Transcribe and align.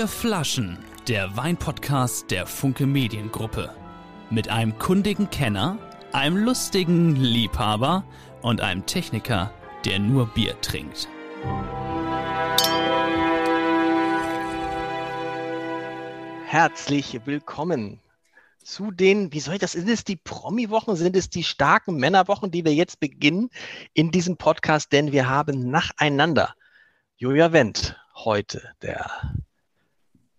Vier 0.00 0.08
Flaschen, 0.08 0.78
der 1.08 1.36
Weinpodcast 1.36 2.30
der 2.30 2.46
Funke 2.46 2.86
Mediengruppe. 2.86 3.74
Mit 4.30 4.48
einem 4.48 4.78
kundigen 4.78 5.28
Kenner, 5.28 5.76
einem 6.12 6.38
lustigen 6.38 7.16
Liebhaber 7.16 8.06
und 8.40 8.62
einem 8.62 8.86
Techniker, 8.86 9.52
der 9.84 9.98
nur 9.98 10.24
Bier 10.28 10.58
trinkt. 10.62 11.06
Herzlich 16.46 17.20
willkommen 17.26 18.00
zu 18.64 18.92
den, 18.92 19.34
wie 19.34 19.40
soll 19.40 19.56
ich 19.56 19.60
das, 19.60 19.72
sind 19.72 19.90
es 19.90 20.04
die 20.04 20.16
Promi-Wochen, 20.16 20.96
sind 20.96 21.14
es 21.14 21.28
die 21.28 21.44
starken 21.44 21.96
Männerwochen, 21.96 22.50
die 22.50 22.64
wir 22.64 22.72
jetzt 22.72 23.00
beginnen 23.00 23.50
in 23.92 24.10
diesem 24.10 24.38
Podcast, 24.38 24.92
denn 24.92 25.12
wir 25.12 25.28
haben 25.28 25.70
nacheinander 25.70 26.54
Julia 27.18 27.52
Wendt 27.52 27.96
heute, 28.14 28.70
der 28.80 29.10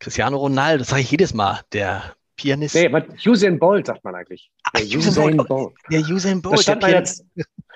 Cristiano 0.01 0.37
Ronaldo, 0.37 0.79
das 0.79 0.89
sage 0.89 1.03
ich 1.03 1.11
jedes 1.11 1.33
Mal, 1.35 1.61
der 1.73 2.15
Pianist. 2.35 2.73
Nee, 2.73 2.87
aber 2.87 3.05
Usain 3.23 3.59
Bolt 3.59 3.85
sagt 3.85 4.03
man 4.03 4.15
eigentlich. 4.15 4.51
Der 4.75 4.83
Ach, 4.83 4.97
Usain 4.97 5.37
Bolt. 5.37 5.47
Bolt. 5.47 5.73
Der 5.91 5.99
Usain 6.01 6.41
Bolt. 6.41 6.55
Das 6.55 6.63
stand, 6.63 6.81
mal 6.81 6.91
jetzt, 6.91 7.23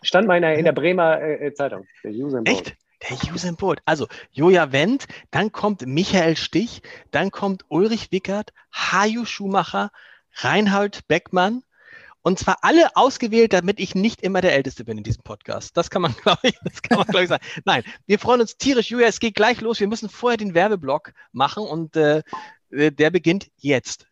stand 0.02 0.28
mal 0.28 0.36
in 0.36 0.42
der, 0.42 0.58
in 0.58 0.66
der 0.66 0.72
Bremer 0.72 1.22
äh, 1.22 1.54
Zeitung. 1.54 1.86
Der 2.04 2.12
Usain 2.12 2.44
Bolt. 2.44 2.68
Echt? 2.68 2.78
Der 3.08 3.34
Usain 3.34 3.56
Bolt. 3.56 3.80
Also 3.86 4.08
Joja 4.32 4.72
Wendt, 4.72 5.06
dann 5.30 5.52
kommt 5.52 5.86
Michael 5.86 6.36
Stich, 6.36 6.82
dann 7.12 7.30
kommt 7.30 7.64
Ulrich 7.68 8.12
Wickert, 8.12 8.54
Haju 8.74 9.26
Schumacher, 9.26 9.92
Reinhard 10.34 11.08
Beckmann. 11.08 11.62
Und 12.26 12.40
zwar 12.40 12.58
alle 12.64 12.96
ausgewählt, 12.96 13.54
damit 13.54 13.80
ich 13.80 13.94
nicht 13.94 14.24
immer 14.24 14.42
der 14.42 14.56
Älteste 14.56 14.84
bin 14.84 14.98
in 14.98 15.04
diesem 15.04 15.22
Podcast. 15.22 15.78
Das 15.78 15.92
kann 15.92 16.02
man, 16.02 16.16
glaube 16.24 16.40
ich, 16.42 16.58
das 16.64 16.82
kann 16.82 16.98
man, 16.98 17.06
glaube 17.06 17.26
ich, 17.26 17.30
sagen. 17.30 17.46
Nein, 17.66 17.84
wir 18.08 18.18
freuen 18.18 18.42
uns 18.42 18.58
tierisch, 18.58 18.90
Julia. 18.90 19.06
Es 19.06 19.20
geht 19.20 19.36
gleich 19.36 19.62
los. 19.62 19.80
Wir 19.80 19.88
müssen 19.88 20.10
vorher 20.10 20.36
den 20.36 20.56
Werbeblock 20.56 21.14
machen 21.34 21.64
und 21.64 21.96
äh, 21.96 22.24
der 22.72 23.12
beginnt 23.12 23.52
jetzt. 23.58 24.08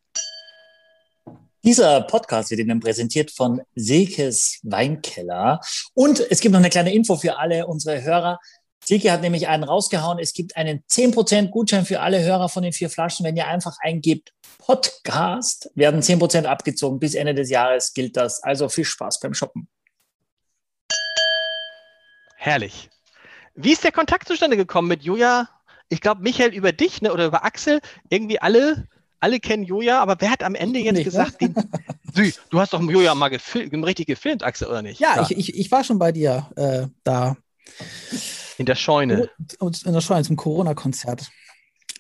Dieser 1.64 2.02
Podcast 2.02 2.52
wird 2.52 2.60
Ihnen 2.60 2.82
präsentiert 2.82 3.32
von 3.32 3.64
Silkes 3.74 4.60
Weinkeller. 4.62 5.60
Und 5.96 6.20
es 6.20 6.40
gibt 6.40 6.54
noch 6.54 6.60
eine 6.60 6.70
kleine 6.70 6.94
Info 6.94 7.16
für 7.16 7.40
alle 7.40 7.66
unsere 7.66 8.04
Hörer. 8.04 8.38
Silke 8.86 9.12
hat 9.12 9.22
nämlich 9.22 9.48
einen 9.48 9.64
rausgehauen. 9.64 10.20
Es 10.20 10.34
gibt 10.34 10.56
einen 10.58 10.84
10% 10.90 11.50
Gutschein 11.50 11.86
für 11.86 12.02
alle 12.02 12.22
Hörer 12.22 12.50
von 12.50 12.64
den 12.64 12.74
vier 12.74 12.90
Flaschen. 12.90 13.26
Wenn 13.26 13.38
ihr 13.38 13.48
einfach 13.48 13.78
eingebt 13.82 14.34
Podcast, 14.58 15.70
werden 15.76 16.02
10% 16.02 16.46
abgezogen. 16.46 17.00
Bis 17.00 17.16
Ende 17.16 17.34
des 17.34 17.50
Jahres 17.50 17.94
gilt 17.94 18.18
das. 18.18 18.44
Also 18.44 18.70
viel 18.70 18.86
Spaß 18.86 19.20
beim 19.20 19.34
Shoppen. 19.34 19.68
Herrlich. 22.36 22.90
Wie 23.56 23.72
ist 23.72 23.84
der 23.84 23.92
Kontakt 23.92 24.28
zustande 24.28 24.58
gekommen 24.58 24.88
mit 24.88 25.04
Julia? 25.04 25.48
Ich 25.90 26.02
glaube, 26.02 26.22
Michael 26.22 26.54
über 26.54 26.72
dich 26.72 27.02
ne, 27.02 27.14
oder 27.14 27.28
über 27.28 27.46
Axel. 27.46 27.80
Irgendwie 28.10 28.40
alle, 28.40 28.88
alle 29.20 29.40
kennen 29.40 29.64
Julia, 29.64 30.02
aber 30.02 30.18
wer 30.20 30.32
hat 30.32 30.44
am 30.44 30.56
Ende 30.56 30.80
jetzt 30.80 30.96
nicht, 30.96 31.06
gesagt, 31.06 31.42
ne? 31.42 31.54
den, 32.18 32.34
du 32.50 32.60
hast 32.60 32.74
doch 32.74 32.82
Julia 32.82 33.16
mal 33.16 33.30
gefil 33.30 33.70
richtig 33.84 34.08
gefilmt, 34.08 34.44
Axel, 34.44 34.68
oder 34.68 34.82
nicht? 34.82 35.00
Ja, 35.00 35.16
ja. 35.16 35.22
Ich, 35.22 35.38
ich, 35.38 35.56
ich, 35.56 35.72
war 35.72 35.84
schon 35.84 36.00
bei 36.00 36.12
dir 36.12 36.50
äh, 36.56 36.88
da. 37.04 37.38
In 38.58 38.66
der 38.66 38.76
Scheune. 38.76 39.30
In 39.60 39.94
der 39.94 40.02
Scheune 40.02 40.24
zum 40.24 40.36
Corona-Konzert. 40.36 41.28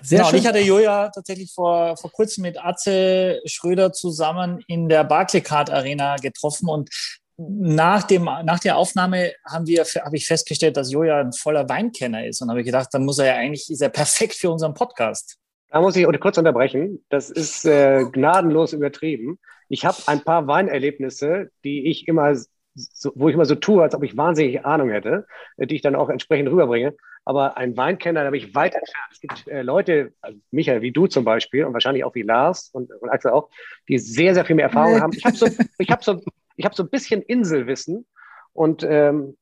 Sehr 0.01 0.19
genau, 0.19 0.29
schön. 0.31 0.39
ich 0.39 0.47
hatte 0.47 0.59
Joja 0.59 1.09
tatsächlich 1.09 1.53
vor, 1.53 1.95
vor 1.95 2.11
kurzem 2.11 2.41
mit 2.41 2.63
Atze 2.63 3.41
Schröder 3.45 3.93
zusammen 3.93 4.61
in 4.67 4.89
der 4.89 5.05
Barclaycard 5.05 5.69
Arena 5.69 6.17
getroffen 6.17 6.67
und 6.67 6.89
nach, 7.37 8.03
dem, 8.03 8.25
nach 8.25 8.59
der 8.59 8.77
Aufnahme 8.77 9.31
haben 9.49 9.65
wir, 9.65 9.83
habe 9.83 10.17
ich 10.17 10.27
festgestellt, 10.27 10.77
dass 10.77 10.91
Joja 10.91 11.19
ein 11.19 11.33
voller 11.33 11.67
Weinkenner 11.67 12.27
ist 12.27 12.41
und 12.41 12.49
habe 12.49 12.63
gedacht, 12.63 12.89
dann 12.91 13.05
muss 13.05 13.17
er 13.17 13.27
ja 13.27 13.35
eigentlich, 13.35 13.69
ist 13.69 13.81
er 13.81 13.89
perfekt 13.89 14.35
für 14.35 14.51
unseren 14.51 14.73
Podcast. 14.73 15.37
Da 15.69 15.81
muss 15.81 15.95
ich 15.95 16.05
kurz 16.19 16.37
unterbrechen. 16.37 17.03
Das 17.09 17.31
ist 17.31 17.65
äh, 17.65 18.05
gnadenlos 18.11 18.73
übertrieben. 18.73 19.39
Ich 19.69 19.85
habe 19.85 19.97
ein 20.05 20.21
paar 20.21 20.45
Weinerlebnisse, 20.45 21.49
die 21.63 21.89
ich 21.89 22.07
immer 22.07 22.35
so, 22.75 23.11
wo 23.15 23.29
ich 23.29 23.35
immer 23.35 23.45
so 23.45 23.55
tue, 23.55 23.81
als 23.81 23.95
ob 23.95 24.03
ich 24.03 24.17
wahnsinnig 24.17 24.65
Ahnung 24.65 24.89
hätte, 24.89 25.25
äh, 25.57 25.67
die 25.67 25.75
ich 25.75 25.81
dann 25.81 25.95
auch 25.95 26.09
entsprechend 26.09 26.49
rüberbringe. 26.49 26.95
Aber 27.25 27.55
ein 27.57 27.77
Weinkenner, 27.77 28.23
da 28.23 28.31
bin 28.31 28.39
ich 28.39 28.53
weit 28.53 28.75
entfernt. 28.75 29.07
Es 29.11 29.21
gibt 29.21 29.47
äh, 29.47 29.61
Leute, 29.61 30.13
also 30.21 30.37
Michael, 30.51 30.81
wie 30.81 30.91
du 30.91 31.07
zum 31.07 31.23
Beispiel, 31.23 31.63
und 31.63 31.73
wahrscheinlich 31.73 32.03
auch 32.03 32.15
wie 32.15 32.23
Lars 32.23 32.69
und, 32.73 32.91
und 32.91 33.09
Axel 33.09 33.31
auch, 33.31 33.49
die 33.87 33.97
sehr, 33.97 34.33
sehr 34.33 34.45
viel 34.45 34.55
mehr 34.55 34.65
Erfahrung 34.65 34.99
haben. 34.99 35.13
Ich 35.13 35.25
habe 35.25 35.35
so, 35.35 35.45
hab 35.47 36.03
so, 36.03 36.21
hab 36.61 36.75
so 36.75 36.83
ein 36.83 36.89
bisschen 36.89 37.21
Inselwissen 37.21 38.05
und, 38.51 38.85
ähm, 38.87 39.37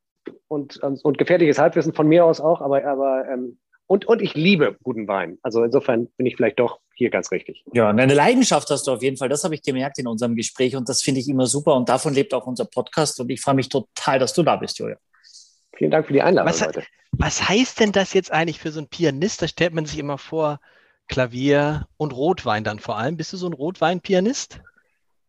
und, 0.48 0.78
und, 0.78 1.04
und 1.04 1.18
gefährliches 1.18 1.58
Halbwissen 1.58 1.94
von 1.94 2.08
mir 2.08 2.26
aus 2.26 2.40
auch, 2.40 2.62
aber, 2.62 2.86
aber 2.86 3.28
ähm, 3.28 3.58
und, 3.92 4.06
und 4.06 4.22
ich 4.22 4.36
liebe 4.36 4.78
guten 4.84 5.10
Wein. 5.10 5.38
Also 5.42 5.66
insofern 5.66 6.08
bin 6.16 6.26
ich 6.26 6.38
vielleicht 6.38 6.60
doch 6.60 6.80
hier 6.96 7.10
ganz 7.10 7.30
richtig. 7.30 7.66
Ja, 7.74 7.90
und 7.90 8.00
eine 8.00 8.14
Leidenschaft 8.14 8.70
hast 8.70 8.88
du 8.88 8.92
auf 8.92 9.04
jeden 9.04 9.18
Fall. 9.18 9.28
Das 9.28 9.44
habe 9.44 9.54
ich 9.54 9.64
gemerkt 9.64 10.00
in 10.00 10.08
unserem 10.08 10.38
Gespräch 10.38 10.78
und 10.78 10.88
das 10.88 11.02
finde 11.02 11.20
ich 11.20 11.28
immer 11.28 11.46
super. 11.46 11.76
Und 11.76 11.90
davon 11.90 12.14
lebt 12.14 12.34
auch 12.34 12.48
unser 12.48 12.64
Podcast. 12.64 13.20
Und 13.20 13.30
ich 13.30 13.42
freue 13.42 13.56
mich 13.56 13.68
total, 13.68 14.18
dass 14.18 14.34
du 14.34 14.44
da 14.44 14.56
bist, 14.56 14.80
Julia. 14.80 14.96
Vielen 15.76 15.92
Dank 15.92 16.08
für 16.08 16.14
die 16.14 16.22
Einladung 16.22 16.50
was, 16.50 16.66
heute. 16.66 16.84
Was 17.12 17.50
heißt 17.50 17.82
denn 17.82 17.92
das 17.92 18.14
jetzt 18.14 18.32
eigentlich 18.32 18.60
für 18.60 18.72
so 18.72 18.80
einen 18.80 18.88
Pianist? 18.88 19.42
Da 19.42 19.50
stellt 19.50 19.74
man 19.74 19.86
sich 19.86 20.00
immer 20.00 20.18
vor, 20.18 20.62
Klavier 21.10 21.86
und 21.98 22.16
Rotwein 22.16 22.64
dann 22.64 22.80
vor 22.80 22.98
allem. 22.98 23.18
Bist 23.18 23.34
du 23.34 23.38
so 23.38 23.48
ein 23.48 23.54
Rotwein-Pianist? 23.54 24.62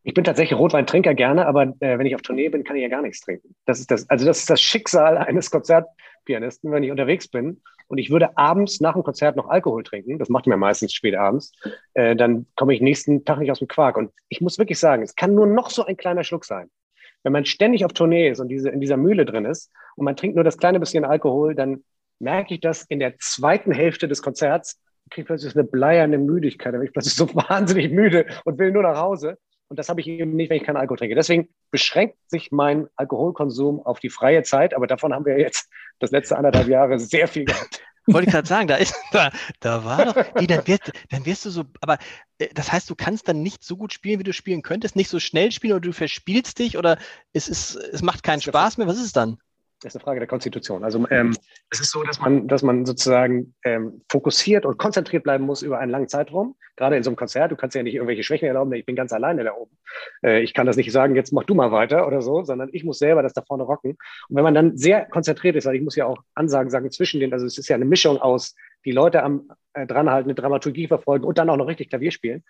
Ich 0.04 0.14
bin 0.14 0.22
tatsächlich 0.22 0.56
Rotweintrinker 0.56 1.14
gerne, 1.14 1.46
aber 1.46 1.74
äh, 1.80 1.98
wenn 1.98 2.06
ich 2.06 2.14
auf 2.14 2.22
Tournee 2.22 2.48
bin, 2.48 2.62
kann 2.62 2.76
ich 2.76 2.82
ja 2.82 2.88
gar 2.88 3.02
nichts 3.02 3.22
trinken. 3.22 3.56
Das 3.66 3.80
ist 3.80 3.90
das, 3.90 4.08
also 4.08 4.24
das 4.24 4.38
ist 4.38 4.50
das 4.50 4.60
Schicksal 4.60 5.18
eines 5.18 5.50
Konzertpianisten, 5.50 6.70
wenn 6.70 6.84
ich 6.84 6.92
unterwegs 6.92 7.26
bin 7.26 7.60
und 7.92 7.98
ich 7.98 8.10
würde 8.10 8.38
abends 8.38 8.80
nach 8.80 8.94
dem 8.94 9.03
Konzert 9.03 9.36
noch 9.36 9.50
Alkohol 9.50 9.82
trinken, 9.82 10.19
das 10.19 10.30
macht 10.30 10.47
mir 10.47 10.56
meistens 10.56 10.94
spät 10.94 11.14
abends, 11.14 11.53
äh, 11.92 12.16
dann 12.16 12.47
komme 12.56 12.75
ich 12.75 12.80
nächsten 12.80 13.26
Tag 13.26 13.38
nicht 13.38 13.50
aus 13.50 13.58
dem 13.58 13.69
Quark. 13.69 13.98
Und 13.98 14.12
ich 14.30 14.41
muss 14.41 14.58
wirklich 14.58 14.78
sagen, 14.78 15.03
es 15.03 15.14
kann 15.14 15.34
nur 15.34 15.47
noch 15.47 15.69
so 15.69 15.84
ein 15.84 15.98
kleiner 15.98 16.25
Schluck 16.25 16.47
sein. 16.47 16.70
Wenn 17.22 17.34
man 17.34 17.44
ständig 17.44 17.84
auf 17.84 17.92
Tournee 17.92 18.30
ist 18.30 18.41
und 18.41 18.48
diese, 18.48 18.70
in 18.70 18.80
dieser 18.80 18.97
Mühle 18.97 19.26
drin 19.26 19.44
ist 19.44 19.70
und 19.94 20.06
man 20.06 20.16
trinkt 20.16 20.36
nur 20.36 20.42
das 20.42 20.56
kleine 20.56 20.80
bisschen 20.80 21.04
Alkohol, 21.04 21.54
dann 21.54 21.84
merke 22.19 22.54
ich 22.54 22.60
das 22.60 22.84
in 22.84 22.98
der 22.98 23.19
zweiten 23.19 23.72
Hälfte 23.72 24.09
des 24.09 24.22
Konzerts, 24.22 24.80
kriege 25.10 25.26
plötzlich 25.26 25.54
eine 25.54 25.64
bleierne 25.64 26.16
Müdigkeit, 26.16 26.72
dann 26.72 26.80
bin 26.80 26.86
ich 26.86 26.94
plötzlich 26.94 27.14
so 27.14 27.28
wahnsinnig 27.34 27.92
müde 27.92 28.24
und 28.47 28.59
will 28.59 28.72
nur 28.72 28.84
nach 28.84 28.97
Hause. 28.97 29.36
Und 29.72 29.78
das 29.78 29.88
habe 29.88 30.03
ich 30.03 30.06
eben 30.06 30.37
nicht, 30.37 30.50
wenn 30.50 30.59
ich 30.59 30.65
keinen 30.65 30.77
Alkohol 30.77 30.99
trinke. 30.99 31.15
Deswegen 31.15 31.49
beschränkt 31.71 32.19
sich 32.27 32.53
mein 32.53 32.88
Alkoholkonsum 32.97 33.81
auf 33.81 34.00
die 34.00 34.10
freie 34.10 34.43
Zeit, 34.43 34.75
aber 34.75 34.87
davon 34.87 35.15
haben 35.15 35.25
wir 35.25 35.38
jetzt 35.38 35.71
das 35.99 36.10
letzte 36.10 36.37
anderthalb 36.37 36.69
Jahre 36.69 36.99
sehr 36.99 37.27
viel 37.27 37.47
gehabt. 37.47 37.81
Wollte 38.06 38.27
ich 38.27 38.34
gerade 38.34 38.47
sagen, 38.47 38.69
da 38.69 38.77
ist, 38.77 38.94
da, 39.12 39.31
da 39.60 39.83
war 39.83 40.05
doch, 40.05 40.15
nee, 40.38 40.47
dann, 40.47 40.66
wirst, 40.66 40.93
dann 41.09 41.25
wirst 41.25 41.47
du 41.47 41.50
so, 41.50 41.65
aber 41.81 41.97
äh, 42.37 42.49
das 42.53 42.71
heißt, 42.71 42.91
du 42.91 42.94
kannst 42.94 43.28
dann 43.28 43.41
nicht 43.43 43.65
so 43.65 43.78
gut 43.78 43.94
spielen, 43.94 44.19
wie 44.19 44.25
du 44.25 44.34
spielen 44.34 44.60
könntest, 44.60 44.94
nicht 44.94 45.09
so 45.09 45.19
schnell 45.19 45.53
spielen 45.53 45.72
oder 45.72 45.81
du 45.81 45.93
verspielst 45.93 46.59
dich 46.59 46.77
oder 46.77 46.99
es 47.33 47.49
ist, 47.49 47.75
es 47.75 48.03
macht 48.03 48.22
keinen 48.22 48.43
Spaß 48.43 48.77
mehr. 48.77 48.87
Was 48.87 48.99
ist 48.99 49.06
es 49.06 49.12
dann? 49.15 49.39
Das 49.82 49.93
ist 49.93 49.97
eine 49.97 50.04
Frage 50.04 50.20
der 50.20 50.28
Konstitution. 50.28 50.84
Also 50.84 51.04
ähm, 51.10 51.37
es 51.70 51.81
ist 51.81 51.91
so, 51.91 52.04
dass 52.04 52.20
man, 52.20 52.47
dass 52.47 52.62
man 52.62 52.87
sozusagen 52.87 53.54
ähm, 53.65 54.03
fokussiert 54.09 54.65
und 54.65 54.78
konzentriert 54.78 55.25
bleiben 55.25 55.44
muss 55.44 55.62
über 55.62 55.81
einen 55.81 55.91
langen 55.91 56.09
Zeitraum. 56.09 56.54
Gerade 56.76 56.97
in 56.97 57.03
so 57.03 57.10
einem 57.10 57.16
Konzert, 57.16 57.50
du 57.50 57.56
kannst 57.56 57.75
ja 57.75 57.82
nicht 57.82 57.94
irgendwelche 57.94 58.22
Schwächen 58.22 58.47
erlauben, 58.47 58.72
ich 58.75 58.87
bin 58.87 58.94
ganz 58.94 59.12
alleine 59.12 59.42
da 59.42 59.54
oben. 59.54 59.76
Äh, 60.25 60.41
ich 60.41 60.54
kann 60.54 60.66
das 60.66 60.76
nicht 60.76 60.92
sagen, 60.92 61.16
jetzt 61.16 61.32
mach 61.32 61.44
du 61.44 61.54
mal 61.54 61.72
weiter 61.72 62.06
oder 62.06 62.22
so, 62.22 62.44
sondern 62.44 62.69
ich 62.72 62.84
muss 62.84 62.98
selber 62.98 63.22
das 63.22 63.32
da 63.32 63.42
vorne 63.42 63.65
rocken. 63.65 63.97
Und 64.28 64.37
wenn 64.37 64.44
man 64.44 64.54
dann 64.54 64.76
sehr 64.76 65.04
konzentriert 65.06 65.56
ist, 65.56 65.66
weil 65.66 65.75
ich 65.75 65.82
muss 65.82 65.97
ja 65.97 66.06
auch 66.06 66.22
Ansagen 66.34 66.71
sagen 66.71 66.91
zwischen 66.92 67.19
den, 67.19 67.32
also 67.32 67.44
es 67.44 67.59
ist 67.59 67.69
ja 67.69 67.75
eine 67.75 67.84
Mischung 67.84 68.19
aus 68.19 68.54
die 68.84 68.92
Leute 68.92 69.22
am 69.25 69.50
äh, 69.75 69.87
dranhalten, 69.87 70.31
eine 70.31 70.34
Dramaturgie 70.34 70.87
verfolgen 70.87 71.25
und 71.25 71.38
dann 71.38 71.50
auch 71.50 71.56
noch 71.56 71.66
richtig 71.66 71.88
Klavier 71.88 72.12
spielen. 72.12 72.44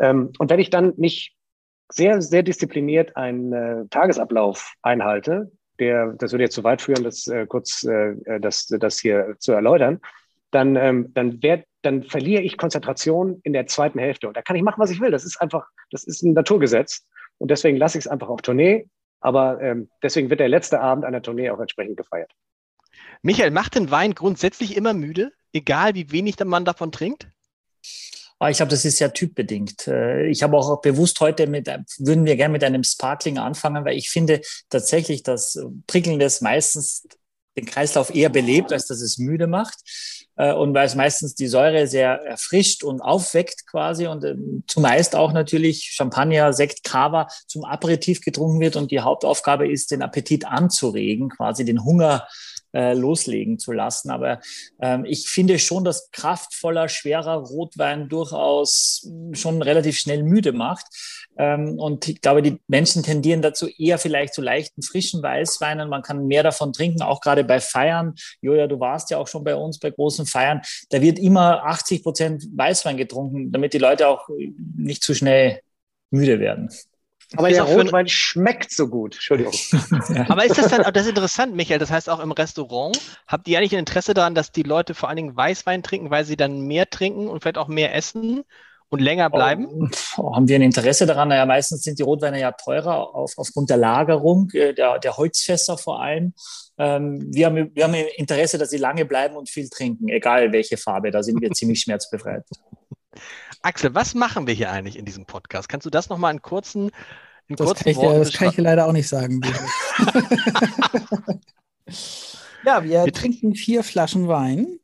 Ähm, 0.00 0.32
und 0.38 0.50
wenn 0.50 0.60
ich 0.60 0.70
dann 0.70 0.94
nicht 0.96 1.36
sehr, 1.88 2.20
sehr 2.20 2.42
diszipliniert 2.42 3.16
einen 3.16 3.52
äh, 3.52 3.86
Tagesablauf 3.90 4.74
einhalte, 4.82 5.52
der, 5.78 6.12
das 6.18 6.32
würde 6.32 6.44
jetzt 6.44 6.54
zu 6.54 6.64
weit 6.64 6.82
führen, 6.82 7.04
das 7.04 7.26
äh, 7.26 7.46
kurz 7.46 7.84
äh, 7.84 8.14
das, 8.40 8.66
das 8.66 8.98
hier 8.98 9.36
zu 9.38 9.52
erläutern, 9.52 10.00
dann, 10.50 10.76
ähm, 10.76 11.12
dann, 11.14 11.42
werd, 11.42 11.66
dann 11.82 12.04
verliere 12.04 12.42
ich 12.42 12.56
Konzentration 12.56 13.40
in 13.42 13.52
der 13.52 13.66
zweiten 13.66 13.98
Hälfte. 13.98 14.28
Und 14.28 14.36
da 14.36 14.42
kann 14.42 14.56
ich 14.56 14.62
machen, 14.62 14.80
was 14.80 14.90
ich 14.90 15.00
will. 15.00 15.10
Das 15.10 15.24
ist 15.24 15.40
einfach, 15.40 15.66
das 15.90 16.04
ist 16.04 16.22
ein 16.22 16.32
Naturgesetz. 16.32 17.04
Und 17.38 17.50
deswegen 17.50 17.76
lasse 17.76 17.98
ich 17.98 18.04
es 18.04 18.10
einfach 18.10 18.28
auf 18.28 18.42
Tournee. 18.42 18.86
Aber 19.20 19.60
ähm, 19.60 19.88
deswegen 20.02 20.30
wird 20.30 20.40
der 20.40 20.48
letzte 20.48 20.80
Abend 20.80 21.04
einer 21.04 21.22
Tournee 21.22 21.50
auch 21.50 21.58
entsprechend 21.58 21.96
gefeiert. 21.96 22.30
Michael, 23.22 23.50
macht 23.50 23.74
den 23.74 23.90
Wein 23.90 24.14
grundsätzlich 24.14 24.76
immer 24.76 24.92
müde, 24.92 25.32
egal 25.52 25.94
wie 25.94 26.12
wenig 26.12 26.38
Mann 26.44 26.64
davon 26.64 26.92
trinkt? 26.92 27.28
Ah, 28.44 28.50
ich 28.50 28.58
glaube, 28.58 28.68
das 28.68 28.84
ist 28.84 28.98
ja 28.98 29.08
typbedingt. 29.08 29.88
Äh, 29.88 30.26
ich 30.26 30.42
habe 30.42 30.58
auch 30.58 30.82
bewusst 30.82 31.18
heute 31.20 31.46
mit, 31.46 31.66
würden 31.66 32.26
wir 32.26 32.36
gerne 32.36 32.52
mit 32.52 32.62
einem 32.62 32.84
Sparkling 32.84 33.38
anfangen, 33.38 33.86
weil 33.86 33.96
ich 33.96 34.10
finde 34.10 34.42
tatsächlich, 34.68 35.22
dass 35.22 35.58
Prickelndes 35.86 36.42
meistens 36.42 37.08
den 37.56 37.64
Kreislauf 37.64 38.14
eher 38.14 38.28
belebt, 38.28 38.70
als 38.70 38.86
dass 38.86 39.00
es 39.00 39.16
müde 39.16 39.46
macht. 39.46 39.78
Äh, 40.36 40.52
und 40.52 40.74
weil 40.74 40.86
es 40.86 40.94
meistens 40.94 41.34
die 41.34 41.46
Säure 41.46 41.86
sehr 41.86 42.20
erfrischt 42.26 42.84
und 42.84 43.00
aufweckt 43.00 43.66
quasi 43.66 44.08
und 44.08 44.24
ähm, 44.24 44.62
zumeist 44.66 45.16
auch 45.16 45.32
natürlich 45.32 45.92
Champagner, 45.94 46.52
Sekt, 46.52 46.84
Cava 46.84 47.28
zum 47.46 47.64
Aperitif 47.64 48.20
getrunken 48.20 48.60
wird 48.60 48.76
und 48.76 48.90
die 48.90 49.00
Hauptaufgabe 49.00 49.66
ist, 49.72 49.90
den 49.90 50.02
Appetit 50.02 50.44
anzuregen, 50.44 51.30
quasi 51.30 51.64
den 51.64 51.82
Hunger 51.82 52.26
äh, 52.26 52.53
loslegen 52.74 53.58
zu 53.58 53.72
lassen. 53.72 54.10
Aber 54.10 54.40
ähm, 54.80 55.04
ich 55.04 55.28
finde 55.28 55.58
schon, 55.58 55.84
dass 55.84 56.10
kraftvoller, 56.10 56.88
schwerer 56.88 57.36
Rotwein 57.36 58.08
durchaus 58.08 59.08
schon 59.32 59.62
relativ 59.62 59.98
schnell 59.98 60.22
müde 60.22 60.52
macht. 60.52 60.86
Ähm, 61.36 61.78
und 61.78 62.08
ich 62.08 62.20
glaube, 62.20 62.42
die 62.42 62.60
Menschen 62.68 63.02
tendieren 63.02 63.42
dazu 63.42 63.68
eher 63.68 63.98
vielleicht 63.98 64.34
zu 64.34 64.42
leichten, 64.42 64.82
frischen 64.82 65.22
Weißweinen. 65.22 65.88
Man 65.88 66.02
kann 66.02 66.26
mehr 66.26 66.42
davon 66.42 66.72
trinken, 66.72 67.02
auch 67.02 67.20
gerade 67.20 67.44
bei 67.44 67.60
Feiern. 67.60 68.14
Joja, 68.40 68.66
du 68.66 68.80
warst 68.80 69.10
ja 69.10 69.18
auch 69.18 69.28
schon 69.28 69.44
bei 69.44 69.54
uns 69.54 69.78
bei 69.78 69.90
großen 69.90 70.26
Feiern. 70.26 70.60
Da 70.90 71.00
wird 71.00 71.18
immer 71.18 71.64
80 71.64 72.02
Prozent 72.02 72.44
Weißwein 72.54 72.96
getrunken, 72.96 73.52
damit 73.52 73.72
die 73.72 73.78
Leute 73.78 74.08
auch 74.08 74.28
nicht 74.76 75.02
zu 75.02 75.14
schnell 75.14 75.60
müde 76.10 76.38
werden. 76.40 76.70
Aber 77.36 77.48
der 77.48 77.62
Rotwein 77.62 78.08
schmeckt 78.08 78.70
so 78.70 78.88
gut. 78.88 79.14
Entschuldigung. 79.14 79.52
Aber 80.28 80.44
ist 80.44 80.58
das 80.58 80.68
dann, 80.68 80.82
das 80.92 81.04
ist 81.04 81.10
interessant, 81.10 81.54
Michael, 81.54 81.78
das 81.78 81.90
heißt 81.90 82.08
auch 82.08 82.20
im 82.20 82.32
Restaurant, 82.32 82.98
habt 83.26 83.48
ihr 83.48 83.58
eigentlich 83.58 83.72
ein 83.72 83.80
Interesse 83.80 84.14
daran, 84.14 84.34
dass 84.34 84.52
die 84.52 84.62
Leute 84.62 84.94
vor 84.94 85.08
allen 85.08 85.16
Dingen 85.16 85.36
Weißwein 85.36 85.82
trinken, 85.82 86.10
weil 86.10 86.24
sie 86.24 86.36
dann 86.36 86.60
mehr 86.60 86.88
trinken 86.88 87.28
und 87.28 87.42
vielleicht 87.42 87.58
auch 87.58 87.68
mehr 87.68 87.94
essen? 87.94 88.44
und 88.94 89.00
länger 89.00 89.28
bleiben? 89.28 89.90
Oh, 90.16 90.34
haben 90.34 90.46
wir 90.46 90.56
ein 90.56 90.62
Interesse 90.62 91.04
daran? 91.04 91.28
Naja, 91.28 91.44
meistens 91.46 91.82
sind 91.82 91.98
die 91.98 92.02
Rotweine 92.02 92.40
ja 92.40 92.52
teurer 92.52 93.14
auf, 93.14 93.32
aufgrund 93.36 93.68
der 93.70 93.76
Lagerung, 93.76 94.50
äh, 94.52 94.72
der, 94.72 94.98
der 94.98 95.16
Holzfässer 95.16 95.76
vor 95.76 96.00
allem. 96.00 96.32
Ähm, 96.78 97.28
wir, 97.32 97.46
haben, 97.46 97.70
wir 97.74 97.84
haben 97.84 97.94
Interesse, 98.16 98.56
dass 98.56 98.70
sie 98.70 98.78
lange 98.78 99.04
bleiben 99.04 99.36
und 99.36 99.50
viel 99.50 99.68
trinken, 99.68 100.08
egal 100.08 100.52
welche 100.52 100.76
Farbe. 100.76 101.10
Da 101.10 101.22
sind 101.22 101.40
wir 101.40 101.50
ziemlich 101.52 101.80
schmerzbefreit. 101.80 102.44
Axel, 103.64 103.94
was 103.94 104.14
machen 104.14 104.46
wir 104.46 104.52
hier 104.52 104.70
eigentlich 104.70 104.98
in 104.98 105.06
diesem 105.06 105.24
Podcast? 105.24 105.70
Kannst 105.70 105.86
du 105.86 105.90
das 105.90 106.10
nochmal 106.10 106.34
in 106.34 106.42
kurzen, 106.42 106.90
in 107.48 107.56
das 107.56 107.66
kurzen 107.66 107.84
kann 107.84 107.96
Worten 107.96 108.18
Das 108.18 108.32
kann 108.34 108.48
ich 108.50 108.56
dir 108.56 108.62
leider 108.62 108.86
auch 108.86 108.92
nicht 108.92 109.08
sagen. 109.08 109.40
ja, 112.66 112.84
wir, 112.84 113.06
wir 113.06 113.12
trinken 113.12 113.54
vier 113.54 113.82
Flaschen 113.82 114.28
Wein, 114.28 114.80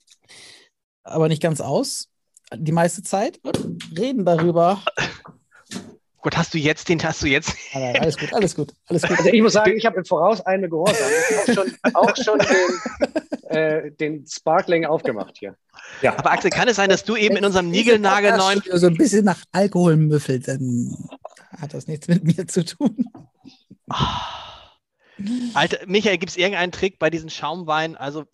aber 1.05 1.29
nicht 1.29 1.43
ganz 1.43 1.61
aus 1.61 2.09
die 2.55 2.73
meiste 2.73 3.03
Zeit 3.03 3.39
und 3.43 3.99
reden 3.99 4.25
darüber. 4.25 4.83
Gut, 6.23 6.37
hast 6.37 6.53
du 6.53 6.59
jetzt 6.59 6.89
den, 6.89 7.03
hast 7.03 7.23
du 7.23 7.27
jetzt. 7.27 7.55
Nein, 7.75 7.97
alles 7.99 8.19
gut, 8.19 8.35
alles 8.35 8.55
gut, 8.55 8.73
alles 8.87 9.03
gut. 9.03 9.19
Also 9.19 9.31
ich 9.31 9.43
muss 9.43 9.55
sagen, 9.55 9.77
ich 9.77 9.87
habe 9.87 9.97
im 9.97 10.05
Voraus 10.05 10.41
eine 10.43 10.69
Gehorsam. 10.69 11.09
Ich 11.31 11.49
habe 11.49 11.61
auch 11.61 11.65
schon, 11.65 11.79
auch 11.95 12.17
schon 12.17 12.39
den, 12.39 13.57
äh, 13.57 13.91
den 13.93 14.27
Sparkling 14.27 14.85
aufgemacht 14.85 15.39
hier. 15.39 15.57
Ja. 16.03 16.19
Aber 16.19 16.33
Axel, 16.33 16.51
kann 16.51 16.69
es 16.69 16.77
sein, 16.77 16.91
dass 16.91 17.05
du 17.05 17.17
eben 17.17 17.37
in 17.37 17.45
unserem 17.45 17.71
Nigelnagelneuen. 17.71 18.63
So 18.73 18.87
ein 18.87 18.97
bisschen 18.97 19.25
nach 19.25 19.43
Alkohol 19.53 19.97
müffelt, 19.97 20.47
dann 20.47 20.95
hat 21.59 21.73
das 21.73 21.87
nichts 21.87 22.07
mit 22.09 22.25
mir 22.25 22.47
zu 22.47 22.65
tun. 22.65 23.07
Alter, 25.55 25.79
Michael, 25.87 26.19
gibt 26.19 26.31
es 26.31 26.37
irgendeinen 26.37 26.73
Trick 26.73 26.99
bei 26.99 27.09
diesen 27.11 27.31
Schaumweinen? 27.31 27.97
Also 27.97 28.25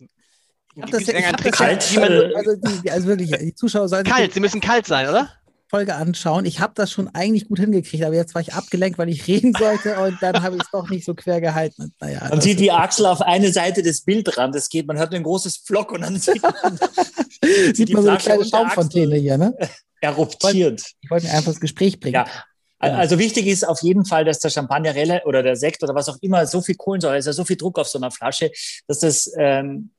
das, 0.75 0.91
das, 0.91 1.05
kalt, 1.51 1.97
also, 1.97 2.55
die, 2.83 2.91
also 2.91 3.07
wirklich, 3.07 3.31
die 3.31 3.55
Zuschauer 3.55 3.87
sollen. 3.87 4.03
Kalt, 4.03 4.33
sie 4.33 4.39
müssen 4.39 4.61
kalt 4.61 4.85
sein, 4.85 5.09
oder? 5.09 5.31
Folge 5.69 5.95
anschauen. 5.95 6.45
Ich 6.45 6.59
habe 6.59 6.73
das 6.75 6.91
schon 6.91 7.07
eigentlich 7.13 7.47
gut 7.47 7.59
hingekriegt, 7.59 8.03
aber 8.03 8.15
jetzt 8.15 8.35
war 8.35 8.41
ich 8.41 8.53
abgelenkt, 8.53 8.97
weil 8.97 9.09
ich 9.09 9.27
reden 9.27 9.53
sollte 9.53 9.99
und 9.99 10.17
dann 10.21 10.41
habe 10.41 10.55
ich 10.55 10.63
es 10.63 10.71
doch 10.71 10.89
nicht 10.89 11.05
so 11.05 11.13
quer 11.13 11.41
gehalten. 11.41 11.93
Naja, 11.99 12.27
man 12.29 12.41
sieht 12.41 12.59
die 12.59 12.71
Axel 12.71 13.05
auf 13.05 13.21
eine 13.21 13.51
Seite 13.51 13.83
des 13.83 14.01
Bildrans 14.01 14.69
geht, 14.69 14.87
man 14.87 14.97
hört 14.97 15.13
ein 15.13 15.23
großes 15.23 15.57
Flock 15.57 15.91
und 15.91 16.01
dann 16.01 16.15
sieht 16.19 16.41
man, 16.41 16.79
sieht 17.73 17.93
man 17.93 18.03
so 18.03 18.09
eine 18.09 18.17
kleine 18.17 18.45
Schaumfontäne 18.45 19.17
hier, 19.17 19.37
ne? 19.37 19.57
Eruptiert. 19.99 20.83
Ich 21.01 21.09
wollte 21.09 21.25
mir 21.25 21.33
einfach 21.33 21.51
das 21.51 21.59
Gespräch 21.59 21.99
bringen. 21.99 22.13
Ja. 22.13 22.25
Also 22.79 23.17
wichtig 23.17 23.47
ist 23.47 23.67
auf 23.67 23.81
jeden 23.81 24.05
Fall, 24.05 24.23
dass 24.23 24.39
der 24.39 24.51
Champagner 24.51 24.93
oder 25.25 25.41
der 25.41 25.55
Sekt 25.55 25.81
oder 25.81 25.95
was 25.95 26.09
auch 26.09 26.17
immer 26.21 26.45
so 26.45 26.61
viel 26.61 26.75
Kohlensäure 26.75 27.17
ist, 27.17 27.25
ja 27.25 27.33
so 27.33 27.43
viel 27.43 27.57
Druck 27.57 27.79
auf 27.79 27.87
so 27.87 27.97
einer 27.97 28.11
Flasche, 28.11 28.51
dass 28.87 28.99
das 28.99 29.31
ähm, 29.37 29.89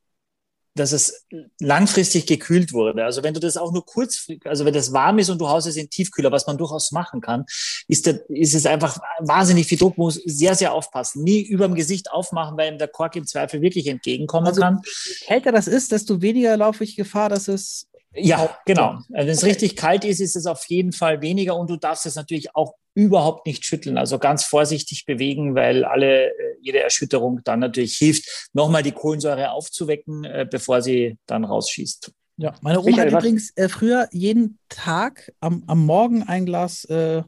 dass 0.79 0.93
es 0.93 1.25
langfristig 1.59 2.25
gekühlt 2.25 2.73
wurde. 2.73 3.03
Also 3.03 3.23
wenn 3.23 3.33
du 3.33 3.39
das 3.39 3.57
auch 3.57 3.71
nur 3.71 3.85
kurz, 3.85 4.27
also 4.45 4.65
wenn 4.65 4.73
das 4.73 4.93
warm 4.93 5.19
ist 5.19 5.29
und 5.29 5.39
du 5.39 5.47
haust 5.47 5.67
es 5.67 5.75
in 5.75 5.89
Tiefkühler, 5.89 6.31
was 6.31 6.47
man 6.47 6.57
durchaus 6.57 6.91
machen 6.91 7.21
kann, 7.21 7.45
ist, 7.87 8.05
der, 8.05 8.27
ist 8.29 8.55
es 8.55 8.65
einfach 8.65 8.97
wahnsinnig 9.19 9.67
viel 9.67 9.77
Druck, 9.77 9.97
muss 9.97 10.15
sehr, 10.25 10.55
sehr 10.55 10.73
aufpassen. 10.73 11.23
Nie 11.23 11.41
über 11.41 11.67
dem 11.67 11.75
Gesicht 11.75 12.11
aufmachen, 12.11 12.57
weil 12.57 12.71
ihm 12.71 12.77
der 12.77 12.87
Kork 12.87 13.15
im 13.15 13.27
Zweifel 13.27 13.61
wirklich 13.61 13.87
entgegenkommen 13.87 14.47
also, 14.47 14.61
kann. 14.61 14.81
Je 14.83 15.25
kälter 15.27 15.51
das 15.51 15.67
ist, 15.67 15.91
desto 15.91 16.21
weniger 16.21 16.55
laufe 16.55 16.83
ich 16.83 16.95
Gefahr, 16.95 17.29
dass 17.29 17.47
es 17.47 17.88
ja, 18.13 18.57
genau. 18.65 18.99
Also 19.13 19.27
wenn 19.27 19.29
es 19.29 19.43
richtig 19.43 19.75
kalt 19.75 20.03
ist, 20.03 20.19
ist 20.19 20.35
es 20.35 20.45
auf 20.45 20.65
jeden 20.65 20.93
Fall 20.93 21.21
weniger 21.21 21.55
und 21.55 21.69
du 21.69 21.77
darfst 21.77 22.05
es 22.05 22.15
natürlich 22.15 22.55
auch 22.55 22.73
überhaupt 22.95 23.45
nicht 23.45 23.65
schütteln. 23.65 23.97
Also 23.97 24.19
ganz 24.19 24.43
vorsichtig 24.43 25.05
bewegen, 25.05 25.55
weil 25.55 25.85
alle, 25.85 26.27
äh, 26.27 26.55
jede 26.61 26.81
Erschütterung 26.81 27.41
dann 27.43 27.59
natürlich 27.59 27.95
hilft, 27.97 28.49
nochmal 28.53 28.83
die 28.83 28.91
Kohlensäure 28.91 29.51
aufzuwecken, 29.51 30.23
äh, 30.25 30.47
bevor 30.49 30.81
sie 30.81 31.17
dann 31.27 31.45
rausschießt. 31.45 32.11
Ja, 32.37 32.55
meine 32.61 32.81
Oma 32.81 32.97
hat 32.97 33.11
übrigens 33.11 33.51
äh, 33.57 33.69
früher 33.69 34.07
jeden 34.11 34.59
Tag 34.69 35.31
am, 35.39 35.63
am 35.67 35.85
Morgen 35.85 36.23
ein 36.23 36.45
Glas 36.45 36.85
äh, 36.85 37.21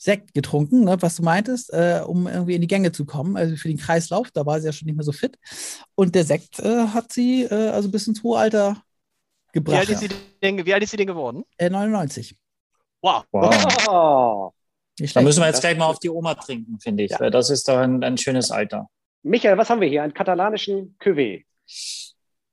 Sekt 0.00 0.32
getrunken, 0.32 0.84
ne, 0.84 0.96
was 1.00 1.16
du 1.16 1.24
meintest, 1.24 1.72
äh, 1.72 2.02
um 2.06 2.28
irgendwie 2.28 2.54
in 2.54 2.60
die 2.60 2.68
Gänge 2.68 2.92
zu 2.92 3.04
kommen, 3.04 3.36
also 3.36 3.56
für 3.56 3.66
den 3.66 3.78
Kreislauf. 3.78 4.30
Da 4.30 4.46
war 4.46 4.60
sie 4.60 4.66
ja 4.66 4.72
schon 4.72 4.86
nicht 4.86 4.94
mehr 4.94 5.04
so 5.04 5.10
fit. 5.10 5.36
Und 5.96 6.14
der 6.14 6.24
Sekt 6.24 6.60
äh, 6.60 6.86
hat 6.86 7.12
sie 7.12 7.42
äh, 7.42 7.70
also 7.70 7.90
bis 7.90 8.06
ins 8.06 8.22
hohe 8.22 8.38
Alter 8.38 8.80
gebracht. 9.52 9.74
Wie 9.74 9.78
alt 9.78 9.88
ist 9.88 10.00
sie 10.00 10.08
denn, 10.42 10.64
wie 10.64 10.74
alt 10.74 10.82
ist 10.82 10.90
sie 10.90 10.96
denn 10.96 11.06
geworden? 11.06 11.44
Äh, 11.56 11.70
99. 11.70 12.36
Wow. 13.00 13.24
wow. 13.32 14.52
Da 15.14 15.22
müssen 15.22 15.40
wir 15.40 15.46
jetzt 15.46 15.60
gleich 15.60 15.78
mal 15.78 15.86
auf 15.86 16.00
die 16.00 16.10
Oma 16.10 16.34
trinken, 16.34 16.78
finde 16.80 17.04
ich. 17.04 17.10
Ja. 17.12 17.30
Das 17.30 17.50
ist 17.50 17.68
doch 17.68 17.78
ein, 17.78 18.02
ein, 18.02 18.18
schönes 18.18 18.50
Alter. 18.50 18.88
Michael, 19.22 19.56
was 19.56 19.70
haben 19.70 19.80
wir 19.80 19.88
hier? 19.88 20.02
Einen 20.02 20.14
katalanischen 20.14 20.96
Cuvée. 20.98 21.44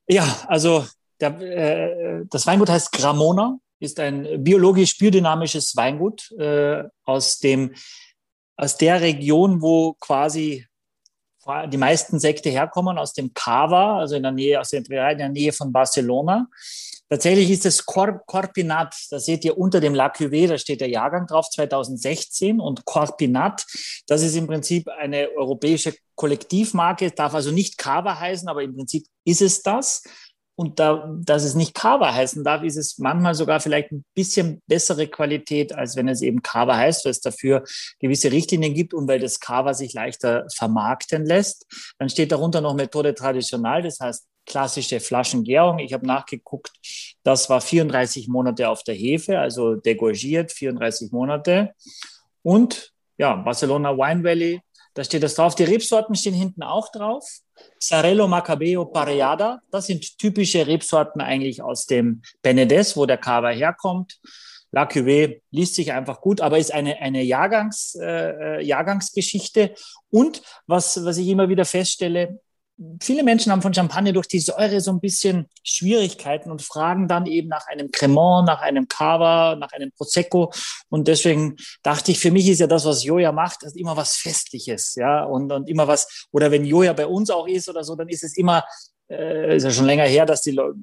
Ja, 0.07 0.45
also 0.47 0.85
der, 1.19 1.41
äh, 1.41 2.25
das 2.29 2.45
Weingut 2.45 2.69
heißt 2.69 2.91
Gramona, 2.91 3.57
ist 3.79 3.99
ein 3.99 4.43
biologisch 4.43 4.97
biodynamisches 4.97 5.75
Weingut 5.75 6.31
äh, 6.37 6.83
aus, 7.03 7.39
dem, 7.39 7.73
aus 8.57 8.77
der 8.77 9.01
Region, 9.01 9.61
wo 9.61 9.93
quasi 9.93 10.67
die 11.71 11.77
meisten 11.77 12.19
Sekte 12.19 12.49
herkommen, 12.49 12.97
aus 12.97 13.13
dem 13.13 13.33
Cava, 13.33 13.99
also 13.99 14.15
in 14.15 14.23
der 14.23 14.31
Nähe, 14.31 14.59
aus 14.59 14.69
der, 14.69 14.79
in 14.79 15.17
der 15.17 15.29
Nähe 15.29 15.53
von 15.53 15.71
Barcelona. 15.71 16.47
Tatsächlich 17.07 17.51
ist 17.51 17.67
es 17.67 17.85
Cor 17.85 18.19
Corpinat, 18.25 18.95
da 19.11 19.19
seht 19.19 19.45
ihr 19.45 19.57
unter 19.57 19.79
dem 19.79 19.93
La 19.93 20.07
Cuvée, 20.07 20.47
da 20.47 20.57
steht 20.57 20.81
der 20.81 20.89
Jahrgang 20.89 21.27
drauf, 21.27 21.47
2016 21.51 22.59
und 22.59 22.83
Corpinat, 22.85 23.63
das 24.07 24.23
ist 24.23 24.35
im 24.35 24.47
Prinzip 24.47 24.87
eine 24.87 25.29
europäische 25.37 25.93
Kollektivmarke, 26.15 27.11
darf 27.11 27.35
also 27.35 27.51
nicht 27.51 27.77
Cava 27.77 28.19
heißen, 28.19 28.47
aber 28.47 28.63
im 28.63 28.75
Prinzip 28.75 29.05
ist 29.23 29.43
es 29.43 29.61
das. 29.61 30.03
Und 30.57 30.79
da, 30.79 31.13
dass 31.19 31.43
es 31.43 31.55
nicht 31.55 31.73
Kava 31.73 32.13
heißen 32.13 32.43
darf, 32.43 32.63
ist 32.63 32.77
es 32.77 32.97
manchmal 32.97 33.35
sogar 33.35 33.59
vielleicht 33.59 33.91
ein 33.91 34.05
bisschen 34.13 34.61
bessere 34.67 35.07
Qualität, 35.07 35.73
als 35.73 35.95
wenn 35.95 36.07
es 36.07 36.21
eben 36.21 36.41
Kava 36.41 36.77
heißt, 36.77 37.03
weil 37.05 37.11
es 37.11 37.19
dafür 37.19 37.63
gewisse 37.99 38.31
Richtlinien 38.31 38.73
gibt 38.73 38.93
und 38.93 39.07
weil 39.07 39.19
das 39.19 39.39
Kava 39.39 39.73
sich 39.73 39.93
leichter 39.93 40.45
vermarkten 40.55 41.25
lässt. 41.25 41.65
Dann 41.99 42.09
steht 42.09 42.31
darunter 42.31 42.61
noch 42.61 42.73
Methode 42.73 43.13
traditional, 43.13 43.81
das 43.81 43.99
heißt 43.99 44.25
klassische 44.45 44.99
Flaschengärung. 44.99 45.79
Ich 45.79 45.93
habe 45.93 46.05
nachgeguckt, 46.05 46.71
das 47.23 47.49
war 47.49 47.61
34 47.61 48.27
Monate 48.27 48.69
auf 48.69 48.83
der 48.83 48.95
Hefe, 48.95 49.39
also 49.39 49.75
degorgiert, 49.75 50.51
34 50.51 51.11
Monate. 51.11 51.73
Und 52.43 52.91
ja, 53.17 53.35
Barcelona 53.35 53.97
Wine 53.97 54.23
Valley, 54.23 54.61
da 54.95 55.03
steht 55.03 55.23
das 55.23 55.35
drauf. 55.35 55.55
Die 55.55 55.65
Rebsorten 55.65 56.15
stehen 56.15 56.33
hinten 56.33 56.63
auch 56.63 56.91
drauf. 56.91 57.23
Sarello 57.79 58.27
Macabeo 58.27 58.85
Pareada, 58.85 59.61
das 59.69 59.87
sind 59.87 60.17
typische 60.17 60.65
Rebsorten 60.65 61.21
eigentlich 61.21 61.61
aus 61.61 61.85
dem 61.85 62.21
Benedes, 62.41 62.97
wo 62.97 63.05
der 63.05 63.17
Cava 63.17 63.49
herkommt. 63.49 64.19
La 64.71 64.85
Cuvée 64.85 65.41
liest 65.51 65.75
sich 65.75 65.91
einfach 65.93 66.19
gut, 66.21 66.41
aber 66.41 66.57
ist 66.57 66.73
eine, 66.73 66.97
eine 67.01 67.23
Jahrgangs, 67.23 67.95
äh, 68.01 68.61
Jahrgangsgeschichte. 68.61 69.73
Und 70.09 70.41
was, 70.65 71.03
was 71.05 71.17
ich 71.17 71.27
immer 71.27 71.49
wieder 71.49 71.65
feststelle, 71.65 72.39
viele 73.01 73.23
Menschen 73.23 73.51
haben 73.51 73.61
von 73.61 73.73
Champagner 73.73 74.11
durch 74.11 74.27
die 74.27 74.39
Säure 74.39 74.81
so 74.81 74.91
ein 74.91 74.99
bisschen 74.99 75.47
Schwierigkeiten 75.63 76.51
und 76.51 76.61
fragen 76.61 77.07
dann 77.07 77.25
eben 77.25 77.47
nach 77.47 77.67
einem 77.67 77.89
Cremant, 77.91 78.47
nach 78.47 78.61
einem 78.61 78.87
Cava, 78.87 79.55
nach 79.55 79.71
einem 79.71 79.91
Prosecco. 79.91 80.51
Und 80.89 81.07
deswegen 81.07 81.55
dachte 81.83 82.11
ich, 82.11 82.19
für 82.19 82.31
mich 82.31 82.49
ist 82.49 82.59
ja 82.59 82.67
das, 82.67 82.85
was 82.85 83.03
Joja 83.03 83.31
macht, 83.31 83.63
ist 83.63 83.77
immer 83.77 83.95
was 83.95 84.15
Festliches, 84.15 84.95
ja, 84.95 85.23
und, 85.23 85.51
und 85.51 85.69
immer 85.69 85.87
was, 85.87 86.27
oder 86.31 86.51
wenn 86.51 86.65
Joja 86.65 86.93
bei 86.93 87.07
uns 87.07 87.29
auch 87.29 87.47
ist 87.47 87.69
oder 87.69 87.83
so, 87.83 87.95
dann 87.95 88.09
ist 88.09 88.23
es 88.23 88.35
immer, 88.35 88.65
äh, 89.09 89.55
ist 89.55 89.63
ja 89.63 89.71
schon 89.71 89.85
länger 89.85 90.05
her, 90.05 90.25
dass 90.25 90.41
die 90.41 90.51
Leute, 90.51 90.77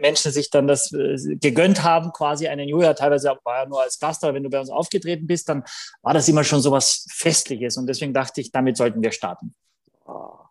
Menschen 0.00 0.32
sich 0.32 0.50
dann 0.50 0.66
das 0.66 0.92
äh, 0.92 1.36
gegönnt 1.36 1.84
haben, 1.84 2.12
quasi 2.12 2.48
einen 2.48 2.68
Joja, 2.68 2.94
teilweise 2.94 3.36
war 3.44 3.62
ja 3.62 3.66
nur 3.66 3.82
als 3.82 3.98
Gast, 4.00 4.24
aber 4.24 4.34
wenn 4.34 4.42
du 4.42 4.50
bei 4.50 4.58
uns 4.58 4.70
aufgetreten 4.70 5.26
bist, 5.26 5.48
dann 5.48 5.62
war 6.02 6.14
das 6.14 6.28
immer 6.28 6.42
schon 6.42 6.60
so 6.60 6.72
was 6.72 7.06
Festliches. 7.10 7.76
Und 7.76 7.86
deswegen 7.86 8.12
dachte 8.12 8.40
ich, 8.40 8.50
damit 8.50 8.76
sollten 8.76 9.02
wir 9.02 9.12
starten. 9.12 9.54
Oh. 10.06 10.45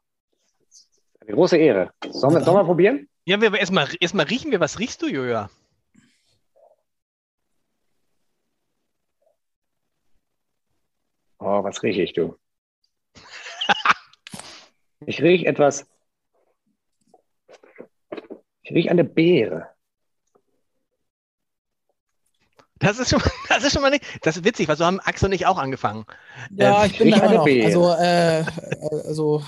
Eine 1.25 1.35
große 1.35 1.57
Ehre. 1.57 1.91
Sollen 2.09 2.35
wir, 2.35 2.41
sollen 2.43 2.57
wir 2.57 2.65
probieren? 2.65 3.09
Ja, 3.25 3.41
wir 3.41 3.53
erstmal 3.53 3.87
erst 3.99 4.13
mal 4.13 4.25
riechen 4.25 4.51
wir. 4.51 4.59
Was 4.59 4.79
riechst 4.79 5.01
du, 5.01 5.07
Joja? 5.07 5.49
Oh, 11.39 11.63
was 11.63 11.81
rieche 11.83 12.01
ich, 12.03 12.13
du? 12.13 12.37
ich 15.05 15.21
rieche 15.21 15.45
etwas 15.47 15.87
Ich 18.65 18.71
rieche 18.71 18.89
eine 18.89 19.03
Beere. 19.03 19.69
Das 22.79 22.99
ist 22.99 23.09
schon, 23.11 23.21
das 23.47 23.63
ist 23.63 23.73
schon 23.73 23.81
mal 23.83 23.91
nicht, 23.91 24.03
das 24.25 24.37
ist 24.37 24.43
witzig, 24.43 24.67
weil 24.67 24.75
so 24.75 24.85
haben 24.85 24.99
Axel 24.99 25.27
und 25.27 25.33
ich 25.33 25.45
auch 25.45 25.57
angefangen. 25.57 26.05
Ja, 26.51 26.83
Ähm, 26.83 26.91
ich 26.91 26.97
bin 26.97 27.07
ich 27.07 27.15
da 27.15 27.19
immer 27.21 27.29
eine 27.29 27.37
noch. 27.37 27.45
Beere. 27.45 27.65
Also, 27.67 27.93
äh, 27.93 28.41
äh, 28.41 29.07
also, 29.07 29.43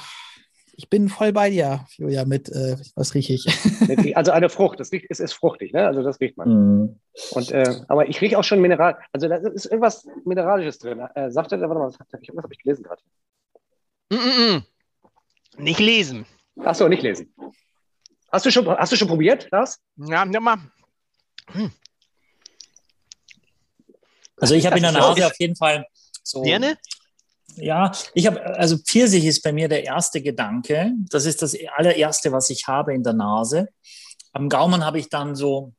ich 0.77 0.89
bin 0.89 1.09
voll 1.09 1.33
bei 1.33 1.49
dir, 1.49 1.85
Julia, 1.97 2.23
mit, 2.23 2.49
äh, 2.49 2.77
was 2.93 3.15
rieche 3.15 3.33
ich? 3.33 3.45
Also 4.15 4.31
eine 4.31 4.47
Frucht. 4.47 4.79
Das 4.79 4.91
riecht, 4.91 5.07
es 5.09 5.19
ist 5.19 5.33
fruchtig, 5.33 5.73
ne? 5.73 5.87
Also 5.87 6.03
das 6.03 6.19
riecht 6.19 6.37
man. 6.37 6.49
Mhm. 6.49 6.99
Und, 7.31 7.51
äh, 7.51 7.81
aber 7.87 8.07
ich 8.07 8.21
rieche 8.21 8.37
auch 8.37 8.43
schon 8.43 8.61
Mineral. 8.61 8.97
Also 9.11 9.27
da 9.27 9.37
ist 9.37 9.65
irgendwas 9.65 10.07
Mineralisches 10.23 10.77
drin. 10.77 10.99
Äh, 11.15 11.31
sagt 11.31 11.51
er, 11.51 11.59
warte 11.61 11.73
mal, 11.73 11.87
was, 11.87 11.99
was 11.99 12.07
habe 12.13 12.53
ich 12.53 12.59
gelesen 12.59 12.83
gerade? 12.83 13.01
mm, 14.11 14.15
mm. 14.15 14.63
Nicht 15.57 15.79
lesen. 15.79 16.27
Achso, 16.63 16.87
nicht 16.87 17.01
lesen. 17.01 17.33
Hast 18.31 18.45
du 18.45 18.51
schon, 18.51 18.67
hast 18.67 18.91
du 18.91 18.95
schon 18.95 19.07
probiert, 19.07 19.47
Lars? 19.51 19.79
Ja, 19.95 20.25
nimm 20.25 20.43
mal. 20.43 20.57
Also 24.37 24.53
ich 24.53 24.65
habe 24.67 24.77
in 24.77 24.83
der 24.83 24.91
Nase 24.91 25.25
auf 25.25 25.39
jeden 25.39 25.55
Fall 25.55 25.87
so. 26.23 26.43
Birne? 26.43 26.77
Ja, 27.57 27.91
ich 28.13 28.27
habe, 28.27 28.43
also 28.57 28.77
Pfirsich 28.77 29.25
ist 29.25 29.41
bei 29.43 29.51
mir 29.51 29.67
der 29.67 29.83
erste 29.83 30.21
Gedanke. 30.21 30.91
Das 31.09 31.25
ist 31.25 31.41
das 31.41 31.55
allererste, 31.75 32.31
was 32.31 32.49
ich 32.49 32.67
habe 32.67 32.93
in 32.93 33.03
der 33.03 33.13
Nase. 33.13 33.69
Am 34.31 34.49
Gaumen 34.49 34.85
habe 34.85 34.99
ich 34.99 35.09
dann 35.09 35.35
so 35.35 35.73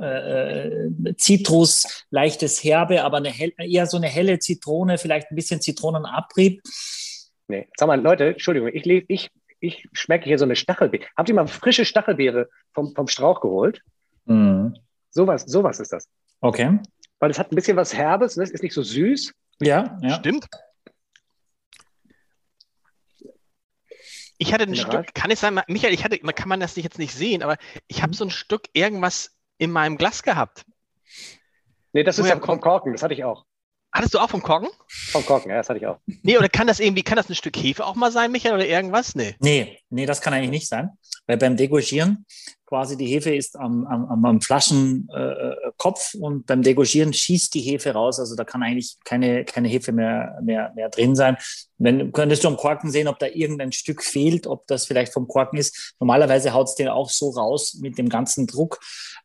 äh, 0.00 0.68
äh, 0.68 1.16
Zitrus, 1.16 2.04
leichtes 2.10 2.62
Herbe, 2.62 3.02
aber 3.02 3.16
eine 3.16 3.30
hell, 3.30 3.52
eher 3.58 3.86
so 3.86 3.96
eine 3.96 4.06
helle 4.06 4.38
Zitrone, 4.38 4.96
vielleicht 4.96 5.30
ein 5.30 5.34
bisschen 5.34 5.60
Zitronenabrieb. 5.60 6.62
Nee. 7.48 7.68
Sag 7.76 7.88
mal, 7.88 8.00
Leute, 8.00 8.28
Entschuldigung, 8.28 8.68
ich, 8.72 8.86
ich, 8.86 9.30
ich 9.58 9.88
schmecke 9.92 10.26
hier 10.26 10.38
so 10.38 10.44
eine 10.44 10.54
Stachelbeere. 10.54 11.06
Habt 11.16 11.28
ihr 11.28 11.34
mal 11.34 11.48
frische 11.48 11.84
Stachelbeere 11.84 12.48
vom, 12.74 12.94
vom 12.94 13.08
Strauch 13.08 13.40
geholt? 13.40 13.82
Mhm. 14.26 14.76
Sowas, 15.10 15.42
sowas 15.46 15.80
ist 15.80 15.92
das. 15.92 16.06
Okay. 16.40 16.78
Weil 17.18 17.30
es 17.30 17.38
hat 17.38 17.50
ein 17.50 17.56
bisschen 17.56 17.76
was 17.76 17.92
Herbes, 17.92 18.36
ne? 18.36 18.44
es 18.44 18.50
ist 18.50 18.62
nicht 18.62 18.74
so 18.74 18.82
süß. 18.82 19.32
Ja, 19.60 19.98
ja. 20.02 20.14
Stimmt. 20.16 20.46
Ich 24.38 24.52
hatte 24.52 24.64
ein 24.64 24.74
Mineral? 24.74 25.04
Stück, 25.04 25.14
kann 25.14 25.30
es 25.30 25.40
sein, 25.40 25.60
Michael, 25.68 25.92
ich 25.94 26.04
hatte, 26.04 26.18
man 26.22 26.34
kann 26.34 26.48
man 26.48 26.60
das 26.60 26.76
jetzt 26.76 26.98
nicht 26.98 27.14
sehen, 27.14 27.42
aber 27.42 27.56
ich 27.88 28.02
Mhm. 28.02 28.02
habe 28.02 28.14
so 28.14 28.24
ein 28.24 28.30
Stück 28.30 28.68
irgendwas 28.72 29.36
in 29.58 29.70
meinem 29.72 29.96
Glas 29.98 30.22
gehabt. 30.22 30.64
Nee, 31.92 32.02
das 32.04 32.18
ist 32.18 32.28
Woher 32.28 32.30
ja 32.30 32.40
vom 32.40 32.60
Korken, 32.60 32.92
das 32.92 33.02
hatte 33.02 33.14
ich 33.14 33.24
auch. 33.24 33.46
Hattest 33.92 34.14
du 34.14 34.18
auch 34.18 34.28
vom 34.30 34.42
Korken? 34.42 34.68
Vom 34.88 35.24
Korken, 35.24 35.50
ja, 35.50 35.56
das 35.56 35.68
hatte 35.68 35.78
ich 35.78 35.86
auch. 35.86 35.98
Nee, 36.22 36.36
oder 36.38 36.48
kann 36.48 36.66
das 36.66 36.78
irgendwie, 36.78 37.02
kann 37.02 37.16
das 37.16 37.28
ein 37.28 37.34
Stück 37.34 37.56
Hefe 37.56 37.84
auch 37.86 37.94
mal 37.94 38.12
sein, 38.12 38.30
Michael, 38.30 38.54
oder 38.54 38.66
irgendwas? 38.66 39.14
Nee. 39.14 39.34
Nee, 39.40 39.78
nee, 39.90 40.04
das 40.06 40.20
kann 40.20 40.34
eigentlich 40.34 40.50
nicht 40.50 40.68
sein. 40.68 40.90
Weil 41.26 41.38
beim 41.38 41.56
Degorgieren 41.56 42.24
quasi 42.66 42.98
die 42.98 43.06
Hefe 43.06 43.34
ist 43.34 43.56
am, 43.56 43.86
am, 43.86 44.24
am- 44.26 44.40
Flaschenkopf 44.42 45.14
äh, 45.14 45.70
Kopf 45.78 46.14
und 46.14 46.44
beim 46.46 46.62
Degorgieren 46.62 47.14
schießt 47.14 47.54
die 47.54 47.60
Hefe 47.62 47.92
raus. 47.92 48.20
Also 48.20 48.36
da 48.36 48.44
kann 48.44 48.62
eigentlich 48.62 48.96
keine, 49.04 49.46
keine 49.46 49.68
Hefe 49.68 49.92
mehr, 49.92 50.38
mehr, 50.42 50.70
mehr 50.74 50.90
drin 50.90 51.16
sein. 51.16 51.38
Wenn, 51.78 52.12
könntest 52.12 52.44
du 52.44 52.48
am 52.48 52.58
Korken 52.58 52.90
sehen, 52.90 53.08
ob 53.08 53.18
da 53.18 53.26
irgendein 53.26 53.72
Stück 53.72 54.02
fehlt, 54.02 54.46
ob 54.46 54.66
das 54.66 54.84
vielleicht 54.84 55.14
vom 55.14 55.28
Korken 55.28 55.58
ist. 55.58 55.94
Normalerweise 55.98 56.52
haut 56.52 56.68
es 56.68 56.74
den 56.74 56.88
auch 56.88 57.08
so 57.08 57.30
raus 57.30 57.78
mit 57.80 57.96
dem 57.96 58.10
ganzen 58.10 58.46
Druck. 58.46 58.80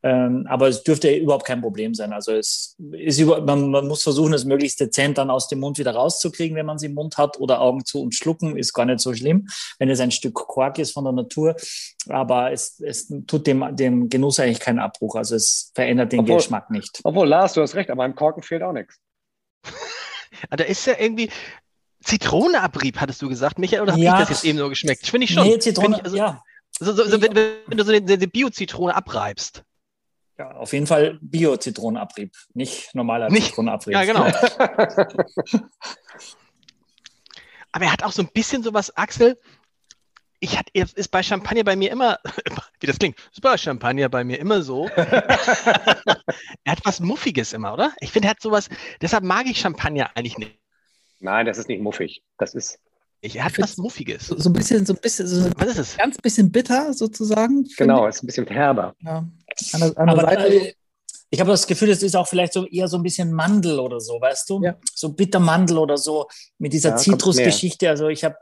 Ähm, 0.05 0.45
aber 0.49 0.67
es 0.67 0.83
dürfte 0.83 1.15
überhaupt 1.15 1.45
kein 1.45 1.61
Problem 1.61 1.93
sein. 1.93 2.11
Also 2.11 2.33
es 2.33 2.75
ist 2.91 3.19
über, 3.19 3.41
man, 3.41 3.71
man 3.71 3.87
muss 3.87 4.03
versuchen, 4.03 4.33
es 4.33 4.43
möglichst 4.43 4.81
dezent 4.81 5.17
dann 5.17 5.29
aus 5.29 5.47
dem 5.47 5.59
Mund 5.61 5.77
wieder 5.79 5.95
rauszukriegen, 5.95 6.57
wenn 6.57 6.65
man 6.65 6.75
es 6.75 6.83
im 6.83 6.93
Mund 6.93 7.17
hat 7.17 7.39
oder 7.39 7.61
Augen 7.61 7.85
zu 7.85 8.01
und 8.01 8.13
schlucken, 8.13 8.57
ist 8.57 8.73
gar 8.73 8.85
nicht 8.85 8.99
so 8.99 9.13
schlimm, 9.13 9.47
wenn 9.79 9.89
es 9.89 10.01
ein 10.01 10.11
Stück 10.11 10.35
Quark 10.35 10.77
ist 10.77 10.91
von 10.91 11.05
der 11.05 11.13
Natur. 11.13 11.55
Aber 12.09 12.51
es, 12.51 12.81
es 12.81 13.07
tut 13.27 13.47
dem, 13.47 13.75
dem 13.77 14.09
Genuss 14.09 14.39
eigentlich 14.41 14.59
keinen 14.59 14.79
Abbruch. 14.79 15.15
Also 15.15 15.35
es 15.35 15.71
verändert 15.73 16.11
den 16.11 16.19
Obwohl- 16.19 16.35
Geschmack 16.37 16.69
nicht. 16.69 16.99
Obwohl, 17.05 17.27
Lars, 17.29 17.53
du 17.53 17.61
hast 17.61 17.73
recht, 17.75 17.89
aber 17.89 18.05
im 18.05 18.13
Korken 18.15 18.43
fehlt 18.43 18.61
auch 18.61 18.73
nichts. 18.73 18.97
Ah, 20.49 20.57
Da 20.57 20.65
ist 20.65 20.85
ja 20.85 20.95
irgendwie 20.99 21.29
Zitronenabrieb, 22.03 22.99
hattest 22.99 23.21
du 23.21 23.29
gesagt, 23.29 23.59
Michael, 23.59 23.83
oder 23.83 23.93
habe 23.93 24.01
Ja. 24.01 24.13
ich 24.15 24.19
das 24.27 24.29
jetzt 24.29 24.43
eben 24.45 24.57
so 24.57 24.67
geschmeckt? 24.67 25.07
Finde 25.07 25.25
ich 25.25 25.33
schon. 25.33 25.47
Nee, 25.47 25.59
Zitrone, 25.59 25.95
ich, 25.97 26.03
also, 26.03 26.17
ja, 26.17 26.43
so, 26.79 26.91
so, 26.91 27.05
so, 27.05 27.21
wenn, 27.21 27.33
wenn 27.67 27.77
du 27.77 27.83
so 27.85 27.93
eine, 27.93 28.05
eine 28.11 28.27
Bio-Zitrone 28.27 28.93
abreibst. 28.93 29.63
Ja, 30.37 30.51
auf 30.51 30.73
jeden 30.73 30.87
Fall 30.87 31.19
Bio-Zitronenabrieb, 31.21 32.33
nicht 32.53 32.93
normaler 32.95 33.29
Nicht- 33.29 33.47
Zitronenabrieb. 33.47 33.93
Ja, 33.93 34.03
genau. 34.03 34.25
Aber 37.71 37.85
er 37.85 37.91
hat 37.91 38.03
auch 38.03 38.11
so 38.11 38.21
ein 38.21 38.29
bisschen 38.33 38.61
sowas, 38.63 38.95
Axel. 38.97 39.39
Ich 40.39 40.57
hatte, 40.57 40.71
es 40.73 40.93
ist 40.93 41.07
bei 41.09 41.23
Champagner 41.23 41.63
bei 41.63 41.75
mir 41.75 41.91
immer, 41.91 42.19
wie 42.79 42.87
das 42.87 42.99
klingt, 42.99 43.17
ist 43.31 43.41
bei 43.41 43.57
Champagner 43.57 44.09
bei 44.09 44.23
mir 44.23 44.39
immer 44.39 44.61
so. 44.61 44.87
er 44.95 45.05
hat 46.67 46.83
was 46.83 46.99
Muffiges 46.99 47.53
immer, 47.53 47.73
oder? 47.73 47.93
Ich 48.01 48.11
finde, 48.11 48.27
er 48.27 48.31
hat 48.31 48.41
sowas, 48.41 48.69
deshalb 49.01 49.23
mag 49.23 49.45
ich 49.47 49.59
Champagner 49.59 50.11
eigentlich 50.15 50.37
nicht. 50.37 50.59
Nein, 51.19 51.45
das 51.45 51.57
ist 51.57 51.69
nicht 51.69 51.81
muffig. 51.81 52.21
Das 52.37 52.53
ist, 52.53 52.79
Ich, 53.25 53.37
er 53.37 53.45
hat 53.45 53.57
was 53.57 53.77
Muffiges. 53.77 54.27
So, 54.27 54.37
so 54.37 54.49
ein 54.49 54.53
bisschen, 54.53 54.85
so 54.85 54.93
ein 54.93 54.99
bisschen, 54.99 55.25
so 55.27 55.45
ein 55.45 55.53
Was 55.57 55.69
ist 55.69 55.77
es? 55.77 55.97
ganz 55.97 56.17
bisschen 56.17 56.51
bitter 56.51 56.93
sozusagen. 56.93 57.63
genau, 57.77 58.05
ist 58.05 58.21
ein 58.21 58.27
bisschen 58.27 58.45
herber. 58.47 58.93
ich. 58.99 59.05
Ja. 59.05 59.17
An 59.19 59.79
der, 59.79 59.97
an 59.97 60.07
der 60.07 60.09
Aber 60.09 60.21
Seite. 60.23 60.47
äh, 60.53 60.73
ich 61.29 61.39
habe 61.39 61.49
das 61.51 61.65
Gefühl, 61.65 61.89
es 61.89 62.03
ist 62.03 62.15
auch 62.17 62.27
vielleicht 62.27 62.51
so 62.51 62.65
eher 62.67 62.89
so 62.89 62.97
ein 62.97 63.03
bisschen 63.03 63.31
Mandel 63.31 63.79
oder 63.79 64.01
so, 64.01 64.19
weißt 64.19 64.49
du? 64.49 64.61
Ja. 64.61 64.75
So 64.93 65.13
Bittermandel 65.13 65.77
oder 65.77 65.97
so 65.97 66.27
mit 66.57 66.73
dieser 66.73 66.89
Ja, 66.89 66.95
Zitrusgeschichte. 66.97 67.89
Also 67.89 68.09
ich 68.09 68.25
habe 68.25 68.35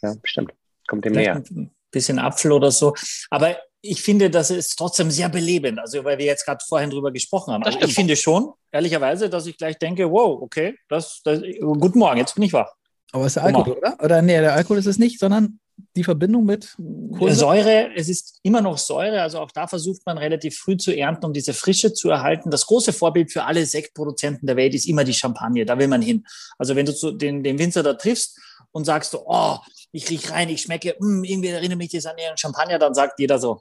Ja, 0.00 0.14
stimmt. 0.22 0.52
Kommt 0.86 1.04
dem 1.04 1.14
näher. 1.14 1.34
ein 1.34 1.70
bisschen 1.90 2.20
Apfel 2.20 2.52
oder 2.52 2.70
so. 2.70 2.94
Aber 3.30 3.56
ich 3.80 4.00
finde, 4.00 4.30
das 4.30 4.50
ist 4.52 4.76
trotzdem 4.76 5.10
sehr 5.10 5.28
belebend. 5.28 5.80
Also, 5.80 6.04
weil 6.04 6.18
wir 6.18 6.26
jetzt 6.26 6.44
gerade 6.44 6.64
vorhin 6.68 6.90
drüber 6.90 7.10
gesprochen 7.10 7.52
haben. 7.52 7.62
Das 7.64 7.74
Also 7.74 7.88
ich 7.88 7.94
finde 7.94 8.14
schon, 8.14 8.52
ehrlicherweise, 8.70 9.28
dass 9.28 9.46
ich 9.46 9.56
gleich 9.58 9.76
denke, 9.78 10.08
wow, 10.08 10.40
okay, 10.40 10.78
das, 10.88 11.20
das, 11.24 11.40
guten 11.60 11.98
Morgen, 11.98 12.18
jetzt 12.18 12.34
bin 12.36 12.44
ich 12.44 12.52
wach. 12.52 12.72
Aber 13.12 13.26
ist 13.26 13.36
der. 13.36 13.44
Alkohol, 13.44 13.74
oder? 13.74 13.96
Oder 14.02 14.22
nee, 14.22 14.40
der 14.40 14.54
Alkohol 14.54 14.78
ist 14.78 14.86
es 14.86 14.98
nicht, 14.98 15.20
sondern 15.20 15.60
die 15.96 16.04
Verbindung 16.04 16.44
mit 16.44 16.74
Kohlensäure. 16.76 17.62
Säure, 17.62 17.90
es 17.94 18.08
ist 18.08 18.40
immer 18.42 18.60
noch 18.60 18.78
Säure, 18.78 19.20
also 19.20 19.40
auch 19.40 19.50
da 19.50 19.66
versucht 19.66 20.02
man 20.06 20.18
relativ 20.18 20.56
früh 20.56 20.76
zu 20.76 20.96
ernten, 20.96 21.26
um 21.26 21.32
diese 21.32 21.52
Frische 21.52 21.92
zu 21.92 22.10
erhalten. 22.10 22.50
Das 22.50 22.66
große 22.66 22.92
Vorbild 22.92 23.30
für 23.30 23.44
alle 23.44 23.64
Sektproduzenten 23.66 24.46
der 24.46 24.56
Welt 24.56 24.74
ist 24.74 24.86
immer 24.86 25.04
die 25.04 25.14
Champagne, 25.14 25.64
da 25.64 25.78
will 25.78 25.88
man 25.88 26.02
hin. 26.02 26.24
Also 26.58 26.76
wenn 26.76 26.86
du 26.86 26.94
zu 26.94 27.12
den, 27.12 27.42
den 27.42 27.58
Winzer 27.58 27.82
da 27.82 27.94
triffst 27.94 28.38
und 28.70 28.84
sagst, 28.84 29.12
du, 29.12 29.18
oh, 29.24 29.58
ich 29.92 30.08
riech 30.08 30.30
rein, 30.30 30.48
ich 30.48 30.62
schmecke, 30.62 30.96
mm, 30.98 31.24
irgendwie 31.24 31.48
erinnere 31.48 31.76
mich 31.76 31.90
das 31.90 32.06
an 32.06 32.16
ihren 32.18 32.36
Champagner, 32.36 32.78
dann 32.78 32.94
sagt 32.94 33.18
jeder 33.18 33.38
so, 33.38 33.60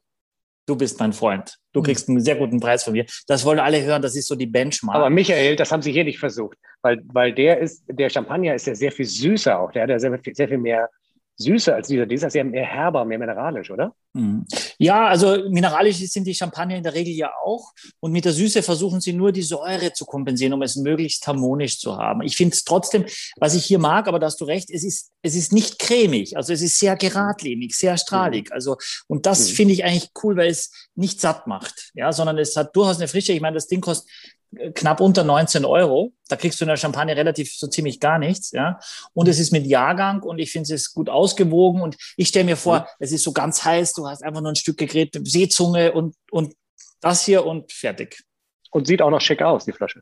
du 0.71 0.77
bist 0.77 0.99
mein 0.99 1.11
Freund, 1.11 1.57
du 1.73 1.81
kriegst 1.81 2.07
einen 2.07 2.21
sehr 2.21 2.35
guten 2.35 2.59
Preis 2.59 2.83
von 2.85 2.93
mir. 2.93 3.05
Das 3.27 3.43
wollen 3.43 3.59
alle 3.59 3.83
hören, 3.83 4.01
das 4.01 4.15
ist 4.15 4.27
so 4.27 4.35
die 4.35 4.45
Benchmark. 4.47 4.95
Aber 4.95 5.09
Michael, 5.09 5.55
das 5.57 5.69
haben 5.71 5.81
sie 5.81 5.91
hier 5.91 6.05
nicht 6.05 6.19
versucht, 6.19 6.57
weil, 6.81 7.01
weil 7.13 7.33
der 7.33 7.59
ist, 7.59 7.83
der 7.87 8.09
Champagner 8.09 8.55
ist 8.55 8.67
ja 8.67 8.73
sehr 8.75 8.91
viel 8.91 9.05
süßer 9.05 9.59
auch. 9.59 9.71
Der 9.73 9.83
hat 9.83 9.89
ja 9.89 9.99
sehr, 9.99 10.17
viel- 10.17 10.33
sehr 10.35 10.47
viel 10.47 10.57
mehr 10.57 10.89
Süße 11.35 11.73
als 11.75 11.87
dieser. 11.87 12.05
Dieser 12.05 12.27
ist 12.27 12.35
ja 12.35 12.43
mehr 12.43 12.65
herber, 12.65 13.03
mehr 13.03 13.19
mineralisch, 13.19 13.69
oder? 13.71 13.93
Mhm. 14.13 14.45
Ja, 14.77 15.07
also 15.07 15.37
mineralisch 15.49 15.97
sind 15.97 16.25
die 16.25 16.35
Champagner 16.35 16.75
in 16.75 16.83
der 16.83 16.93
Regel 16.93 17.13
ja 17.13 17.31
auch. 17.45 17.71
Und 17.99 18.11
mit 18.11 18.25
der 18.25 18.33
Süße 18.33 18.61
versuchen 18.61 18.99
sie 18.99 19.13
nur 19.13 19.31
die 19.31 19.41
Säure 19.41 19.93
zu 19.93 20.05
kompensieren, 20.05 20.53
um 20.53 20.61
es 20.61 20.75
möglichst 20.75 21.25
harmonisch 21.27 21.79
zu 21.79 21.97
haben. 21.97 22.21
Ich 22.21 22.35
finde 22.35 22.53
es 22.53 22.63
trotzdem, 22.65 23.05
was 23.37 23.55
ich 23.55 23.65
hier 23.65 23.79
mag, 23.79 24.07
aber 24.07 24.19
da 24.19 24.25
hast 24.27 24.41
du 24.41 24.45
recht, 24.45 24.69
es 24.69 24.83
ist, 24.83 25.11
es 25.21 25.35
ist 25.35 25.53
nicht 25.53 25.79
cremig. 25.79 26.35
Also 26.35 26.51
es 26.51 26.61
ist 26.61 26.77
sehr 26.79 26.95
geradlinig, 26.97 27.73
sehr 27.75 27.97
strahlig. 27.97 28.51
Also, 28.51 28.77
und 29.07 29.25
das 29.25 29.49
Mhm. 29.49 29.53
finde 29.53 29.73
ich 29.75 29.85
eigentlich 29.85 30.09
cool, 30.23 30.35
weil 30.35 30.49
es 30.49 30.71
nicht 30.95 31.21
satt 31.21 31.47
macht. 31.47 31.91
Ja, 31.93 32.11
sondern 32.11 32.37
es 32.37 32.55
hat 32.57 32.75
durchaus 32.75 32.97
eine 32.97 33.07
Frische. 33.07 33.31
Ich 33.33 33.41
meine, 33.41 33.55
das 33.55 33.67
Ding 33.67 33.79
kostet 33.81 34.09
äh, 34.57 34.71
knapp 34.71 34.99
unter 34.99 35.23
19 35.23 35.63
Euro. 35.63 36.11
Da 36.27 36.35
kriegst 36.35 36.59
du 36.59 36.65
in 36.65 36.69
der 36.69 36.75
Champagne 36.75 37.15
relativ 37.15 37.53
so 37.55 37.67
ziemlich 37.67 38.01
gar 38.01 38.19
nichts, 38.19 38.51
ja. 38.51 38.79
Und 39.13 39.29
es 39.29 39.39
ist 39.39 39.51
mit 39.51 39.65
Jahrgang 39.65 40.23
und 40.23 40.39
ich 40.39 40.51
finde 40.51 40.73
es 40.73 40.81
ist 40.81 40.93
gut 40.93 41.09
ausgewogen 41.09 41.81
und 41.81 41.95
ich 42.17 42.27
stelle 42.29 42.45
mir 42.45 42.57
vor, 42.57 42.87
es 42.99 43.11
ist 43.13 43.23
so 43.23 43.31
ganz 43.31 43.63
heiß, 43.63 43.93
du 44.01 44.08
hast 44.10 44.24
einfach 44.24 44.41
nur 44.41 44.51
ein 44.51 44.55
Stück 44.55 44.77
gegräte 44.77 45.22
Seezunge 45.24 45.91
und, 45.93 46.15
und 46.31 46.53
das 47.01 47.24
hier 47.25 47.46
und 47.46 47.72
fertig. 47.72 48.24
Und 48.72 48.88
sieht 48.88 49.01
auch 49.01 49.10
noch 49.10 49.22
schick 49.22 49.41
aus, 49.41 49.65
die 49.65 49.72
Flasche. 49.74 50.01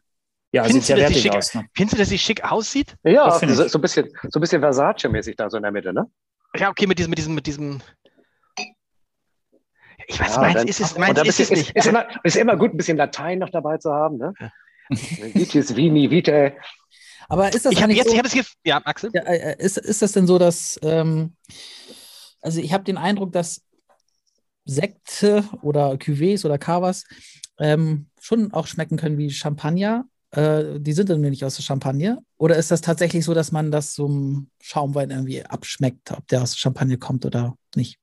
Ja, 0.51 0.63
Findest 0.63 0.87
sieht 0.87 0.97
sehr 0.97 1.07
du, 1.07 1.13
dass 1.13 1.21
die 1.21 1.23
wertig 1.29 1.31
schick- 1.31 1.37
aus. 1.37 1.53
Ne? 1.55 1.69
Findest 1.75 1.93
du, 1.93 1.97
dass 1.99 2.09
sie 2.09 2.17
schick 2.17 2.43
aussieht? 2.51 2.95
Ja, 3.03 3.31
so, 3.39 3.67
so 3.67 3.77
ein 3.77 3.81
bisschen, 3.81 4.09
so 4.29 4.39
ein 4.39 4.41
bisschen 4.41 4.61
Versace-mäßig 4.61 5.35
da 5.35 5.49
so 5.49 5.57
in 5.57 5.63
der 5.63 5.71
Mitte, 5.71 5.93
ne? 5.93 6.05
Ja, 6.55 6.69
okay, 6.69 6.87
mit 6.87 6.97
diesem, 6.99 7.09
mit 7.11 7.17
diesem, 7.19 7.35
mit 7.35 7.45
diesem. 7.47 7.81
Ich 10.07 10.19
weiß, 10.19 10.35
Ja, 10.35 10.41
meins 10.41 10.53
dann- 10.55 10.67
ist 10.67 10.79
es, 10.79 10.97
meins 10.97 11.19
ist 11.21 11.27
es 11.27 11.39
ist, 11.39 11.51
nicht. 11.51 11.75
ist, 11.75 11.85
immer, 11.87 12.07
ist 12.23 12.35
immer 12.35 12.55
gut, 12.57 12.73
ein 12.73 12.77
bisschen 12.77 12.97
Latein 12.97 13.39
noch 13.39 13.49
dabei 13.49 13.77
zu 13.77 13.91
haben, 13.91 14.17
ne? 14.17 14.33
Vitis, 14.89 15.75
Vini, 15.75 16.09
Vitae. 16.09 16.57
Aber 17.27 17.49
ist 17.53 17.63
das 17.65 17.73
Ich 17.73 17.83
habe 17.83 17.93
jetzt, 17.93 18.07
so, 18.07 18.13
ich 18.13 18.17
habe 18.17 18.27
es 18.27 18.33
hier, 18.33 18.43
ja, 18.63 18.81
Axel. 18.85 19.11
ja, 19.13 19.21
äh, 19.21 19.55
ist, 19.59 19.77
ist 19.77 20.01
das 20.01 20.13
denn 20.13 20.25
so, 20.25 20.39
dass, 20.39 20.79
ähm, 20.81 21.35
also 22.41 22.59
ich 22.59 22.73
habe 22.73 22.83
den 22.83 22.97
Eindruck, 22.97 23.31
dass 23.33 23.61
Sekte 24.69 25.43
oder 25.61 25.93
Cuvées 25.93 26.45
oder 26.45 26.57
Cavas 26.57 27.03
ähm, 27.59 28.07
schon 28.19 28.53
auch 28.53 28.67
schmecken 28.67 28.97
können 28.97 29.17
wie 29.17 29.29
Champagner. 29.29 30.05
Äh, 30.31 30.79
die 30.79 30.93
sind 30.93 31.09
dann 31.09 31.21
nicht 31.21 31.43
aus 31.43 31.55
der 31.55 31.63
Champagne. 31.63 32.19
Oder 32.37 32.55
ist 32.55 32.71
das 32.71 32.81
tatsächlich 32.81 33.25
so, 33.25 33.33
dass 33.33 33.51
man 33.51 33.71
das 33.71 33.97
im 33.97 34.49
Schaumwein 34.61 35.09
irgendwie 35.09 35.43
abschmeckt, 35.43 36.11
ob 36.11 36.27
der 36.27 36.43
aus 36.43 36.57
Champagne 36.57 36.97
kommt 36.97 37.25
oder 37.25 37.55
nicht? 37.75 37.97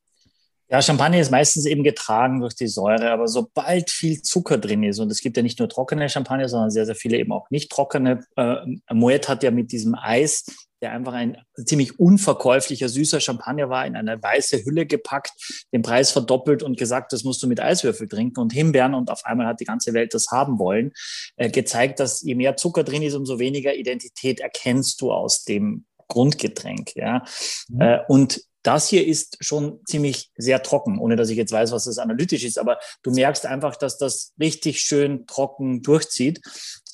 Ja, 0.69 0.83
Champagner 0.83 1.21
ist 1.21 1.31
meistens 1.31 1.65
eben 1.65 1.85
getragen 1.85 2.41
durch 2.41 2.57
die 2.57 2.67
Säure, 2.67 3.13
aber 3.13 3.29
sobald 3.29 3.89
viel 3.89 4.21
Zucker 4.23 4.59
drin 4.59 4.83
ist, 4.83 4.99
und 4.99 5.13
es 5.13 5.21
gibt 5.21 5.37
ja 5.37 5.43
nicht 5.45 5.61
nur 5.61 5.69
trockene 5.69 6.09
Champagner, 6.09 6.49
sondern 6.49 6.73
sehr, 6.73 6.87
sehr 6.87 6.97
viele 6.97 7.19
eben 7.19 7.31
auch 7.31 7.49
nicht 7.51 7.71
trockene. 7.71 8.25
Äh, 8.35 8.57
Moet 8.93 9.29
hat 9.29 9.45
ja 9.45 9.53
mit 9.53 9.71
diesem 9.71 9.95
Eis, 9.95 10.45
der 10.83 10.93
einfach 10.93 11.15
ein 11.15 11.39
ziemlich 11.65 11.99
unverkäuflicher, 11.99 12.89
süßer 12.89 13.21
Champagner 13.21 13.69
war, 13.71 13.87
in 13.87 13.97
eine 13.97 14.23
weiße 14.23 14.65
Hülle 14.65 14.87
gepackt, 14.87 15.33
den 15.73 15.83
Preis 15.83 16.11
verdoppelt 16.11 16.63
und 16.63 16.77
gesagt, 16.77 17.13
das 17.13 17.25
musst 17.25 17.43
du 17.43 17.47
mit 17.47 17.61
Eiswürfel 17.61 18.09
trinken 18.09 18.41
und 18.41 18.53
Himbeeren 18.53 18.95
und 18.95 19.11
auf 19.11 19.25
einmal 19.25 19.47
hat 19.47 19.61
die 19.61 19.65
ganze 19.65 19.95
Welt 19.95 20.15
das 20.15 20.27
haben 20.31 20.59
wollen, 20.59 20.93
äh, 21.37 21.51
gezeigt, 21.51 22.01
dass 22.01 22.23
je 22.23 22.35
mehr 22.35 22.57
Zucker 22.57 22.85
drin 22.85 23.03
ist, 23.03 23.15
umso 23.15 23.39
weniger 23.39 23.75
Identität 23.75 24.41
erkennst 24.41 25.01
du 25.01 25.13
aus 25.13 25.45
dem 25.45 25.87
Grundgetränk. 26.09 26.95
Ja? 26.95 27.25
Mhm. 27.69 27.81
Äh, 27.81 27.99
und 28.09 28.41
das 28.67 28.89
hier 28.89 29.07
ist 29.07 29.39
schon 29.41 29.81
ziemlich 29.87 30.33
sehr 30.37 30.61
trocken, 30.61 30.99
ohne 30.99 31.15
dass 31.15 31.31
ich 31.31 31.37
jetzt 31.37 31.53
weiß, 31.53 31.71
was 31.71 31.85
das 31.85 31.99
analytisch 31.99 32.45
ist, 32.45 32.59
aber 32.59 32.79
du 33.03 33.13
merkst 33.13 33.47
einfach, 33.47 33.77
dass 33.77 33.97
das 33.97 34.33
richtig 34.41 34.81
schön 34.81 35.25
trocken 35.27 35.83
durchzieht. 35.83 36.41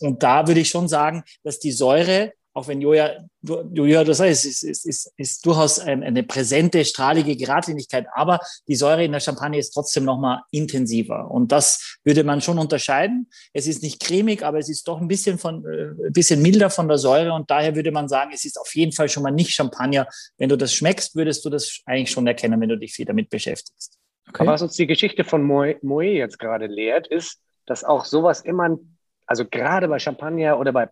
Und 0.01 0.23
da 0.23 0.47
würde 0.47 0.61
ich 0.61 0.69
schon 0.69 0.87
sagen, 0.87 1.23
dass 1.45 1.61
die 1.61 1.73
Säure 1.73 2.35
auch 2.55 2.69
wenn 2.69 2.81
Joja, 2.81 3.11
Joja 3.43 4.05
das 4.05 4.21
heißt, 4.21 4.45
ist, 4.45 4.63
ist, 4.63 4.85
ist, 4.85 5.13
ist 5.17 5.47
durchaus 5.47 5.79
eine 5.79 6.23
präsente, 6.23 6.85
strahlige 6.85 7.35
Geradlinigkeit, 7.35 8.07
aber 8.15 8.41
die 8.69 8.75
Säure 8.75 9.05
in 9.05 9.13
der 9.13 9.21
Champagne 9.21 9.59
ist 9.59 9.71
trotzdem 9.71 10.05
nochmal 10.05 10.43
intensiver. 10.51 11.31
Und 11.31 11.51
das 11.51 11.99
würde 12.05 12.25
man 12.25 12.43
schon 12.43 12.59
unterscheiden. 12.59 13.29
Es 13.55 13.67
ist 13.67 13.83
nicht 13.83 14.03
cremig, 14.03 14.43
aber 14.43 14.59
es 14.59 14.69
ist 14.69 14.87
doch 14.87 15.01
ein 15.01 15.09
bisschen 15.09 15.39
von, 15.39 15.65
äh, 15.65 16.09
ein 16.09 16.13
bisschen 16.13 16.43
milder 16.43 16.69
von 16.69 16.89
der 16.89 16.99
Säure 16.99 17.33
und 17.33 17.51
daher 17.51 17.75
würde 17.75 17.91
man 17.91 18.09
sagen, 18.09 18.33
es 18.35 18.45
ist 18.45 18.61
auf 18.61 18.75
jeden 18.75 18.93
Fall 18.93 19.09
schon 19.09 19.23
mal 19.23 19.31
nicht 19.31 19.51
Champagner. 19.51 20.07
Wenn 20.37 20.51
du 20.51 20.57
das 20.57 20.75
schmeckst, 20.75 21.17
würdest 21.17 21.45
du 21.45 21.51
das 21.51 21.81
eigentlich 21.87 22.11
schon 22.11 22.27
erkennen, 22.27 22.61
wenn 22.61 22.69
du 22.69 22.77
dich 22.77 22.93
viel 22.93 23.07
damit 23.07 23.31
beschäftigst. 23.31 23.99
Okay. 24.29 24.43
Aber 24.43 24.53
was 24.53 24.63
uns 24.63 24.77
die 24.77 24.87
Geschichte 24.87 25.25
von 25.25 25.43
Moe 25.43 26.05
jetzt 26.05 26.39
gerade 26.39 26.67
lehrt, 26.67 27.07
ist, 27.09 27.41
dass 27.67 27.83
auch 27.83 28.05
sowas 28.05 28.43
immer, 28.43 28.79
also 29.27 29.45
gerade 29.47 29.89
bei 29.89 29.99
Champagner 29.99 30.59
oder 30.59 30.73
bei 30.73 30.89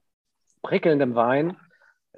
prickelndem 0.63 1.15
Wein, 1.15 1.57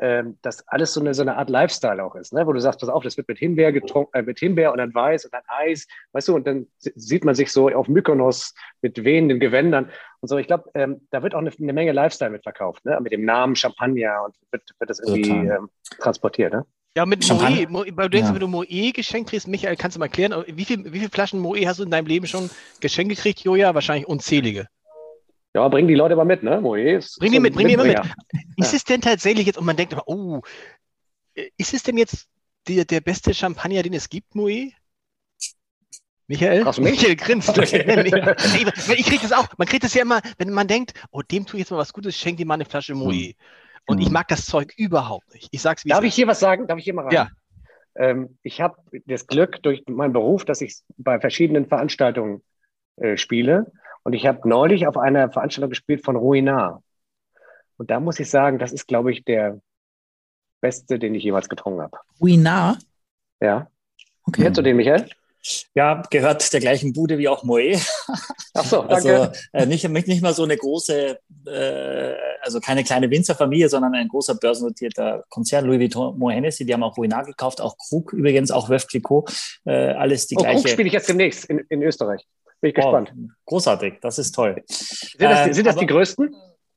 ähm, 0.00 0.38
dass 0.42 0.66
alles 0.68 0.94
so 0.94 1.00
eine, 1.00 1.12
so 1.12 1.22
eine 1.22 1.36
Art 1.36 1.50
Lifestyle 1.50 2.02
auch 2.02 2.14
ist, 2.14 2.32
ne? 2.32 2.46
wo 2.46 2.52
du 2.52 2.60
sagst, 2.60 2.80
pass 2.80 2.88
auf, 2.88 3.04
das 3.04 3.16
wird 3.18 3.28
mit 3.28 3.38
Himbeer 3.38 3.72
getrunken, 3.72 4.16
äh, 4.16 4.22
mit 4.22 4.38
Himbeer 4.38 4.72
und 4.72 4.78
dann 4.78 4.94
Weiß 4.94 5.26
und 5.26 5.34
dann 5.34 5.42
Eis, 5.46 5.86
weißt 6.12 6.28
du, 6.28 6.34
und 6.34 6.46
dann 6.46 6.66
sieht 6.78 7.24
man 7.24 7.34
sich 7.34 7.52
so 7.52 7.68
auf 7.68 7.88
Mykonos 7.88 8.54
mit 8.80 9.04
wehenden 9.04 9.38
Gewändern 9.38 9.90
und 10.20 10.28
so. 10.28 10.38
Ich 10.38 10.46
glaube, 10.46 10.70
ähm, 10.74 11.06
da 11.10 11.22
wird 11.22 11.34
auch 11.34 11.40
eine, 11.40 11.50
eine, 11.50 11.72
Menge 11.74 11.92
Lifestyle 11.92 12.30
mit 12.30 12.42
verkauft, 12.42 12.84
ne? 12.84 12.98
mit 13.02 13.12
dem 13.12 13.24
Namen 13.24 13.54
Champagner 13.54 14.24
und 14.24 14.34
wird, 14.50 14.62
wird 14.78 14.90
das 14.90 14.98
irgendwie 14.98 15.28
ähm, 15.28 15.68
transportiert. 16.00 16.54
Ne? 16.54 16.64
Ja, 16.96 17.06
mit 17.06 17.26
Moe, 17.28 17.66
Mo, 17.68 17.84
du 17.84 18.08
denkst, 18.08 18.28
ja. 18.28 18.34
wenn 18.34 18.40
du 18.40 18.48
Moe 18.48 18.92
geschenkt 18.92 19.30
kriegst, 19.30 19.46
Michael, 19.46 19.76
kannst 19.76 19.96
du 19.96 19.98
mal 19.98 20.06
erklären, 20.06 20.44
wie, 20.46 20.64
viel, 20.64 20.84
wie 20.92 20.98
viele 20.98 21.10
Flaschen 21.10 21.38
Moe 21.38 21.66
hast 21.66 21.78
du 21.80 21.84
in 21.84 21.90
deinem 21.90 22.06
Leben 22.06 22.26
schon 22.26 22.50
geschenkt 22.80 23.14
gekriegt, 23.14 23.40
Joja? 23.40 23.74
Wahrscheinlich 23.74 24.06
unzählige. 24.06 24.68
Ja, 25.54 25.68
bring 25.68 25.86
die 25.86 25.94
Leute 25.94 26.16
mal 26.16 26.24
mit, 26.24 26.42
ne? 26.42 26.60
Moe 26.60 27.00
bring 27.18 27.32
die 27.32 27.40
mit, 27.40 27.54
bring 27.54 27.68
die 27.68 27.76
mal 27.76 27.86
mit. 27.86 28.00
Ist 28.56 28.72
es 28.72 28.84
denn 28.84 29.00
tatsächlich 29.02 29.46
jetzt, 29.46 29.58
und 29.58 29.66
man 29.66 29.76
denkt, 29.76 29.94
oh, 30.06 30.40
ist 31.56 31.74
es 31.74 31.82
denn 31.82 31.98
jetzt 31.98 32.28
der, 32.68 32.84
der 32.84 33.00
beste 33.00 33.34
Champagner, 33.34 33.82
den 33.82 33.94
es 33.94 34.08
gibt, 34.08 34.34
Moe? 34.34 34.72
Michael? 36.26 36.62
Ach, 36.66 36.78
Michael 36.78 37.16
grinst. 37.16 37.56
ich 37.58 37.70
kriege 39.06 39.20
das 39.20 39.32
auch. 39.32 39.46
Man 39.58 39.68
kriegt 39.68 39.84
das 39.84 39.92
ja 39.92 40.02
immer, 40.02 40.22
wenn 40.38 40.50
man 40.50 40.66
denkt, 40.66 40.94
oh, 41.10 41.20
dem 41.20 41.44
tue 41.44 41.58
ich 41.58 41.64
jetzt 41.64 41.70
mal 41.70 41.78
was 41.78 41.92
Gutes, 41.92 42.16
schenk 42.16 42.38
dir 42.38 42.46
mal 42.46 42.54
eine 42.54 42.64
Flasche 42.64 42.94
Moe. 42.94 43.12
Hm. 43.12 43.34
Und 43.86 43.98
ich 43.98 44.06
hm. 44.06 44.12
mag 44.12 44.28
das 44.28 44.46
Zeug 44.46 44.72
überhaupt 44.76 45.34
nicht. 45.34 45.48
Ich 45.50 45.60
sag's 45.60 45.84
wie 45.84 45.90
Darf 45.90 46.04
ich 46.04 46.14
hier 46.14 46.26
was 46.26 46.40
sagen? 46.40 46.66
Darf 46.66 46.78
ich 46.78 46.84
hier 46.84 46.94
mal 46.94 47.04
rein? 47.04 47.12
Ja. 47.12 47.28
Ähm, 47.94 48.38
ich 48.42 48.60
habe 48.60 48.76
das 49.06 49.26
Glück 49.26 49.62
durch 49.62 49.82
meinen 49.86 50.12
Beruf, 50.14 50.44
dass 50.46 50.62
ich 50.62 50.76
bei 50.96 51.20
verschiedenen 51.20 51.66
Veranstaltungen 51.66 52.42
äh, 52.96 53.16
spiele. 53.16 53.72
Und 54.04 54.14
ich 54.14 54.26
habe 54.26 54.48
neulich 54.48 54.86
auf 54.86 54.96
einer 54.96 55.30
Veranstaltung 55.30 55.70
gespielt 55.70 56.04
von 56.04 56.16
Ruinar. 56.16 56.82
Und 57.76 57.90
da 57.90 58.00
muss 58.00 58.20
ich 58.20 58.30
sagen, 58.30 58.58
das 58.58 58.72
ist, 58.72 58.86
glaube 58.86 59.12
ich, 59.12 59.24
der 59.24 59.60
beste, 60.60 60.98
den 60.98 61.14
ich 61.14 61.24
jemals 61.24 61.48
getrunken 61.48 61.82
habe. 61.82 61.98
Ruinar? 62.20 62.78
Ja. 63.40 63.68
Okay. 64.24 64.42
Kennst 64.42 64.58
du 64.58 64.62
den, 64.62 64.76
Michael? 64.76 65.08
Ja, 65.74 66.02
gehört 66.08 66.52
der 66.52 66.60
gleichen 66.60 66.92
Bude 66.92 67.18
wie 67.18 67.26
auch 67.28 67.42
Moe. 67.42 67.74
Ach 68.54 68.64
so, 68.64 68.82
also, 68.82 69.08
danke. 69.08 69.32
Also 69.52 69.64
äh, 69.64 69.66
nicht, 69.66 69.88
nicht 69.88 70.22
mal 70.22 70.34
so 70.34 70.44
eine 70.44 70.56
große, 70.56 71.18
äh, 71.46 72.14
also 72.40 72.60
keine 72.60 72.84
kleine 72.84 73.10
Winzerfamilie, 73.10 73.68
sondern 73.68 73.94
ein 73.94 74.06
großer 74.06 74.36
börsennotierter 74.36 75.24
Konzern, 75.30 75.64
Louis 75.64 75.80
Vuitton, 75.80 76.16
Moe 76.16 76.32
Hennessy, 76.32 76.64
die 76.64 76.72
haben 76.72 76.84
auch 76.84 76.96
Ruinar 76.96 77.24
gekauft, 77.24 77.60
auch 77.60 77.76
Krug 77.76 78.12
übrigens, 78.12 78.52
auch 78.52 78.68
Veuve 78.68 78.86
Clicquot, 78.86 79.32
äh, 79.64 79.72
alles 79.94 80.28
die 80.28 80.36
oh, 80.36 80.42
gleiche. 80.42 80.60
Krug 80.60 80.68
spiele 80.68 80.86
ich 80.86 80.94
jetzt 80.94 81.08
demnächst 81.08 81.46
in, 81.46 81.58
in 81.68 81.82
Österreich. 81.82 82.24
Bin 82.62 82.68
ich 82.68 82.76
gespannt. 82.76 83.12
Oh, 83.14 83.28
großartig, 83.46 83.94
das 84.00 84.18
ist 84.18 84.32
toll. 84.32 84.62
Sind 84.68 85.20
das, 85.20 85.46
ähm, 85.46 85.52
sind 85.52 85.66
das 85.66 85.74
aber, 85.74 85.80
die 85.80 85.86
größten? 85.88 86.34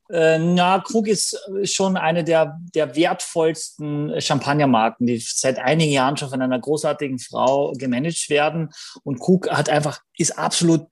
Äh, 0.09 0.39
na, 0.39 0.79
Krug 0.79 1.07
ist 1.07 1.39
schon 1.63 1.95
eine 1.95 2.23
der, 2.23 2.59
der 2.73 2.95
wertvollsten 2.95 4.19
Champagnermarken, 4.19 5.05
die 5.05 5.19
seit 5.19 5.59
einigen 5.59 5.91
Jahren 5.91 6.17
schon 6.17 6.29
von 6.31 6.41
einer 6.41 6.59
großartigen 6.59 7.19
Frau 7.19 7.71
gemanagt 7.73 8.31
werden. 8.31 8.71
Und 9.03 9.19
Krug 9.19 9.47
hat 9.49 9.69
einfach, 9.69 10.01
ist 10.17 10.37
absolut 10.37 10.87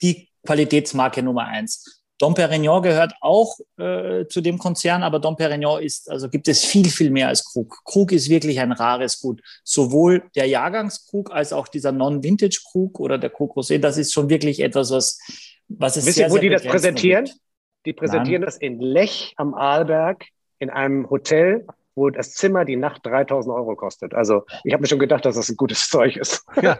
die 0.00 0.28
Qualitätsmarke 0.46 1.20
Nummer 1.20 1.46
eins. 1.46 2.03
Dom 2.18 2.34
Perignon 2.34 2.82
gehört 2.82 3.14
auch 3.20 3.58
äh, 3.76 4.26
zu 4.26 4.40
dem 4.40 4.58
Konzern, 4.58 5.02
aber 5.02 5.18
Dom 5.18 5.36
Perignon 5.36 5.82
ist, 5.82 6.10
also 6.10 6.28
gibt 6.28 6.46
es 6.46 6.64
viel, 6.64 6.88
viel 6.88 7.10
mehr 7.10 7.28
als 7.28 7.44
Krug. 7.44 7.82
Krug 7.84 8.12
ist 8.12 8.28
wirklich 8.28 8.60
ein 8.60 8.72
rares 8.72 9.20
Gut. 9.20 9.42
Sowohl 9.64 10.22
der 10.36 10.46
Jahrgangskrug 10.46 11.32
als 11.32 11.52
auch 11.52 11.66
dieser 11.66 11.90
Non-Vintage-Krug 11.90 13.00
oder 13.00 13.18
der 13.18 13.30
Krug 13.30 13.56
Rosé, 13.56 13.78
das 13.78 13.98
ist 13.98 14.12
schon 14.12 14.28
wirklich 14.30 14.60
etwas, 14.60 14.92
was, 14.92 15.18
was 15.68 15.96
es 15.96 16.06
Wisst 16.06 16.18
ihr, 16.18 16.30
wo 16.30 16.38
die 16.38 16.50
das 16.50 16.62
präsentieren? 16.62 17.24
Gibt. 17.24 17.38
Die 17.86 17.92
präsentieren 17.92 18.42
Nein. 18.42 18.46
das 18.46 18.56
in 18.56 18.80
Lech 18.80 19.34
am 19.36 19.54
Arlberg 19.54 20.24
in 20.58 20.70
einem 20.70 21.10
Hotel 21.10 21.66
wo 21.94 22.10
das 22.10 22.32
Zimmer 22.34 22.64
die 22.64 22.76
Nacht 22.76 23.04
3000 23.06 23.54
Euro 23.54 23.76
kostet. 23.76 24.14
Also 24.14 24.44
ich 24.64 24.72
habe 24.72 24.82
mir 24.82 24.88
schon 24.88 24.98
gedacht, 24.98 25.24
dass 25.24 25.36
das 25.36 25.48
ein 25.48 25.56
gutes 25.56 25.88
Zeug 25.88 26.16
ist. 26.16 26.44
Ja. 26.60 26.78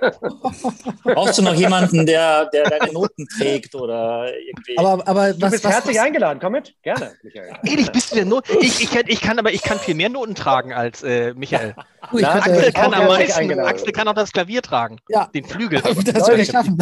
Brauchst 1.04 1.38
du 1.38 1.42
noch 1.42 1.54
jemanden, 1.54 2.06
der, 2.06 2.46
der 2.46 2.70
deine 2.70 2.92
Noten 2.92 3.26
trägt 3.38 3.74
oder 3.74 4.32
irgendwie? 4.34 4.78
Aber, 4.78 5.06
aber 5.06 5.32
du 5.32 5.42
was, 5.42 5.52
bist 5.52 5.64
was, 5.64 5.72
herzlich 5.72 5.96
was? 5.96 6.04
eingeladen. 6.04 6.38
Komm 6.40 6.52
mit, 6.52 6.74
gerne, 6.82 7.12
Michael. 7.22 7.52
Ehrlich, 7.64 7.92
bist 7.92 8.12
du 8.12 8.16
der 8.16 8.24
Not? 8.24 8.48
Ich, 8.60 8.80
ich, 8.80 8.90
kann, 8.90 9.04
ich 9.06 9.20
kann 9.20 9.38
aber 9.38 9.52
ich 9.52 9.62
kann 9.62 9.78
viel 9.78 9.94
mehr 9.94 10.08
Noten 10.08 10.34
tragen 10.34 10.72
als 10.72 11.02
äh, 11.02 11.34
Michael. 11.34 11.74
Oh, 12.12 12.18
Na, 12.20 12.34
Axel 12.34 12.72
kann 12.72 12.94
am 12.94 13.06
meisten. 13.06 13.58
Axel 13.60 13.92
kann 13.92 14.08
auch 14.08 14.14
das 14.14 14.32
Klavier 14.32 14.62
tragen. 14.62 14.98
Ja. 15.08 15.30
Den 15.34 15.44
Flügel. 15.44 15.80
Das 16.14 16.28
würde 16.28 16.42
ich 16.42 16.50
schaffen. 16.50 16.78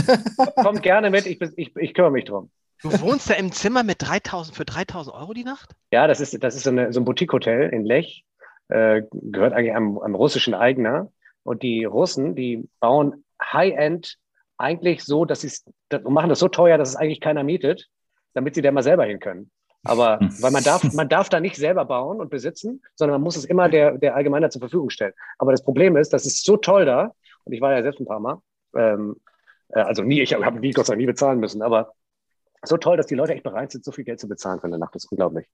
Komm 0.57 0.81
gerne 0.81 1.11
mit, 1.11 1.27
ich, 1.27 1.41
ich, 1.57 1.77
ich 1.77 1.95
kümmere 1.95 2.11
mich 2.11 2.25
drum. 2.25 2.51
Du 2.83 3.01
wohnst 3.01 3.31
da 3.31 3.35
im 3.35 3.53
Zimmer 3.53 3.85
mit 3.85 4.03
3000 4.03 4.57
für 4.57 4.65
3000 4.65 5.15
Euro 5.15 5.33
die 5.33 5.45
Nacht? 5.45 5.71
Ja, 5.93 6.09
das 6.09 6.21
ist, 6.21 6.43
das 6.43 6.57
ist 6.57 6.65
so, 6.65 6.71
eine, 6.71 6.93
so 6.93 7.01
ein 7.01 7.05
Boutique-Hotel 7.05 7.69
in 7.69 7.85
Lech. 7.85 8.22
Äh, 8.69 9.03
gehört 9.13 9.53
eigentlich 9.53 9.75
einem, 9.75 9.99
einem 9.99 10.15
russischen 10.15 10.55
Eigner. 10.55 11.11
Und 11.43 11.63
die 11.63 11.85
Russen, 11.85 12.35
die 12.35 12.69
bauen 12.81 13.25
High-End 13.43 14.17
eigentlich 14.59 15.03
so, 15.05 15.25
dass 15.25 15.41
sie 15.41 15.51
machen 16.05 16.29
das 16.29 16.39
so 16.39 16.49
teuer, 16.49 16.79
dass 16.79 16.91
es 16.91 16.97
eigentlich 16.97 17.21
keiner 17.21 17.43
mietet, 17.43 17.89
damit 18.35 18.55
sie 18.55 18.63
da 18.63 18.71
mal 18.71 18.83
selber 18.83 19.05
hin 19.05 19.19
können. 19.19 19.51
Aber 19.85 20.21
weil 20.41 20.53
man 20.53 20.63
darf, 20.63 20.85
man 20.93 21.09
darf 21.09 21.29
da 21.29 21.41
nicht 21.41 21.57
selber 21.57 21.85
bauen 21.85 22.21
und 22.21 22.31
besitzen, 22.31 22.83
sondern 22.95 23.17
man 23.17 23.23
muss 23.23 23.37
es 23.37 23.45
immer 23.45 23.69
der, 23.69 23.99
der 23.99 24.15
Allgemeinheit 24.15 24.53
zur 24.53 24.61
Verfügung 24.61 24.91
stellen. 24.91 25.15
Aber 25.39 25.51
das 25.51 25.65
Problem 25.65 25.97
ist, 25.97 26.13
das 26.13 26.27
ist 26.27 26.45
so 26.45 26.57
toll 26.57 26.85
da, 26.85 27.13
und 27.45 27.53
ich 27.53 27.61
war 27.61 27.73
ja 27.73 27.83
selbst 27.83 28.01
ein 28.01 28.07
paar 28.07 28.21
Mal, 28.21 28.41
ähm, 28.77 29.17
äh, 29.71 29.81
also 29.81 30.03
nie, 30.03 30.21
ich 30.21 30.33
habe 30.33 30.61
nie, 30.61 30.71
Gott 30.71 30.87
sei 30.87 30.93
Dank 30.93 31.01
nie 31.01 31.07
bezahlen 31.07 31.41
müssen, 31.41 31.63
aber 31.63 31.93
so 32.65 32.77
toll, 32.77 32.97
dass 32.97 33.07
die 33.07 33.17
Leute 33.17 33.35
echt 33.35 33.43
bereit 33.43 33.73
sind, 33.73 33.85
so 33.85 33.91
viel 33.91 34.05
Geld 34.05 34.21
zu 34.21 34.29
bezahlen 34.29 34.61
für 34.61 34.69
eine 34.69 34.79
Nacht. 34.79 34.95
Das 34.95 35.05
ist 35.05 35.11
unglaublich. 35.11 35.49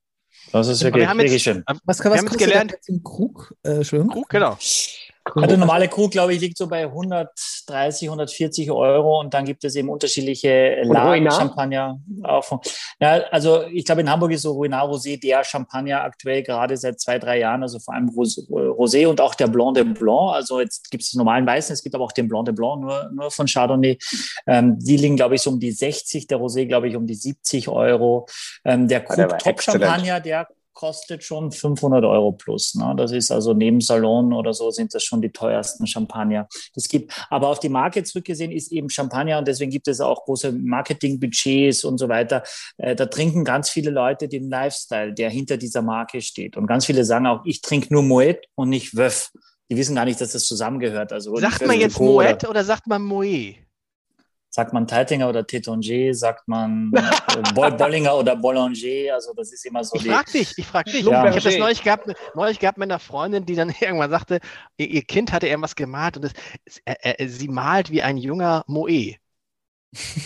Das 0.52 0.68
ist 0.68 0.82
wirklich, 0.82 1.06
wirklich 1.08 1.42
schön. 1.42 1.62
Was, 1.66 1.98
was 1.98 2.04
wir 2.04 2.10
haben 2.12 2.26
jetzt 2.26 2.38
gelernt? 2.38 2.74
Krug? 3.04 3.54
Äh, 3.62 3.82
Krug, 3.84 4.28
genau. 4.28 4.56
Also 5.34 5.56
normale 5.56 5.88
Krug, 5.88 6.10
glaube 6.10 6.34
ich, 6.34 6.40
liegt 6.40 6.58
so 6.58 6.66
bei 6.66 6.84
130, 6.84 8.08
140 8.08 8.70
Euro 8.70 9.20
und 9.20 9.34
dann 9.34 9.44
gibt 9.44 9.64
es 9.64 9.74
eben 9.76 9.88
unterschiedliche 9.88 10.82
Lagen 10.82 11.30
Champagner. 11.30 12.00
Auch 12.22 12.60
ja, 13.00 13.22
also 13.30 13.62
ich 13.64 13.84
glaube, 13.84 14.00
in 14.00 14.10
Hamburg 14.10 14.32
ist 14.32 14.42
so 14.42 14.52
Ruinard 14.52 14.90
Rosé 14.90 15.20
der 15.20 15.44
Champagner 15.44 16.02
aktuell 16.02 16.42
gerade 16.42 16.76
seit 16.76 17.00
zwei, 17.00 17.18
drei 17.18 17.38
Jahren, 17.38 17.62
also 17.62 17.78
vor 17.78 17.94
allem 17.94 18.08
Rosé 18.08 19.06
und 19.06 19.20
auch 19.20 19.34
der 19.34 19.46
Blanc 19.46 19.74
de 19.74 19.84
Blanc. 19.84 20.34
Also 20.34 20.60
jetzt 20.60 20.90
gibt 20.90 21.02
es 21.02 21.10
den 21.10 21.18
normalen 21.18 21.46
Weißen, 21.46 21.72
es 21.72 21.82
gibt 21.82 21.94
aber 21.94 22.04
auch 22.04 22.12
den 22.12 22.28
Blanc 22.28 22.46
de 22.46 22.54
Blanc, 22.54 22.80
nur, 22.80 23.10
nur 23.12 23.30
von 23.30 23.46
Chardonnay. 23.46 23.98
Ähm, 24.46 24.78
die 24.78 24.96
liegen, 24.96 25.16
glaube 25.16 25.34
ich, 25.34 25.42
so 25.42 25.50
um 25.50 25.60
die 25.60 25.72
60, 25.72 26.26
der 26.26 26.38
Rosé, 26.38 26.66
glaube 26.66 26.88
ich, 26.88 26.96
um 26.96 27.06
die 27.06 27.14
70 27.14 27.68
Euro. 27.68 28.26
Ähm, 28.64 28.88
der 28.88 29.00
Krug 29.04 29.38
Top 29.38 29.62
Champagner, 29.62 30.20
der 30.20 30.48
kostet 30.78 31.24
schon 31.24 31.50
500 31.50 32.04
Euro 32.04 32.30
plus. 32.30 32.76
Ne? 32.76 32.94
Das 32.96 33.10
ist 33.10 33.32
also 33.32 33.52
neben 33.52 33.80
Salon 33.80 34.32
oder 34.32 34.54
so 34.54 34.70
sind 34.70 34.94
das 34.94 35.02
schon 35.02 35.20
die 35.20 35.30
teuersten 35.30 35.88
Champagner. 35.88 36.46
Das 36.76 36.86
gibt, 36.86 37.12
aber 37.30 37.48
auf 37.48 37.58
die 37.58 37.68
Marke 37.68 38.04
zurückgesehen 38.04 38.52
ist 38.52 38.70
eben 38.70 38.88
Champagner 38.88 39.38
und 39.38 39.48
deswegen 39.48 39.72
gibt 39.72 39.88
es 39.88 40.00
auch 40.00 40.24
große 40.24 40.52
Marketingbudgets 40.52 41.82
und 41.82 41.98
so 41.98 42.08
weiter. 42.08 42.44
Äh, 42.76 42.94
da 42.94 43.06
trinken 43.06 43.44
ganz 43.44 43.68
viele 43.70 43.90
Leute 43.90 44.28
den 44.28 44.48
Lifestyle, 44.48 45.12
der 45.12 45.30
hinter 45.30 45.56
dieser 45.56 45.82
Marke 45.82 46.20
steht. 46.20 46.56
Und 46.56 46.68
ganz 46.68 46.86
viele 46.86 47.04
sagen 47.04 47.26
auch, 47.26 47.40
ich 47.44 47.60
trinke 47.60 47.92
nur 47.92 48.04
Moet 48.04 48.46
und 48.54 48.68
nicht 48.68 48.96
Wöff. 48.96 49.32
die 49.68 49.76
wissen 49.76 49.96
gar 49.96 50.04
nicht, 50.04 50.20
dass 50.20 50.30
das 50.30 50.44
zusammengehört. 50.44 51.12
Also 51.12 51.34
sagt 51.38 51.66
man 51.66 51.80
jetzt 51.80 51.98
Moet 51.98 52.44
oder, 52.44 52.50
oder 52.50 52.62
sagt 52.62 52.86
man 52.86 53.02
Moe? 53.02 53.56
Sagt 54.58 54.72
man 54.72 54.88
Teitinger 54.88 55.28
oder 55.28 55.42
Tétanger, 55.42 56.12
sagt 56.14 56.48
man 56.48 56.90
äh, 56.92 57.52
Bollinger 57.54 58.16
oder 58.16 58.34
Boulanger, 58.34 59.14
also 59.14 59.32
das 59.32 59.52
ist 59.52 59.64
immer 59.64 59.84
so 59.84 59.94
ich 59.94 60.02
die... 60.02 60.08
Frag 60.08 60.32
dich, 60.32 60.52
ich 60.56 60.66
frag 60.66 60.86
dich, 60.86 61.04
ja. 61.04 61.28
ich 61.28 61.36
habe 61.36 61.40
das 61.40 61.58
neulich 61.58 61.84
gehabt, 61.84 62.12
neulich 62.34 62.58
gehabt 62.58 62.76
mit 62.76 62.90
einer 62.90 62.98
Freundin, 62.98 63.46
die 63.46 63.54
dann 63.54 63.72
irgendwann 63.80 64.10
sagte, 64.10 64.40
ihr, 64.76 64.88
ihr 64.88 65.02
Kind 65.02 65.32
hatte 65.32 65.46
irgendwas 65.46 65.76
gemalt 65.76 66.16
und 66.16 66.24
das, 66.24 66.32
äh, 66.86 66.96
äh, 67.02 67.28
sie 67.28 67.46
malt 67.46 67.92
wie 67.92 68.02
ein 68.02 68.16
junger 68.16 68.64
Moe. 68.66 69.14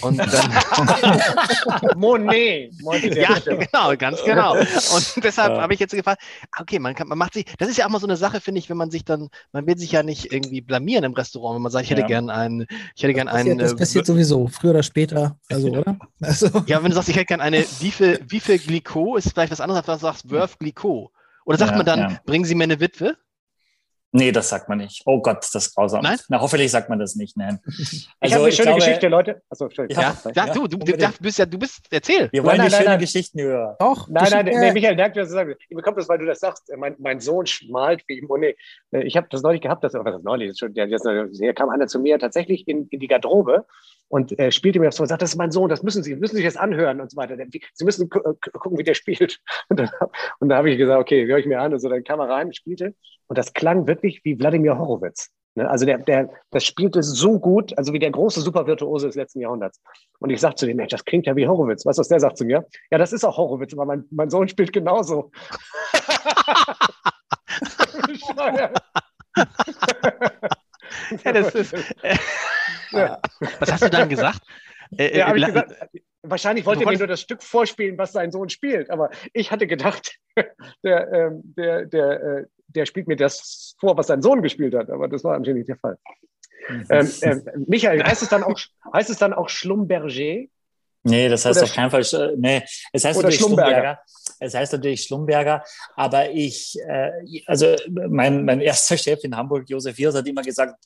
Und 0.01 0.19
dann 0.19 0.29
Monet. 1.97 2.73
ja, 3.15 3.39
genau, 3.39 3.97
ganz 3.97 4.23
genau. 4.25 4.55
Und 4.57 5.15
deshalb 5.25 5.55
ja. 5.55 5.63
habe 5.63 5.73
ich 5.73 5.79
jetzt 5.79 5.95
gefragt, 5.95 6.21
okay, 6.59 6.81
man, 6.81 6.97
kann, 6.97 7.07
man 7.07 7.17
macht 7.17 7.35
sich, 7.35 7.45
das 7.59 7.69
ist 7.69 7.77
ja 7.77 7.87
auch 7.87 7.91
mal 7.91 8.01
so 8.01 8.07
eine 8.09 8.17
Sache, 8.17 8.41
finde 8.41 8.59
ich, 8.59 8.69
wenn 8.69 8.77
man 8.77 8.91
sich 8.91 9.05
dann, 9.05 9.29
man 9.53 9.67
will 9.67 9.79
sich 9.79 9.93
ja 9.93 10.03
nicht 10.03 10.33
irgendwie 10.33 10.63
blamieren 10.63 11.05
im 11.05 11.13
Restaurant, 11.13 11.55
wenn 11.57 11.63
man 11.63 11.71
sagt, 11.71 11.85
ich 11.85 11.91
hätte 11.91 12.01
ja. 12.01 12.07
gern 12.09 12.29
einen, 12.29 12.67
ich 12.97 13.05
hätte 13.05 13.15
gern 13.15 13.29
das 13.29 13.37
passiert, 13.37 13.51
einen. 13.53 13.59
Das 13.61 13.77
passiert 13.77 14.07
sowieso, 14.07 14.49
früher 14.49 14.71
oder 14.71 14.83
später, 14.83 15.39
also, 15.49 15.69
oder? 15.71 15.97
Also. 16.21 16.65
Ja, 16.67 16.83
wenn 16.83 16.91
du 16.91 16.97
sagst, 16.97 17.09
ich 17.09 17.17
hätte 17.17 17.27
gern 17.27 17.41
eine, 17.41 17.65
wie 17.79 17.93
viel, 17.93 18.21
wie 18.27 18.41
viel 18.41 18.59
Glyko 18.59 19.17
ist 19.17 19.31
vielleicht 19.31 19.53
was 19.53 19.61
anderes, 19.61 19.89
als 19.89 20.01
du 20.01 20.07
sagst, 20.07 20.29
Wurf 20.29 20.59
Glyko. 20.59 21.13
Oder 21.45 21.59
sagt 21.59 21.73
ja, 21.73 21.77
man 21.77 21.87
dann, 21.87 22.19
bringen 22.25 22.45
Sie 22.45 22.55
mir 22.55 22.65
eine 22.65 22.81
Witwe? 22.81 23.17
Nee, 24.15 24.31
das 24.31 24.51
sagt 24.51 24.69
man 24.69 24.77
nicht. 24.77 25.03
Oh 25.07 25.23
Gott, 25.23 25.39
das 25.39 25.55
ist 25.55 25.75
grausam. 25.75 26.03
Nein? 26.03 26.19
Na, 26.29 26.39
hoffentlich 26.39 26.71
sagt 26.71 26.91
man 26.91 26.99
das 26.99 27.17
nicht. 27.17 27.37
Nein. 27.37 27.59
Also, 28.21 28.21
ich 28.21 28.33
habe 28.35 28.43
eine 28.45 28.53
schöne 28.53 28.67
glaube, 28.67 28.81
Geschichte, 28.81 29.09
Leute. 29.09 29.43
Achso, 29.49 29.69
ja, 29.89 30.15
ja, 30.35 30.47
du, 30.53 30.69
du, 30.69 30.77
du 30.77 30.85
bist 31.21 31.39
ja, 31.39 31.47
du 31.47 31.59
bist, 31.59 31.87
erzähl. 31.91 32.29
Wir 32.31 32.45
wollen 32.45 32.59
nein, 32.59 32.69
die 32.69 32.73
nein, 32.73 32.85
schönen 32.85 32.99
Geschichten 32.99 33.41
hören. 33.41 33.75
Doch. 33.79 34.09
Nein, 34.09 34.29
nein, 34.31 34.45
nee, 34.45 34.73
Michael, 34.73 34.97
danke, 34.97 35.21
dass 35.21 35.29
du 35.29 35.35
sagst. 35.35 35.57
Ich 35.69 35.77
bekomme 35.77 35.97
das, 35.97 36.09
weil 36.09 36.19
du 36.19 36.27
das 36.27 36.41
sagst. 36.41 36.71
Mein, 36.77 36.95
mein 36.99 37.21
Sohn 37.21 37.47
malt 37.69 38.05
wie 38.07 38.23
Monet. 38.23 38.57
Ich 38.91 39.17
habe 39.17 39.27
das 39.31 39.43
neulich 39.43 39.63
gehabt, 39.63 39.83
das, 39.83 39.95
was 39.95 40.05
das 40.05 40.23
neulich, 40.23 40.57
schon, 40.57 40.73
hier 40.75 41.55
kam 41.55 41.71
einer 41.71 41.87
zu 41.87 41.99
mir 41.99 42.19
tatsächlich 42.19 42.69
in, 42.69 42.87
in 42.89 43.01
die 43.01 43.09
Garderobe 43.09 43.67
und 44.09 44.39
äh, 44.39 44.53
spielte 44.53 44.79
mir 44.79 44.87
das 44.87 44.99
vor 44.99 45.05
und 45.05 45.09
sagt, 45.09 45.23
das 45.23 45.31
ist 45.31 45.39
mein 45.39 45.53
Sohn, 45.53 45.71
das 45.71 45.83
müssen 45.83 46.03
Sie, 46.03 46.15
müssen 46.15 46.37
sich 46.37 46.45
jetzt 46.45 46.59
anhören 46.59 47.01
und 47.01 47.11
so 47.11 47.17
weiter. 47.17 47.35
Sie 47.73 47.85
müssen 47.85 48.11
gucken, 48.11 48.79
wie 48.79 48.85
der 48.85 48.95
spielt. 48.95 49.41
Und 49.69 49.81
dann, 49.81 49.91
und 50.39 50.49
dann 50.51 50.59
habe 50.59 50.71
ich 50.71 50.77
gesagt, 50.77 51.01
okay, 51.01 51.27
höre 51.27 51.39
ich 51.39 51.47
mir 51.47 51.61
an. 51.61 51.73
Und 51.73 51.79
so, 51.79 51.89
dann 51.89 52.05
kam 52.05 52.21
er 52.21 52.29
rein, 52.29 52.53
spielte 52.53 52.95
und 53.29 53.39
das 53.39 53.53
klang 53.53 53.87
wirklich 53.87 54.21
wie 54.25 54.39
Wladimir 54.39 54.79
Horowitz. 54.79 55.31
Ne? 55.55 55.69
Also 55.69 55.85
der, 55.85 55.99
der, 55.99 56.31
das 56.51 56.65
spielte 56.65 57.03
so 57.03 57.39
gut, 57.39 57.77
also 57.77 57.93
wie 57.93 57.99
der 57.99 58.11
große 58.11 58.41
Supervirtuose 58.41 59.07
des 59.07 59.17
letzten 59.17 59.41
Jahrhunderts. 59.41 59.81
Und 60.19 60.31
ich 60.31 60.41
sagte 60.41 60.61
zu 60.61 60.67
dem, 60.67 60.77
Mensch, 60.77 60.91
das 60.91 61.05
klingt 61.05 61.27
ja 61.27 61.37
wie 61.37 61.47
Horowitz. 61.47 61.85
Weißt 61.85 61.99
du, 61.99 62.01
was 62.01 62.09
der 62.09 62.21
sagt 62.21 62.39
zu 62.39 62.45
mir? 62.45 62.67
Ja, 62.91 62.99
das 62.99 63.13
ist 63.13 63.25
auch 63.25 63.37
Horowitz, 63.37 63.73
aber 63.75 63.85
mein, 63.85 64.05
mein 64.11 64.31
Sohn 64.31 64.49
spielt 64.49 64.73
genauso. 64.73 65.31
ja, 71.25 71.33
das 71.33 71.55
ist, 71.55 71.75
äh, 72.03 72.17
ja. 72.93 73.21
Was 73.59 73.73
hast 73.73 73.85
du 73.85 73.91
dann 73.91 74.09
gesagt? 74.09 74.41
Äh, 74.97 75.19
ja, 75.19 75.33
äh, 75.33 75.37
ich 75.37 75.47
gesagt, 75.47 75.75
wahrscheinlich 76.23 76.67
wollte 76.67 76.85
er 76.85 76.91
mir 76.91 76.99
nur 76.99 77.07
das 77.07 77.21
Stück 77.21 77.43
vorspielen, 77.43 77.99
was 77.99 78.13
sein 78.13 78.31
Sohn 78.31 78.49
spielt, 78.49 78.91
aber 78.91 79.11
ich 79.33 79.51
hatte 79.51 79.67
gedacht, 79.67 80.19
der, 80.85 81.13
ähm, 81.13 81.43
der, 81.45 81.87
der, 81.87 82.23
äh, 82.23 82.45
der 82.75 82.87
spielt 82.87 83.09
mir 83.09 83.17
das 83.17 83.77
vor, 83.81 83.97
was 83.97 84.07
sein 84.07 84.23
Sohn 84.23 84.43
gespielt 84.43 84.75
hat, 84.75 84.91
aber 84.91 85.09
das 85.09 85.25
war 85.25 85.37
anscheinend 85.37 85.61
nicht 85.61 85.69
der 85.69 85.79
Fall. 85.79 85.99
Mhm. 86.69 86.87
Ähm, 86.91 87.13
äh, 87.21 87.37
Michael, 87.67 88.03
heißt 88.03 88.23
es 88.23 88.29
dann 88.29 88.43
auch, 88.43 88.59
heißt 88.93 89.11
es 89.11 89.19
dann 89.19 89.33
auch 89.33 89.49
Schlumberger? 89.49 90.47
Nee, 91.05 91.29
das 91.29 91.45
heißt 91.45 91.59
Oder 91.59 91.65
auf 91.65 91.75
keinen 91.75 91.91
Fall, 91.91 92.03
äh, 92.03 92.37
nee, 92.37 92.63
es 92.93 93.05
heißt 93.05 93.17
natürlich 93.17 93.41
Schlumberger. 93.41 93.71
Schlumberger. 93.71 93.99
Es 94.39 94.55
heißt 94.55 94.73
natürlich 94.73 95.03
Schlumberger, 95.03 95.65
aber 95.97 96.31
ich, 96.31 96.77
äh, 96.87 97.11
also 97.47 97.75
mein, 98.09 98.45
mein 98.45 98.61
erster 98.61 98.97
Chef 98.99 99.23
in 99.25 99.37
Hamburg, 99.37 99.69
Josef 99.69 99.97
Hirs, 99.97 100.15
hat 100.15 100.27
immer 100.27 100.43
gesagt, 100.43 100.77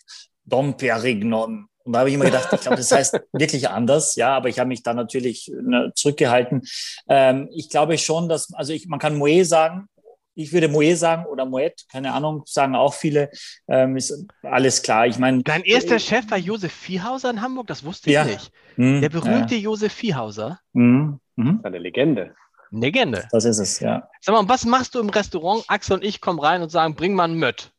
Dom 0.44 0.77
Perignon. 0.77 1.68
Und 1.85 1.92
da 1.92 2.01
habe 2.01 2.09
ich 2.09 2.14
immer 2.14 2.25
gedacht, 2.25 2.49
ich 2.53 2.61
glaube, 2.61 2.79
das 2.79 2.90
heißt 2.90 3.20
wirklich 3.33 3.68
anders, 3.68 4.16
ja, 4.16 4.37
aber 4.37 4.49
ich 4.49 4.59
habe 4.59 4.68
mich 4.68 4.83
da 4.83 4.94
natürlich 4.94 5.53
ne, 5.55 5.92
zurückgehalten. 5.94 6.62
Ähm, 7.09 7.49
ich 7.53 7.68
glaube 7.68 7.96
schon, 7.99 8.29
dass, 8.29 8.53
also 8.55 8.72
ich, 8.72 8.88
man 8.88 8.99
kann 8.99 9.16
Moe 9.16 9.44
sagen, 9.44 9.88
ich 10.37 10.53
würde 10.53 10.68
Moe 10.68 10.94
sagen 10.94 11.25
oder 11.27 11.46
Moet, 11.46 11.87
keine 11.90 12.12
Ahnung, 12.12 12.42
sagen 12.46 12.77
auch 12.77 12.94
viele. 12.94 13.31
Ähm, 13.66 13.96
ist 13.96 14.27
alles 14.42 14.83
klar. 14.83 15.07
Ich 15.07 15.18
meine. 15.18 15.42
Dein 15.42 15.62
erster 15.62 15.99
Chef 15.99 16.31
war 16.31 16.38
Josef 16.38 16.72
Viehhauser 16.72 17.31
in 17.31 17.40
Hamburg, 17.40 17.66
das 17.66 17.85
wusste 17.85 18.11
ich 18.11 18.14
ja. 18.14 18.25
nicht. 18.25 18.53
Hm, 18.77 19.01
Der 19.01 19.09
berühmte 19.09 19.55
ja. 19.55 19.62
Josef 19.62 19.92
Viehhauser. 19.92 20.61
Hm, 20.75 21.18
hm. 21.37 21.61
Eine 21.64 21.79
Legende. 21.79 22.35
Legende. 22.70 23.27
Das 23.33 23.44
ist 23.44 23.59
es, 23.59 23.81
ja. 23.81 24.09
Sag 24.20 24.35
mal, 24.35 24.49
was 24.49 24.66
machst 24.66 24.94
du 24.94 25.01
im 25.01 25.09
Restaurant? 25.09 25.64
Axel 25.68 25.96
und 25.96 26.05
ich 26.05 26.20
kommen 26.20 26.38
rein 26.38 26.62
und 26.62 26.70
sagen, 26.70 26.94
bring 26.94 27.14
mal 27.14 27.25
einen 27.25 27.38
Mött. 27.38 27.72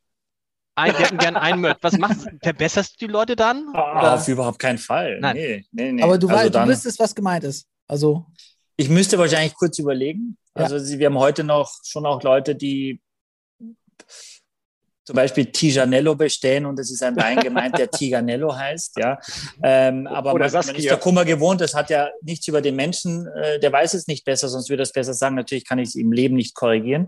Ein, 0.76 0.94
wir 0.94 1.00
hätten 1.00 1.18
gern 1.18 1.36
einen 1.36 1.62
Mött. 1.62 1.78
Was 1.82 1.98
machst 1.98 2.26
du? 2.26 2.30
Verbesserst 2.42 3.02
du 3.02 3.06
die 3.06 3.12
Leute 3.12 3.36
dann? 3.36 3.68
Ah, 3.74 4.16
auf 4.16 4.28
überhaupt 4.28 4.60
keinen 4.60 4.78
Fall. 4.78 5.20
Nein. 5.20 5.36
Nee, 5.36 5.66
nee, 5.72 5.92
nee. 5.92 6.04
Aber 6.04 6.18
du, 6.18 6.28
also 6.28 6.40
weißt, 6.40 6.56
dann, 6.56 6.68
du 6.68 6.74
wüsstest, 6.74 7.00
was 7.00 7.14
gemeint 7.14 7.44
ist. 7.44 7.68
Also. 7.88 8.26
Ich 8.76 8.90
müsste 8.90 9.18
wahrscheinlich 9.18 9.56
kurz 9.56 9.80
überlegen. 9.80 10.38
Also 10.58 10.78
ja. 10.78 11.00
wir 11.00 11.06
haben 11.08 11.20
heute 11.20 11.44
noch 11.44 11.72
schon 11.84 12.06
auch 12.06 12.22
Leute, 12.24 12.56
die 12.56 13.02
zum 15.08 15.16
Beispiel 15.16 15.46
Tijanello 15.46 16.16
bestellen 16.16 16.66
und 16.66 16.78
es 16.80 16.92
ist 16.92 17.02
ein 17.02 17.16
Wein 17.16 17.40
gemeint, 17.40 17.78
der 17.78 17.90
Tiganello 17.92 18.54
heißt, 18.54 18.98
ja. 18.98 19.18
Ähm, 19.64 20.06
aber 20.06 20.34
man, 20.34 20.52
man, 20.52 20.76
ist 20.76 20.84
der 20.84 20.98
Kummer 20.98 21.24
gewohnt, 21.24 21.62
das 21.62 21.74
hat 21.74 21.90
ja 21.90 22.10
nichts 22.22 22.46
über 22.50 22.60
den 22.60 22.76
Menschen, 22.76 23.26
äh, 23.28 23.58
der 23.58 23.72
weiß 23.72 23.94
es 23.94 24.08
nicht 24.08 24.26
besser, 24.26 24.50
sonst 24.50 24.70
würde 24.70 24.82
er 24.82 24.84
es 24.84 24.92
besser 24.92 25.14
sagen. 25.14 25.36
Natürlich 25.36 25.66
kann 25.66 25.80
ich 25.80 25.90
es 25.90 25.96
im 25.96 26.12
Leben 26.12 26.36
nicht 26.36 26.56
korrigieren. 26.56 27.08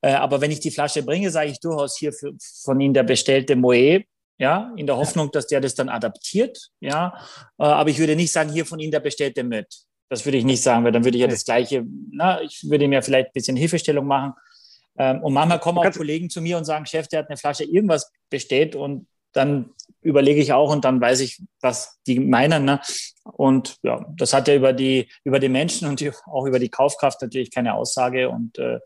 Äh, 0.00 0.12
aber 0.12 0.40
wenn 0.40 0.52
ich 0.52 0.60
die 0.60 0.70
Flasche 0.70 1.02
bringe, 1.02 1.32
sage 1.32 1.50
ich 1.50 1.58
durchaus 1.58 1.98
hier 1.98 2.12
für, 2.12 2.34
von 2.62 2.80
Ihnen 2.80 2.94
der 2.94 3.02
bestellte 3.02 3.56
Moe, 3.56 4.04
ja, 4.38 4.72
in 4.76 4.86
der 4.86 4.96
Hoffnung, 4.96 5.32
dass 5.32 5.48
der 5.48 5.60
das 5.60 5.74
dann 5.74 5.88
adaptiert, 5.88 6.70
ja. 6.78 7.12
Äh, 7.58 7.64
aber 7.64 7.90
ich 7.90 7.98
würde 7.98 8.14
nicht 8.14 8.30
sagen, 8.30 8.52
hier 8.52 8.64
von 8.64 8.78
Ihnen 8.78 8.92
der 8.92 9.00
bestellte 9.00 9.42
Möt. 9.42 9.66
Das 10.10 10.26
würde 10.26 10.36
ich 10.36 10.44
nicht 10.44 10.62
sagen, 10.62 10.84
weil 10.84 10.92
dann 10.92 11.04
würde 11.04 11.16
ich 11.16 11.22
ja 11.22 11.28
das 11.28 11.44
Gleiche, 11.44 11.86
na, 12.10 12.42
ich 12.42 12.68
würde 12.68 12.88
mir 12.88 13.00
vielleicht 13.00 13.28
ein 13.28 13.32
bisschen 13.32 13.56
Hilfestellung 13.56 14.06
machen. 14.06 14.34
Ähm, 14.98 15.22
und 15.22 15.32
manchmal 15.32 15.60
kommen 15.60 15.78
auch 15.78 15.90
Kollegen 15.92 16.28
zu 16.28 16.42
mir 16.42 16.58
und 16.58 16.64
sagen, 16.64 16.84
Chef, 16.84 17.08
der 17.08 17.20
hat 17.20 17.28
eine 17.28 17.36
Flasche 17.36 17.64
irgendwas 17.64 18.12
bestellt 18.28 18.74
und 18.74 19.06
dann 19.32 19.70
überlege 20.02 20.40
ich 20.40 20.52
auch 20.52 20.72
und 20.72 20.84
dann 20.84 21.00
weiß 21.00 21.20
ich, 21.20 21.42
was 21.60 22.00
die 22.06 22.18
meinen. 22.18 22.64
Ne? 22.64 22.80
Und 23.24 23.76
ja, 23.82 24.04
das 24.16 24.32
hat 24.34 24.48
ja 24.48 24.56
über 24.56 24.72
die, 24.72 25.08
über 25.24 25.38
die 25.38 25.48
Menschen 25.48 25.88
und 25.88 26.00
die, 26.00 26.10
auch 26.26 26.46
über 26.46 26.58
die 26.58 26.70
Kaufkraft 26.70 27.22
natürlich 27.22 27.50
keine 27.50 27.74
Aussage. 27.74 28.28
Und 28.28 28.58
äh, 28.58 28.80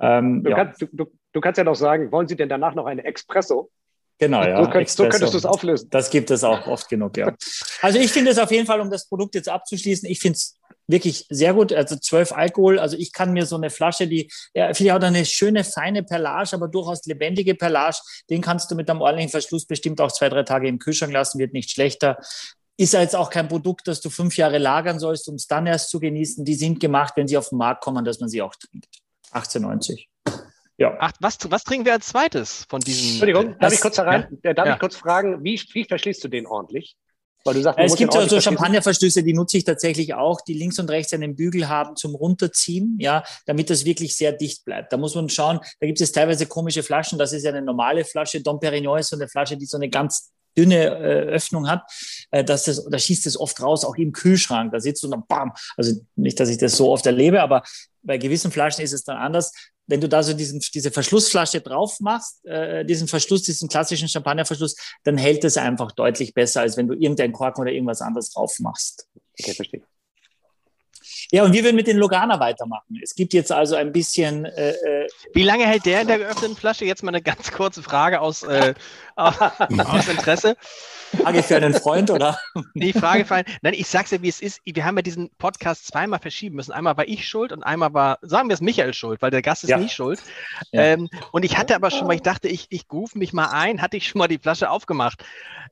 ähm, 0.00 0.44
du, 0.44 0.50
ja. 0.50 0.56
kannst, 0.56 0.82
du, 0.82 0.86
du, 0.92 1.06
du, 1.32 1.40
kannst 1.40 1.58
ja 1.58 1.64
noch 1.64 1.74
sagen, 1.74 2.12
wollen 2.12 2.28
Sie 2.28 2.36
denn 2.36 2.48
danach 2.48 2.74
noch 2.74 2.86
eine 2.86 3.04
Espresso? 3.04 3.70
Genau, 4.18 4.42
ja. 4.42 4.64
So, 4.64 4.70
könnt, 4.70 4.88
so 4.88 5.08
könntest 5.08 5.34
du 5.34 5.38
es 5.38 5.44
auflösen. 5.44 5.88
Das 5.90 6.10
gibt 6.10 6.30
es 6.30 6.42
auch 6.42 6.66
oft 6.66 6.88
genug, 6.88 7.16
ja. 7.18 7.34
Also 7.82 7.98
ich 7.98 8.10
finde 8.10 8.30
es 8.30 8.38
auf 8.38 8.50
jeden 8.50 8.66
Fall, 8.66 8.80
um 8.80 8.90
das 8.90 9.08
Produkt 9.08 9.34
jetzt 9.34 9.48
abzuschließen, 9.48 10.08
ich 10.08 10.20
finde 10.20 10.36
es 10.36 10.56
wirklich 10.86 11.26
sehr 11.28 11.52
gut. 11.52 11.72
Also 11.72 11.96
zwölf 11.96 12.32
Alkohol. 12.32 12.78
Also 12.78 12.96
ich 12.96 13.12
kann 13.12 13.32
mir 13.32 13.44
so 13.44 13.56
eine 13.56 13.70
Flasche, 13.70 14.06
die 14.06 14.30
ja, 14.54 14.72
vielleicht 14.72 14.94
hat 14.94 15.04
eine 15.04 15.24
schöne, 15.24 15.64
feine 15.64 16.02
Perlage, 16.02 16.54
aber 16.54 16.68
durchaus 16.68 17.04
lebendige 17.04 17.54
Perlage, 17.54 17.98
den 18.30 18.40
kannst 18.40 18.70
du 18.70 18.74
mit 18.74 18.88
einem 18.88 19.00
ordentlichen 19.00 19.30
Verschluss 19.30 19.66
bestimmt 19.66 20.00
auch 20.00 20.12
zwei, 20.12 20.28
drei 20.28 20.44
Tage 20.44 20.68
im 20.68 20.78
Kühlschrank 20.78 21.12
lassen, 21.12 21.38
wird 21.38 21.52
nicht 21.52 21.70
schlechter. 21.70 22.18
Ist 22.78 22.92
ja 22.92 23.00
jetzt 23.00 23.16
auch 23.16 23.30
kein 23.30 23.48
Produkt, 23.48 23.88
das 23.88 24.00
du 24.00 24.10
fünf 24.10 24.36
Jahre 24.36 24.58
lagern 24.58 24.98
sollst, 24.98 25.28
um 25.28 25.36
es 25.36 25.46
dann 25.46 25.66
erst 25.66 25.90
zu 25.90 25.98
genießen. 25.98 26.44
Die 26.44 26.54
sind 26.54 26.78
gemacht, 26.78 27.14
wenn 27.16 27.26
sie 27.26 27.38
auf 27.38 27.48
den 27.48 27.58
Markt 27.58 27.82
kommen, 27.82 28.04
dass 28.04 28.20
man 28.20 28.28
sie 28.28 28.42
auch 28.42 28.54
trinkt. 28.54 28.88
1890. 29.32 30.08
Ja. 30.78 30.96
Ach, 31.00 31.12
was, 31.20 31.38
was 31.50 31.64
trinken 31.64 31.86
wir 31.86 31.94
als 31.94 32.08
zweites 32.08 32.66
von 32.68 32.80
diesen? 32.80 33.10
Entschuldigung, 33.10 33.58
darf 33.58 33.72
ich 33.72 33.80
kurz 33.80 33.96
herein? 33.96 34.38
Ja. 34.44 34.52
Darf 34.52 34.66
ja. 34.66 34.74
ich 34.74 34.80
kurz 34.80 34.96
fragen, 34.96 35.42
wie, 35.42 35.60
wie 35.72 35.84
verschließt 35.84 36.22
du 36.24 36.28
den 36.28 36.46
ordentlich? 36.46 36.96
Weil 37.46 37.54
du 37.54 37.62
sagst, 37.62 37.78
es 37.78 37.94
gibt 37.94 38.12
ja 38.12 38.28
so 38.28 38.40
Champagnerverstöße, 38.40 39.22
die 39.22 39.32
nutze 39.32 39.56
ich 39.56 39.64
tatsächlich 39.64 40.14
auch, 40.14 40.40
die 40.40 40.54
links 40.54 40.80
und 40.80 40.90
rechts 40.90 41.14
einen 41.14 41.36
Bügel 41.36 41.68
haben 41.68 41.94
zum 41.94 42.16
Runterziehen, 42.16 42.96
ja, 43.00 43.22
damit 43.46 43.70
das 43.70 43.84
wirklich 43.84 44.16
sehr 44.16 44.32
dicht 44.32 44.64
bleibt. 44.64 44.92
Da 44.92 44.96
muss 44.96 45.14
man 45.14 45.28
schauen, 45.28 45.60
da 45.78 45.86
gibt 45.86 46.00
es 46.00 46.10
teilweise 46.10 46.46
komische 46.46 46.82
Flaschen, 46.82 47.18
das 47.20 47.32
ist 47.32 47.44
ja 47.44 47.50
eine 47.50 47.62
normale 47.62 48.04
Flasche. 48.04 48.42
Dom 48.42 48.58
Perignon 48.58 48.98
ist 48.98 49.10
so 49.10 49.16
eine 49.16 49.28
Flasche, 49.28 49.56
die 49.56 49.64
so 49.64 49.76
eine 49.76 49.88
ganz 49.88 50.32
dünne 50.56 50.84
äh, 50.84 51.34
Öffnung 51.34 51.68
hat, 51.68 51.82
äh, 52.30 52.44
dass 52.44 52.64
das, 52.64 52.84
da 52.84 52.98
schießt 52.98 53.26
es 53.26 53.38
oft 53.38 53.60
raus, 53.62 53.84
auch 53.84 53.96
im 53.96 54.12
Kühlschrank. 54.12 54.72
Da 54.72 54.80
sitzt 54.80 55.02
du 55.02 55.08
dann 55.08 55.24
bam. 55.26 55.52
Also 55.76 56.00
nicht, 56.16 56.38
dass 56.40 56.48
ich 56.48 56.58
das 56.58 56.76
so 56.76 56.90
oft 56.90 57.06
erlebe, 57.06 57.42
aber 57.42 57.62
bei 58.02 58.18
gewissen 58.18 58.52
Flaschen 58.52 58.84
ist 58.84 58.92
es 58.92 59.04
dann 59.04 59.16
anders 59.16 59.52
wenn 59.86 60.00
du 60.00 60.08
da 60.08 60.22
so 60.22 60.32
diesen, 60.32 60.60
diese 60.74 60.90
Verschlussflasche 60.90 61.60
drauf 61.60 62.00
machst, 62.00 62.44
äh, 62.44 62.84
diesen 62.84 63.08
Verschluss, 63.08 63.42
diesen 63.42 63.68
klassischen 63.68 64.08
Champagnerverschluss, 64.08 64.76
dann 65.04 65.16
hält 65.16 65.44
es 65.44 65.56
einfach 65.56 65.92
deutlich 65.92 66.34
besser, 66.34 66.62
als 66.62 66.76
wenn 66.76 66.88
du 66.88 66.94
irgendeinen 66.94 67.32
Korken 67.32 67.62
oder 67.62 67.70
irgendwas 67.70 68.02
anderes 68.02 68.30
drauf 68.30 68.58
machst. 68.58 69.08
Okay, 69.38 69.54
verstehe. 69.54 69.82
Ja, 71.32 71.44
und 71.44 71.52
wir 71.52 71.64
würden 71.64 71.76
mit 71.76 71.88
den 71.88 71.96
Lugana 71.96 72.38
weitermachen. 72.38 73.00
Es 73.02 73.14
gibt 73.14 73.32
jetzt 73.32 73.50
also 73.50 73.74
ein 73.74 73.90
bisschen. 73.92 74.44
Äh, 74.44 74.70
äh 74.70 75.08
Wie 75.34 75.42
lange 75.42 75.66
hält 75.66 75.84
der 75.84 76.02
in 76.02 76.06
der 76.06 76.18
geöffneten 76.18 76.56
Flasche? 76.56 76.84
Jetzt 76.84 77.02
mal 77.02 77.10
eine 77.10 77.22
ganz 77.22 77.50
kurze 77.50 77.82
Frage 77.82 78.20
aus, 78.20 78.44
äh, 78.44 78.74
aus 79.16 80.08
Interesse. 80.08 80.56
Frage 81.22 81.42
für 81.42 81.56
einen 81.56 81.74
Freund, 81.74 82.10
oder? 82.10 82.38
Nee, 82.74 82.92
Frage 82.92 83.24
für 83.24 83.36
einen. 83.36 83.46
Nein, 83.62 83.74
ich 83.74 83.86
sag's 83.86 84.10
ja, 84.10 84.20
wie 84.22 84.28
es 84.28 84.40
ist. 84.40 84.60
Wir 84.64 84.84
haben 84.84 84.96
ja 84.96 85.02
diesen 85.02 85.30
Podcast 85.38 85.86
zweimal 85.86 86.18
verschieben 86.18 86.56
müssen. 86.56 86.72
Einmal 86.72 86.96
war 86.96 87.06
ich 87.06 87.26
schuld 87.26 87.52
und 87.52 87.62
einmal 87.62 87.94
war, 87.94 88.18
sagen 88.22 88.48
wir 88.48 88.54
es, 88.54 88.60
Michael 88.60 88.92
schuld, 88.92 89.22
weil 89.22 89.30
der 89.30 89.42
Gast 89.42 89.64
ist 89.64 89.70
ja. 89.70 89.78
nie 89.78 89.88
schuld. 89.88 90.20
Ja. 90.72 90.82
Ähm, 90.82 91.08
und 91.32 91.44
ich 91.44 91.56
hatte 91.56 91.74
aber 91.74 91.90
schon 91.90 92.06
mal, 92.06 92.14
ich 92.14 92.22
dachte, 92.22 92.48
ich, 92.48 92.66
ich 92.70 92.84
rufe 92.92 93.18
mich 93.18 93.32
mal 93.32 93.46
ein, 93.46 93.80
hatte 93.80 93.96
ich 93.96 94.08
schon 94.08 94.18
mal 94.18 94.28
die 94.28 94.38
Flasche 94.38 94.68
aufgemacht. 94.68 95.24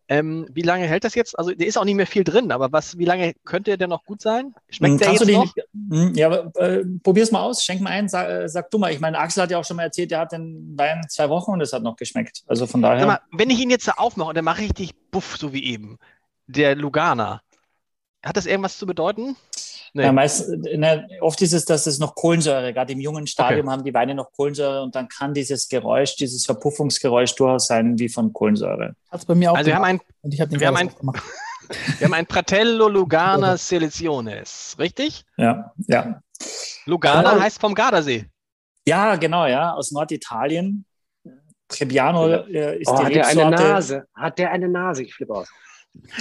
Ähm, 0.08 0.46
wie 0.52 0.62
lange 0.62 0.86
hält 0.86 1.04
das 1.04 1.14
jetzt? 1.14 1.38
Also, 1.38 1.52
der 1.52 1.66
ist 1.66 1.78
auch 1.78 1.84
nicht 1.84 1.94
mehr 1.94 2.06
viel 2.06 2.24
drin, 2.24 2.52
aber 2.52 2.72
was, 2.72 2.98
wie 2.98 3.06
lange 3.06 3.32
könnte 3.44 3.78
der 3.78 3.88
noch 3.88 4.04
gut 4.04 4.20
sein? 4.20 4.54
Schmeckt 4.68 5.00
der 5.00 5.12
jetzt 5.12 5.26
noch? 5.26 5.54
Hm, 5.72 6.12
ja, 6.14 6.30
äh, 6.56 6.84
probier's 7.02 7.30
mal 7.30 7.40
aus, 7.40 7.64
schenk 7.64 7.80
mal 7.80 7.90
ein, 7.90 8.08
sag, 8.08 8.28
äh, 8.28 8.48
sag, 8.48 8.70
du 8.70 8.78
mal. 8.78 8.92
Ich 8.92 9.00
meine, 9.00 9.18
Axel 9.18 9.42
hat 9.42 9.50
ja 9.50 9.58
auch 9.58 9.64
schon 9.64 9.78
mal 9.78 9.84
erzählt, 9.84 10.10
der 10.10 10.20
hat 10.20 10.32
den 10.32 10.74
Wein 10.76 11.00
zwei 11.08 11.30
Wochen 11.30 11.52
und 11.52 11.62
es 11.62 11.72
hat 11.72 11.82
noch 11.82 11.96
geschmeckt. 11.96 12.42
Also 12.46 12.66
von 12.66 12.82
daher. 12.82 13.06
Mal, 13.06 13.20
wenn 13.38 13.50
ich 13.50 13.60
ihn 13.60 13.70
jetzt 13.70 13.88
aufmache, 13.98 14.34
dann 14.34 14.44
mache 14.44 14.62
ich 14.62 14.70
richtig 14.70 15.10
buff, 15.10 15.36
so 15.36 15.52
wie 15.52 15.64
eben. 15.64 15.98
Der 16.46 16.74
Lugana. 16.74 17.40
Hat 18.24 18.36
das 18.36 18.46
irgendwas 18.46 18.78
zu 18.78 18.86
bedeuten? 18.86 19.36
Nee. 19.96 20.02
Ja, 20.02 20.12
meist, 20.12 20.48
ne, 20.48 21.06
oft 21.20 21.40
ist 21.40 21.52
es, 21.52 21.66
dass 21.66 21.86
es 21.86 22.00
noch 22.00 22.16
Kohlensäure, 22.16 22.72
gerade 22.74 22.92
im 22.92 23.00
jungen 23.00 23.28
Stadium 23.28 23.68
okay. 23.68 23.72
haben 23.72 23.84
die 23.84 23.94
Weine 23.94 24.16
noch 24.16 24.32
Kohlensäure 24.32 24.82
und 24.82 24.96
dann 24.96 25.06
kann 25.08 25.34
dieses 25.34 25.68
Geräusch, 25.68 26.16
dieses 26.16 26.44
Verpuffungsgeräusch 26.46 27.36
durchaus 27.36 27.68
sein 27.68 27.96
wie 27.96 28.08
von 28.08 28.32
Kohlensäure. 28.32 28.96
Hat's 29.08 29.24
bei 29.24 29.36
mir 29.36 29.52
auch. 29.52 29.56
Also 29.56 29.68
wir 29.68 29.76
haben 29.76 29.84
ein, 29.84 30.00
und 30.22 30.34
ich 30.34 30.40
hab 30.40 30.50
den 30.50 30.58
wir, 30.58 30.66
haben 30.66 30.76
ein 30.76 30.90
wir 31.98 32.06
haben 32.06 32.14
ein 32.14 32.26
Pratello 32.26 32.88
Lugana 32.88 33.56
Seleciones, 33.56 34.74
richtig? 34.80 35.24
Ja, 35.36 35.72
ja. 35.86 36.20
Lugana 36.86 37.40
heißt 37.40 37.60
vom 37.60 37.74
Gardasee. 37.74 38.26
Ja, 38.86 39.14
genau, 39.14 39.46
ja, 39.46 39.74
aus 39.74 39.92
Norditalien. 39.92 40.84
Trebbiano 41.68 42.28
äh, 42.28 42.78
ist 42.78 42.88
oh, 42.88 42.96
die 42.98 43.04
hat 43.04 43.14
der 43.14 43.26
eine 43.26 43.50
Nase? 43.50 44.06
Hat 44.14 44.38
der 44.38 44.50
eine 44.50 44.68
Nase? 44.68 45.02
Ich 45.02 45.14
flippe 45.14 45.34
aus. 45.34 45.48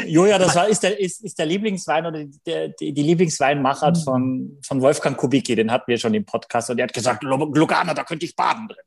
Joja, 0.06 0.38
das 0.38 0.56
war, 0.56 0.68
ist, 0.68 0.84
der, 0.84 1.00
ist, 1.00 1.24
ist 1.24 1.38
der 1.40 1.48
Lieblingswein 1.48 2.06
oder 2.06 2.24
der, 2.46 2.70
die, 2.70 2.94
die 2.94 3.02
Lieblingsweinmachart 3.02 3.98
mhm. 3.98 4.02
von, 4.02 4.60
von 4.66 4.82
Wolfgang 4.82 5.18
Kubicki, 5.18 5.56
den 5.56 5.72
hatten 5.72 5.88
wir 5.88 5.98
schon 5.98 6.14
im 6.14 6.26
Podcast 6.26 6.70
und 6.70 6.78
der 6.78 6.86
hat 6.86 6.94
gesagt, 6.94 7.24
Lugana, 7.24 7.94
da 7.94 8.04
könnte 8.04 8.26
ich 8.26 8.36
baden 8.36 8.68
drin. 8.68 8.78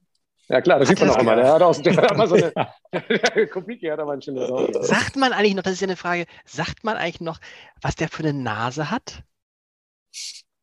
Ja 0.48 0.60
klar, 0.60 0.78
das 0.78 0.88
sieht 0.88 1.00
man 1.00 1.10
auch 1.10 1.18
immer. 1.18 1.34
Der 1.34 1.52
hat 1.52 1.62
auch, 1.62 1.76
der 1.76 1.96
hat 1.96 2.12
immer 2.12 2.28
so 2.28 2.36
eine, 2.36 2.52
ja. 2.54 3.46
Kubicki 3.52 3.86
hat 3.88 3.98
aber 3.98 4.12
ein 4.12 4.22
schönes 4.22 4.48
Auge. 4.48 4.84
Sagt 4.84 5.16
man 5.16 5.32
eigentlich 5.32 5.56
noch, 5.56 5.64
das 5.64 5.72
ist 5.72 5.80
ja 5.80 5.88
eine 5.88 5.96
Frage, 5.96 6.26
sagt 6.44 6.84
man 6.84 6.96
eigentlich 6.96 7.20
noch, 7.20 7.40
was 7.82 7.96
der 7.96 8.08
für 8.08 8.22
eine 8.22 8.32
Nase 8.32 8.90
hat? 8.90 9.24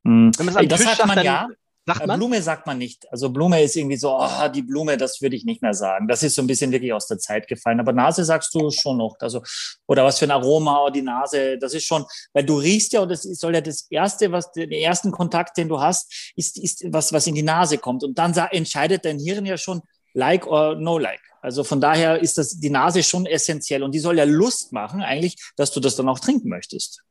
Hm. 0.06 0.32
Wenn 0.38 0.46
man 0.46 0.68
das 0.70 0.84
sagt 0.84 1.06
man 1.06 1.24
ja. 1.24 1.50
Sagt 1.86 2.08
man? 2.08 2.18
Blume 2.18 2.42
sagt 2.42 2.66
man 2.66 2.78
nicht. 2.78 3.12
Also 3.12 3.30
Blume 3.30 3.62
ist 3.62 3.76
irgendwie 3.76 3.98
so, 3.98 4.18
oh, 4.18 4.48
die 4.48 4.62
Blume, 4.62 4.96
das 4.96 5.22
würde 5.22 5.36
ich 5.36 5.44
nicht 5.44 5.62
mehr 5.62 5.74
sagen. 5.74 6.08
Das 6.08 6.24
ist 6.24 6.36
so 6.36 6.42
ein 6.42 6.48
bisschen 6.48 6.72
wirklich 6.72 6.94
aus 6.94 7.08
der 7.08 7.18
Zeit 7.18 7.48
gefallen. 7.48 7.82
Aber 7.82 7.92
Nase 7.92 8.24
sagst 8.24 8.56
du 8.56 8.72
schon 8.72 8.98
noch. 8.98 9.18
Also, 9.20 9.42
oder 9.86 10.06
was 10.06 10.18
für 10.18 10.26
ein 10.26 10.32
Aroma, 10.32 10.90
die 10.92 11.02
Nase, 11.02 11.58
das 11.58 11.74
ist 11.74 11.86
schon, 11.86 12.06
weil 12.32 12.46
du 12.46 12.58
riechst 12.58 12.94
ja, 12.94 13.02
und 13.02 13.10
das 13.10 13.24
soll 13.24 13.54
ja 13.54 13.62
das 13.62 13.88
erste, 13.90 14.32
was, 14.32 14.52
den 14.54 14.72
ersten 14.72 15.12
Kontakt, 15.12 15.58
den 15.58 15.68
du 15.68 15.82
hast, 15.82 16.32
ist, 16.38 16.58
ist 16.58 16.86
was, 16.88 17.12
was 17.12 17.28
in 17.28 17.36
die 17.36 17.44
Nase 17.44 17.78
kommt. 17.78 18.04
Und 18.04 18.18
dann 18.18 18.34
entscheidet 18.52 19.04
dein 19.04 19.20
Hirn 19.20 19.46
ja 19.46 19.58
schon, 19.58 19.82
like 20.14 20.48
or 20.48 20.76
no 20.76 20.98
like. 20.98 21.22
Also 21.42 21.66
von 21.66 21.82
daher 21.82 22.22
ist 22.22 22.38
das, 22.38 22.60
die 22.60 22.70
Nase 22.70 23.04
schon 23.04 23.26
essentiell. 23.26 23.84
Und 23.84 23.92
die 23.92 24.00
soll 24.00 24.18
ja 24.18 24.24
Lust 24.24 24.72
machen, 24.72 25.02
eigentlich, 25.02 25.36
dass 25.58 25.72
du 25.72 25.82
das 25.82 25.98
dann 25.98 26.08
auch 26.08 26.20
trinken 26.20 26.48
möchtest. 26.48 27.04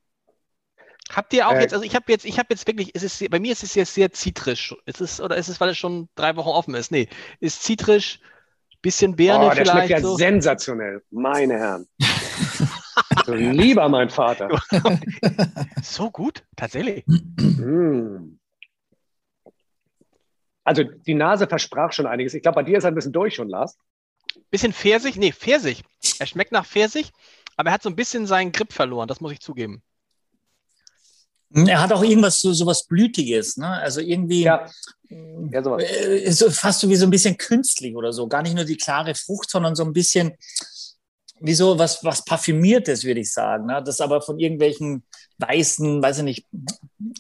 Habt 1.14 1.35
ihr 1.35 1.46
auch 1.46 1.53
äh, 1.53 1.61
jetzt, 1.61 1.75
also 1.75 1.85
ich 1.85 1.94
habe 1.94 2.11
jetzt, 2.11 2.25
ich 2.25 2.38
habe 2.38 2.48
jetzt 2.51 2.66
wirklich, 2.66 2.90
es 2.94 3.03
ist, 3.03 3.31
bei 3.31 3.38
mir 3.38 3.53
ist 3.53 3.62
es 3.62 3.75
jetzt 3.75 3.94
sehr 3.94 4.12
zitrisch. 4.12 4.75
Ist 4.87 5.01
es, 5.01 5.20
oder 5.20 5.37
ist 5.37 5.48
es, 5.48 5.61
weil 5.61 5.68
es 5.68 5.79
schon 5.79 6.09
drei 6.14 6.37
Wochen 6.37 6.48
offen 6.48 6.75
ist? 6.75 6.90
Nee, 6.90 7.09
ist 7.38 7.62
zitrisch, 7.62 8.18
bisschen 8.81 9.14
Birne 9.14 9.46
oh, 9.46 9.55
der 9.55 9.64
vielleicht. 9.64 9.70
Schmeckt 9.72 9.90
ja 9.90 10.01
so. 10.01 10.16
sensationell, 10.16 11.03
meine 11.11 11.59
Herren. 11.59 11.87
so, 13.27 13.35
lieber 13.35 13.88
mein 13.90 14.09
Vater. 14.09 14.48
so 15.83 16.11
gut, 16.11 16.44
tatsächlich. 16.57 17.05
Mm. 17.07 18.38
Also 20.64 20.85
die 20.85 21.14
Nase 21.14 21.46
versprach 21.46 21.92
schon 21.92 22.07
einiges. 22.07 22.35
Ich 22.35 22.42
glaube, 22.42 22.57
bei 22.57 22.62
dir 22.62 22.79
ist 22.79 22.85
er 22.85 22.90
ein 22.90 22.94
bisschen 22.94 23.12
durch 23.12 23.35
schon, 23.35 23.48
Lars. 23.48 23.77
Bisschen 24.51 24.72
Pfirsich? 24.72 25.16
Nee, 25.16 25.33
Pfirsich. 25.33 25.83
Er 26.18 26.27
schmeckt 26.27 26.53
nach 26.53 26.64
Pfirsich, 26.64 27.12
aber 27.57 27.68
er 27.68 27.75
hat 27.75 27.83
so 27.83 27.90
ein 27.90 27.96
bisschen 27.96 28.27
seinen 28.27 28.53
Grip 28.53 28.72
verloren, 28.72 29.09
das 29.09 29.20
muss 29.20 29.33
ich 29.33 29.40
zugeben. 29.40 29.83
Hm, 31.52 31.66
er 31.66 31.80
hat 31.80 31.92
auch 31.92 32.02
irgendwas 32.02 32.40
so, 32.40 32.52
so 32.52 32.66
was 32.66 32.84
Blütiges, 32.86 33.56
ne? 33.56 33.68
Also 33.68 34.00
irgendwie 34.00 34.42
ja. 34.42 34.66
Ja, 35.50 35.62
sowas. 35.62 35.82
Äh, 35.82 36.30
so 36.30 36.50
fast 36.50 36.80
so 36.80 36.88
wie 36.88 36.96
so 36.96 37.06
ein 37.06 37.10
bisschen 37.10 37.36
künstlich 37.36 37.94
oder 37.94 38.12
so. 38.12 38.26
Gar 38.28 38.42
nicht 38.42 38.54
nur 38.54 38.64
die 38.64 38.76
klare 38.76 39.14
Frucht, 39.14 39.50
sondern 39.50 39.74
so 39.74 39.84
ein 39.84 39.92
bisschen 39.92 40.32
wie 41.42 41.54
so 41.54 41.78
was, 41.78 42.02
was 42.04 42.24
Parfümiertes, 42.24 43.04
würde 43.04 43.20
ich 43.20 43.32
sagen. 43.32 43.66
Ne? 43.66 43.82
Das 43.84 44.00
aber 44.00 44.22
von 44.22 44.38
irgendwelchen 44.38 45.02
weißen, 45.38 46.00
weiß 46.00 46.18
ich 46.18 46.24
nicht, 46.24 46.46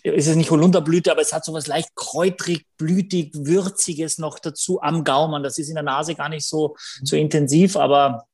ist 0.04 0.28
es 0.28 0.36
nicht 0.36 0.50
Holunderblüte, 0.50 1.10
aber 1.10 1.22
es 1.22 1.32
hat 1.32 1.44
so 1.44 1.52
was 1.52 1.66
leicht 1.66 1.94
kräutrig, 1.96 2.66
blütig, 2.78 3.32
würziges 3.34 4.18
noch 4.18 4.38
dazu 4.38 4.80
am 4.80 5.02
Gaumen. 5.02 5.42
Das 5.42 5.58
ist 5.58 5.68
in 5.68 5.74
der 5.74 5.82
Nase 5.82 6.14
gar 6.14 6.28
nicht 6.28 6.46
so, 6.46 6.76
so 7.02 7.16
intensiv, 7.16 7.76
aber 7.76 8.26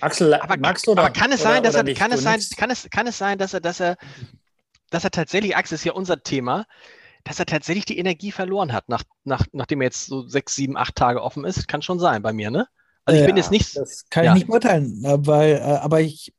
Axel, 0.00 0.34
aber, 0.34 0.56
magst 0.58 0.86
du 0.86 0.92
oder, 0.92 1.02
aber 1.04 1.12
kann 1.12 1.32
es 1.32 1.42
sein, 1.42 1.62
dass 1.62 1.74
er, 1.74 1.84
kann 1.94 2.12
es 2.12 2.22
sein, 2.22 2.40
kann 2.56 2.70
es, 2.70 2.88
kann 2.90 3.06
es 3.06 3.18
sein, 3.18 3.38
dass 3.38 3.54
er, 3.54 3.60
dass 3.60 3.80
er, 3.80 3.96
dass 4.90 5.04
er 5.04 5.10
tatsächlich, 5.10 5.56
Axel 5.56 5.76
ist 5.76 5.84
ja 5.84 5.92
unser 5.92 6.22
Thema, 6.22 6.66
dass 7.24 7.38
er 7.38 7.46
tatsächlich 7.46 7.84
die 7.84 7.98
Energie 7.98 8.32
verloren 8.32 8.72
hat, 8.72 8.88
nach, 8.88 9.02
nach, 9.24 9.46
nachdem 9.52 9.80
er 9.80 9.86
jetzt 9.86 10.06
so 10.06 10.26
sechs, 10.26 10.54
sieben, 10.54 10.76
acht 10.76 10.96
Tage 10.96 11.22
offen 11.22 11.44
ist. 11.44 11.68
Kann 11.68 11.82
schon 11.82 11.98
sein 11.98 12.22
bei 12.22 12.32
mir, 12.32 12.50
ne? 12.50 12.66
Also 13.04 13.16
ich 13.16 13.22
ja, 13.22 13.26
bin 13.26 13.36
jetzt 13.36 13.50
nicht. 13.50 13.76
Das 13.76 14.04
kann 14.08 14.24
ja. 14.24 14.32
ich 14.32 14.40
nicht 14.40 14.46
beurteilen, 14.46 15.00
weil, 15.02 15.56
äh, 15.56 15.60
aber 15.60 16.00
ich, 16.00 16.32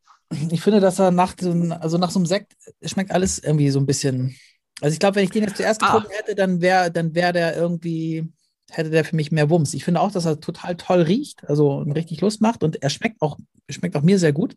ich 0.50 0.62
finde, 0.62 0.80
dass 0.80 1.00
er 1.00 1.12
nach, 1.12 1.36
also 1.80 1.98
nach 1.98 2.12
so 2.12 2.20
einem 2.20 2.26
Sekt 2.26 2.54
schmeckt 2.84 3.12
alles 3.12 3.40
irgendwie 3.40 3.70
so 3.70 3.80
ein 3.80 3.86
bisschen. 3.86 4.36
Also 4.80 4.94
ich 4.94 5.00
glaube, 5.00 5.16
wenn 5.16 5.26
ich 5.26 5.32
den 5.32 5.44
jetzt 5.44 5.58
zuerst 5.58 5.84
ah. 5.84 5.88
getrunken 5.88 6.12
hätte, 6.16 6.36
dann 6.36 6.62
wäre 6.62 6.92
dann 6.92 7.14
wär 7.14 7.34
der 7.34 7.56
irgendwie 7.56 8.32
hätte 8.72 8.90
der 8.90 9.06
für 9.06 9.16
mich 9.16 9.32
mehr 9.32 9.50
Wumms. 9.50 9.74
Ich 9.74 9.84
finde 9.84 10.02
auch, 10.02 10.12
dass 10.12 10.26
er 10.26 10.40
total 10.40 10.76
toll 10.76 11.02
riecht, 11.02 11.48
also 11.50 11.80
richtig 11.80 12.22
Lust 12.22 12.42
macht 12.42 12.64
und 12.64 12.82
er 12.82 12.90
schmeckt 12.90 13.22
auch, 13.22 13.38
schmeckt 13.70 13.96
auch 13.96 14.02
mir 14.02 14.20
sehr 14.20 14.34
gut. 14.34 14.56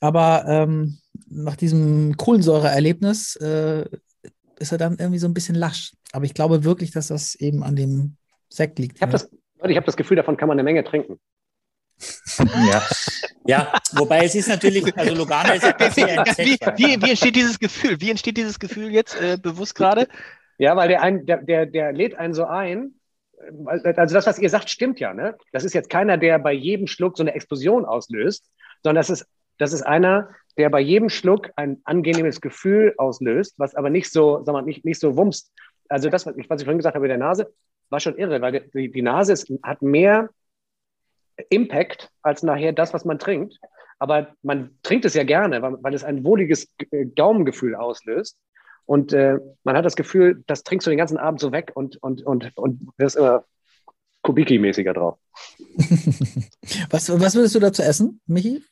Aber 0.00 0.44
ähm, 0.46 0.98
nach 1.28 1.56
diesem 1.56 2.16
Kohlensäure-Erlebnis 2.16 3.36
äh, 3.36 3.86
ist 4.58 4.72
er 4.72 4.78
dann 4.78 4.96
irgendwie 4.98 5.18
so 5.18 5.26
ein 5.26 5.34
bisschen 5.34 5.54
lasch. 5.54 5.92
Aber 6.12 6.24
ich 6.24 6.34
glaube 6.34 6.64
wirklich, 6.64 6.90
dass 6.90 7.08
das 7.08 7.34
eben 7.34 7.62
an 7.62 7.76
dem 7.76 8.16
Sekt 8.48 8.78
liegt. 8.78 8.96
Ich 8.96 9.02
habe 9.02 9.12
das, 9.12 9.28
hab 9.60 9.84
das 9.84 9.96
Gefühl, 9.96 10.16
davon 10.16 10.36
kann 10.36 10.48
man 10.48 10.56
eine 10.56 10.64
Menge 10.64 10.84
trinken. 10.84 11.18
ja. 12.70 12.82
ja, 13.46 13.72
wobei 13.92 14.24
es 14.24 14.34
ist 14.34 14.48
natürlich, 14.48 14.94
also 14.98 15.14
Lugano 15.14 15.54
ist 15.54 15.62
ja 15.62 15.74
wie, 15.78 16.58
wie, 16.76 17.02
wie, 17.02 17.10
entsteht 17.10 17.36
dieses 17.36 17.58
Gefühl? 17.58 17.98
Wie 18.00 18.10
entsteht 18.10 18.36
dieses 18.36 18.58
Gefühl 18.58 18.90
jetzt 18.90 19.18
äh, 19.18 19.38
bewusst 19.40 19.74
gerade? 19.74 20.06
Ja, 20.58 20.76
weil 20.76 20.88
der, 20.88 21.02
ein, 21.02 21.24
der, 21.24 21.38
der, 21.42 21.66
der 21.66 21.92
lädt 21.92 22.14
einen 22.16 22.34
so 22.34 22.44
ein, 22.44 22.94
also 23.66 24.14
das, 24.14 24.26
was 24.26 24.38
ihr 24.38 24.50
sagt, 24.50 24.70
stimmt 24.70 25.00
ja. 25.00 25.14
Ne? 25.14 25.36
Das 25.52 25.64
ist 25.64 25.74
jetzt 25.74 25.90
keiner, 25.90 26.18
der 26.18 26.38
bei 26.38 26.52
jedem 26.52 26.86
Schluck 26.86 27.16
so 27.16 27.22
eine 27.22 27.34
Explosion 27.34 27.84
auslöst, 27.84 28.50
sondern 28.82 29.00
das 29.00 29.10
ist, 29.10 29.26
das 29.58 29.72
ist 29.72 29.82
einer, 29.82 30.30
der 30.56 30.70
bei 30.70 30.80
jedem 30.80 31.08
Schluck 31.08 31.50
ein 31.56 31.80
angenehmes 31.84 32.40
Gefühl 32.40 32.94
auslöst, 32.98 33.54
was 33.58 33.74
aber 33.74 33.90
nicht 33.90 34.10
so, 34.10 34.42
sag 34.44 34.52
mal, 34.52 34.62
nicht, 34.62 34.84
nicht 34.84 35.00
so 35.00 35.16
wumst. 35.16 35.52
Also 35.88 36.08
das, 36.10 36.26
was 36.26 36.36
ich, 36.36 36.48
was 36.50 36.60
ich 36.60 36.64
vorhin 36.64 36.78
gesagt 36.78 36.94
habe 36.94 37.02
mit 37.02 37.10
der 37.10 37.18
Nase, 37.18 37.52
war 37.90 38.00
schon 38.00 38.16
irre, 38.16 38.40
weil 38.40 38.68
die, 38.74 38.90
die 38.90 39.02
Nase 39.02 39.32
ist, 39.32 39.52
hat 39.62 39.82
mehr 39.82 40.30
Impact 41.50 42.10
als 42.22 42.42
nachher 42.42 42.72
das, 42.72 42.94
was 42.94 43.04
man 43.04 43.18
trinkt. 43.18 43.58
Aber 43.98 44.34
man 44.42 44.76
trinkt 44.82 45.04
es 45.04 45.14
ja 45.14 45.24
gerne, 45.24 45.62
weil, 45.62 45.76
weil 45.82 45.94
es 45.94 46.04
ein 46.04 46.24
wohliges 46.24 46.70
Gaumengefühl 47.14 47.74
auslöst. 47.74 48.38
Und 48.86 49.12
äh, 49.12 49.38
man 49.64 49.76
hat 49.76 49.84
das 49.84 49.96
Gefühl, 49.96 50.42
das 50.46 50.62
trinkst 50.62 50.86
du 50.86 50.90
den 50.90 50.98
ganzen 50.98 51.18
Abend 51.18 51.40
so 51.40 51.52
weg 51.52 51.72
und, 51.74 51.96
und, 52.02 52.24
und, 52.24 52.56
und 52.56 52.88
wirst 52.96 53.16
immer 53.16 53.44
Kubiki-mäßiger 54.22 54.92
drauf. 54.92 55.18
was, 56.90 57.08
was 57.20 57.34
würdest 57.34 57.54
du 57.54 57.60
dazu 57.60 57.82
essen, 57.82 58.20
Michi? 58.26 58.62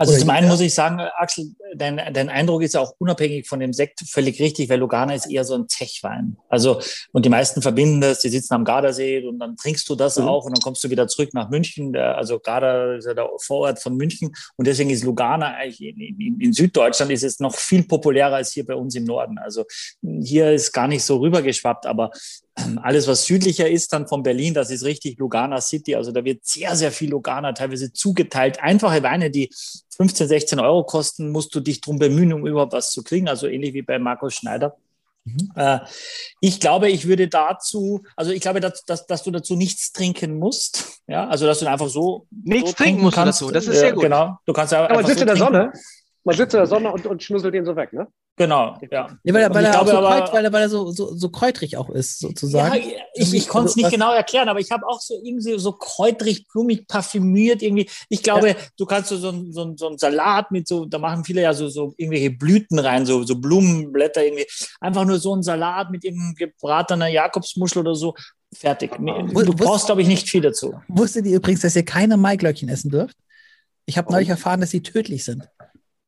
Also 0.00 0.14
Oder 0.14 0.20
zum 0.20 0.30
einen 0.30 0.48
muss 0.48 0.62
ich 0.62 0.72
sagen, 0.72 0.98
Axel, 1.18 1.54
dein, 1.74 2.00
dein 2.14 2.30
Eindruck 2.30 2.62
ist 2.62 2.72
ja 2.72 2.80
auch 2.80 2.94
unabhängig 2.96 3.46
von 3.46 3.60
dem 3.60 3.74
Sekt 3.74 4.00
völlig 4.08 4.40
richtig, 4.40 4.70
weil 4.70 4.78
Lugana 4.78 5.14
ist 5.14 5.30
eher 5.30 5.44
so 5.44 5.54
ein 5.54 5.68
Zechwein. 5.68 6.38
Also, 6.48 6.80
und 7.12 7.26
die 7.26 7.28
meisten 7.28 7.60
verbinden 7.60 8.00
das, 8.00 8.20
die 8.20 8.30
sitzen 8.30 8.54
am 8.54 8.64
Gardasee 8.64 9.26
und 9.26 9.38
dann 9.38 9.56
trinkst 9.56 9.86
du 9.90 9.96
das 9.96 10.16
mhm. 10.16 10.26
auch 10.26 10.46
und 10.46 10.56
dann 10.56 10.62
kommst 10.62 10.82
du 10.82 10.88
wieder 10.88 11.06
zurück 11.06 11.34
nach 11.34 11.50
München. 11.50 11.94
Also 11.94 12.38
Garda 12.38 12.94
ist 12.94 13.04
ja 13.04 13.12
der 13.12 13.28
Vorort 13.42 13.78
von 13.78 13.94
München 13.94 14.32
und 14.56 14.66
deswegen 14.66 14.88
ist 14.88 15.04
Lugana 15.04 15.48
eigentlich 15.48 15.82
in, 15.82 16.00
in, 16.00 16.40
in, 16.40 16.52
Süddeutschland 16.54 17.12
ist 17.12 17.22
es 17.22 17.38
noch 17.38 17.54
viel 17.54 17.82
populärer 17.82 18.36
als 18.36 18.52
hier 18.52 18.64
bei 18.64 18.76
uns 18.76 18.94
im 18.94 19.04
Norden. 19.04 19.36
Also 19.36 19.66
hier 20.00 20.50
ist 20.50 20.72
gar 20.72 20.88
nicht 20.88 21.04
so 21.04 21.18
rübergeschwappt, 21.18 21.84
aber 21.84 22.10
alles, 22.82 23.06
was 23.06 23.24
südlicher 23.24 23.68
ist, 23.68 23.92
dann 23.92 24.08
von 24.08 24.22
Berlin, 24.22 24.54
das 24.54 24.70
ist 24.70 24.84
richtig 24.84 25.18
Lugana 25.18 25.60
City. 25.60 25.94
Also 25.94 26.12
da 26.12 26.24
wird 26.24 26.44
sehr, 26.44 26.76
sehr 26.76 26.92
viel 26.92 27.10
Lugana 27.10 27.52
teilweise 27.52 27.92
zugeteilt. 27.92 28.60
Einfache 28.60 29.02
Weine, 29.02 29.30
die 29.30 29.50
15, 29.96 30.28
16 30.28 30.60
Euro 30.60 30.84
kosten, 30.84 31.30
musst 31.30 31.54
du 31.54 31.60
dich 31.60 31.80
drum 31.80 31.98
bemühen, 31.98 32.32
um 32.32 32.46
überhaupt 32.46 32.72
was 32.72 32.90
zu 32.90 33.02
kriegen. 33.02 33.28
Also 33.28 33.46
ähnlich 33.46 33.74
wie 33.74 33.82
bei 33.82 33.98
Markus 33.98 34.34
Schneider. 34.34 34.76
Mhm. 35.24 35.52
Äh, 35.54 35.80
ich 36.40 36.60
glaube, 36.60 36.88
ich 36.88 37.06
würde 37.06 37.28
dazu, 37.28 38.02
also 38.16 38.30
ich 38.32 38.40
glaube, 38.40 38.60
dass, 38.60 38.84
dass, 38.84 39.06
dass, 39.06 39.22
du 39.22 39.30
dazu 39.30 39.54
nichts 39.56 39.92
trinken 39.92 40.38
musst. 40.38 41.02
Ja, 41.06 41.28
also 41.28 41.46
dass 41.46 41.60
du 41.60 41.66
einfach 41.66 41.88
so. 41.88 42.26
Nichts 42.30 42.70
so 42.70 42.76
trinken 42.76 43.02
musst 43.02 43.16
kannst. 43.16 43.40
dazu, 43.40 43.52
das 43.52 43.66
ist 43.66 43.78
sehr 43.78 43.92
gut. 43.92 44.04
Genau, 44.04 44.38
du 44.46 44.52
kannst 44.52 44.72
ja. 44.72 44.88
Aber 44.88 45.04
sitzt 45.04 45.18
so 45.18 45.22
in 45.22 45.26
der 45.26 45.36
Sonne. 45.36 45.72
Man 46.24 46.36
sitzt 46.36 46.54
in 46.54 46.58
der 46.58 46.66
Sonne 46.66 46.92
und, 46.92 47.06
und 47.06 47.22
schnusselt 47.22 47.54
den 47.54 47.64
so 47.64 47.76
weg, 47.76 47.92
ne? 47.92 48.06
Genau, 48.36 48.78
ja. 48.90 49.18
ja 49.22 49.34
weil, 49.34 49.42
er, 49.42 49.54
weil, 49.54 49.64
er 49.66 49.70
glaube, 49.72 49.90
so 49.90 49.98
aber, 49.98 50.32
weil, 50.32 50.44
er, 50.44 50.52
weil 50.52 50.62
er 50.62 50.68
so, 50.70 50.90
so, 50.92 51.14
so 51.14 51.28
kräutrig 51.28 51.76
auch 51.76 51.90
ist, 51.90 52.20
sozusagen. 52.20 52.74
Ja, 52.74 52.96
ich, 53.14 53.34
ich 53.34 53.48
konnte 53.48 53.68
es 53.68 53.76
nicht 53.76 53.90
genau 53.90 54.14
erklären, 54.14 54.48
aber 54.48 54.60
ich 54.60 54.70
habe 54.70 54.86
auch 54.86 55.00
so 55.00 55.20
irgendwie 55.22 55.58
so 55.58 55.72
kräutrig, 55.72 56.48
blumig, 56.48 56.86
parfümiert 56.88 57.60
irgendwie. 57.60 57.90
Ich 58.08 58.22
glaube, 58.22 58.48
ja. 58.48 58.54
du 58.78 58.86
kannst 58.86 59.10
so, 59.10 59.18
so, 59.18 59.30
so, 59.50 59.74
so 59.76 59.88
einen 59.88 59.98
Salat 59.98 60.50
mit 60.52 60.66
so, 60.66 60.86
da 60.86 60.98
machen 60.98 61.22
viele 61.24 61.42
ja 61.42 61.52
so, 61.52 61.68
so 61.68 61.92
irgendwelche 61.98 62.30
Blüten 62.30 62.78
rein, 62.78 63.04
so, 63.04 63.22
so 63.24 63.36
Blumenblätter 63.36 64.24
irgendwie. 64.24 64.46
Einfach 64.80 65.04
nur 65.04 65.18
so 65.18 65.34
einen 65.34 65.42
Salat 65.42 65.90
mit 65.90 66.04
irgendeinem 66.04 66.34
gebratener 66.34 67.08
Jakobsmuschel 67.08 67.80
oder 67.80 67.94
so. 67.94 68.14
Fertig. 68.54 68.92
Du 68.96 69.54
brauchst, 69.54 69.86
glaube 69.86 70.00
ich, 70.00 70.08
nicht 70.08 70.28
viel 70.28 70.40
dazu. 70.40 70.74
Wusstet 70.88 71.26
ihr 71.26 71.36
übrigens, 71.36 71.60
dass 71.60 71.76
ihr 71.76 71.84
keine 71.84 72.16
Maiglöckchen 72.16 72.68
essen 72.68 72.90
dürft? 72.90 73.16
Ich 73.84 73.98
habe 73.98 74.10
neulich 74.10 74.28
erfahren, 74.28 74.60
dass 74.60 74.70
sie 74.70 74.82
tödlich 74.82 75.24
sind. 75.24 75.48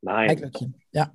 Nein. 0.02 0.50
Ja. 0.92 1.12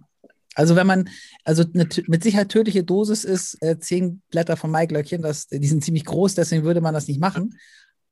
Also 0.56 0.76
wenn 0.76 0.88
man, 0.88 1.10
also 1.44 1.64
eine 1.72 1.88
mit 2.08 2.24
Sicherheit 2.24 2.50
tödliche 2.50 2.84
Dosis 2.84 3.24
ist 3.24 3.62
äh, 3.62 3.78
zehn 3.78 4.24
Blätter 4.32 4.58
von 4.58 4.72
Maiglöckchen, 4.72 5.22
das, 5.22 5.48
die 5.48 5.68
sind 5.68 5.84
ziemlich 5.84 6.06
groß, 6.06 6.34
deswegen 6.34 6.64
würde 6.64 6.82
man 6.82 6.96
das 6.96 7.08
nicht 7.08 7.20
machen. 7.20 7.60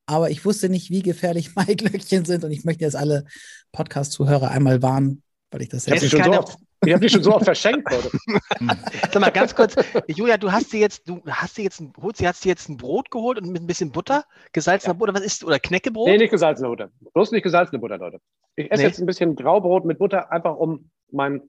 Aber 0.06 0.30
ich 0.30 0.46
wusste 0.46 0.70
nicht, 0.70 0.92
wie 0.92 1.02
gefährlich 1.02 1.56
Maiglöckchen 1.56 2.24
sind 2.26 2.44
und 2.44 2.52
ich 2.52 2.64
möchte 2.64 2.84
jetzt 2.84 2.96
alle 2.96 3.26
Podcast-Zuhörer 3.72 4.52
einmal 4.52 4.84
warnen, 4.84 5.24
weil 5.50 5.64
ich 5.64 5.70
das 5.70 5.88
jetzt 5.88 6.04
ich 6.04 6.14
habe 6.22 6.46
die, 6.84 6.94
hab 6.94 7.02
die 7.02 7.10
schon 7.10 7.24
so 7.24 7.34
oft 7.34 7.46
verschenkt. 7.46 7.88
Sag 9.12 9.20
mal 9.20 9.32
ganz 9.32 9.56
kurz, 9.56 9.76
Julia, 10.08 10.38
du 10.38 10.52
hast 10.52 10.74
dir 10.74 10.80
jetzt, 10.80 11.08
du 11.08 11.22
hast 11.26 11.58
dir 11.58 11.64
jetzt, 11.64 11.80
ein, 11.80 11.94
holst, 12.02 12.24
hast 12.26 12.44
dir 12.44 12.50
jetzt 12.50 12.70
ein 12.70 12.78
Brot 12.78 13.10
geholt 13.12 13.40
und 13.40 13.50
mit 13.50 13.62
ein 13.62 13.68
bisschen 13.68 13.92
Butter, 13.92 14.24
gesalzener 14.54 14.94
ja. 14.94 14.98
Butter, 14.98 15.14
was 15.14 15.22
ist, 15.22 15.44
oder 15.44 15.60
Knäckebrot? 15.60 16.08
Nee, 16.08 16.18
nicht 16.18 16.32
gesalzene 16.32 16.70
Butter. 16.70 16.90
Bloß 17.14 17.32
nicht 17.32 17.44
gesalzene 17.44 17.80
Butter, 17.80 17.98
Leute. 17.98 18.20
Ich 18.56 18.72
esse 18.72 18.82
nee. 18.82 18.88
jetzt 18.88 19.00
ein 19.00 19.06
bisschen 19.06 19.36
Graubrot 19.36 19.86
mit 19.86 20.00
Butter, 20.00 20.32
einfach 20.32 20.56
um 20.56 20.90
mein, 21.12 21.42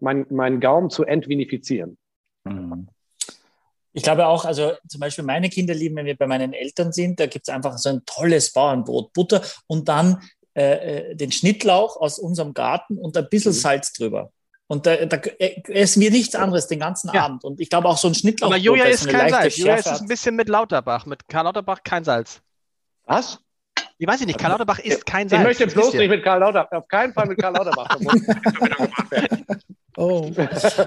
mein, 0.00 0.26
meinen 0.30 0.60
Gaumen 0.60 0.90
zu 0.90 1.04
entvinifizieren. 1.04 1.96
Mhm. 2.44 2.88
Ich 3.96 4.02
glaube 4.02 4.26
auch, 4.26 4.44
also 4.44 4.72
zum 4.88 5.00
Beispiel 5.00 5.24
meine 5.24 5.48
Kinder 5.48 5.72
lieben, 5.72 5.94
wenn 5.96 6.06
wir 6.06 6.16
bei 6.16 6.26
meinen 6.26 6.52
Eltern 6.52 6.92
sind, 6.92 7.20
da 7.20 7.26
gibt 7.26 7.48
es 7.48 7.54
einfach 7.54 7.78
so 7.78 7.90
ein 7.90 8.02
tolles 8.04 8.52
Bauernbrot, 8.52 9.12
Butter 9.12 9.40
und 9.68 9.88
dann 9.88 10.20
äh, 10.54 11.10
äh 11.10 11.14
den 11.14 11.30
Schnittlauch 11.30 11.96
aus 11.96 12.18
unserem 12.18 12.54
Garten 12.54 12.98
und 12.98 13.16
ein 13.16 13.28
bisschen 13.28 13.52
mhm. 13.52 13.56
Salz 13.56 13.92
drüber. 13.92 14.32
Und 14.66 14.86
da, 14.86 15.04
da 15.04 15.16
essen 15.68 16.00
wir 16.00 16.10
nichts 16.10 16.34
anderes 16.34 16.66
den 16.66 16.80
ganzen 16.80 17.10
ja. 17.12 17.24
Abend. 17.24 17.44
Und 17.44 17.60
ich 17.60 17.68
glaube 17.68 17.88
auch 17.88 17.98
so 17.98 18.08
ein 18.08 18.14
Schnittlauch. 18.14 18.48
Aber 18.48 18.56
Julia 18.56 18.84
ist 18.84 19.08
kein 19.08 19.28
Salz. 19.30 19.56
Julia 19.56 19.76
ist 19.76 19.86
ein 19.86 20.08
bisschen 20.08 20.36
mit 20.36 20.48
Lauterbach. 20.48 21.04
Mit 21.06 21.28
Karl 21.28 21.44
Lauterbach 21.44 21.80
kein 21.84 22.04
Salz. 22.04 22.40
Was? 23.04 23.40
Ich 23.98 24.06
weiß 24.08 24.24
nicht, 24.24 24.38
Karl 24.38 24.52
Lauterbach 24.52 24.78
ist 24.78 25.04
kein 25.04 25.28
Salz. 25.28 25.42
Ich 25.42 25.46
möchte 25.46 25.66
bloß 25.66 25.92
nicht 25.94 26.08
mit 26.08 26.24
Karl 26.24 26.40
Lauterbach, 26.40 26.72
auf 26.78 26.88
keinen 26.88 27.12
Fall 27.12 27.26
mit 27.26 27.38
Karl 27.38 27.54
Lauterbach 27.54 27.96
Oh. 29.96 30.28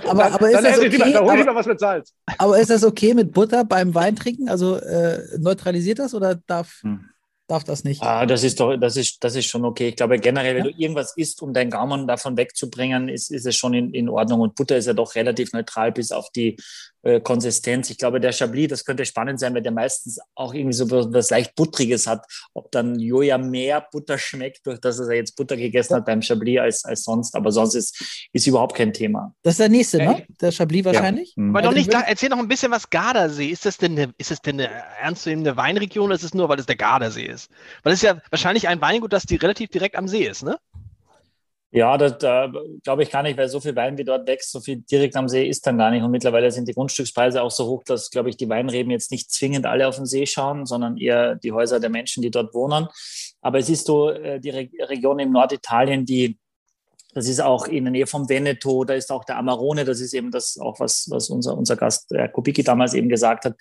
Aber, 0.05 0.25
aber 0.33 0.49
ist 0.49 0.63
das 0.63 0.79
okay? 0.79 0.87
Lieber, 0.89 1.21
aber, 1.21 1.63
mit 1.63 1.79
Salz. 1.79 2.13
aber 2.37 2.59
ist 2.59 2.69
das 2.69 2.83
okay 2.83 3.13
mit 3.13 3.31
Butter 3.31 3.63
beim 3.63 3.95
Weintrinken? 3.95 4.49
Also 4.49 4.75
äh, 4.75 5.37
neutralisiert 5.37 5.99
das 5.99 6.13
oder 6.13 6.35
darf. 6.35 6.81
Hm 6.81 7.09
darf 7.47 7.63
das 7.63 7.83
nicht. 7.83 8.01
Ah, 8.03 8.25
das 8.25 8.43
ist 8.43 8.59
doch, 8.59 8.75
das 8.77 8.97
ist, 8.97 9.23
das 9.23 9.35
ist 9.35 9.45
schon 9.45 9.65
okay. 9.65 9.89
Ich 9.89 9.95
glaube 9.95 10.19
generell, 10.19 10.55
wenn 10.55 10.65
ja. 10.65 10.71
du 10.71 10.77
irgendwas 10.77 11.15
isst, 11.15 11.41
um 11.41 11.53
deinen 11.53 11.71
Gaumen 11.71 12.07
davon 12.07 12.37
wegzubringen, 12.37 13.09
ist, 13.09 13.31
ist 13.31 13.45
es 13.45 13.55
schon 13.55 13.73
in, 13.73 13.93
in 13.93 14.09
Ordnung. 14.09 14.41
Und 14.41 14.55
Butter 14.55 14.77
ist 14.77 14.87
ja 14.87 14.93
doch 14.93 15.15
relativ 15.15 15.53
neutral 15.53 15.91
bis 15.91 16.11
auf 16.11 16.29
die 16.31 16.57
äh, 17.07 17.21
Konsistenz. 17.21 17.89
Ich 17.89 17.97
glaube, 17.97 18.19
der 18.19 18.33
Chablis, 18.33 18.67
das 18.67 18.83
könnte 18.83 19.05
spannend 19.05 19.39
sein, 19.39 19.53
weil 19.55 19.61
der 19.61 19.71
meistens 19.71 20.19
auch 20.35 20.53
irgendwie 20.53 20.73
so 20.73 20.91
was 20.91 21.29
leicht 21.29 21.55
Buttriges 21.55 22.05
hat. 22.05 22.25
Ob 22.53 22.69
dann 22.71 22.99
Joja 22.99 23.37
mehr 23.37 23.87
Butter 23.91 24.17
schmeckt, 24.17 24.65
durch 24.67 24.79
das 24.81 24.99
er 24.99 25.15
jetzt 25.15 25.37
Butter 25.37 25.55
gegessen 25.55 25.95
hat 25.95 26.05
beim 26.05 26.21
Chablis 26.21 26.59
als, 26.59 26.83
als 26.83 27.03
sonst. 27.03 27.33
Aber 27.33 27.51
sonst 27.53 27.75
ist, 27.75 28.27
ist 28.33 28.45
überhaupt 28.45 28.75
kein 28.75 28.91
Thema. 28.91 29.33
Das 29.43 29.53
ist 29.53 29.59
der 29.59 29.69
nächste, 29.69 29.99
ne? 29.99 30.25
Der 30.41 30.51
Chablis 30.51 30.83
wahrscheinlich. 30.83 31.33
Ja. 31.37 31.43
Mhm. 31.43 31.55
Aber 31.55 31.61
doch 31.61 31.73
nicht, 31.73 31.93
erzähl 31.93 32.27
noch 32.27 32.39
ein 32.39 32.49
bisschen 32.49 32.71
was 32.73 32.89
Gardasee. 32.89 33.47
Ist 33.47 33.65
das 33.65 33.77
denn 33.77 33.93
eine, 33.93 34.13
ist 34.17 34.31
das 34.31 34.41
denn 34.41 34.59
eine 34.59 34.69
ernstzunehmende 35.01 35.55
Weinregion 35.55 36.07
oder 36.07 36.15
ist 36.15 36.23
es 36.23 36.33
nur, 36.33 36.49
weil 36.49 36.59
es 36.59 36.65
der 36.65 36.75
Gardasee 36.75 37.25
ist? 37.25 37.49
Weil 37.83 37.93
es 37.93 37.99
ist 37.99 38.03
ja 38.03 38.21
wahrscheinlich 38.31 38.67
ein 38.67 38.81
Weingut, 38.81 39.13
das 39.13 39.23
die 39.23 39.37
relativ 39.37 39.69
direkt 39.69 39.95
am 39.95 40.09
See 40.09 40.27
ist, 40.27 40.43
ne? 40.43 40.59
Ja, 41.77 41.95
das 41.95 42.17
da 42.17 42.51
glaube 42.83 43.03
ich 43.03 43.11
gar 43.11 43.21
nicht, 43.21 43.37
weil 43.37 43.49
so 43.49 43.59
viel 43.59 43.75
Wein 43.75 43.99
wie 43.99 44.03
dort 44.03 44.27
wächst, 44.27 44.51
so 44.51 44.59
viel 44.61 44.77
direkt 44.77 45.15
am 45.15 45.29
See 45.29 45.47
ist 45.47 45.67
dann 45.67 45.77
gar 45.77 45.91
nicht. 45.91 46.01
Und 46.01 46.09
mittlerweile 46.09 46.49
sind 46.49 46.67
die 46.67 46.73
Grundstückspreise 46.73 47.43
auch 47.43 47.51
so 47.51 47.67
hoch, 47.67 47.83
dass, 47.83 48.09
glaube 48.09 48.31
ich, 48.31 48.37
die 48.37 48.49
Weinreben 48.49 48.91
jetzt 48.91 49.11
nicht 49.11 49.29
zwingend 49.29 49.67
alle 49.67 49.87
auf 49.87 49.97
den 49.97 50.07
See 50.07 50.25
schauen, 50.25 50.65
sondern 50.65 50.97
eher 50.97 51.35
die 51.35 51.51
Häuser 51.51 51.79
der 51.79 51.91
Menschen, 51.91 52.23
die 52.23 52.31
dort 52.31 52.55
wohnen. 52.55 52.87
Aber 53.41 53.59
es 53.59 53.69
ist 53.69 53.85
so 53.85 54.09
äh, 54.09 54.39
die 54.39 54.49
Re 54.49 54.69
Region 54.89 55.19
im 55.19 55.31
Norditalien, 55.31 56.03
die 56.03 56.39
das 57.13 57.27
ist 57.27 57.41
auch 57.41 57.67
in 57.67 57.85
der 57.85 57.91
Nähe 57.91 58.05
vom 58.05 58.29
Veneto, 58.29 58.83
da 58.83 58.93
ist 58.93 59.11
auch 59.11 59.23
der 59.23 59.37
Amarone, 59.37 59.85
das 59.85 60.01
ist 60.01 60.13
eben 60.13 60.29
das 60.29 60.57
auch, 60.59 60.79
was, 60.79 61.07
was 61.09 61.29
unser, 61.29 61.57
unser 61.57 61.75
Gast 61.75 62.11
Herr 62.11 62.29
Kubicki 62.29 62.63
damals 62.63 62.93
eben 62.93 63.09
gesagt 63.09 63.45
hat. 63.45 63.55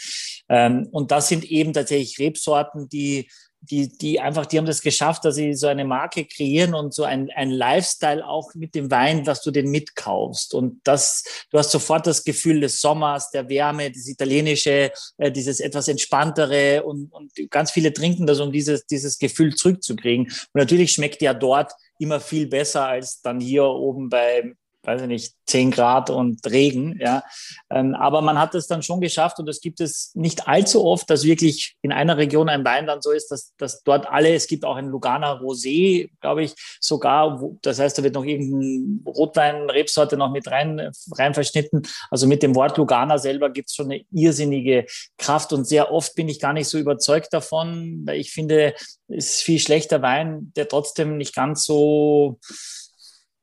Ähm, 0.49 0.89
und 0.91 1.11
das 1.11 1.29
sind 1.29 1.45
eben 1.45 1.73
tatsächlich 1.73 2.19
Rebsorten, 2.19 2.89
die 2.89 3.31
die, 3.71 3.89
die 3.89 4.21
einfach, 4.21 4.47
die 4.47 4.59
haben 4.59 4.67
das 4.67 4.81
geschafft, 4.81 5.25
dass 5.25 5.35
sie 5.35 5.55
so 5.55 5.67
eine 5.67 5.85
Marke 5.85 6.25
kreieren 6.25 6.75
und 6.75 6.95
so 6.95 7.05
ein, 7.05 7.31
ein 7.35 7.51
Lifestyle 7.51 8.27
auch 8.27 8.55
mit 8.55 8.75
dem 8.75 8.91
Wein, 8.91 9.25
dass 9.25 9.43
du 9.43 9.51
den 9.51 9.71
mitkaufst. 9.71 10.55
Und 10.55 10.81
das, 10.85 11.25
du 11.51 11.59
hast 11.59 11.71
sofort 11.71 12.07
das 12.07 12.25
Gefühl 12.25 12.61
des 12.61 12.81
Sommers, 12.81 13.31
der 13.31 13.49
Wärme, 13.49 13.91
das 13.91 14.09
italienische, 14.09 14.93
äh, 15.19 15.33
dieses 15.33 15.61
etwas 15.61 15.89
entspanntere 15.89 16.85
und, 16.85 17.13
und 17.13 17.33
ganz 17.51 17.71
viele 17.71 17.93
trinken 17.93 18.27
das, 18.27 18.41
um 18.41 18.53
dieses, 18.53 18.87
dieses 18.87 19.19
Gefühl 19.19 19.55
zurückzukriegen. 19.55 20.27
Und 20.27 20.55
natürlich 20.55 20.93
schmeckt 20.93 21.23
ja 21.23 21.35
dort 21.35 21.73
immer 21.99 22.21
viel 22.21 22.47
besser 22.47 22.87
als 22.87 23.21
dann 23.23 23.41
hier 23.41 23.65
oben 23.65 24.09
bei, 24.09 24.55
weiß 24.87 25.03
ich 25.03 25.09
nicht, 25.09 25.35
10 25.47 25.71
Grad 25.73 26.11
und 26.11 26.41
Regen. 26.47 26.97
Ja. 27.01 27.25
Ähm, 27.71 27.95
aber 27.95 28.23
man 28.23 28.39
hat 28.39 28.55
es 28.55 28.67
dann 28.67 28.83
schon 28.83 29.01
geschafft 29.01 29.39
und 29.39 29.49
es 29.49 29.61
gibt 29.61 29.81
es 29.81 30.13
nicht 30.15 30.47
allzu 30.47 30.85
oft, 30.85 31.11
dass 31.11 31.25
wirklich 31.25 31.77
in 31.83 31.93
einer 31.93 32.17
Region 32.17 32.49
ein 32.49 32.65
Wein 32.65 32.87
dann 32.87 33.03
so 33.03 33.11
ist, 33.11 33.29
dass, 33.29 33.53
dass 33.57 33.83
dort 33.83 34.07
alle, 34.07 34.35
es 34.35 34.47
gibt 34.47 34.65
auch 34.65 34.77
ein 34.77 34.89
Lugana 34.89 35.41
Rosé, 35.41 36.11
glaube 36.21 36.45
ich, 36.45 36.55
sogar, 36.81 37.41
wo, 37.41 37.59
das 37.63 37.79
heißt, 37.79 37.99
da 37.99 38.03
wird 38.03 38.15
noch 38.15 38.25
irgendein 38.25 39.05
Rotwein-Rebsorte 39.07 40.17
noch 40.17 40.31
mit 40.31 40.49
rein, 40.51 40.91
rein 41.13 41.35
verschnitten. 41.35 41.83
Also 42.11 42.27
mit 42.27 42.43
dem 42.43 42.55
Wort 42.55 42.79
Lugana 42.79 43.19
selber 43.19 43.51
gibt 43.51 43.69
es 43.69 43.75
schon 43.75 43.87
eine 43.87 44.05
irrsinnige 44.13 44.87
Kraft 45.19 45.53
und 45.53 45.67
sehr 45.67 45.91
oft 45.93 46.15
bin 46.15 46.29
ich 46.29 46.41
gar 46.41 46.53
nicht 46.53 46.69
so 46.69 46.79
überzeugt 46.79 47.33
davon, 47.33 48.03
weil 48.05 48.21
ich 48.21 48.33
finde, 48.33 48.75
es 49.09 49.37
ist 49.37 49.43
viel 49.43 49.59
schlechter 49.59 50.03
Wein, 50.03 50.53
der 50.57 50.69
trotzdem 50.69 51.17
nicht 51.17 51.35
ganz 51.35 51.65
so 51.65 52.39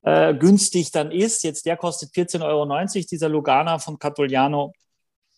äh, 0.03 0.33
günstig 0.33 0.91
dann 0.91 1.11
ist. 1.11 1.43
Jetzt 1.43 1.65
der 1.65 1.77
kostet 1.77 2.11
14,90 2.11 2.43
Euro, 2.43 3.05
dieser 3.09 3.29
Lugana 3.29 3.79
von 3.79 3.97
Catuliano. 3.97 4.73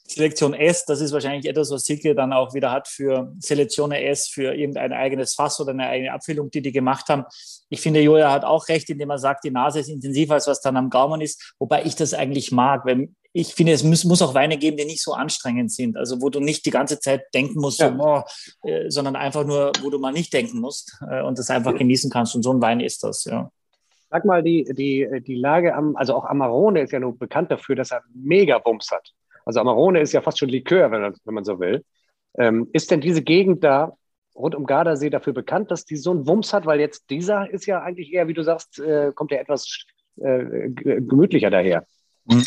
Selektion 0.08 0.54
S, 0.54 0.86
das 0.86 1.02
ist 1.02 1.14
wahrscheinlich 1.14 1.48
etwas, 1.48 1.72
was 1.72 1.84
Silke 1.84 2.14
dann 2.14 2.32
auch 2.32 2.54
wieder 2.54 2.72
hat 2.72 2.88
für 2.88 3.34
Selektion 3.40 3.92
S, 3.92 4.28
für 4.28 4.54
irgendein 4.54 4.94
eigenes 4.94 5.34
Fass 5.34 5.60
oder 5.60 5.72
eine 5.72 5.88
eigene 5.88 6.14
Abfüllung, 6.14 6.52
die 6.52 6.62
die 6.62 6.72
gemacht 6.72 7.10
haben. 7.10 7.24
Ich 7.70 7.82
finde, 7.82 8.02
Joja 8.02 8.32
hat 8.32 8.46
auch 8.46 8.68
recht, 8.68 8.88
indem 8.92 9.10
er 9.10 9.18
sagt, 9.18 9.44
die 9.44 9.50
Nase 9.50 9.80
ist 9.80 9.90
intensiver, 9.90 10.36
als 10.36 10.46
was 10.46 10.62
dann 10.62 10.78
am 10.78 10.92
Gaumen 10.92 11.22
ist, 11.22 11.56
wobei 11.58 11.86
ich 11.86 11.96
das 11.96 12.14
eigentlich 12.14 12.52
mag, 12.52 12.86
weil 12.86 13.10
ich 13.34 13.54
finde, 13.54 13.74
es 13.74 13.84
muss, 13.84 14.06
muss 14.06 14.22
auch 14.22 14.36
Weine 14.36 14.58
geben, 14.58 14.78
die 14.78 14.86
nicht 14.86 15.02
so 15.02 15.14
anstrengend 15.14 15.72
sind, 15.72 15.98
also 15.98 16.22
wo 16.22 16.30
du 16.30 16.40
nicht 16.40 16.66
die 16.66 16.72
ganze 16.72 17.00
Zeit 17.00 17.24
denken 17.34 17.60
musst, 17.60 17.80
ja. 17.80 17.90
so, 17.90 18.04
oh, 18.04 18.24
äh, 18.70 18.90
sondern 18.90 19.16
einfach 19.16 19.44
nur, 19.44 19.72
wo 19.82 19.90
du 19.90 19.98
mal 19.98 20.14
nicht 20.14 20.32
denken 20.32 20.60
musst 20.62 20.98
äh, 21.10 21.22
und 21.24 21.40
das 21.40 21.50
einfach 21.50 21.76
genießen 21.76 22.12
kannst 22.12 22.36
und 22.36 22.44
so 22.44 22.54
ein 22.54 22.62
Wein 22.62 22.80
ist 22.80 23.04
das, 23.04 23.26
ja. 23.26 23.52
Sag 24.16 24.24
mal, 24.24 24.42
die, 24.42 24.64
die, 24.64 25.06
die 25.28 25.36
Lage 25.36 25.76
am, 25.76 25.98
also 25.98 26.16
auch 26.16 26.24
Amarone 26.24 26.80
ist 26.80 26.94
ja 26.94 27.02
nur 27.02 27.20
bekannt 27.20 27.52
dafür, 27.52 27.76
dass 27.76 27.92
er 27.92 28.02
mega 28.14 28.60
Bums 28.60 28.90
hat. 28.90 29.12
Also 29.44 29.60
Amarone 29.60 30.00
ist 30.00 30.14
ja 30.14 30.22
fast 30.22 30.40
schon 30.40 30.48
Likör, 30.48 30.90
wenn 30.90 31.02
man, 31.02 31.16
wenn 31.26 31.34
man 31.34 31.44
so 31.44 31.60
will. 31.60 31.84
Ähm, 32.38 32.70
ist 32.72 32.92
denn 32.92 33.02
diese 33.02 33.22
Gegend 33.22 33.66
da 33.66 33.98
rund 34.34 34.56
um 34.56 34.66
Gardasee 34.66 35.10
dafür 35.10 35.34
bekannt, 35.34 35.70
dass 35.70 35.84
die 35.84 35.98
so 35.98 36.12
einen 36.12 36.26
Wumms 36.28 36.54
hat? 36.54 36.66
Weil 36.66 36.80
jetzt 36.80 37.10
dieser 37.10 37.50
ist 37.50 37.66
ja 37.66 37.82
eigentlich 37.82 38.14
eher, 38.14 38.30
wie 38.30 38.34
du 38.34 38.42
sagst, 38.42 38.80
äh, 38.80 39.12
kommt 39.14 39.32
ja 39.32 39.38
etwas 39.38 39.84
äh, 40.16 40.70
gemütlicher 40.70 41.50
daher. 41.50 41.86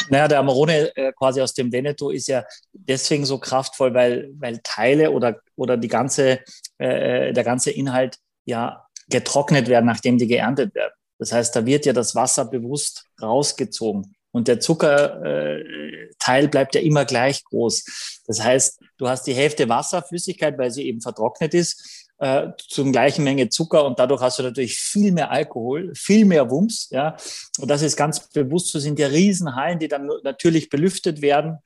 Naja, 0.09 0.26
der 0.26 0.38
Amarone 0.38 0.96
äh, 0.96 1.12
quasi 1.12 1.42
aus 1.42 1.52
dem 1.52 1.70
Veneto 1.70 2.09
ist 2.09 2.28
ja 2.28 2.44
deswegen 2.72 3.26
so 3.26 3.38
kraftvoll, 3.38 3.92
weil, 3.92 4.31
weil 4.38 4.60
Teile 4.62 5.10
oder, 5.10 5.38
oder 5.54 5.77
die 5.77 5.88
ganze, 5.88 6.38
äh, 6.79 7.35
der 7.35 7.44
ganze 7.44 7.73
Inhalt 7.73 8.16
ja 8.46 8.87
getrocknet 9.10 9.69
werden, 9.69 9.85
nachdem 9.85 10.16
die 10.16 10.29
geerntet 10.29 10.75
werden. 10.75 10.94
Das 11.19 11.33
heißt, 11.33 11.54
da 11.56 11.66
wird 11.66 11.87
ja 11.87 11.92
das 11.92 12.14
Wasser 12.14 12.44
bewusst 12.44 13.04
rausgezogen. 13.21 14.14
Und 14.31 14.46
der 14.46 14.60
Zuckerteil 14.60 16.44
äh, 16.44 16.48
bleibt 16.48 16.75
ja 16.75 16.81
immer 16.81 17.04
gleich 17.04 17.42
groß. 17.44 18.23
Das 18.27 18.42
heißt, 18.42 18.81
du 18.98 19.08
hast 19.08 19.27
die 19.27 19.35
Hälfte 19.35 19.69
Wasserflüssigkeit, 19.69 20.58
weil 20.58 20.71
sie 20.71 20.87
eben 20.87 21.00
vertrocknet 21.00 21.54
ist. 21.54 22.08
äh, 22.19 22.48
zum 22.69 22.92
gleichen 22.92 23.25
Menge 23.25 23.48
Zucker 23.48 23.85
und 23.85 23.98
dadurch 23.98 24.21
hast 24.21 24.38
du 24.38 24.42
natürlich 24.42 24.77
viel 24.77 25.12
mehr 25.12 25.31
Alkohol, 25.31 25.94
viel 25.94 26.25
mehr 26.25 26.50
Wumms. 26.50 26.88
Ja, 26.90 27.16
und 27.58 27.69
das 27.69 27.83
ist 27.83 27.96
ganz 27.96 28.29
bewusst. 28.29 28.73
So 28.73 28.79
sind 28.79 28.98
ja 28.98 29.06
Riesenhallen, 29.06 29.79
die 29.79 29.88
dann 29.88 30.10
natürlich 30.25 30.69
belüftet 30.69 31.23
werden 31.23 31.58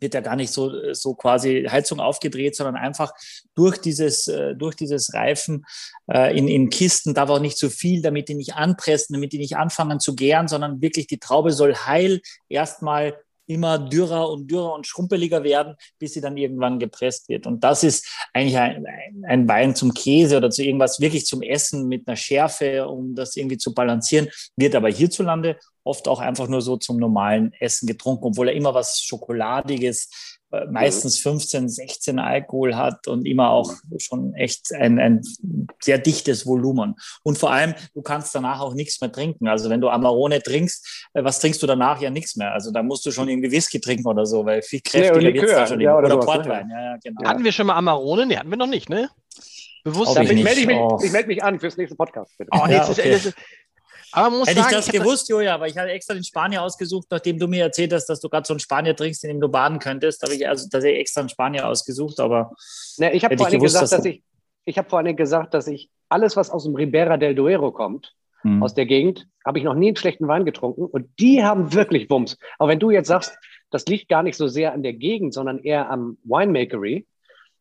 wird 0.00 0.14
ja 0.14 0.20
gar 0.20 0.36
nicht 0.36 0.52
so, 0.52 0.92
so 0.92 1.14
quasi 1.14 1.66
Heizung 1.70 2.00
aufgedreht, 2.00 2.56
sondern 2.56 2.76
einfach 2.76 3.12
durch 3.54 3.78
dieses, 3.78 4.28
äh, 4.28 4.54
durch 4.54 4.74
dieses 4.74 5.12
Reifen 5.14 5.64
äh, 6.10 6.36
in, 6.36 6.48
in 6.48 6.70
Kisten 6.70 7.14
darf 7.14 7.30
auch 7.30 7.40
nicht 7.40 7.58
zu 7.58 7.68
so 7.68 7.74
viel, 7.74 8.02
damit 8.02 8.28
die 8.28 8.34
nicht 8.34 8.54
anpressen, 8.54 9.14
damit 9.14 9.32
die 9.32 9.38
nicht 9.38 9.56
anfangen 9.56 10.00
zu 10.00 10.14
gären, 10.14 10.48
sondern 10.48 10.80
wirklich 10.80 11.06
die 11.06 11.18
Traube 11.18 11.52
soll 11.52 11.74
heil 11.74 12.20
erstmal 12.48 13.16
immer 13.50 13.78
dürrer 13.78 14.30
und 14.30 14.48
dürrer 14.48 14.74
und 14.74 14.86
schrumpeliger 14.86 15.42
werden, 15.42 15.74
bis 15.98 16.14
sie 16.14 16.20
dann 16.20 16.36
irgendwann 16.36 16.78
gepresst 16.78 17.28
wird. 17.28 17.46
Und 17.46 17.64
das 17.64 17.82
ist 17.82 18.06
eigentlich 18.32 18.56
ein, 18.56 18.86
ein 19.26 19.48
Wein 19.48 19.74
zum 19.74 19.92
Käse 19.92 20.36
oder 20.36 20.50
zu 20.50 20.62
irgendwas 20.62 21.00
wirklich 21.00 21.26
zum 21.26 21.42
Essen 21.42 21.88
mit 21.88 22.06
einer 22.06 22.16
Schärfe, 22.16 22.86
um 22.86 23.14
das 23.16 23.36
irgendwie 23.36 23.58
zu 23.58 23.74
balancieren, 23.74 24.28
wird 24.56 24.76
aber 24.76 24.88
hierzulande 24.88 25.58
oft 25.82 26.06
auch 26.08 26.20
einfach 26.20 26.46
nur 26.46 26.62
so 26.62 26.76
zum 26.76 26.98
normalen 26.98 27.52
Essen 27.58 27.86
getrunken, 27.86 28.24
obwohl 28.26 28.48
er 28.48 28.54
immer 28.54 28.74
was 28.74 29.00
Schokoladiges, 29.02 30.29
meistens 30.70 31.18
15, 31.18 31.68
16 31.68 32.18
Alkohol 32.18 32.74
hat 32.74 33.06
und 33.08 33.26
immer 33.26 33.50
auch 33.50 33.72
schon 33.98 34.34
echt 34.34 34.72
ein, 34.74 34.98
ein 34.98 35.22
sehr 35.80 35.98
dichtes 35.98 36.46
Volumen. 36.46 36.96
Und 37.22 37.38
vor 37.38 37.52
allem, 37.52 37.74
du 37.94 38.02
kannst 38.02 38.34
danach 38.34 38.60
auch 38.60 38.74
nichts 38.74 39.00
mehr 39.00 39.12
trinken. 39.12 39.48
Also 39.48 39.70
wenn 39.70 39.80
du 39.80 39.88
Amarone 39.88 40.42
trinkst, 40.42 41.08
äh, 41.14 41.24
was 41.24 41.38
trinkst 41.40 41.62
du 41.62 41.66
danach? 41.66 42.00
Ja, 42.00 42.10
nichts 42.10 42.36
mehr. 42.36 42.52
Also 42.52 42.72
da 42.72 42.82
musst 42.82 43.06
du 43.06 43.10
schon 43.12 43.28
irgendwie 43.28 43.50
Whisky 43.50 43.80
trinken 43.80 44.06
oder 44.06 44.26
so, 44.26 44.44
weil 44.44 44.62
viel 44.62 44.80
kräftiger 44.80 45.18
nee, 45.18 45.34
wird 45.34 45.44
es 45.44 45.52
da 45.52 45.66
schon. 45.66 45.80
Ja, 45.80 45.96
oder, 45.96 46.06
oder 46.06 46.22
sowas, 46.22 46.26
ne? 46.26 46.32
Portwein. 46.42 46.70
Ja, 46.70 46.82
ja, 46.82 46.96
genau. 47.02 47.28
Hatten 47.28 47.44
wir 47.44 47.52
schon 47.52 47.66
mal 47.66 47.74
Amarone? 47.76 48.26
Nee, 48.26 48.36
hatten 48.36 48.50
wir 48.50 48.56
noch 48.56 48.66
nicht, 48.66 48.88
ne? 48.88 49.08
Bewusst. 49.84 50.18
Ich 50.18 50.30
ich 50.30 50.44
melde 50.44 50.66
mich, 50.66 50.76
Oh. 50.76 51.00
ich 51.02 51.10
melde 51.10 51.28
mich 51.28 51.42
an 51.42 51.58
fürs 51.58 51.76
nächste 51.76 51.96
Podcast. 51.96 52.36
Bitte. 52.36 52.50
Oh, 52.52 52.66
nee, 52.66 52.74
Ja, 52.74 52.80
das 52.80 52.90
ist, 52.90 52.98
okay. 52.98 53.10
das 53.12 53.26
ist, 53.26 53.34
aber 54.12 54.30
man 54.30 54.40
muss 54.40 54.48
Hätte 54.48 54.60
ich 54.60 54.64
sagen, 54.64 54.76
das 54.76 54.86
ich 54.86 54.92
gewusst, 54.92 55.28
Julia, 55.28 55.54
aber 55.54 55.68
ich 55.68 55.76
hatte 55.76 55.90
extra 55.90 56.14
den 56.14 56.24
Spanier 56.24 56.62
ausgesucht, 56.62 57.06
nachdem 57.10 57.38
du 57.38 57.46
mir 57.46 57.64
erzählt 57.64 57.92
hast, 57.92 58.06
dass 58.06 58.20
du 58.20 58.28
gerade 58.28 58.46
so 58.46 58.54
einen 58.54 58.60
Spanier 58.60 58.96
trinkst, 58.96 59.22
in 59.24 59.30
dem 59.30 59.40
du 59.40 59.48
baden 59.48 59.78
könntest, 59.78 60.22
habe 60.22 60.34
ich 60.34 60.46
also 60.48 60.68
tatsächlich 60.68 61.00
extra 61.00 61.20
einen 61.20 61.28
Spanier 61.28 61.68
ausgesucht, 61.68 62.20
aber 62.20 62.52
Ne, 63.00 63.12
ich 63.12 63.24
habe 63.24 63.36
vor 63.36 63.46
ich 63.46 63.46
allen 63.46 63.50
Dingen 63.52 63.60
gewusst, 63.62 63.80
gesagt, 63.80 63.92
dass 63.92 64.02
dass 64.02 64.04
ich, 64.04 64.22
ich 64.66 64.78
habe 64.78 64.88
vor 64.88 65.02
Dingen 65.02 65.16
gesagt, 65.16 65.54
dass 65.54 65.66
ich 65.66 65.90
alles, 66.08 66.36
was 66.36 66.50
aus 66.50 66.64
dem 66.64 66.74
Ribera 66.74 67.16
del 67.16 67.34
Duero 67.34 67.72
kommt, 67.72 68.14
hm. 68.42 68.62
aus 68.62 68.74
der 68.74 68.86
Gegend, 68.86 69.26
habe 69.44 69.58
ich 69.58 69.64
noch 69.64 69.74
nie 69.74 69.88
einen 69.88 69.96
schlechten 69.96 70.28
Wein 70.28 70.44
getrunken 70.44 70.84
und 70.84 71.08
die 71.18 71.42
haben 71.42 71.72
wirklich 71.72 72.10
Wumms. 72.10 72.36
Aber 72.58 72.68
wenn 72.68 72.78
du 72.78 72.90
jetzt 72.90 73.08
sagst, 73.08 73.36
das 73.70 73.86
liegt 73.86 74.08
gar 74.08 74.22
nicht 74.22 74.36
so 74.36 74.48
sehr 74.48 74.74
an 74.74 74.82
der 74.82 74.92
Gegend, 74.92 75.32
sondern 75.32 75.60
eher 75.60 75.90
am 75.90 76.18
Winemakery, 76.24 77.06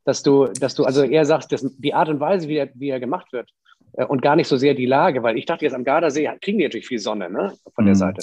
dass 0.03 0.23
du, 0.23 0.47
dass 0.47 0.75
du 0.75 0.83
also 0.83 1.03
eher 1.03 1.25
sagst, 1.25 1.51
dass 1.51 1.65
die 1.77 1.93
Art 1.93 2.09
und 2.09 2.19
Weise, 2.19 2.47
wie 2.47 2.57
er, 2.57 2.69
wie 2.73 2.89
er 2.89 2.99
gemacht 2.99 3.31
wird 3.31 3.49
äh, 3.49 3.68
und 3.93 4.21
gar 4.21 4.35
nicht 4.35 4.47
so 4.47 4.57
sehr 4.57 4.73
die 4.73 4.85
Lage, 4.85 5.23
weil 5.23 5.37
ich 5.37 5.45
dachte 5.45 5.65
jetzt 5.65 5.73
am 5.73 5.83
Gardasee 5.83 6.29
kriegen 6.41 6.59
die 6.59 6.65
natürlich 6.65 6.87
viel 6.87 6.99
Sonne 6.99 7.29
ne, 7.29 7.53
von 7.73 7.85
der 7.85 7.95
Mhm. 7.95 7.99
Seite. 7.99 8.21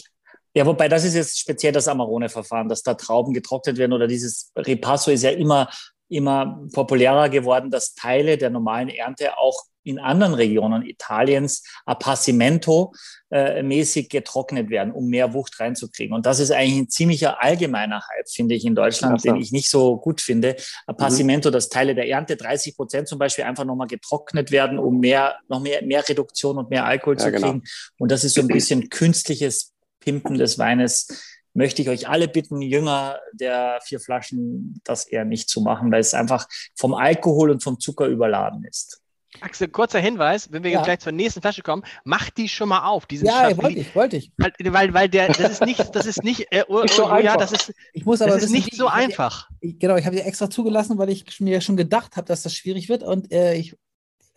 Ja, 0.55 0.65
wobei 0.65 0.89
das 0.89 1.05
ist 1.05 1.15
jetzt 1.15 1.39
speziell 1.39 1.73
das 1.73 1.87
Amarone-Verfahren, 1.87 2.69
dass 2.69 2.83
da 2.83 2.95
Trauben 2.95 3.35
getrocknet 3.35 3.77
werden 3.77 3.93
oder 3.93 4.07
dieses 4.07 4.53
Ripasso 4.57 5.11
ist 5.11 5.23
ja 5.23 5.31
immer, 5.31 5.69
immer 6.09 6.63
populärer 6.73 7.29
geworden, 7.29 7.71
dass 7.71 7.95
Teile 7.95 8.39
der 8.39 8.49
normalen 8.49 8.89
Ernte 8.89 9.37
auch 9.39 9.55
in 9.87 9.99
anderen 9.99 10.35
Regionen 10.35 10.83
Italiens 10.83 11.63
Appassimento 11.85 12.93
äh, 13.31 13.63
mäßig 13.63 14.09
getrocknet 14.09 14.71
werden, 14.71 14.93
um 14.93 15.07
mehr 15.07 15.33
Wucht 15.33 15.59
reinzukriegen. 15.59 16.15
Und 16.15 16.27
das 16.27 16.39
ist 16.39 16.51
eigentlich 16.51 16.79
ein 16.79 16.89
ziemlicher 16.89 17.43
allgemeiner 17.43 17.97
Hype, 17.97 18.29
finde 18.29 18.55
ich, 18.55 18.65
in 18.65 18.75
Deutschland, 18.75 19.25
den 19.25 19.37
ich 19.37 19.53
nicht 19.53 19.69
so 19.69 19.97
gut 19.97 20.21
finde. 20.21 20.57
Appassimento, 20.87 21.51
dass 21.51 21.69
Teile 21.69 21.95
der 21.95 22.09
Ernte, 22.09 22.37
30 22.37 22.77
Prozent 22.77 23.09
zum 23.09 23.19
Beispiel, 23.19 23.45
einfach 23.45 23.65
nochmal 23.65 23.89
getrocknet 23.89 24.51
werden, 24.51 24.79
um 24.79 25.01
mehr, 25.01 25.37
noch 25.49 25.61
mehr, 25.61 25.83
mehr 25.85 26.09
Reduktion 26.09 26.59
und 26.59 26.71
mehr 26.71 26.85
Alkohol 26.85 27.17
Ja, 27.17 27.25
zu 27.25 27.33
genau. 27.33 27.47
kriegen. 27.53 27.65
Und 27.99 28.11
das 28.11 28.25
ist 28.25 28.35
so 28.35 28.41
ein 28.41 28.49
bisschen 28.49 28.91
künstliches 28.91 29.73
Pimpen 30.01 30.39
des 30.39 30.59
Weines. 30.59 31.09
Möchte 31.53 31.83
ich 31.83 31.89
euch 31.89 32.09
alle 32.09 32.29
bitten, 32.29 32.61
Jünger 32.61 33.19
der 33.33 33.81
vier 33.83 33.99
Flaschen, 33.99 34.81
das 34.85 35.07
eher 35.07 35.25
nicht 35.25 35.49
zu 35.49 35.63
machen, 35.63 35.91
weil 35.91 36.01
es 36.01 36.15
einfach 36.15 36.47
vom 36.77 36.95
Alkohol 36.95 37.51
und 37.51 37.63
vom 37.63 37.81
Zucker 37.81 38.07
überladen 38.07 38.65
ist. 38.65 39.01
Axel, 39.41 39.69
kurzer 39.69 39.99
Hinweis, 40.01 40.51
wenn 40.53 40.63
wir 40.63 40.71
Ja. 40.71 40.79
jetzt 40.79 40.87
gleich 40.87 40.99
zur 41.01 41.13
nächsten 41.13 41.41
Flasche 41.41 41.63
kommen, 41.63 41.83
mach 42.05 42.31
die 42.31 42.49
schon 42.49 42.69
mal 42.69 42.87
auf. 42.87 43.07
Die 43.07 43.19
sind 43.19 43.29
Ja, 43.29 43.49
scharf- 43.49 43.63
wollte 43.63 43.79
ich, 43.79 43.95
wollte 43.95 44.17
ich. 44.17 44.33
Weil, 44.37 44.53
weil, 44.73 44.95
weil 44.95 45.09
der, 45.09 45.29
das 45.29 45.39
ist 45.53 45.63
nicht, 45.65 45.95
das 45.95 46.07
ist 46.07 46.23
nicht, 46.25 46.47
äh, 46.51 46.65
oh, 46.69 46.83
Nicht 46.83 46.95
so 46.95 47.05
oh, 47.05 47.09
ja, 47.09 47.15
einfach. 47.35 47.37
das 47.37 47.53
ist, 47.53 47.73
Ich 47.93 48.05
muss 48.05 48.21
aber 48.23 48.31
das 48.33 48.39
ist 48.39 48.51
wissen, 48.51 48.55
nicht 48.57 48.73
wie- 48.73 48.77
so 48.77 48.87
ich 48.87 48.93
einfach. 48.93 49.49
Ich, 49.61 49.79
genau, 49.79 49.97
ich 49.97 50.07
habe 50.07 50.17
die 50.17 50.23
extra 50.23 50.49
zugelassen, 50.51 50.99
weil 50.99 51.11
ich 51.11 51.41
mir 51.41 51.61
schon 51.61 51.77
gedacht 51.77 52.17
habe, 52.17 52.27
dass 52.27 52.43
das 52.43 52.55
schwierig 52.55 52.89
wird 52.89 53.03
und 53.03 53.33
äh, 53.33 53.55
ich, 53.55 53.77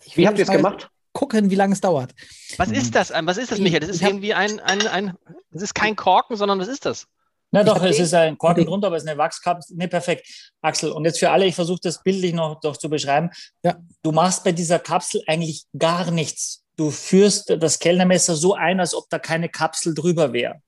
ich 0.06 0.14
Wie 0.16 0.22
will 0.22 0.28
habt 0.28 0.38
ihr 0.38 0.43
es 0.45 0.52
gemacht? 0.52 0.89
Gucken, 1.12 1.50
wie 1.50 1.56
lange 1.56 1.74
es 1.74 1.82
dauert. 1.82 2.14
Was 2.58 2.70
Mhm. 2.70 2.76
ist 2.76 2.95
das? 2.95 3.12
Was 3.12 3.38
ist 3.38 3.52
das, 3.52 3.58
Ich- 3.58 3.64
Michael? 3.64 3.80
Das 3.82 3.89
ist 3.89 4.02
irgendwie 4.02 4.34
ein, 4.34 4.60
ein, 4.60 4.86
ein, 4.88 5.14
das 5.52 5.64
ist 5.64 5.74
kein 5.74 5.95
Korken, 5.95 6.36
sondern 6.38 6.60
was 6.60 6.68
ist 6.68 6.86
das? 6.86 7.08
Na 7.52 7.62
Ich 7.62 7.66
doch, 7.68 7.84
es 7.84 8.00
ist 8.00 8.14
ein 8.14 8.38
Korken 8.38 8.66
drunter, 8.66 8.88
aber 8.88 8.97
es 8.97 9.04
ist 9.04 9.10
eine 9.10 9.18
Wachskapsel. 9.18 9.76
Ne, 9.76 9.88
perfekt. 9.88 10.28
Axel, 10.62 10.91
und 10.91 11.06
jetzt 11.06 11.20
für 11.20 11.32
alle, 11.32 11.45
ich 11.45 11.56
versuche 11.56 11.80
das 11.82 12.04
bildlich 12.04 12.34
noch, 12.34 12.62
noch 12.62 12.78
zu 12.78 12.89
beschreiben. 12.89 13.30
Ja. 13.64 13.76
Du 14.04 14.12
machst 14.12 14.43
bei 14.43 14.52
dieser 14.52 14.78
Kapsel 14.80 15.24
eigentlich 15.28 15.64
gar 15.78 16.12
nichts. 16.12 16.64
Du 16.78 16.91
führst 16.91 17.50
das 17.60 17.80
Kellnermesser 17.80 18.36
so 18.36 18.54
ein, 18.54 18.80
als 18.80 18.93
ob 18.93 19.10
da 19.10 19.18
keine 19.20 19.50
Kapsel 19.50 19.93
drüber 19.95 20.32
wäre. 20.32 20.62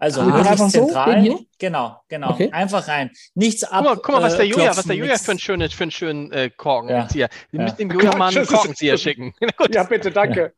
Also 0.00 0.20
Ah, 0.20 0.32
einfach 0.36 0.56
so, 0.58 0.68
zentral. 0.68 1.20
hier? 1.22 1.38
Genau, 1.58 2.00
genau. 2.08 2.30
Okay. 2.30 2.50
Einfach 2.52 2.86
rein. 2.86 3.10
Nichts 3.34 3.64
ab. 3.64 3.78
Guck 3.78 3.84
mal, 3.84 3.96
guck 3.96 4.14
mal 4.14 4.22
was 4.22 4.36
der 4.36 4.44
äh, 4.44 4.48
Julia, 4.48 4.76
was 4.76 4.84
der 4.84 4.94
Julia 4.94 5.16
für 5.18 5.32
einen 5.32 5.40
schönen, 5.40 5.68
für 5.70 5.82
einen 5.82 5.90
schönen 5.90 6.30
äh, 6.30 6.50
Korkenzieher. 6.56 7.28
Wir 7.50 7.58
Ja. 7.58 7.64
müssen 7.64 7.76
dem 7.78 7.90
Julia 7.90 8.14
mal 8.16 8.28
einen 8.36 8.46
Korkenzieher 8.46 8.96
schicken. 8.98 9.34
Ja, 9.72 9.82
bitte, 9.82 10.12
danke. 10.12 10.52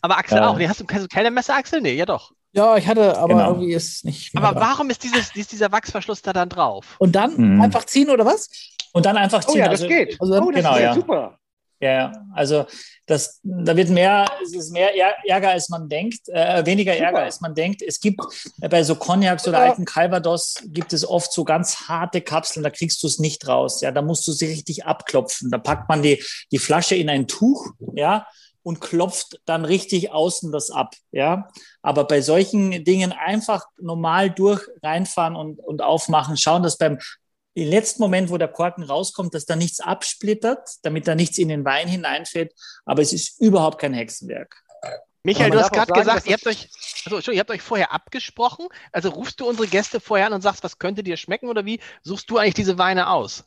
Aber 0.00 0.18
Axel 0.18 0.38
Ja. 0.38 0.48
auch. 0.48 0.56
Nee, 0.58 0.66
hast 0.68 0.80
du 0.80 0.84
hast 0.90 1.02
du 1.04 1.08
keine 1.08 1.30
Messer, 1.30 1.54
Axel? 1.54 1.80
Nee, 1.80 1.94
ja 1.94 2.06
doch. 2.06 2.32
Ja, 2.54 2.76
ich 2.76 2.86
hatte, 2.86 3.16
aber 3.16 3.34
Genau. 3.34 3.48
irgendwie 3.52 3.72
ist 3.72 4.04
nicht. 4.04 4.34
mehr 4.34 4.42
Aber 4.42 4.58
dran. 4.58 4.68
warum 4.70 4.90
ist, 4.90 5.02
dieses, 5.02 5.34
ist 5.34 5.52
dieser 5.52 5.72
Wachsverschluss 5.72 6.20
da 6.22 6.32
dann 6.32 6.48
drauf? 6.50 6.96
Und 6.98 7.12
dann 7.12 7.34
Mhm. 7.36 7.62
einfach 7.62 7.84
ziehen 7.86 8.10
oder 8.10 8.26
was? 8.26 8.48
Und 8.92 9.06
dann 9.06 9.16
einfach 9.16 9.42
Oh 9.46 9.52
ziehen. 9.52 9.60
ja, 9.60 9.68
das 9.68 9.80
also, 9.82 9.88
geht. 9.88 10.20
also- 10.20 10.34
oh, 10.34 10.50
das 10.50 10.56
genau, 10.56 10.74
ist 10.74 10.80
ja 10.82 10.94
super. 10.94 11.38
Ja, 11.80 11.90
ja. 11.92 12.12
also 12.34 12.64
das, 13.06 13.40
da 13.42 13.74
wird 13.76 13.88
mehr, 13.88 14.24
es 14.44 14.54
ist 14.54 14.70
mehr 14.70 14.94
Är- 14.94 15.16
Ärger, 15.26 15.50
als 15.50 15.68
man 15.68 15.88
denkt, 15.88 16.28
äh, 16.28 16.64
weniger 16.64 16.92
Super. 16.92 17.04
Ärger, 17.06 17.18
als 17.24 17.40
man 17.40 17.54
denkt. 17.56 17.82
Es 17.82 17.98
gibt 17.98 18.20
äh, 18.60 18.68
bei 18.68 18.84
so 18.84 18.94
Cognacs 18.94 19.48
oder 19.48 19.58
Ja. 19.64 19.70
alten 19.70 19.84
Calvados 19.84 20.54
gibt 20.66 20.92
es 20.92 21.04
oft 21.08 21.32
so 21.32 21.42
ganz 21.42 21.88
harte 21.88 22.20
Kapseln, 22.20 22.62
da 22.62 22.70
kriegst 22.70 23.02
du 23.02 23.08
es 23.08 23.18
nicht 23.18 23.48
raus. 23.48 23.80
Ja, 23.80 23.90
da 23.90 24.00
musst 24.00 24.28
du 24.28 24.32
sie 24.32 24.46
richtig 24.46 24.84
abklopfen. 24.86 25.50
Da 25.50 25.58
packt 25.58 25.88
man 25.88 26.02
die, 26.02 26.22
die 26.52 26.58
Flasche 26.58 26.94
in 26.94 27.08
ein 27.10 27.26
Tuch, 27.26 27.70
ja, 27.94 28.26
und 28.62 28.80
klopft 28.80 29.40
dann 29.44 29.64
richtig 29.64 30.12
außen 30.12 30.52
das 30.52 30.70
ab, 30.70 30.94
ja. 31.10 31.48
Aber 31.82 32.04
bei 32.04 32.20
solchen 32.20 32.84
Dingen 32.84 33.12
einfach 33.12 33.66
normal 33.80 34.30
durch 34.30 34.62
reinfahren 34.82 35.36
und, 35.36 35.58
und 35.58 35.82
aufmachen, 35.82 36.36
schauen, 36.36 36.62
dass 36.62 36.78
beim 36.78 36.98
im 37.54 37.68
letzten 37.68 38.02
Moment, 38.02 38.30
wo 38.30 38.38
der 38.38 38.48
Korken 38.48 38.84
rauskommt, 38.84 39.34
dass 39.34 39.44
da 39.44 39.56
nichts 39.56 39.80
absplittert, 39.80 40.70
damit 40.82 41.06
da 41.06 41.14
nichts 41.14 41.36
in 41.38 41.48
den 41.48 41.64
Wein 41.64 41.86
hineinfällt. 41.86 42.52
Aber 42.86 43.02
es 43.02 43.12
ist 43.12 43.40
überhaupt 43.40 43.78
kein 43.78 43.92
Hexenwerk. 43.92 44.62
Michael, 45.24 45.50
du 45.50 45.60
hast 45.60 45.72
gerade 45.72 45.92
gesagt, 45.92 46.26
ihr 46.26 46.32
habt 46.32 46.46
euch, 46.46 46.68
also, 47.04 47.30
ihr 47.30 47.40
habt 47.40 47.50
euch 47.50 47.62
vorher 47.62 47.92
abgesprochen. 47.92 48.66
Also 48.90 49.10
rufst 49.10 49.38
du 49.38 49.48
unsere 49.48 49.68
Gäste 49.68 50.00
vorher 50.00 50.26
an 50.26 50.32
und 50.32 50.40
sagst, 50.40 50.64
was 50.64 50.78
könnte 50.78 51.02
dir 51.02 51.16
schmecken 51.16 51.48
oder 51.48 51.64
wie 51.64 51.78
suchst 52.02 52.28
du 52.30 52.38
eigentlich 52.38 52.54
diese 52.54 52.78
Weine 52.78 53.10
aus? 53.10 53.44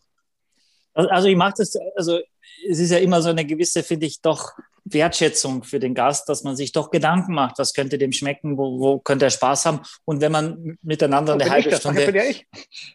Also 0.94 1.10
also 1.10 1.28
ich 1.28 1.36
mache 1.36 1.56
das, 1.58 1.74
also 1.98 2.22
es 2.70 2.80
ist 2.80 2.92
ja 2.92 2.98
immer 2.98 3.22
so 3.22 3.30
eine 3.30 3.46
gewisse, 3.46 3.84
finde 3.84 4.06
ich, 4.06 4.22
doch 4.22 4.54
Wertschätzung 4.86 5.64
für 5.64 5.80
den 5.80 5.96
Gast, 5.96 6.30
dass 6.30 6.44
man 6.44 6.56
sich 6.56 6.72
doch 6.72 6.92
Gedanken 6.92 7.34
macht, 7.34 7.58
was 7.58 7.74
könnte 7.74 7.98
dem 7.98 8.12
schmecken, 8.12 8.58
wo, 8.58 8.80
wo 8.80 9.00
könnte 9.00 9.26
er 9.26 9.32
Spaß 9.32 9.66
haben. 9.66 9.80
Und 10.06 10.22
wenn 10.22 10.32
man 10.32 10.78
miteinander 10.84 11.34
eine 11.34 11.50
halbe 11.50 11.76
Stunde 11.76 12.16
ja 12.16 12.24
ich. 12.24 12.46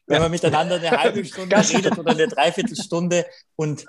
wenn 0.07 0.23
man 0.23 0.31
miteinander 0.31 0.77
eine 0.77 0.91
halbe 0.91 1.25
Stunde 1.25 1.57
redet 1.57 1.99
oder 1.99 2.13
eine 2.13 2.29
Dreiviertelstunde 2.29 3.27
und, 3.57 3.87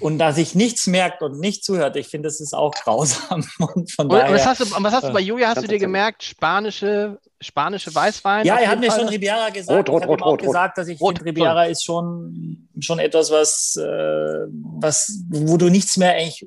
und 0.00 0.18
da 0.18 0.32
sich 0.32 0.54
nichts 0.54 0.86
merkt 0.86 1.22
und 1.22 1.40
nicht 1.40 1.64
zuhört, 1.64 1.96
ich 1.96 2.08
finde, 2.08 2.28
das 2.28 2.40
ist 2.40 2.52
auch 2.52 2.74
grausam. 2.74 3.42
Und 3.58 3.90
von 3.90 4.10
Und, 4.10 4.12
und 4.12 4.20
was 4.20 4.20
daher, 4.20 4.44
hast 4.44 4.60
du, 4.60 4.70
was 4.70 4.92
hast 4.92 5.08
du 5.08 5.12
bei 5.12 5.20
Julia, 5.20 5.48
hast 5.48 5.62
du 5.62 5.68
dir 5.68 5.78
gemerkt, 5.78 6.22
spanische, 6.22 7.18
spanische 7.42 7.94
Weißwein? 7.94 8.46
ja, 8.46 8.56
er 8.56 8.68
hat 8.70 8.80
mir 8.80 8.90
Fall? 8.90 9.00
schon 9.00 9.08
Ribiera 9.08 9.50
gesagt. 9.50 9.88
Rot, 9.88 9.88
rot, 9.88 10.02
ich 10.02 10.02
habe 10.02 10.12
rot, 10.12 10.20
ihm 10.20 10.22
auch 10.22 10.26
rot, 10.26 10.40
rot. 10.40 10.46
gesagt, 10.46 10.78
dass 10.78 10.88
ich 10.88 11.00
Rot, 11.00 11.18
finde, 11.18 11.30
Ribiera 11.30 11.64
ist 11.64 11.84
schon, 11.84 12.68
schon 12.80 12.98
etwas, 12.98 13.30
was, 13.30 13.76
äh, 13.76 14.46
was, 14.78 15.24
wo 15.30 15.56
du 15.56 15.68
nichts 15.68 15.96
mehr 15.96 16.12
eigentlich 16.12 16.46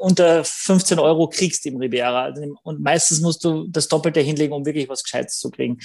unter 0.00 0.42
15 0.44 0.98
Euro 0.98 1.28
kriegst 1.28 1.66
im 1.66 1.80
im- 1.80 2.58
Und 2.62 2.80
meistens 2.80 3.20
musst 3.20 3.44
du 3.44 3.66
das 3.68 3.86
Doppelte 3.88 4.20
hinlegen, 4.20 4.52
um 4.54 4.64
wirklich 4.64 4.88
was 4.88 5.02
Gescheites 5.02 5.38
zu 5.38 5.50
kriegen. 5.50 5.78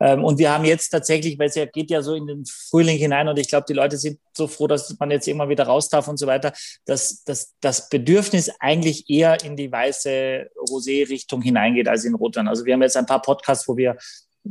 Ähm, 0.00 0.24
Und 0.24 0.38
wir 0.38 0.50
haben 0.52 0.64
jetzt 0.64 0.88
tatsächlich, 0.90 1.38
weil 1.38 1.48
es 1.48 1.54
ja 1.54 1.66
geht 1.66 1.90
ja 1.90 2.02
so 2.02 2.14
in 2.14 2.26
den 2.26 2.44
Frühling 2.46 2.96
hinein 2.98 3.28
und 3.28 3.38
ich 3.38 3.48
glaube, 3.48 3.66
die 3.68 3.74
Leute 3.74 3.96
sind 3.98 4.18
so 4.36 4.46
froh, 4.46 4.66
dass 4.66 4.96
man 4.98 5.10
jetzt 5.10 5.28
immer 5.28 5.48
wieder 5.48 5.64
raus 5.64 5.88
darf 5.88 6.08
und 6.08 6.16
so 6.18 6.26
weiter, 6.26 6.52
dass, 6.86 7.22
dass 7.24 7.54
das 7.60 7.88
Bedürfnis 7.88 8.50
eigentlich 8.60 9.08
eher 9.10 9.42
in 9.44 9.56
die 9.56 9.70
weiße 9.70 10.48
Rosé-Richtung 10.70 11.42
hineingeht 11.42 11.88
als 11.88 12.04
in 12.04 12.14
Rotwein. 12.14 12.48
Also 12.48 12.64
wir 12.64 12.74
haben 12.74 12.82
jetzt 12.82 12.96
ein 12.96 13.06
paar 13.06 13.22
Podcasts, 13.22 13.68
wo 13.68 13.76
wir 13.76 13.96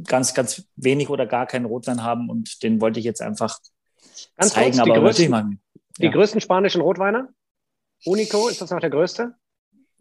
ganz, 0.05 0.33
ganz 0.33 0.63
wenig 0.75 1.09
oder 1.09 1.25
gar 1.25 1.47
keinen 1.47 1.65
Rotwein 1.65 2.03
haben 2.03 2.29
und 2.29 2.61
den 2.63 2.81
wollte 2.81 2.99
ich 2.99 3.05
jetzt 3.05 3.21
einfach 3.21 3.57
Ganz 4.35 4.53
zeigen, 4.53 4.71
kurz, 4.71 4.83
die 4.85 4.91
aber 4.91 4.99
größten. 5.01 5.61
Die 5.99 6.05
Ja. 6.05 6.11
größten 6.11 6.41
spanischen 6.41 6.81
Rotweine? 6.81 7.29
Unico, 8.07 8.47
ist 8.47 8.61
das 8.61 8.71
noch 8.71 8.79
der 8.79 8.89
größte? 8.89 9.33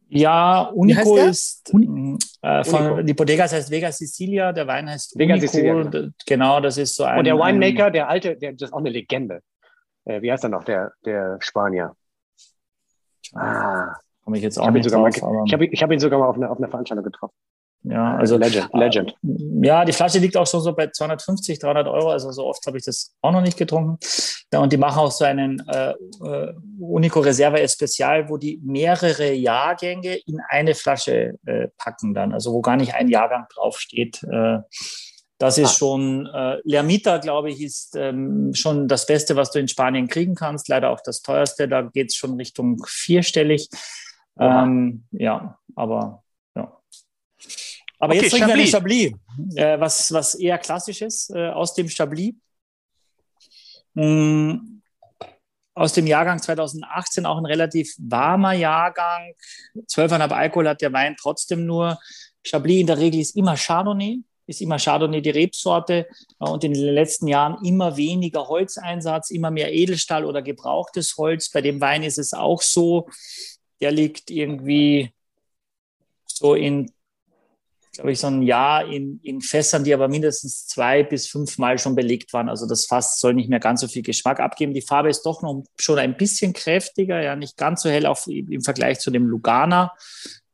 Ja, 0.08 0.62
Unico 0.72 1.16
ist 1.16 1.68
Uni- 1.74 2.16
äh, 2.42 2.62
von, 2.62 2.86
Unico. 2.86 3.02
die 3.02 3.14
Bodega 3.14 3.42
heißt 3.50 3.70
Vega 3.70 3.90
Sicilia, 3.90 4.52
der 4.52 4.66
Wein 4.66 4.88
heißt 4.88 5.18
Vega 5.18 5.34
Unico. 5.34 5.46
Sicilia, 5.48 5.74
genau. 5.82 6.08
Genau, 6.26 6.60
das 6.60 6.78
ist 6.78 6.94
so 6.94 7.04
ein. 7.04 7.18
Und 7.18 7.24
der 7.24 7.36
Winemaker, 7.36 7.90
der 7.90 8.08
alte, 8.08 8.36
der, 8.36 8.52
das 8.52 8.68
ist 8.68 8.72
auch 8.72 8.78
eine 8.78 8.90
Legende. 8.90 9.40
Äh, 10.04 10.22
wie 10.22 10.30
heißt 10.30 10.44
er 10.44 10.50
noch, 10.50 10.62
der, 10.64 10.92
der 11.04 11.38
Spanier? 11.40 11.96
Ah, 13.34 13.96
Komme 14.24 14.36
ich 14.38 14.42
jetzt 14.44 14.56
ich 14.56 14.60
auch 14.62 14.66
habe 14.66 14.78
ihn, 14.78 14.82
nicht 14.82 14.90
sogar 14.90 15.00
mal 15.02 15.10
drauf, 15.10 15.22
aber, 15.24 15.42
ich 15.46 15.52
hab, 15.52 15.60
ihn- 15.62 15.72
ich 15.72 15.82
hab 15.82 15.90
ihn 15.92 15.98
sogar 15.98 16.18
mal 16.20 16.28
auf 16.28 16.36
einer 16.36 16.50
auf 16.50 16.58
einer 16.58 16.68
Veranstaltung 16.68 17.04
getroffen. 17.04 17.34
ja, 17.82 18.16
also 18.16 18.36
Legend, 18.38 18.68
Legend. 18.72 19.14
Ja, 19.22 19.84
die 19.84 19.92
Flasche 19.92 20.18
liegt 20.18 20.36
auch 20.36 20.46
schon 20.46 20.60
so 20.60 20.72
bei 20.72 20.88
250, 20.88 21.58
300 21.58 21.86
Euro. 21.88 22.10
Also 22.10 22.30
so 22.32 22.44
oft 22.46 22.64
habe 22.66 22.78
ich 22.78 22.84
das 22.84 23.14
auch 23.22 23.32
noch 23.32 23.42
nicht 23.42 23.56
getrunken. 23.58 23.98
Ja, 24.52 24.60
und 24.60 24.72
die 24.72 24.76
machen 24.76 25.00
auch 25.00 25.10
so 25.10 25.24
einen 25.24 25.60
äh, 25.68 25.90
äh, 26.24 26.54
Unico 26.78 27.20
Reserva 27.20 27.58
Especial, 27.58 28.28
wo 28.28 28.36
die 28.36 28.60
mehrere 28.62 29.32
Jahrgänge 29.32 30.16
in 30.26 30.38
eine 30.48 30.74
Flasche 30.74 31.34
äh, 31.46 31.68
packen 31.76 32.14
dann. 32.14 32.32
Also 32.32 32.52
wo 32.52 32.60
gar 32.60 32.76
nicht 32.76 32.94
ein 32.94 33.08
Jahrgang 33.08 33.46
draufsteht. 33.52 34.22
Äh, 34.22 34.58
das 35.38 35.58
ist 35.58 35.70
Ah. 35.70 35.78
schon, 35.78 36.26
äh, 36.32 36.58
Lermita, 36.64 37.18
glaube 37.18 37.50
ich, 37.50 37.60
ist 37.60 37.94
ähm, 37.96 38.54
schon 38.54 38.88
das 38.88 39.04
Beste, 39.04 39.36
was 39.36 39.50
du 39.50 39.58
in 39.58 39.68
Spanien 39.68 40.06
kriegen 40.08 40.34
kannst. 40.34 40.68
Leider 40.68 40.90
auch 40.90 41.00
das 41.02 41.22
teuerste. 41.22 41.68
Da 41.68 41.82
geht 41.82 42.10
es 42.10 42.16
schon 42.16 42.36
Richtung 42.36 42.82
vierstellig. 42.86 43.68
Ähm, 44.38 45.04
ja, 45.10 45.58
aber 45.74 46.22
ja. 46.54 46.78
Aber 47.98 48.14
Okay, 48.14 48.22
jetzt 48.22 48.30
trinken 48.30 48.48
wir 48.48 48.54
einen 48.54 48.66
Chablis. 48.66 49.12
Äh, 49.56 49.80
was, 49.80 50.12
was 50.12 50.34
eher 50.36 50.58
klassisches 50.58 51.30
äh, 51.30 51.48
aus 51.48 51.74
dem 51.74 51.88
Chablis. 51.88 52.34
Mm, 53.96 54.82
aus 55.74 55.92
dem 55.92 56.06
Jahrgang 56.06 56.40
2018 56.40 57.26
auch 57.26 57.38
ein 57.38 57.46
relativ 57.46 57.94
warmer 57.98 58.52
Jahrgang. 58.52 59.32
12,5 59.74 60.30
Alkohol 60.32 60.68
hat 60.68 60.80
der 60.82 60.92
Wein 60.92 61.16
trotzdem 61.18 61.66
nur. 61.66 61.98
Chablis 62.44 62.80
in 62.80 62.86
der 62.86 62.98
Regel 62.98 63.20
ist 63.20 63.36
immer 63.36 63.56
Chardonnay, 63.56 64.20
ist 64.46 64.60
immer 64.60 64.78
Chardonnay 64.78 65.20
die 65.20 65.30
Rebsorte 65.30 66.06
äh, 66.40 66.48
und 66.48 66.62
in 66.62 66.72
den 66.72 66.82
letzten 66.82 67.26
Jahren 67.26 67.64
immer 67.64 67.96
weniger 67.96 68.48
Holzeinsatz, 68.48 69.30
immer 69.30 69.50
mehr 69.50 69.72
Edelstahl 69.72 70.24
oder 70.24 70.42
gebrauchtes 70.42 71.16
Holz. 71.16 71.50
Bei 71.50 71.62
dem 71.62 71.80
Wein 71.80 72.02
ist 72.02 72.18
es 72.18 72.32
auch 72.34 72.62
so. 72.62 73.08
Der 73.80 73.92
liegt 73.92 74.30
irgendwie 74.30 75.12
so 76.26 76.54
in 76.54 76.92
glaube 77.96 78.12
ich, 78.12 78.18
so 78.18 78.28
ein 78.28 78.42
Jahr 78.42 78.86
in, 78.86 79.20
in 79.22 79.40
Fässern, 79.40 79.84
die 79.84 79.92
aber 79.92 80.08
mindestens 80.08 80.66
zwei 80.66 81.02
bis 81.02 81.28
fünfmal 81.28 81.78
schon 81.78 81.94
belegt 81.94 82.32
waren. 82.32 82.48
Also 82.48 82.66
das 82.66 82.86
Fass 82.86 83.18
soll 83.18 83.34
nicht 83.34 83.50
mehr 83.50 83.60
ganz 83.60 83.80
so 83.80 83.88
viel 83.88 84.02
Geschmack 84.02 84.40
abgeben. 84.40 84.74
Die 84.74 84.82
Farbe 84.82 85.10
ist 85.10 85.22
doch 85.22 85.42
noch 85.42 85.64
schon 85.78 85.98
ein 85.98 86.16
bisschen 86.16 86.52
kräftiger, 86.52 87.20
ja, 87.22 87.36
nicht 87.36 87.56
ganz 87.56 87.82
so 87.82 87.90
hell 87.90 88.06
auch 88.06 88.26
im 88.26 88.62
Vergleich 88.62 89.00
zu 89.00 89.10
dem 89.10 89.26
Lugana. 89.26 89.92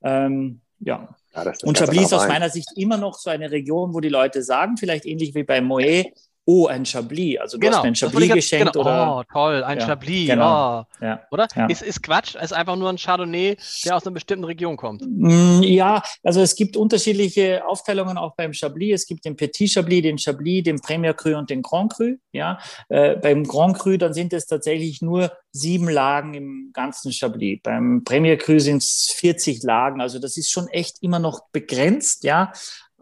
Ähm, 0.03 0.61
ja. 0.81 1.17
Ja, 1.35 1.51
Und 1.63 1.79
Chablis 1.79 2.07
ist 2.07 2.13
aus 2.13 2.29
meiner 2.29 2.51
Sicht 2.51 2.69
immer 2.77 2.99
noch 2.99 3.15
so 3.15 3.31
eine 3.31 3.51
Region, 3.51 3.95
wo 3.95 4.01
die 4.01 4.11
Leute 4.11 4.43
sagen, 4.43 4.77
vielleicht 4.77 5.07
ähnlich 5.07 5.35
wie 5.35 5.45
bei 5.45 5.63
Moet, 5.63 6.13
oh, 6.45 6.67
ein 6.67 6.85
Chablis. 6.85 7.39
Also 7.41 7.57
du 7.59 7.69
hast 7.69 7.83
mir 7.83 7.89
ein 7.89 7.95
Chablis 7.95 8.33
geschenkt 8.33 8.73
genau. 8.73 8.85
oder 8.85 9.17
Oh, 9.19 9.23
toll, 9.33 9.63
ein 9.65 9.79
Ja, 9.79 9.87
Chablis. 9.87 10.27
genau. 10.29 10.81
Oh. 10.81 11.05
ja. 11.05 11.21
Oder? 11.31 11.47
Ja. 11.55 11.67
Ist, 11.67 11.83
ist 11.83 12.03
Quatsch, 12.03 12.35
ist 12.35 12.53
einfach 12.53 12.77
nur 12.77 12.89
ein 12.89 12.97
Chardonnay, 12.99 13.57
der 13.85 13.97
aus 13.97 14.05
einer 14.05 14.15
bestimmten 14.15 14.45
Region 14.45 14.77
kommt. 14.77 15.03
Mm, 15.07 15.63
Ja, 15.63 16.03
also 16.25 16.41
es 16.41 16.55
gibt 16.57 16.77
unterschiedliche 16.77 17.65
Aufteilungen 17.67 18.19
auch 18.19 18.35
beim 18.35 18.53
Chablis. 18.53 19.03
Es 19.03 19.07
gibt 19.07 19.25
den 19.25 19.37
Petit 19.37 19.71
Chablis, 19.71 20.03
den 20.03 20.19
Chablis, 20.19 20.65
den 20.65 20.81
Premier 20.81 21.15
Cru 21.15 21.37
und 21.37 21.49
den 21.51 21.63
Grand 21.63 21.93
Cru. 21.93 22.17
Ja, 22.33 22.59
äh, 22.89 23.17
beim 23.17 23.45
Grand 23.45 23.79
Cru 23.79 23.97
dann 23.97 24.13
sind 24.15 24.33
es 24.33 24.47
tatsächlich 24.47 25.01
nur 25.03 25.33
sieben 25.53 25.89
Lagen 25.89 26.35
im 26.35 26.71
ganzen 26.73 27.13
Chablis. 27.13 27.61
Beim 27.63 28.03
Premier 28.05 28.37
Cru 28.39 28.59
sind 28.59 28.83
es 28.83 29.13
40 29.17 29.63
Lagen. 29.63 30.01
Also 30.01 30.19
das 30.19 30.37
ist 30.37 30.51
schon 30.51 30.67
echt 30.69 31.03
immer 31.03 31.19
noch 31.19 31.49
begrenzt. 31.53 32.25
Ja, 32.25 32.53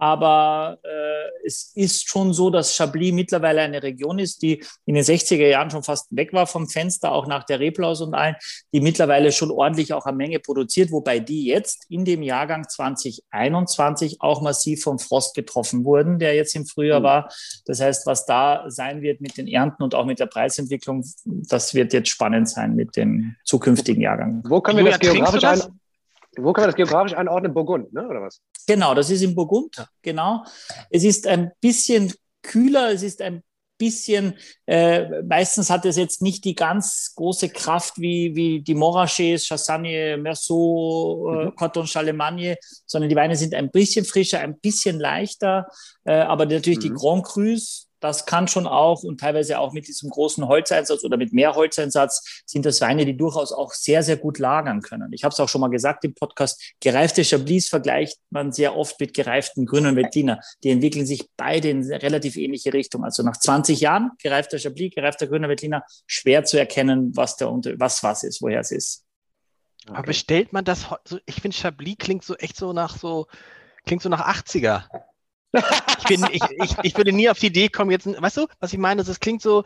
aber 0.00 0.78
äh, 0.82 1.46
es 1.46 1.72
ist 1.74 2.08
schon 2.08 2.32
so, 2.32 2.50
dass 2.50 2.74
Chablis 2.74 3.12
mittlerweile 3.12 3.60
eine 3.60 3.82
Region 3.82 4.18
ist, 4.18 4.42
die 4.42 4.62
in 4.86 4.94
den 4.94 5.04
60er 5.04 5.46
Jahren 5.46 5.70
schon 5.70 5.82
fast 5.82 6.06
weg 6.10 6.32
war 6.32 6.46
vom 6.46 6.68
Fenster, 6.68 7.12
auch 7.12 7.26
nach 7.26 7.44
der 7.44 7.60
Reblaus 7.60 8.00
und 8.00 8.14
allen, 8.14 8.36
die 8.72 8.80
mittlerweile 8.80 9.30
schon 9.30 9.50
ordentlich 9.50 9.92
auch 9.92 10.06
an 10.06 10.16
Menge 10.16 10.38
produziert, 10.38 10.90
wobei 10.90 11.18
die 11.20 11.44
jetzt 11.44 11.86
in 11.90 12.04
dem 12.04 12.22
Jahrgang 12.22 12.66
2021 12.68 14.20
auch 14.20 14.40
massiv 14.42 14.82
vom 14.82 14.98
Frost 14.98 15.34
getroffen 15.34 15.84
wurden, 15.84 16.18
der 16.18 16.34
jetzt 16.34 16.56
im 16.56 16.66
Frühjahr 16.66 17.00
Mhm. 17.00 17.04
war. 17.04 17.32
Das 17.66 17.80
heißt, 17.80 18.06
was 18.06 18.24
da 18.26 18.64
sein 18.68 19.02
wird 19.02 19.20
mit 19.20 19.36
den 19.36 19.48
Ernten 19.48 19.82
und 19.82 19.94
auch 19.94 20.06
mit 20.06 20.18
der 20.18 20.26
Preisentwicklung, 20.26 21.04
das 21.24 21.74
wird 21.74 21.92
jetzt 21.92 22.08
spannend 22.08 22.48
sein 22.48 22.74
mit 22.74 22.96
dem 22.96 23.36
zukünftigen 23.44 24.02
Jahrgang. 24.02 24.42
Wo 24.48 24.60
können 24.60 24.78
wir 24.78 24.84
Julia, 24.84 24.98
das 24.98 25.10
geografisch 25.10 25.44
ein, 25.44 25.79
wo 26.42 26.52
können 26.52 26.64
wir 26.64 26.68
das 26.72 26.76
geografisch 26.76 27.14
einordnen? 27.14 27.52
Burgund, 27.54 27.92
ne? 27.92 28.06
oder 28.06 28.22
was? 28.22 28.40
Genau, 28.66 28.94
das 28.94 29.10
ist 29.10 29.22
in 29.22 29.34
Burgund, 29.34 29.84
genau. 30.02 30.44
Es 30.90 31.04
ist 31.04 31.26
ein 31.26 31.50
bisschen 31.60 32.12
kühler, 32.42 32.90
es 32.92 33.02
ist 33.02 33.20
ein 33.22 33.42
bisschen, 33.78 34.34
äh, 34.66 35.22
meistens 35.22 35.70
hat 35.70 35.86
es 35.86 35.96
jetzt 35.96 36.20
nicht 36.20 36.44
die 36.44 36.54
ganz 36.54 37.14
große 37.16 37.48
Kraft 37.48 37.94
wie, 37.98 38.36
wie 38.36 38.60
die 38.60 38.74
Morachés, 38.74 39.46
Chassagne, 39.46 40.18
Merceau, 40.18 41.30
äh, 41.32 41.44
Mhm. 41.46 41.54
Coton 41.56 41.86
Charlemagne, 41.86 42.56
sondern 42.86 43.08
die 43.08 43.16
Weine 43.16 43.36
sind 43.36 43.54
ein 43.54 43.70
bisschen 43.70 44.04
frischer, 44.04 44.40
ein 44.40 44.58
bisschen 44.60 45.00
leichter, 45.00 45.66
äh, 46.04 46.12
aber 46.12 46.44
natürlich 46.44 46.80
die 46.80 46.90
Mhm. 46.90 46.96
Grand 46.96 47.24
Crus, 47.24 47.88
das 48.00 48.26
kann 48.26 48.48
schon 48.48 48.66
auch 48.66 49.02
und 49.02 49.20
teilweise 49.20 49.58
auch 49.58 49.72
mit 49.72 49.86
diesem 49.88 50.10
großen 50.10 50.48
Holzeinsatz 50.48 51.04
oder 51.04 51.16
mit 51.16 51.32
mehr 51.32 51.54
Holzeinsatz 51.54 52.42
sind 52.46 52.64
das 52.66 52.80
Weine, 52.80 53.04
die 53.04 53.16
durchaus 53.16 53.52
auch 53.52 53.72
sehr, 53.72 54.02
sehr 54.02 54.16
gut 54.16 54.38
lagern 54.38 54.80
können. 54.82 55.12
Ich 55.12 55.22
habe 55.24 55.32
es 55.32 55.40
auch 55.40 55.48
schon 55.48 55.60
mal 55.60 55.68
gesagt 55.68 56.04
im 56.04 56.14
Podcast, 56.14 56.74
gereifte 56.80 57.24
Chablis 57.24 57.68
vergleicht 57.68 58.18
man 58.30 58.52
sehr 58.52 58.76
oft 58.76 58.98
mit 59.00 59.14
gereiften 59.14 59.66
grünen 59.66 59.96
Veltliner. 59.96 60.40
Die 60.64 60.70
entwickeln 60.70 61.06
sich 61.06 61.28
beide 61.36 61.70
in 61.70 61.84
eine 61.84 62.02
relativ 62.02 62.36
ähnliche 62.36 62.72
Richtung. 62.72 63.04
Also 63.04 63.22
nach 63.22 63.36
20 63.36 63.80
Jahren 63.80 64.10
gereifter 64.22 64.58
Chablis, 64.58 64.94
gereifter 64.94 65.26
grüner 65.26 65.48
Veltliner, 65.48 65.84
schwer 66.06 66.44
zu 66.44 66.58
erkennen, 66.58 67.16
was, 67.16 67.36
der, 67.36 67.50
Unter- 67.50 67.78
was 67.78 68.02
was 68.02 68.22
ist, 68.22 68.40
woher 68.42 68.60
es 68.60 68.70
ist. 68.70 69.04
Aber 69.86 70.02
bestellt 70.02 70.52
man 70.52 70.64
das, 70.64 70.86
ich 71.26 71.36
finde 71.36 71.56
Chablis 71.56 71.96
klingt 71.98 72.24
so 72.24 72.34
echt 72.36 72.56
so 72.56 72.72
nach 72.72 72.96
so, 72.96 73.26
klingt 73.86 74.02
so 74.02 74.08
nach 74.08 74.26
80er. 74.26 74.84
Ich, 75.52 76.04
bin, 76.04 76.26
ich, 76.32 76.42
ich, 76.62 76.76
ich 76.82 76.96
würde 76.96 77.12
nie 77.12 77.28
auf 77.28 77.38
die 77.38 77.46
Idee 77.48 77.68
kommen, 77.68 77.90
jetzt, 77.90 78.06
weißt 78.06 78.36
du, 78.36 78.46
was 78.60 78.72
ich 78.72 78.78
meine? 78.78 79.02
Das 79.02 79.20
klingt 79.20 79.42
so, 79.42 79.64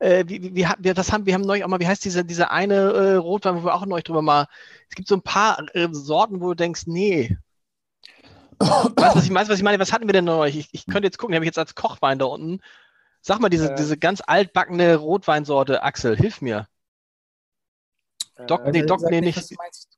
äh, 0.00 0.24
wie, 0.26 0.54
wie, 0.54 0.66
wie, 0.78 0.94
das 0.94 1.12
haben, 1.12 1.26
wir 1.26 1.34
haben 1.34 1.42
neulich 1.42 1.64
auch 1.64 1.68
mal, 1.68 1.80
wie 1.80 1.86
heißt 1.86 2.04
diese, 2.04 2.24
diese 2.24 2.50
eine 2.50 2.74
äh, 2.74 3.14
Rotwein, 3.14 3.56
wo 3.56 3.64
wir 3.64 3.74
auch 3.74 3.86
neulich 3.86 4.04
drüber 4.04 4.22
mal, 4.22 4.46
es 4.88 4.96
gibt 4.96 5.08
so 5.08 5.14
ein 5.16 5.22
paar 5.22 5.64
äh, 5.74 5.88
Sorten, 5.92 6.40
wo 6.40 6.48
du 6.48 6.54
denkst, 6.54 6.82
nee. 6.86 7.36
Weißt 8.58 9.14
du, 9.14 9.18
was 9.18 9.24
ich 9.24 9.30
meine? 9.30 9.48
Was 9.48 9.56
ich 9.56 9.62
meine? 9.62 9.78
Was 9.78 9.92
hatten 9.92 10.06
wir 10.06 10.12
denn 10.12 10.26
neulich? 10.26 10.58
Ich, 10.58 10.68
ich 10.72 10.86
könnte 10.86 11.06
jetzt 11.06 11.16
gucken, 11.16 11.32
die 11.32 11.36
habe 11.36 11.44
ich 11.44 11.48
jetzt 11.48 11.58
als 11.58 11.74
Kochwein 11.74 12.18
da 12.18 12.26
unten. 12.26 12.60
Sag 13.22 13.40
mal, 13.40 13.48
diese, 13.48 13.72
Äh. 13.72 13.74
diese 13.74 13.96
ganz 13.96 14.20
altbackene 14.26 14.96
Rotweinsorte, 14.96 15.82
Axel, 15.82 16.16
hilf 16.16 16.42
mir. 16.42 16.66
Doc, 18.46 18.64
Äh, 18.66 18.70
nee, 18.72 18.82
Doc, 18.82 19.00
nee, 19.02 19.20
nicht, 19.20 19.36
nicht. 19.36 19.36
was 19.36 19.48
du 19.48 19.54
meinst. 19.56 19.88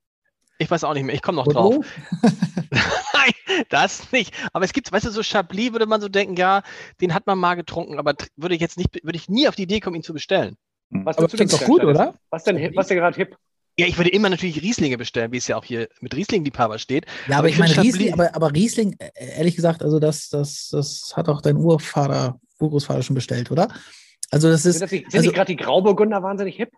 Ich 0.62 0.70
weiß 0.70 0.84
auch 0.84 0.94
nicht 0.94 1.04
mehr, 1.04 1.14
ich 1.14 1.22
komme 1.22 1.36
noch 1.36 1.46
drauf. 1.46 1.74
Bordeaux? 1.74 1.84
Nein, 2.70 3.64
das 3.68 4.10
nicht. 4.12 4.32
Aber 4.52 4.64
es 4.64 4.72
gibt, 4.72 4.90
weißt 4.90 5.06
du, 5.06 5.10
so 5.10 5.22
Chablis 5.22 5.72
würde 5.72 5.86
man 5.86 6.00
so 6.00 6.08
denken, 6.08 6.36
ja, 6.36 6.62
den 7.00 7.14
hat 7.14 7.26
man 7.26 7.38
mal 7.38 7.54
getrunken, 7.54 7.98
aber 7.98 8.14
würde 8.36 8.54
ich 8.54 8.60
jetzt 8.60 8.78
nicht, 8.78 9.04
würde 9.04 9.16
ich 9.16 9.28
nie 9.28 9.48
auf 9.48 9.54
die 9.56 9.62
Idee 9.62 9.80
kommen, 9.80 9.96
ihn 9.96 10.02
zu 10.02 10.12
bestellen. 10.12 10.56
was 10.90 11.16
Aber 11.18 11.24
würdest 11.24 11.34
du 11.34 11.36
denn 11.38 11.48
klingt 11.48 11.62
doch 11.62 11.66
gut, 11.66 11.84
oder? 11.84 12.14
Was 12.30 12.44
denn, 12.44 12.74
was 12.76 12.86
denn 12.88 12.96
gerade 12.98 13.16
hip? 13.16 13.36
Ja, 13.78 13.86
ich 13.86 13.96
würde 13.96 14.10
immer 14.10 14.28
natürlich 14.28 14.60
Rieslinge 14.60 14.98
bestellen, 14.98 15.32
wie 15.32 15.38
es 15.38 15.48
ja 15.48 15.56
auch 15.56 15.64
hier 15.64 15.88
mit 16.00 16.14
Riesling-Liebhaber 16.14 16.78
steht. 16.78 17.06
Ja, 17.26 17.36
aber, 17.36 17.38
Aber 17.38 17.48
ich 17.48 17.54
ich 17.54 17.58
meine, 17.60 17.76
Riesling, 17.78 18.08
Chablis- 18.08 18.12
aber, 18.12 18.34
aber 18.36 18.52
Riesling, 18.54 18.96
äh, 18.98 19.10
ehrlich 19.38 19.56
gesagt, 19.56 19.82
also 19.82 19.98
das, 19.98 20.28
das, 20.28 20.68
das 20.70 21.12
hat 21.16 21.28
auch 21.30 21.40
dein 21.40 21.56
Urvater, 21.56 22.38
Urgroßvater 22.60 23.02
schon 23.02 23.14
bestellt, 23.14 23.50
oder? 23.50 23.68
Also 24.30 24.48
das 24.50 24.66
ist, 24.66 24.74
Sind, 24.78 24.82
das 24.82 24.90
nicht, 24.92 25.06
also- 25.06 25.20
nicht 25.20 25.34
gerade 25.34 25.54
die 25.54 25.62
Grauburgunder 25.62 26.22
wahnsinnig 26.22 26.56
hip? 26.56 26.70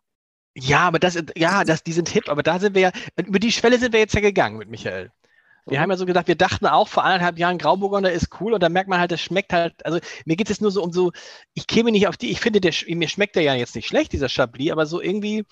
Ja, 0.56 0.80
aber 0.80 0.98
das, 0.98 1.18
ja, 1.36 1.64
das, 1.64 1.82
die 1.82 1.92
sind 1.92 2.08
hip, 2.08 2.28
aber 2.28 2.42
da 2.42 2.60
sind 2.60 2.74
wir 2.74 2.82
ja, 2.82 2.92
über 3.26 3.38
die 3.38 3.52
Schwelle 3.52 3.78
sind 3.78 3.92
wir 3.92 4.00
jetzt 4.00 4.14
ja 4.14 4.20
gegangen 4.20 4.56
mit 4.56 4.68
Michael. 4.70 5.10
Wir 5.66 5.78
Mhm. 5.78 5.82
haben 5.82 5.90
ja 5.90 5.96
so 5.96 6.06
gedacht, 6.06 6.28
wir 6.28 6.36
dachten 6.36 6.66
auch 6.66 6.88
vor 6.88 7.04
anderthalb 7.04 7.38
Jahren, 7.38 7.58
Grauburgunder 7.58 8.12
ist 8.12 8.28
cool 8.40 8.52
und 8.52 8.62
dann 8.62 8.72
merkt 8.72 8.88
man 8.88 9.00
halt, 9.00 9.10
das 9.10 9.20
schmeckt 9.20 9.52
halt, 9.52 9.84
also 9.84 9.98
mir 10.26 10.36
geht 10.36 10.46
es 10.46 10.56
jetzt 10.56 10.62
nur 10.62 10.70
so 10.70 10.82
um 10.82 10.92
so, 10.92 11.10
ich 11.54 11.66
käme 11.66 11.90
nicht 11.90 12.06
auf 12.06 12.16
die, 12.16 12.30
ich 12.30 12.40
finde, 12.40 12.60
der, 12.60 12.72
mir 12.88 13.08
schmeckt 13.08 13.34
der 13.34 13.42
ja 13.42 13.54
jetzt 13.54 13.74
nicht 13.74 13.88
schlecht, 13.88 14.12
dieser 14.12 14.28
Chablis, 14.28 14.70
aber 14.70 14.86
so 14.86 15.00
irgendwie, 15.00 15.44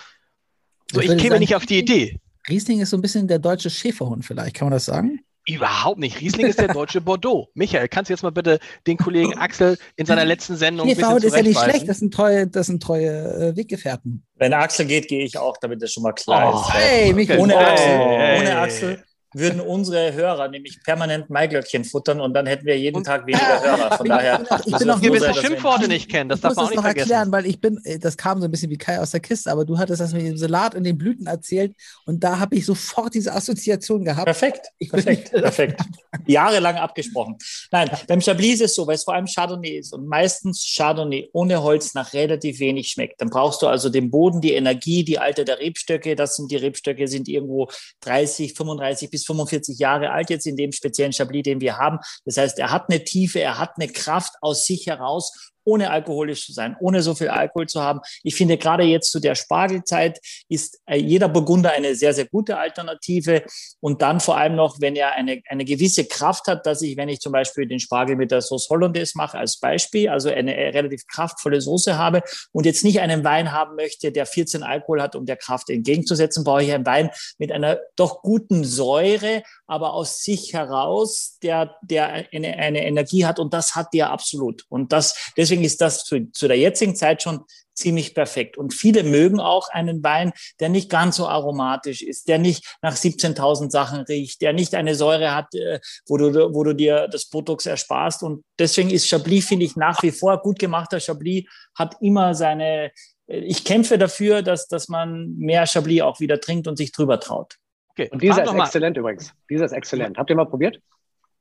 so 0.93 1.01
Ich 1.01 1.09
ich 1.11 1.17
käme 1.17 1.31
sagen, 1.31 1.41
nicht 1.41 1.57
auf 1.57 1.67
die 1.67 1.79
Idee. 1.79 2.21
Riesling 2.49 2.81
ist 2.81 2.91
so 2.91 2.97
ein 2.97 3.03
bisschen 3.03 3.27
der 3.27 3.39
deutsche 3.39 3.71
Schäferhund 3.71 4.25
vielleicht, 4.25 4.55
kann 4.55 4.67
man 4.67 4.73
das 4.73 4.85
sagen? 4.85 5.21
Überhaupt 5.47 5.99
nicht. 5.99 6.21
Riesling 6.21 6.47
ist 6.47 6.59
der 6.59 6.69
deutsche 6.73 7.01
Bordeaux. 7.01 7.49
Michael, 7.55 7.89
kannst 7.89 8.09
du 8.09 8.15
jetzt 8.15 8.23
mal 8.23 8.31
bitte 8.31 8.61
den 8.87 8.97
Kollegen 8.97 9.37
Axel 9.37 9.77
in 9.97 10.07
seiner 10.07 10.25
letzten 10.25 10.57
Sendung 10.57 10.89
ein 10.89 10.95
bisschen 10.95 11.17
ist 11.19 11.37
ja 11.37 11.43
nicht 11.43 11.59
schlecht, 11.59 11.89
das 11.89 11.99
sind 11.99 12.15
treue, 12.15 12.47
das 12.47 12.67
sind 12.67 12.83
treue 12.83 13.09
äh, 13.09 13.57
Weggefährten. 13.57 14.25
Wenn 14.37 14.53
Axel 14.55 14.87
geht, 14.87 15.09
gehe 15.09 15.25
ich 15.25 15.37
auch, 15.39 15.57
damit 15.59 15.83
das 15.83 15.93
schon 15.93 16.03
mal 16.05 16.13
klar 16.13 16.55
Oh, 16.55 16.61
ist. 16.61 16.75
Hey, 16.75 17.13
Michael. 17.13 17.41
Ohne 17.41 17.57
Axel, 17.57 17.87
hey. 17.87 18.41
ohne 18.41 18.59
Axel 18.59 19.05
würden 19.33 19.61
unsere 19.61 20.13
Hörer 20.13 20.49
nämlich 20.49 20.83
permanent 20.83 21.31
Maiglöckchen 21.31 21.85
futtern 21.85 22.21
und 22.21 22.35
dann 22.35 22.47
hätten 22.47 22.67
wir 22.67 22.79
jeden 22.79 22.99
und, 22.99 23.05
Tag 23.05 23.27
weniger 23.27 23.63
Hörer. 23.63 23.97
Von 23.97 24.09
daher, 24.09 24.45
ich 24.65 24.77
bin 24.77 24.91
auch 24.91 25.01
gewisse 25.01 25.35
Schimpfworte 25.35 25.89
nicht 25.89 26.11
kennen. 26.11 26.29
Das 26.31 26.41
darf 26.41 26.55
man 26.57 26.67
auch 26.67 26.71
nicht 26.71 26.77
noch 26.77 26.85
vergessen. 26.85 27.11
erklären, 27.11 27.33
weil 27.33 27.47
ich 27.47 27.61
bin, 27.61 27.81
äh, 27.85 27.99
das 27.99 28.17
kam 28.17 28.41
so 28.41 28.47
ein 28.47 28.51
bisschen 28.51 28.71
wie 28.71 28.79
Kai 28.79 29.01
aus 29.01 29.11
der 29.11 29.21
Kiste, 29.21 29.51
aber 29.51 29.65
du 29.65 29.79
hattest 29.79 30.01
das 30.01 30.13
mit 30.13 30.23
dem 30.23 30.37
Salat 30.37 30.75
und 30.75 30.85
den 30.85 30.99
Blüten 30.99 31.27
erzählt 31.27 31.75
und 32.07 32.23
da 32.23 32.39
habe 32.39 32.57
ich 32.57 32.67
sofort 32.67 33.15
diese 33.15 33.33
Assoziation 33.33 34.05
gehabt. 34.05 34.25
Perfekt, 34.25 34.69
perfekt, 34.91 35.31
perfekt. 35.33 35.81
Jahrelang 36.27 36.77
abgesprochen. 36.77 37.37
Nein, 37.71 37.91
beim 38.07 38.21
Chablis 38.21 38.61
ist 38.61 38.73
es 38.73 38.75
so, 38.75 38.87
weil 38.87 38.97
es 38.97 39.05
vor 39.05 39.15
allem 39.15 39.27
Chardonnay 39.27 39.79
ist 39.79 39.93
und 39.93 40.07
meistens 40.07 40.75
Chardonnay 40.77 41.31
ohne 41.33 41.63
Holz 41.63 41.95
nach 41.95 42.13
relativ 42.13 42.61
wenig 42.61 42.89
schmeckt. 42.89 43.21
Dann 43.21 43.31
brauchst 43.31 43.63
du 43.63 43.67
also 43.67 43.89
den 43.89 44.11
Boden, 44.11 44.41
die 44.41 44.53
Energie, 44.53 45.05
die 45.05 45.19
Alte 45.19 45.45
der 45.45 45.59
Rebstöcke. 45.59 46.17
Das 46.17 46.37
sind 46.37 46.51
die 46.51 46.57
Rebstöcke, 46.57 47.09
sind 47.09 47.29
irgendwo 47.29 47.69
30, 48.01 48.55
35 48.55 49.11
bis 49.11 49.22
45 49.27 49.79
Jahre 49.79 50.11
alt 50.11 50.31
jetzt 50.31 50.47
in 50.47 50.57
dem 50.57 50.73
speziellen 50.73 51.13
Chablis, 51.13 51.43
den 51.43 51.61
wir 51.61 51.79
haben. 51.79 51.99
Das 52.25 52.37
heißt, 52.37 52.59
er 52.59 52.71
hat 52.71 52.89
eine 52.89 53.05
Tiefe, 53.05 53.41
er 53.41 53.59
hat 53.59 53.73
eine 53.77 53.89
Kraft 53.89 54.35
aus 54.41 54.67
sich 54.67 54.87
heraus 54.87 55.52
ohne 55.65 55.91
alkoholisch 55.91 56.47
zu 56.47 56.53
sein, 56.53 56.77
ohne 56.81 57.03
so 57.03 57.15
viel 57.15 57.29
Alkohol 57.29 57.67
zu 57.67 57.83
haben. 57.83 58.01
Ich 58.23 58.35
finde, 58.35 58.59
gerade 58.59 58.85
jetzt 58.85 59.11
zu 59.11 59.21
der 59.21 59.35
Spargelzeit 59.35 60.19
ist 60.49 60.81
äh, 60.87 60.97
jeder 60.97 61.29
Burgunder 61.29 61.73
eine 61.73 61.95
sehr, 61.95 62.15
sehr 62.15 62.27
gute 62.27 62.59
Alternative. 62.59 63.43
Und 63.81 64.03
dann 64.03 64.21
vor 64.21 64.37
allem 64.37 64.57
noch, 64.57 64.81
wenn 64.81 64.97
er 64.97 65.13
eine, 65.13 65.43
eine 65.49 65.65
gewisse 65.65 66.05
Kraft 66.05 66.47
hat, 66.47 66.67
dass 66.67 66.83
ich, 66.83 66.97
wenn 66.97 67.09
ich 67.09 67.21
zum 67.21 67.33
Beispiel 67.33 67.67
den 67.67 67.81
Spargel 67.81 68.17
mit 68.17 68.31
der 68.31 68.41
Sauce 68.41 68.69
Hollandaise 68.71 69.13
mache, 69.17 69.39
als 69.39 69.59
Beispiel, 69.59 70.09
also 70.09 70.31
eine 70.31 70.53
relativ 70.53 71.07
kraftvolle 71.07 71.61
Soße 71.61 71.99
habe 71.99 72.23
und 72.53 72.67
jetzt 72.67 72.85
nicht 72.85 73.01
einen 73.01 73.25
Wein 73.25 73.53
haben 73.53 73.77
möchte, 73.77 74.13
der 74.13 74.27
14 74.27 74.63
Alkohol 74.63 75.03
hat, 75.03 75.17
um 75.17 75.27
der 75.27 75.37
Kraft 75.37 75.71
entgegenzusetzen, 75.71 76.45
brauche 76.45 76.63
ich 76.63 76.73
einen 76.73 76.87
Wein 76.87 77.11
mit 77.39 77.53
einer 77.53 77.79
doch 77.97 78.23
guten 78.23 78.65
Säure, 78.65 79.43
aber 79.67 79.95
aus 79.95 80.23
sich 80.23 80.53
heraus, 80.53 81.39
der, 81.43 81.77
der 81.83 82.27
eine, 82.33 82.57
eine 82.57 82.85
Energie 82.85 83.25
hat. 83.25 83.39
Und 83.39 83.55
das 83.55 83.75
hat 83.75 83.89
der 83.95 84.11
absolut. 84.11 84.65
Und 84.69 84.93
das, 84.93 85.33
deswegen 85.37 85.52
deswegen 85.53 85.65
ist 85.65 85.83
das 85.83 86.05
zu, 86.05 86.31
zu 86.33 86.49
der 86.49 86.57
jetzigen 86.57 86.97
Zeit 86.97 87.23
schon 87.23 87.45
ziemlich 87.75 88.15
perfekt. 88.15 88.57
Und 88.57 88.73
viele 88.73 89.03
mögen 89.03 89.39
auch 89.39 89.69
einen 89.69 90.03
Wein, 90.03 90.33
der 90.61 90.71
nicht 90.71 90.89
ganz 90.91 91.17
so 91.17 91.27
aromatisch 91.27 92.03
ist, 92.03 92.29
der 92.29 92.39
nicht 92.39 92.77
nach 92.81 92.97
17.000 92.97 93.71
Sachen 93.71 94.01
riecht, 94.03 94.41
der 94.41 94.55
nicht 94.55 94.75
eine 94.75 94.95
Säure 94.95 95.35
hat, 95.35 95.55
äh, 95.55 95.81
wo 96.07 96.17
du, 96.17 96.55
wo 96.55 96.65
du 96.65 96.75
dir 96.75 97.09
das 97.09 97.27
Botox 97.27 97.67
ersparst. 97.67 98.23
Und 98.23 98.45
deswegen 98.59 98.91
ist 98.91 99.09
Chablis, 99.09 99.47
finde 99.47 99.67
ich, 99.67 99.77
nach 99.77 100.03
wie 100.03 100.11
vor 100.11 100.41
gut 100.41 100.59
gemachter 100.59 101.01
Chablis, 101.01 101.45
hat 101.75 101.97
immer 102.01 102.35
seine, 102.35 102.93
äh, 103.27 103.39
ich 103.39 103.65
kämpfe 103.65 103.99
dafür, 103.99 104.43
dass, 104.43 104.69
dass 104.69 104.89
man 104.89 105.35
mehr 105.37 105.67
Chablis 105.67 106.03
auch 106.03 106.21
wieder 106.21 106.41
trinkt 106.41 106.67
und 106.67 106.77
sich 106.77 106.93
drüber 106.93 107.21
traut. 107.21 107.57
Okay. 107.91 108.09
Und 108.11 108.23
dieser 108.23 108.45
ist 108.45 108.55
exzellent 108.55 108.97
übrigens. 108.97 109.35
Dieser 109.51 109.67
ist 109.67 109.73
exzellent. 109.73 110.17
Habt 110.17 110.31
ihr 110.31 110.37
mal 110.37 110.47
probiert? 110.47 110.81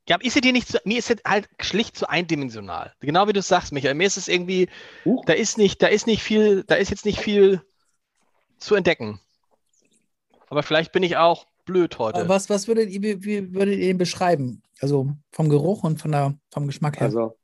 Ja, 0.10 0.18
ist 0.22 0.44
dir 0.44 0.52
nicht, 0.52 0.68
zu, 0.68 0.80
mir 0.84 0.98
ist 0.98 1.12
es 1.12 1.18
halt 1.26 1.48
schlicht 1.60 1.96
zu 1.96 2.10
eindimensional. 2.10 2.94
Genau 3.00 3.28
wie 3.28 3.34
du 3.34 3.42
sagst, 3.42 3.72
Michael. 3.72 3.94
Mir 3.94 4.08
ist 4.08 4.18
es 4.18 4.28
irgendwie, 4.28 4.68
uh. 5.06 5.22
da 5.26 5.34
ist 5.34 5.58
nicht, 5.58 5.82
da 5.82 5.88
ist 5.88 6.08
nicht 6.08 6.24
viel, 6.24 6.64
da 6.66 6.76
ist 6.76 6.90
jetzt 6.90 7.06
nicht 7.06 7.20
viel 7.20 7.62
zu 8.58 8.76
entdecken. 8.76 9.20
Aber 10.50 10.64
vielleicht 10.64 10.92
bin 10.92 11.04
ich 11.04 11.18
auch 11.18 11.46
blöd 11.66 12.00
heute. 12.00 12.28
Was, 12.28 12.50
was 12.50 12.68
würdet 12.68 12.90
ihr, 12.90 13.02
wie 13.24 13.54
würdet 13.54 13.78
ihr 13.78 13.90
ihn 13.90 13.98
beschreiben? 13.98 14.64
Also 14.82 15.12
vom 15.32 15.50
Geruch 15.50 15.84
und 15.84 16.02
von 16.02 16.12
der, 16.12 16.36
vom 16.52 16.68
Geschmack 16.68 17.00
her? 17.00 17.08
Also, 17.08 17.38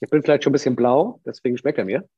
ich 0.00 0.08
bin 0.08 0.22
vielleicht 0.22 0.44
schon 0.44 0.50
ein 0.50 0.54
bisschen 0.54 0.76
blau, 0.76 1.20
deswegen 1.24 1.58
schmeckt 1.58 1.78
er 1.78 1.84
mir. 1.84 2.08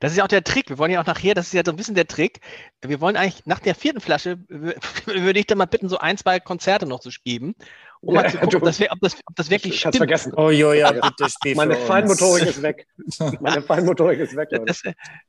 Das 0.00 0.12
ist 0.12 0.18
ja 0.18 0.24
auch 0.24 0.28
der 0.28 0.44
Trick. 0.44 0.68
Wir 0.68 0.78
wollen 0.78 0.90
ja 0.90 1.00
auch 1.00 1.06
nachher, 1.06 1.34
das 1.34 1.46
ist 1.46 1.52
ja 1.52 1.62
so 1.64 1.72
ein 1.72 1.76
bisschen 1.76 1.94
der 1.94 2.06
Trick. 2.06 2.40
Wir 2.82 3.00
wollen 3.00 3.16
eigentlich 3.16 3.46
nach 3.46 3.60
der 3.60 3.74
vierten 3.74 4.00
Flasche, 4.00 4.38
würde 4.48 5.38
ich 5.38 5.46
dann 5.46 5.58
mal 5.58 5.66
bitten, 5.66 5.88
so 5.88 5.98
ein, 5.98 6.16
zwei 6.16 6.40
Konzerte 6.40 6.86
noch 6.86 7.00
zu 7.00 7.10
geben, 7.24 7.54
um 8.00 8.14
ja, 8.14 8.22
mal 8.22 8.30
zu 8.30 8.38
gucken, 8.38 8.58
ob 8.58 8.64
das, 8.64 8.80
ob 8.80 9.00
das, 9.00 9.16
ob 9.26 9.36
das 9.36 9.50
wirklich 9.50 9.74
ich, 9.74 9.80
stimmt. 9.80 9.96
Vergessen. 9.96 10.32
Oh, 10.36 10.50
jo, 10.50 10.72
ja, 10.72 10.92
bitte 10.92 11.28
spiel 11.28 11.54
Meine 11.54 11.76
Feinmotorik 11.76 12.46
ist 12.46 12.62
weg. 12.62 12.86
Meine 13.40 13.62
Feinmotorik 13.62 14.20
ist 14.20 14.36
weg. 14.36 14.48
Das, 14.66 14.82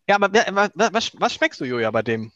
ja, 0.07 0.15
aber 0.15 0.31
was, 0.75 1.11
was 1.19 1.33
schmeckst 1.33 1.59
du, 1.61 1.65
Julia, 1.65 1.91
bei 1.91 2.01
dem? 2.01 2.31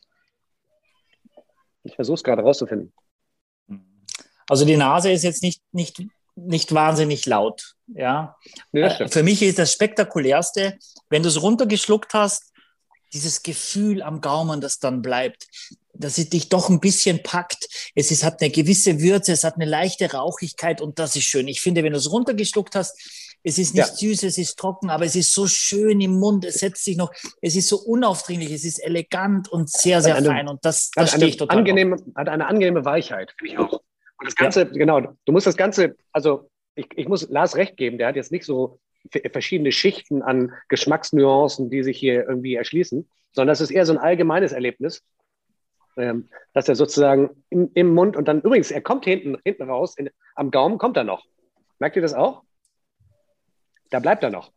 Ich 1.83 1.95
versuche 1.95 2.15
es 2.15 2.23
gerade 2.23 2.41
rauszufinden. 2.41 2.93
Also 4.47 4.65
die 4.65 4.77
Nase 4.77 5.11
ist 5.11 5.23
jetzt 5.23 5.43
nicht, 5.43 5.61
nicht 5.71 6.01
nicht 6.35 6.73
wahnsinnig 6.73 7.25
laut. 7.25 7.75
Ja. 7.87 8.35
ja 8.71 8.87
äh, 8.99 9.07
für 9.07 9.23
mich 9.23 9.41
ist 9.41 9.59
das 9.59 9.71
spektakulärste, 9.73 10.77
wenn 11.09 11.23
du 11.23 11.29
es 11.29 11.41
runtergeschluckt 11.41 12.13
hast, 12.13 12.51
dieses 13.13 13.43
Gefühl 13.43 14.01
am 14.01 14.21
Gaumen, 14.21 14.59
das 14.59 14.79
dann 14.79 15.01
bleibt, 15.01 15.47
dass 15.93 16.17
es 16.17 16.29
dich 16.29 16.49
doch 16.49 16.69
ein 16.69 16.79
bisschen 16.79 17.21
packt. 17.21 17.91
Es 17.93 18.09
ist, 18.09 18.23
hat 18.23 18.41
eine 18.41 18.49
gewisse 18.49 18.99
Würze, 18.99 19.33
es 19.33 19.43
hat 19.43 19.55
eine 19.55 19.65
leichte 19.65 20.11
Rauchigkeit 20.11 20.81
und 20.81 20.97
das 20.97 21.15
ist 21.15 21.25
schön. 21.25 21.47
Ich 21.47 21.61
finde, 21.61 21.83
wenn 21.83 21.93
du 21.93 21.99
es 21.99 22.11
runtergeschluckt 22.11 22.75
hast, 22.75 22.97
es 23.43 23.57
ist 23.57 23.75
nicht 23.75 23.87
ja. 23.87 23.93
süß, 23.93 24.23
es 24.23 24.37
ist 24.37 24.57
trocken, 24.57 24.89
aber 24.89 25.05
es 25.05 25.15
ist 25.15 25.33
so 25.33 25.47
schön 25.47 25.99
im 26.01 26.17
Mund, 26.17 26.45
es 26.45 26.55
setzt 26.55 26.85
sich 26.85 26.95
noch, 26.95 27.11
es 27.41 27.55
ist 27.55 27.67
so 27.67 27.77
unaufdringlich, 27.77 28.51
es 28.51 28.63
ist 28.63 28.79
elegant 28.79 29.49
und 29.49 29.69
sehr, 29.69 30.01
sehr 30.01 30.15
fein 30.23 30.47
und 30.47 30.63
das, 30.63 30.91
das 30.91 31.11
stehe 31.11 31.27
ich 31.27 31.37
total 31.37 31.57
angenehme, 31.57 31.97
Hat 32.15 32.29
eine 32.29 32.47
angenehme 32.47 32.85
Weichheit, 32.85 33.33
finde 33.37 33.53
ich 33.53 33.59
auch. 33.59 33.81
Und 34.17 34.27
das 34.27 34.35
Ganze, 34.35 34.61
ja. 34.61 34.69
genau, 34.69 35.01
du 35.01 35.31
musst 35.31 35.47
das 35.47 35.57
Ganze, 35.57 35.95
also 36.11 36.49
ich, 36.75 36.87
ich 36.95 37.07
muss 37.07 37.29
Lars 37.29 37.55
recht 37.55 37.77
geben, 37.77 37.97
der 37.97 38.07
hat 38.07 38.15
jetzt 38.15 38.31
nicht 38.31 38.45
so 38.45 38.79
verschiedene 39.31 39.71
Schichten 39.71 40.21
an 40.21 40.53
Geschmacksnuancen, 40.69 41.69
die 41.69 41.83
sich 41.83 41.97
hier 41.97 42.27
irgendwie 42.27 42.55
erschließen, 42.55 43.07
sondern 43.33 43.51
das 43.51 43.61
ist 43.61 43.71
eher 43.71 43.85
so 43.85 43.93
ein 43.93 43.99
allgemeines 43.99 44.53
Erlebnis, 44.53 45.03
ähm, 45.97 46.29
dass 46.53 46.69
er 46.69 46.75
sozusagen 46.75 47.43
im, 47.49 47.69
im, 47.73 47.93
Mund 47.93 48.15
und 48.15 48.27
dann 48.27 48.41
übrigens, 48.41 48.71
er 48.71 48.81
kommt 48.81 49.05
hinten, 49.05 49.37
hinten 49.43 49.63
raus, 49.63 49.97
in, 49.97 50.09
am 50.35 50.51
Gaumen 50.51 50.77
kommt 50.77 50.97
er 50.97 51.03
noch. 51.03 51.25
Merkt 51.79 51.95
ihr 51.95 52.01
das 52.01 52.13
auch? 52.13 52.43
Da 53.89 53.99
bleibt 53.99 54.23
er 54.23 54.29
noch. 54.29 54.51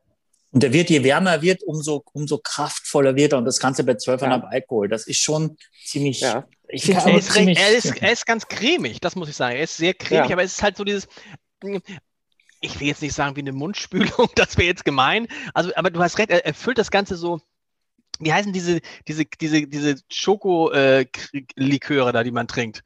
Und 0.53 0.63
der 0.63 0.73
wird, 0.73 0.91
je 0.91 1.05
wärmer 1.05 1.33
er 1.33 1.43
wird, 1.43 1.63
umso, 1.65 2.05
umso 2.13 2.39
kraftvoller 2.39 3.17
wird 3.17 3.33
er. 3.33 3.39
Und 3.39 3.45
das 3.45 3.59
Ganze 3.59 3.85
bei 3.85 3.93
12,5 3.93 4.23
ja. 4.23 4.49
Alkohol. 4.49 4.89
Das 4.89 5.07
ist 5.07 5.21
schon 5.21 5.57
ziemlich, 5.85 6.21
ja. 6.21 6.47
Ich 6.69 6.85
finde 6.85 7.03
er, 7.03 7.17
ist, 7.17 7.37
er, 7.37 7.77
ist, 7.77 8.03
er 8.03 8.13
ist 8.13 8.27
ganz 8.27 8.49
cremig, 8.49 9.01
das 9.01 9.15
muss 9.15 9.29
ich 9.29 9.37
sagen. 9.37 9.57
Er 9.57 9.63
ist 9.63 9.77
sehr 9.77 9.95
cremig, 9.95 10.31
ja. 10.31 10.35
aber 10.35 10.43
es 10.43 10.55
ist 10.55 10.63
halt 10.63 10.77
so 10.77 10.85
dieses. 10.85 11.07
Ich 12.61 12.81
will 12.81 12.89
jetzt 12.89 13.03
nicht 13.03 13.15
sagen 13.15 13.37
wie 13.37 13.41
eine 13.41 13.53
Mundspülung, 13.53 14.29
das 14.35 14.57
wäre 14.57 14.67
jetzt 14.67 14.85
gemein. 14.85 15.29
Also, 15.55 15.73
aber 15.77 15.91
du 15.91 16.01
hast 16.01 16.19
recht, 16.19 16.31
er 16.31 16.45
erfüllt 16.45 16.79
das 16.79 16.91
Ganze 16.91 17.17
so. 17.17 17.41
Wie 18.19 18.33
heißen 18.33 18.53
diese, 18.53 18.81
diese, 19.07 19.27
diese, 19.27 19.67
diese 19.67 19.97
Schokoliköre 20.11 22.13
da, 22.13 22.25
die 22.25 22.31
man 22.31 22.49
trinkt? 22.49 22.83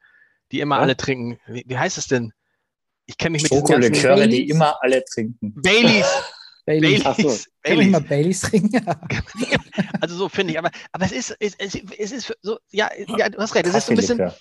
Die 0.51 0.59
immer 0.59 0.75
ja. 0.75 0.81
alle 0.81 0.97
trinken. 0.97 1.39
Wie, 1.47 1.63
wie 1.65 1.77
heißt 1.77 1.97
es 1.97 2.07
denn? 2.07 2.33
Ich 3.05 3.17
kenne 3.17 3.31
mich 3.31 3.43
mit 3.43 3.53
Schokoliköre, 3.53 4.27
die 4.27 4.49
immer 4.49 4.77
alle 4.83 5.03
trinken. 5.05 5.53
Baileys. 5.61 6.05
Baileys. 6.65 7.03
Baileys. 7.03 7.43
So. 7.43 7.49
Kann 7.63 7.79
ich 7.79 7.89
mal 7.89 8.01
Baileys 8.01 8.41
trinken? 8.41 8.85
also 10.01 10.15
so 10.15 10.29
finde 10.29 10.53
ich, 10.53 10.59
aber, 10.59 10.71
aber 10.91 11.05
es 11.05 11.11
ist, 11.11 11.35
es, 11.39 11.55
es, 11.55 11.75
es 11.97 12.11
ist 12.11 12.37
so, 12.41 12.57
ja, 12.71 12.89
ja, 13.17 13.29
du 13.29 13.37
hast 13.39 13.55
recht, 13.55 13.67
es 13.67 13.75
ist 13.75 13.87
so 13.87 13.93
ein 13.93 13.95
bisschen, 13.95 14.31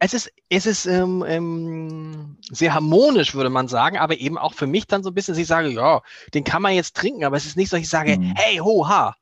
es 0.00 0.14
ist, 0.14 0.32
es 0.48 0.66
ist 0.66 0.86
ähm, 0.86 1.24
ähm, 1.26 2.38
sehr 2.50 2.74
harmonisch, 2.74 3.34
würde 3.34 3.50
man 3.50 3.68
sagen, 3.68 3.98
aber 3.98 4.16
eben 4.18 4.38
auch 4.38 4.54
für 4.54 4.66
mich 4.66 4.86
dann 4.86 5.02
so 5.02 5.10
ein 5.10 5.14
bisschen, 5.14 5.34
dass 5.34 5.40
ich 5.40 5.48
sage, 5.48 5.68
ja, 5.68 6.02
den 6.34 6.44
kann 6.44 6.62
man 6.62 6.74
jetzt 6.74 6.96
trinken, 6.96 7.24
aber 7.24 7.36
es 7.36 7.46
ist 7.46 7.56
nicht 7.56 7.70
so, 7.70 7.76
dass 7.76 7.82
ich 7.82 7.90
sage, 7.90 8.12
hm. 8.12 8.34
hey, 8.36 8.58
ho, 8.58 8.88
ha. 8.88 9.16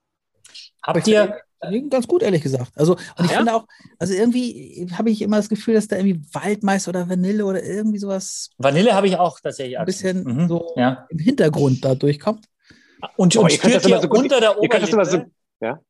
Habt 0.83 1.09
ihr, 1.09 1.41
ganz 1.89 2.07
gut, 2.07 2.23
ehrlich 2.23 2.43
gesagt. 2.43 2.73
Also, 2.75 2.95
und 2.95 3.25
ich 3.25 3.31
ja? 3.31 3.39
finde 3.39 3.55
auch, 3.55 3.67
also 3.99 4.15
irgendwie 4.15 4.89
habe 4.93 5.11
ich 5.11 5.23
immer 5.23 5.37
das 5.37 5.49
Gefühl, 5.49 5.75
dass 5.75 5.89
da 5.89 5.97
irgendwie 5.97 6.23
Waldmeister 6.33 6.91
oder 6.91 7.09
Vanille 7.09 7.45
oder 7.45 7.63
irgendwie 7.63 7.99
sowas. 7.99 8.51
Vanille 8.59 8.95
habe 8.95 9.09
ich 9.09 9.17
auch 9.17 9.41
tatsächlich. 9.41 9.79
Ein 9.79 9.87
bisschen 9.87 10.25
mhm. 10.25 10.49
so 10.49 10.73
ja. 10.77 11.07
im 11.09 11.19
Hintergrund 11.19 11.85
da 11.85 11.95
durchkommt. 11.95 12.47
Und, 13.17 13.37
und 13.37 13.53
spürt 13.53 13.87
ihr 13.87 14.01
so 14.01 14.09
unter 14.09 14.41
der 14.41 14.59
Oberlippe, 14.59 15.05
so, 15.05 15.23
ja? 15.61 15.81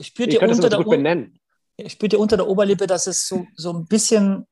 spürt 0.00 0.32
ihr 0.32 0.42
unter 0.42 0.68
der 0.68 0.78
so 0.78 0.84
benennen. 0.84 1.38
Spürt 1.86 2.12
ihr 2.12 2.20
unter 2.20 2.36
der 2.36 2.48
Oberlippe, 2.48 2.86
dass 2.86 3.06
es 3.06 3.26
so, 3.26 3.46
so 3.56 3.72
ein 3.72 3.86
bisschen, 3.86 4.46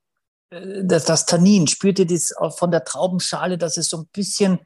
äh, 0.51 0.83
das, 0.85 1.05
das 1.05 1.27
Tannin, 1.27 1.67
spürt 1.67 1.99
ihr 1.99 2.07
das 2.07 2.35
von 2.57 2.71
der 2.71 2.85
Traubenschale, 2.85 3.59
dass 3.59 3.77
es 3.77 3.89
so 3.89 3.99
ein 3.99 4.09
bisschen 4.13 4.61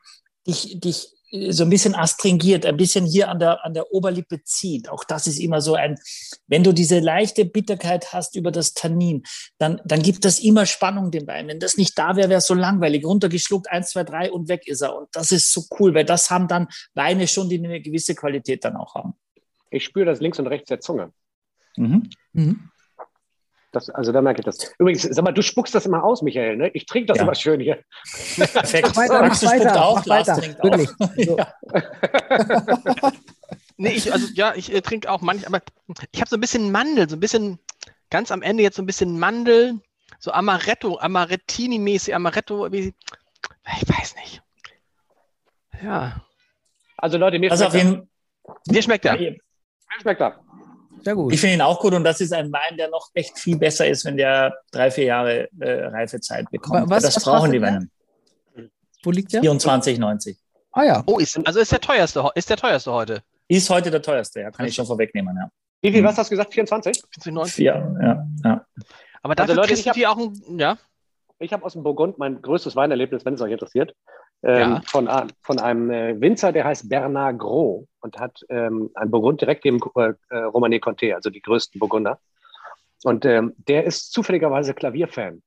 dich, 0.46 0.78
dich 0.80 1.14
so 1.51 1.64
ein 1.64 1.70
bisschen 1.70 1.95
astringiert, 1.95 2.64
ein 2.64 2.76
bisschen 2.76 3.07
hier 3.07 3.28
an 3.28 3.39
der, 3.41 3.64
an 3.64 3.74
der 3.74 3.93
Oberlippe 3.93 4.43
zieht. 4.45 4.89
Auch 4.89 5.03
das 5.03 5.26
ist 5.26 5.41
immer 5.41 5.61
so 5.61 5.74
ein, 5.74 5.99
wenn 6.47 6.62
du 6.62 6.72
diese 6.72 7.01
leichte 7.01 7.45
Bitterkeit 7.45 8.12
hast 8.12 8.37
über 8.37 8.53
das 8.53 8.74
Tannin, 8.74 9.24
dann, 9.59 9.80
dann 9.85 10.03
gibt 10.03 10.24
das 10.24 10.39
immer 10.39 10.64
Spannung 10.64 11.11
dem 11.11 11.26
Wein. 11.26 11.49
Wenn 11.49 11.59
das 11.59 11.76
nicht 11.76 11.99
da 11.99 12.14
wäre, 12.16 12.28
wäre 12.28 12.39
es 12.39 12.47
so 12.47 12.55
langweilig. 12.55 13.05
Runtergeschluckt, 13.05 13.70
eins, 13.70 13.91
zwei, 13.91 14.05
drei 14.05 14.30
und 14.30 14.49
weg 14.49 14.68
ist 14.68 14.82
er. 14.82 14.97
Und 14.97 15.09
das 15.12 15.32
ist 15.32 15.53
so 15.53 15.64
cool, 15.78 15.95
weil 15.95 16.05
das 16.05 16.30
haben 16.30 16.47
dann 16.47 16.68
Weine 16.95 17.26
schon, 17.26 17.49
die 17.49 17.59
eine 17.59 17.80
gewisse 17.80 18.14
Qualität 18.14 18.64
dann 18.64 18.76
auch 18.76 18.95
haben. 18.95 19.14
Ich 19.70 19.85
spüre 19.85 20.07
das 20.07 20.20
links 20.20 20.39
und 20.39 20.47
rechts 20.47 20.68
der 20.68 20.80
Zunge. 20.80 21.12
Mhm. 21.76 22.11
Mhm. 22.32 22.70
Das, 23.75 23.91
also 23.91 24.12
da 24.12 24.22
merke 24.22 24.41
ich 24.41 24.45
das. 24.45 24.72
Übrigens, 24.79 25.03
sag 25.03 25.25
mal, 25.25 25.33
du 25.33 25.43
spuckst 25.43 25.75
das 25.75 25.87
immer 25.87 26.05
aus, 26.05 26.22
Michael, 26.22 26.57
ne? 26.57 26.70
Ich 26.75 26.87
trinke 26.87 27.07
das 27.09 27.18
ja. 27.18 27.25
immer 27.25 27.35
schön 27.35 27.61
hier. 27.61 27.83
Perfekt. 28.37 28.89
Mach 28.89 28.97
weiter, 28.97 29.22
mach 29.22 29.43
weiter, 29.43 29.85
auch, 29.85 29.97
mach 29.97 30.07
weiter. 30.07 30.37
Wirklich. 30.62 30.89
So. 31.27 31.37
nee, 33.77 33.91
ich, 33.91 34.12
also 34.12 34.27
ja, 34.35 34.55
ich 34.55 34.72
äh, 34.72 34.81
trinke 34.81 35.11
auch 35.11 35.20
manchmal, 35.20 35.61
aber 35.61 35.64
ich 36.12 36.20
habe 36.20 36.29
so 36.29 36.37
ein 36.37 36.41
bisschen 36.41 36.70
Mandel, 36.70 37.09
so 37.09 37.16
ein 37.16 37.20
bisschen, 37.20 37.59
ganz 38.11 38.31
am 38.31 38.43
Ende 38.43 38.62
jetzt 38.62 38.77
so 38.77 38.83
ein 38.83 38.87
bisschen 38.87 39.18
Mandel, 39.18 39.81
so 40.18 40.33
Amaretto, 40.33 40.99
Amarettini-mäßig, 40.99 42.14
Amaretto, 42.14 42.70
wie, 42.72 42.95
ich 43.81 43.89
weiß 43.89 44.16
nicht. 44.16 44.43
Ja. 45.83 46.25
Also 46.97 47.18
Leute, 47.18 47.39
mir 47.39 47.51
Also 47.51 47.66
auf 47.66 47.72
schmeckt 47.72 47.87
jeden 47.87 48.09
Dir 48.66 48.83
schmeckt 48.83 49.05
er. 49.05 49.18
er. 49.18 49.33
Mir 49.33 49.41
schmeckt 50.01 50.20
er. 50.20 50.41
Sehr 51.05 51.14
gut. 51.14 51.32
Ich 51.32 51.40
finde 51.40 51.55
ihn 51.57 51.61
auch 51.62 51.78
gut 51.80 51.92
und 51.94 52.02
das 52.05 52.20
ist 52.20 52.32
ein 52.32 52.50
Wein, 52.52 52.76
der 52.76 52.88
noch 52.88 53.11
echt 53.14 53.38
viel 53.38 53.59
besser 53.59 53.86
ist, 53.86 54.05
wenn 54.05 54.16
der 54.16 54.55
drei, 54.70 54.90
vier 54.90 55.05
Jahre 55.05 55.48
äh, 55.61 55.84
Reifezeit 55.86 56.50
bekommt. 56.50 56.88
Was- 56.90 57.02
das 57.02 57.16
was 57.16 57.24
brauchen 57.24 57.52
die 57.52 57.61
Weine. 57.61 57.88
Wo 59.02 59.11
liegt 59.11 59.32
der? 59.32 59.42
24,90. 59.42 60.36
Ah 60.72 60.82
ja. 60.82 61.02
Oh, 61.07 61.18
ist, 61.18 61.38
also 61.46 61.61
ist 61.61 61.70
der 61.72 61.80
teuerste, 61.80 62.28
ist 62.34 62.48
der 62.50 62.57
teuerste 62.57 62.90
heute. 62.92 63.22
Ist 63.48 63.68
heute 63.70 63.90
der 63.90 64.00
teuerste, 64.02 64.40
ja, 64.40 64.50
kann 64.50 64.66
ich 64.66 64.74
schon 64.74 64.86
vorwegnehmen, 64.86 65.36
ja. 65.36 65.48
Wie 65.82 65.90
viel, 65.90 66.00
Hm. 66.00 66.07
was 66.07 66.16
hast 66.16 66.30
du 66.30 66.36
gesagt? 66.36 66.55
24? 66.55 67.02
94. 67.22 67.55
Vier, 67.55 67.96
ja, 68.02 68.26
ja. 68.42 68.66
Aber 69.22 69.34
dafür 69.34 69.55
Leute, 69.55 69.68
kriegst 69.68 69.82
ich 69.82 69.88
hab- 69.88 69.94
die 69.94 70.07
auch 70.07 70.16
ein, 70.18 70.59
ja. 70.59 70.78
Ich 71.38 71.52
habe 71.52 71.64
aus 71.64 71.74
dem 71.74 71.82
Burgund 71.82 72.16
mein 72.16 72.40
größtes 72.40 72.74
Weinerlebnis, 72.76 73.24
wenn 73.26 73.34
es 73.34 73.40
euch 73.42 73.52
interessiert, 73.52 73.94
Ja. 74.47 74.82
von, 74.86 75.09
a- 75.09 75.26
von 75.42 75.59
einem 75.59 75.90
äh, 75.90 76.20
Winzer, 76.20 76.53
der 76.53 76.64
heißt 76.64 76.88
Bernard 76.88 77.38
Gros 77.38 77.86
und 78.01 78.18
hat 78.18 78.40
ähm, 78.51 78.90
ein 78.95 79.11
Burgund 79.11 79.40
direkt 79.40 79.64
neben 79.64 79.80
äh, 79.97 80.12
äh, 80.28 80.36
Romane 80.45 80.76
Conté, 80.76 81.14
also 81.14 81.30
die 81.30 81.40
größten 81.40 81.78
Burgunder. 81.78 82.18
Und 83.05 83.24
ähm, 83.24 83.55
der 83.57 83.84
ist 83.84 84.12
zufälligerweise 84.12 84.74
Klavierfan 84.74 85.42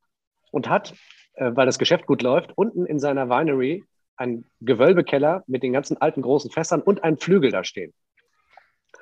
und 0.51 0.67
hat, 0.69 0.93
äh, 1.33 1.51
weil 1.53 1.65
das 1.67 1.77
Geschäft 1.79 2.07
gut 2.07 2.21
läuft, 2.21 2.53
unten 2.55 2.85
in 2.85 2.99
seiner 2.99 3.29
Winery 3.29 3.83
einen 4.15 4.49
Gewölbekeller 4.61 5.43
mit 5.47 5.61
den 5.61 5.73
ganzen 5.73 5.97
alten 6.01 6.23
großen 6.23 6.49
Fässern 6.49 6.81
und 6.81 7.03
einen 7.03 7.17
Flügel 7.17 7.51
da 7.51 7.63
stehen. 7.63 7.93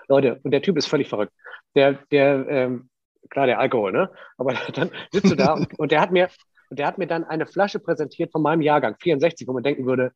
Leute, 0.08 0.40
und 0.44 0.52
der 0.52 0.62
Typ 0.62 0.78
ist 0.78 0.88
völlig 0.88 1.08
verrückt. 1.10 1.34
Der, 1.76 1.94
der, 2.12 2.46
ähm, 2.50 2.90
klar, 3.30 3.46
der 3.46 3.60
Alkohol, 3.60 3.92
ne? 3.92 4.10
Aber 4.38 4.54
dann 4.74 4.92
sitzt 5.12 5.32
du 5.32 5.36
da 5.36 5.54
und, 5.56 5.80
und 5.80 5.92
der 5.92 6.02
hat 6.02 6.12
mir, 6.12 6.30
und 6.70 6.80
der 6.80 6.88
hat 6.88 6.98
mir 6.98 7.08
dann 7.08 7.24
eine 7.24 7.46
Flasche 7.46 7.80
präsentiert 7.80 8.32
von 8.32 8.42
meinem 8.42 8.62
Jahrgang, 8.62 8.96
64, 9.00 9.48
wo 9.48 9.54
man 9.54 9.64
denken 9.64 9.86
würde, 9.86 10.12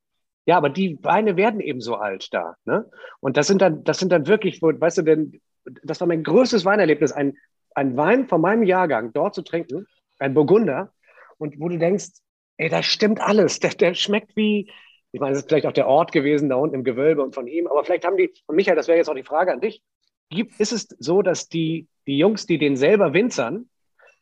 ja, 0.45 0.57
aber 0.57 0.69
die 0.69 0.97
Weine 1.03 1.37
werden 1.37 1.59
eben 1.59 1.81
so 1.81 1.95
alt 1.95 2.33
da. 2.33 2.55
Ne? 2.65 2.89
Und 3.19 3.37
das 3.37 3.47
sind 3.47 3.61
dann, 3.61 3.83
das 3.83 3.99
sind 3.99 4.11
dann 4.11 4.27
wirklich, 4.27 4.61
weißt 4.61 4.99
du, 4.99 5.01
denn, 5.03 5.41
das 5.83 5.99
war 5.99 6.07
mein 6.07 6.23
größtes 6.23 6.65
Weinerlebnis, 6.65 7.11
ein, 7.11 7.37
ein 7.75 7.95
Wein 7.97 8.27
von 8.27 8.41
meinem 8.41 8.63
Jahrgang 8.63 9.13
dort 9.13 9.35
zu 9.35 9.43
trinken, 9.43 9.85
ein 10.17 10.33
Burgunder, 10.33 10.91
und 11.37 11.59
wo 11.59 11.69
du 11.69 11.77
denkst, 11.77 12.09
ey, 12.57 12.69
das 12.69 12.85
stimmt 12.85 13.21
alles. 13.21 13.59
Der, 13.59 13.71
der 13.71 13.93
schmeckt 13.93 14.35
wie, 14.35 14.71
ich 15.11 15.19
meine, 15.19 15.33
es 15.33 15.39
ist 15.39 15.49
vielleicht 15.49 15.65
auch 15.65 15.71
der 15.71 15.87
Ort 15.87 16.11
gewesen 16.11 16.49
da 16.49 16.55
unten 16.55 16.75
im 16.75 16.83
Gewölbe 16.83 17.23
und 17.23 17.33
von 17.33 17.47
ihm, 17.47 17.67
aber 17.67 17.83
vielleicht 17.83 18.05
haben 18.05 18.17
die, 18.17 18.33
und 18.47 18.55
Michael, 18.55 18.75
das 18.75 18.87
wäre 18.87 18.97
jetzt 18.97 19.09
auch 19.09 19.15
die 19.15 19.23
Frage 19.23 19.51
an 19.53 19.61
dich, 19.61 19.81
gibt, 20.29 20.59
ist 20.59 20.71
es 20.71 20.87
so, 20.99 21.21
dass 21.21 21.47
die, 21.47 21.87
die 22.07 22.17
Jungs, 22.17 22.45
die 22.45 22.57
den 22.57 22.75
selber 22.75 23.13
winzern, 23.13 23.69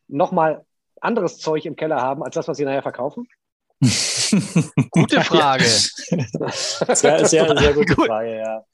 nochmal 0.06 0.64
anderes 1.00 1.38
Zeug 1.38 1.64
im 1.64 1.76
Keller 1.76 2.00
haben, 2.00 2.22
als 2.22 2.34
das, 2.34 2.48
was 2.48 2.56
sie 2.56 2.64
nachher 2.64 2.82
verkaufen? 2.82 3.26
Gute 4.90 5.20
Frage. 5.22 5.64
Sehr, 6.94 7.26
sehr, 7.26 7.26
sehr 7.26 7.72
gute 7.74 7.94
Gut. 7.94 8.06
Frage, 8.06 8.38
ja. 8.38 8.64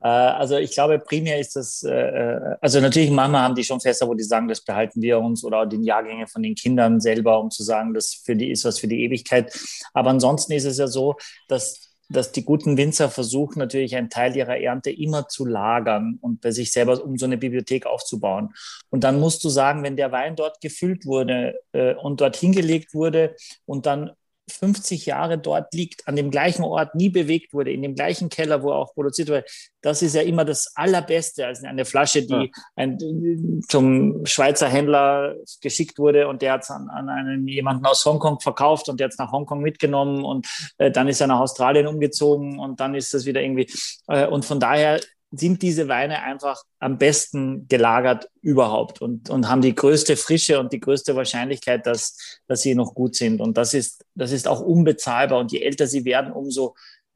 Äh, 0.00 0.08
Also 0.08 0.56
ich 0.56 0.72
glaube, 0.72 0.98
primär 0.98 1.38
ist 1.38 1.54
das, 1.56 1.82
äh, 1.82 1.90
äh, 1.92 2.56
also 2.60 2.80
natürlich 2.80 3.10
manchmal 3.10 3.42
haben 3.42 3.54
die 3.54 3.64
schon 3.64 3.80
Fässer, 3.80 4.08
wo 4.08 4.14
die 4.14 4.24
sagen, 4.24 4.48
das 4.48 4.64
behalten 4.64 5.02
wir 5.02 5.18
uns 5.18 5.44
oder 5.44 5.66
die 5.66 5.82
Jahrgänge 5.84 6.26
von 6.26 6.42
den 6.42 6.54
Kindern 6.54 7.00
selber, 7.00 7.40
um 7.40 7.50
zu 7.50 7.62
sagen, 7.62 7.94
das 7.94 8.14
für 8.24 8.36
die 8.36 8.50
ist 8.50 8.64
was 8.64 8.78
für 8.78 8.88
die 8.88 9.04
Ewigkeit. 9.04 9.52
Aber 9.92 10.10
ansonsten 10.10 10.52
ist 10.52 10.64
es 10.64 10.78
ja 10.78 10.86
so, 10.86 11.16
dass 11.48 11.87
dass 12.08 12.32
die 12.32 12.44
guten 12.44 12.76
Winzer 12.76 13.10
versuchen 13.10 13.58
natürlich 13.58 13.94
einen 13.96 14.10
Teil 14.10 14.34
ihrer 14.36 14.58
Ernte 14.58 14.90
immer 14.90 15.28
zu 15.28 15.44
lagern 15.44 16.18
und 16.20 16.40
bei 16.40 16.50
sich 16.50 16.72
selber, 16.72 17.02
um 17.02 17.18
so 17.18 17.26
eine 17.26 17.36
Bibliothek 17.36 17.86
aufzubauen. 17.86 18.54
Und 18.90 19.04
dann 19.04 19.20
musst 19.20 19.44
du 19.44 19.48
sagen, 19.48 19.82
wenn 19.82 19.96
der 19.96 20.12
Wein 20.12 20.36
dort 20.36 20.60
gefüllt 20.60 21.04
wurde 21.04 21.54
äh, 21.72 21.94
und 21.94 22.20
dort 22.20 22.36
hingelegt 22.36 22.94
wurde 22.94 23.36
und 23.66 23.86
dann 23.86 24.12
50 24.50 25.06
Jahre 25.06 25.38
dort 25.38 25.72
liegt, 25.74 26.06
an 26.08 26.16
dem 26.16 26.30
gleichen 26.30 26.64
Ort 26.64 26.94
nie 26.94 27.08
bewegt 27.08 27.52
wurde, 27.52 27.72
in 27.72 27.82
dem 27.82 27.94
gleichen 27.94 28.28
Keller, 28.28 28.62
wo 28.62 28.70
er 28.70 28.76
auch 28.76 28.94
produziert 28.94 29.28
wurde, 29.28 29.44
das 29.80 30.02
ist 30.02 30.14
ja 30.14 30.22
immer 30.22 30.44
das 30.44 30.72
Allerbeste, 30.74 31.46
als 31.46 31.62
eine 31.62 31.84
Flasche, 31.84 32.22
die 32.22 32.32
Ja. 32.32 32.46
ein, 32.76 33.62
zum 33.68 34.26
Schweizer 34.26 34.68
Händler 34.68 35.36
geschickt 35.60 35.98
wurde 35.98 36.28
und 36.28 36.42
der 36.42 36.54
hat 36.54 36.62
es 36.62 36.70
an, 36.70 36.88
an 36.88 37.08
einen 37.08 37.46
jemanden 37.46 37.86
aus 37.86 38.04
Hongkong 38.04 38.40
verkauft 38.40 38.88
und 38.88 38.98
der 38.98 39.06
hat 39.06 39.12
es 39.12 39.18
nach 39.18 39.32
Hongkong 39.32 39.60
mitgenommen 39.60 40.24
und 40.24 40.46
äh, 40.78 40.90
dann 40.90 41.08
ist 41.08 41.20
er 41.20 41.26
nach 41.26 41.40
Australien 41.40 41.86
umgezogen 41.86 42.58
und 42.58 42.80
dann 42.80 42.94
ist 42.94 43.14
das 43.14 43.26
wieder 43.26 43.40
irgendwie 43.42 43.70
äh, 44.08 44.26
und 44.26 44.44
von 44.44 44.60
daher 44.60 45.00
sind 45.30 45.60
diese 45.60 45.88
Weine 45.88 46.22
einfach 46.22 46.62
am 46.78 46.96
besten 46.96 47.68
gelagert 47.68 48.30
überhaupt 48.40 49.02
und, 49.02 49.28
und 49.28 49.48
haben 49.48 49.60
die 49.60 49.74
größte 49.74 50.16
Frische 50.16 50.58
und 50.58 50.72
die 50.72 50.80
größte 50.80 51.14
Wahrscheinlichkeit, 51.16 51.86
dass, 51.86 52.40
dass 52.46 52.62
sie 52.62 52.74
noch 52.74 52.94
gut 52.94 53.14
sind. 53.14 53.40
Und 53.40 53.58
das 53.58 53.74
ist, 53.74 54.04
das 54.14 54.32
ist 54.32 54.48
auch 54.48 54.60
unbezahlbar. 54.60 55.38
Und 55.38 55.52
je 55.52 55.60
älter 55.60 55.86
sie 55.86 56.04
werden, 56.04 56.32
umso 56.32 56.74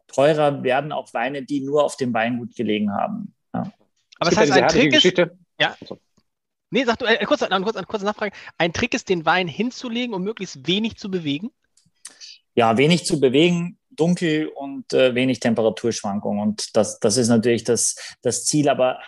teurer 0.09 0.63
werden 0.63 0.93
auch 0.93 1.15
Weine, 1.15 1.43
die 1.43 1.61
nur 1.61 1.85
auf 1.85 1.97
dem 1.97 2.13
Weingut 2.13 2.55
gelegen 2.55 2.93
haben. 2.93 3.35
Ja. 3.55 3.73
Aber 4.19 4.31
Es 4.31 4.37
das 4.37 4.39
heißt, 4.39 4.53
ein 4.53 4.69
Trick 4.69 5.05
ist. 5.05 5.31
Ja. 5.59 5.77
nee, 6.71 6.85
sag 6.85 6.99
du, 6.99 7.07
äh, 7.07 7.25
kurz, 7.25 7.43
äh, 7.43 7.49
kurz, 7.49 7.77
eine 7.77 7.87
kurze 7.87 8.05
Nachfrage. 8.05 8.35
Ein 8.59 8.73
Trick 8.75 8.93
ist, 8.95 9.09
den 9.09 9.25
Wein 9.25 9.49
hinzulegen, 9.49 10.15
um 10.15 10.23
möglichst 10.23 10.67
wenig 10.67 10.97
zu 10.97 11.11
bewegen. 11.11 11.51
ja, 12.55 12.77
wenig 12.77 13.07
zu 13.07 13.21
bewegen, 13.21 13.79
dunkel 13.97 14.49
und 14.49 14.93
äh, 14.93 15.15
wenig 15.15 15.41
Temperaturschwankungen. 15.41 16.43
Und 16.43 16.77
das, 16.77 16.99
das 17.01 17.17
ist 17.17 17.29
natürlich 17.29 17.65
das, 17.65 17.97
das 18.23 18.45
Ziel. 18.45 18.69
Aber 18.69 18.99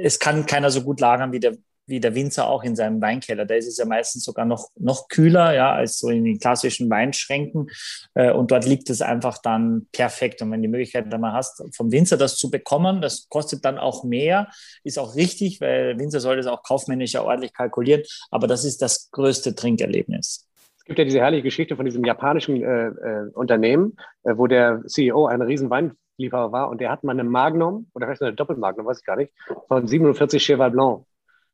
es 0.00 0.18
kann 0.18 0.46
keiner 0.46 0.70
so 0.70 0.82
gut 0.82 1.00
lagern 1.00 1.32
wie 1.32 1.40
der, 1.40 1.56
wie 1.86 2.00
der 2.00 2.14
Winzer 2.14 2.48
auch 2.48 2.64
in 2.64 2.74
seinem 2.74 3.00
Weinkeller. 3.00 3.44
Da 3.44 3.54
ist 3.54 3.68
es 3.68 3.76
ja 3.76 3.84
meistens 3.84 4.24
sogar 4.24 4.44
noch, 4.44 4.70
noch 4.76 5.08
kühler, 5.08 5.54
ja, 5.54 5.72
als 5.72 5.98
so 5.98 6.08
in 6.08 6.24
den 6.24 6.38
klassischen 6.38 6.90
Weinschränken. 6.90 7.68
Äh, 8.14 8.32
und 8.32 8.50
dort 8.50 8.64
liegt 8.64 8.90
es 8.90 9.00
einfach 9.00 9.38
dann 9.38 9.86
perfekt. 9.92 10.42
Und 10.42 10.50
wenn 10.50 10.62
die 10.62 10.68
Möglichkeit 10.68 11.12
dann 11.12 11.20
mal 11.20 11.32
hast, 11.32 11.62
vom 11.74 11.92
Winzer 11.92 12.16
das 12.16 12.36
zu 12.36 12.50
bekommen, 12.50 13.00
das 13.00 13.28
kostet 13.28 13.64
dann 13.64 13.78
auch 13.78 14.04
mehr, 14.04 14.48
ist 14.82 14.98
auch 14.98 15.14
richtig, 15.14 15.60
weil 15.60 15.94
der 15.94 15.98
Winzer 15.98 16.20
soll 16.20 16.36
das 16.36 16.46
auch 16.46 16.62
kaufmännisch 16.62 17.12
ja 17.12 17.22
ordentlich 17.22 17.52
kalkulieren. 17.52 18.02
Aber 18.30 18.46
das 18.46 18.64
ist 18.64 18.82
das 18.82 19.10
größte 19.12 19.54
Trinkerlebnis. 19.54 20.45
Gibt 20.86 20.98
ja 21.00 21.04
diese 21.04 21.20
herrliche 21.20 21.42
Geschichte 21.42 21.74
von 21.76 21.84
diesem 21.84 22.04
japanischen 22.04 22.62
äh, 22.62 22.86
äh, 22.86 23.30
Unternehmen, 23.34 23.96
äh, 24.22 24.36
wo 24.36 24.46
der 24.46 24.82
CEO 24.86 25.26
ein 25.26 25.42
riesen 25.42 25.68
Weinlieferer 25.68 26.52
war 26.52 26.70
und 26.70 26.80
der 26.80 26.90
hat 26.90 27.02
mal 27.02 27.12
eine 27.12 27.24
Magnum 27.24 27.90
oder 27.92 28.06
vielleicht 28.06 28.22
eine 28.22 28.34
Doppelmagnum, 28.34 28.86
weiß 28.86 29.00
ich 29.00 29.04
gar 29.04 29.16
nicht, 29.16 29.32
von 29.66 29.86
47 29.86 30.44
Cheval 30.44 30.70
Blanc. 30.70 31.04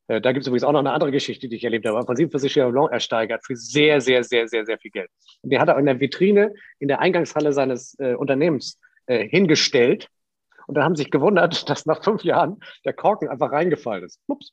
Äh, 0.07 0.21
da 0.21 0.31
gibt 0.31 0.43
es 0.43 0.47
übrigens 0.47 0.63
auch 0.63 0.71
noch 0.71 0.79
eine 0.79 0.91
andere 0.91 1.11
Geschichte, 1.11 1.49
die 1.49 1.55
ich 1.55 1.63
erlebt 1.63 1.87
habe, 1.87 2.05
von 2.05 2.15
47 2.15 2.53
Cheval 2.53 2.71
Blanc 2.71 2.91
ersteigert 2.91 3.43
für 3.43 3.55
sehr, 3.55 4.01
sehr, 4.01 4.23
sehr, 4.23 4.47
sehr, 4.47 4.65
sehr 4.65 4.77
viel 4.77 4.91
Geld. 4.91 5.09
Und 5.41 5.51
den 5.51 5.59
hat 5.59 5.67
er 5.67 5.79
in 5.79 5.85
der 5.85 5.99
Vitrine 5.99 6.53
in 6.77 6.87
der 6.87 6.99
Eingangshalle 6.99 7.53
seines 7.53 7.97
äh, 7.99 8.13
Unternehmens 8.13 8.79
äh, 9.07 9.27
hingestellt. 9.27 10.09
Und 10.67 10.75
dann 10.75 10.83
haben 10.83 10.95
sich 10.95 11.09
gewundert, 11.09 11.67
dass 11.69 11.87
nach 11.87 12.03
fünf 12.03 12.23
Jahren 12.23 12.59
der 12.85 12.93
Korken 12.93 13.29
einfach 13.29 13.51
reingefallen 13.51 14.03
ist. 14.03 14.19
Ups. 14.27 14.51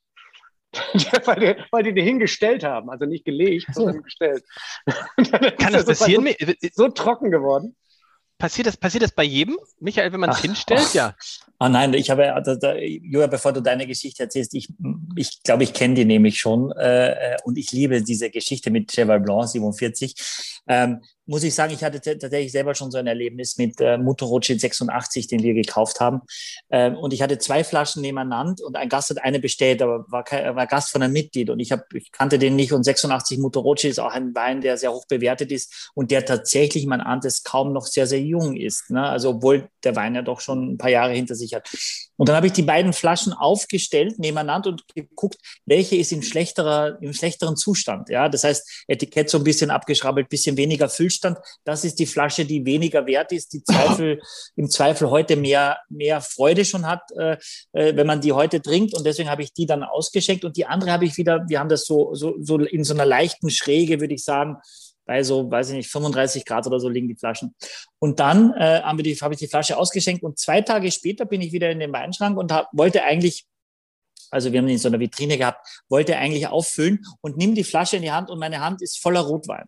weil, 1.25 1.41
die, 1.41 1.63
weil 1.71 1.83
die 1.83 1.95
den 1.95 2.05
hingestellt 2.05 2.65
haben, 2.65 2.91
also 2.91 3.05
nicht 3.05 3.25
gelegt, 3.25 3.67
sondern 3.75 4.03
gestellt. 4.03 4.45
Kann 5.59 5.73
das 5.73 5.85
passieren? 5.85 6.29
So, 6.39 6.69
so 6.73 6.89
trocken 6.89 7.31
geworden. 7.31 7.77
Passiert 8.39 8.67
das, 8.67 8.77
passiert 8.77 9.03
das 9.03 9.13
bei 9.13 9.25
jedem? 9.25 9.59
Michael, 9.81 10.13
wenn 10.13 10.21
man 10.21 10.31
es 10.31 10.39
hinstellt? 10.39 10.95
Ja. 10.95 11.15
Ah 11.63 11.69
nein, 11.69 11.93
ich 11.93 12.09
habe, 12.09 12.23
da, 12.43 12.55
da, 12.55 12.75
Julia, 12.75 13.27
bevor 13.27 13.53
du 13.53 13.61
deine 13.61 13.87
Geschichte 13.87 14.23
erzählst, 14.23 14.55
ich, 14.55 14.71
ich 15.15 15.43
glaube, 15.43 15.63
ich 15.63 15.75
kenne 15.75 15.93
die 15.93 16.07
nämlich 16.07 16.39
schon 16.39 16.73
äh, 16.73 17.37
und 17.45 17.59
ich 17.59 17.71
liebe 17.71 18.03
diese 18.03 18.31
Geschichte 18.31 18.71
mit 18.71 18.91
Cheval 18.91 19.21
Blanc 19.21 19.47
47. 19.47 20.15
Ähm, 20.67 21.03
muss 21.31 21.45
ich 21.45 21.55
sagen, 21.55 21.73
ich 21.73 21.85
hatte 21.85 22.01
tatsächlich 22.01 22.51
selber 22.51 22.75
schon 22.75 22.91
so 22.91 22.99
ein 22.99 23.07
Erlebnis 23.07 23.57
mit 23.57 23.81
äh, 23.81 23.99
Mutter 23.99 24.27
Rothschild 24.27 24.61
86, 24.61 25.29
den 25.29 25.45
wir 25.45 25.55
gekauft 25.55 26.01
haben. 26.01 26.23
Ähm, 26.71 26.97
und 26.97 27.13
ich 27.13 27.23
hatte 27.23 27.39
zwei 27.39 27.63
Flaschen 27.63 28.03
nebeneinander 28.03 28.65
und 28.65 28.77
ein 28.77 28.89
Gast 28.89 29.11
hat 29.11 29.23
eine 29.23 29.39
bestellt, 29.39 29.81
aber 29.81 30.07
war, 30.09 30.25
kein, 30.25 30.57
war 30.57 30.67
Gast 30.67 30.91
von 30.91 31.03
einem 31.03 31.13
Mitglied 31.13 31.49
und 31.51 31.61
ich, 31.61 31.71
hab, 31.71 31.85
ich 31.95 32.11
kannte 32.11 32.41
den 32.41 32.57
nicht. 32.57 32.73
Und 32.73 32.83
86 32.83 33.39
Mutter 33.39 33.61
Rothschild 33.61 33.93
ist 33.93 34.01
auch 34.01 34.13
ein 34.13 34.35
Wein, 34.35 34.61
der 34.61 34.77
sehr 34.77 34.93
hoch 34.93 35.07
bewertet 35.07 35.53
ist 35.53 35.93
und 35.95 36.11
der 36.11 36.25
tatsächlich, 36.25 36.87
man 36.87 37.01
ahnt 37.01 37.25
es 37.25 37.45
kaum 37.45 37.73
noch 37.73 37.87
sehr, 37.87 38.09
sehr 38.09 38.21
jung 38.21 38.57
ist. 38.57 38.91
Ne? 38.91 39.01
Also 39.01 39.31
obwohl 39.31 39.69
der 39.85 39.95
Wein 39.95 40.17
ja 40.17 40.23
doch 40.23 40.41
schon 40.41 40.73
ein 40.73 40.79
paar 40.79 40.91
Jahre 40.91 41.13
hinter 41.13 41.37
sich 41.37 41.50
hat. 41.55 41.69
Und 42.17 42.29
dann 42.29 42.37
habe 42.37 42.47
ich 42.47 42.53
die 42.53 42.63
beiden 42.63 42.93
Flaschen 42.93 43.33
aufgestellt 43.33 44.19
nebeneinander 44.19 44.71
und 44.71 44.85
geguckt, 44.95 45.39
welche 45.65 45.97
ist 45.97 46.13
in 46.13 46.23
schlechterer, 46.23 46.99
im 47.01 47.15
schlechteren 47.15 47.57
Zustand. 47.57 48.11
Ja, 48.11 48.29
das 48.29 48.45
heißt, 48.45 48.85
Etikett 48.89 49.31
so 49.31 49.39
ein 49.39 49.45
bisschen 49.45 49.71
abgeschrabbelt, 49.71 50.29
bisschen 50.29 50.57
weniger 50.57 50.89
Füllstand. 50.89 51.39
Das 51.65 51.85
ist 51.85 51.99
die 51.99 52.07
Flasche, 52.07 52.45
die 52.45 52.65
weniger 52.67 53.07
wert 53.07 53.33
ist, 53.33 53.53
die 53.53 53.65
Zweifel, 53.65 54.21
im 54.57 54.69
Zweifel 54.69 55.11
heute 55.11 55.37
mehr, 55.37 55.79
mehr 55.89 56.21
Freude 56.21 56.65
schon 56.65 56.87
hat, 56.87 57.03
äh, 57.17 57.39
äh, 57.73 57.97
wenn 57.97 58.07
man 58.07 58.21
die 58.21 58.33
heute 58.33 58.61
trinkt. 58.61 58.95
Und 58.95 59.05
deswegen 59.05 59.31
habe 59.31 59.43
ich 59.43 59.53
die 59.53 59.67
dann 59.67 59.83
ausgeschenkt 59.83 60.45
und 60.45 60.57
die 60.57 60.67
andere 60.67 60.93
habe 60.93 61.07
ich 61.07 61.17
wieder, 61.17 61.45
wir 61.49 61.59
haben 61.59 61.69
das 61.71 61.85
so, 61.85 62.15
so, 62.15 62.37
so 62.41 62.59
in 62.59 62.85
so 62.85 62.95
einer 62.95 63.07
leichten 63.07 63.51
Schräge, 63.51 64.01
würde 64.01 64.15
ich 64.15 64.25
sagen, 64.25 64.57
bei 65.11 65.25
so, 65.25 65.51
weiß 65.51 65.71
ich 65.71 65.75
nicht, 65.75 65.91
35 65.91 66.45
Grad 66.45 66.69
oder 66.69 66.79
so 66.79 66.89
liegen 66.89 67.09
die 67.09 67.17
Flaschen. 67.17 67.53
Und 67.99 68.21
dann 68.21 68.53
äh, 68.53 68.81
habe 68.81 69.03
ich 69.03 69.39
die 69.41 69.49
Flasche 69.49 69.77
ausgeschenkt 69.77 70.23
und 70.23 70.39
zwei 70.39 70.61
Tage 70.61 70.93
später 70.93 71.25
bin 71.25 71.41
ich 71.41 71.51
wieder 71.51 71.69
in 71.69 71.81
den 71.81 71.93
Weinschrank 71.93 72.39
und 72.39 72.53
hab, 72.53 72.69
wollte 72.73 73.03
eigentlich 73.03 73.45
also 74.31 74.53
wir 74.53 74.61
haben 74.61 74.69
ihn 74.69 74.75
in 74.75 74.79
so 74.79 74.87
einer 74.87 75.01
Vitrine 75.01 75.37
gehabt, 75.37 75.67
wollte 75.89 76.17
eigentlich 76.17 76.47
auffüllen 76.47 77.05
und 77.23 77.37
nimm 77.37 77.57
die 77.57 77.65
Flasche 77.65 77.97
in 77.97 78.03
die 78.03 78.13
Hand 78.13 78.31
und 78.31 78.39
meine 78.39 78.61
Hand 78.61 78.83
ist 78.83 79.01
voller 79.03 79.23
Rotwein. 79.23 79.67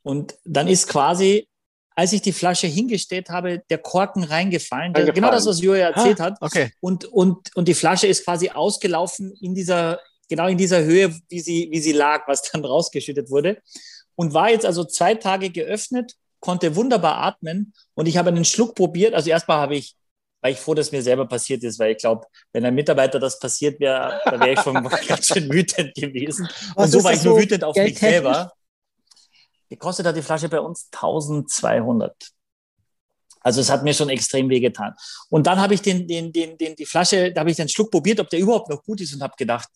Und 0.00 0.34
dann 0.46 0.66
ist 0.66 0.88
quasi, 0.88 1.46
als 1.94 2.14
ich 2.14 2.22
die 2.22 2.32
Flasche 2.32 2.68
hingestellt 2.68 3.28
habe, 3.28 3.62
der 3.68 3.76
Korken 3.76 4.24
reingefallen. 4.24 4.94
reingefallen. 4.94 5.14
Genau 5.14 5.30
das, 5.30 5.44
was 5.44 5.60
Julia 5.60 5.90
erzählt 5.90 6.22
ah, 6.22 6.24
hat. 6.24 6.38
Okay. 6.40 6.72
Und, 6.80 7.04
und, 7.04 7.54
und 7.54 7.68
die 7.68 7.74
Flasche 7.74 8.06
ist 8.06 8.24
quasi 8.24 8.48
ausgelaufen 8.48 9.34
in 9.42 9.54
dieser, 9.54 10.00
genau 10.30 10.46
in 10.46 10.56
dieser 10.56 10.82
Höhe, 10.82 11.14
wie 11.28 11.40
sie, 11.40 11.68
wie 11.70 11.80
sie 11.80 11.92
lag, 11.92 12.26
was 12.26 12.50
dann 12.50 12.64
rausgeschüttet 12.64 13.28
wurde. 13.28 13.60
Und 14.14 14.34
war 14.34 14.50
jetzt 14.50 14.66
also 14.66 14.84
zwei 14.84 15.14
Tage 15.14 15.50
geöffnet, 15.50 16.14
konnte 16.40 16.76
wunderbar 16.76 17.18
atmen 17.18 17.72
und 17.94 18.06
ich 18.06 18.16
habe 18.16 18.28
einen 18.28 18.44
Schluck 18.44 18.74
probiert. 18.74 19.14
Also 19.14 19.30
erstmal 19.30 19.58
habe 19.58 19.76
ich 19.76 19.96
war 20.42 20.50
ich 20.50 20.58
froh, 20.58 20.74
dass 20.74 20.90
mir 20.90 21.02
selber 21.02 21.26
passiert 21.26 21.62
ist, 21.62 21.78
weil 21.78 21.92
ich 21.92 21.98
glaube, 21.98 22.26
wenn 22.52 22.64
einem 22.64 22.74
Mitarbeiter 22.74 23.20
das 23.20 23.38
passiert 23.38 23.78
wäre, 23.78 24.20
da 24.24 24.40
wäre 24.40 24.54
ich 24.54 24.60
schon 24.60 24.74
ganz 25.08 25.28
schön 25.28 25.48
wütend 25.48 25.94
gewesen. 25.94 26.48
Was 26.74 26.86
und 26.86 26.90
so 26.90 27.04
war 27.04 27.12
ich 27.12 27.22
nur 27.22 27.38
wütend 27.38 27.62
auf 27.62 27.76
mich 27.76 27.96
selber. 27.96 28.52
Gekostet 29.68 30.04
hat 30.04 30.16
die 30.16 30.22
Flasche 30.22 30.48
bei 30.48 30.60
uns 30.60 30.88
1200. 30.92 32.12
Also 33.40 33.60
es 33.60 33.70
hat 33.70 33.84
mir 33.84 33.94
schon 33.94 34.08
extrem 34.08 34.48
wehgetan. 34.48 34.94
Und 35.30 35.46
dann 35.46 35.60
habe 35.60 35.74
ich 35.74 35.82
den, 35.82 36.06
den, 36.06 36.32
den, 36.32 36.58
den, 36.58 36.74
die 36.74 36.86
Flasche, 36.86 37.32
da 37.32 37.40
habe 37.40 37.50
ich 37.50 37.56
den 37.56 37.68
Schluck 37.68 37.90
probiert, 37.90 38.18
ob 38.20 38.28
der 38.28 38.40
überhaupt 38.40 38.68
noch 38.68 38.82
gut 38.82 39.00
ist 39.00 39.14
und 39.14 39.22
habe 39.22 39.34
gedacht, 39.36 39.68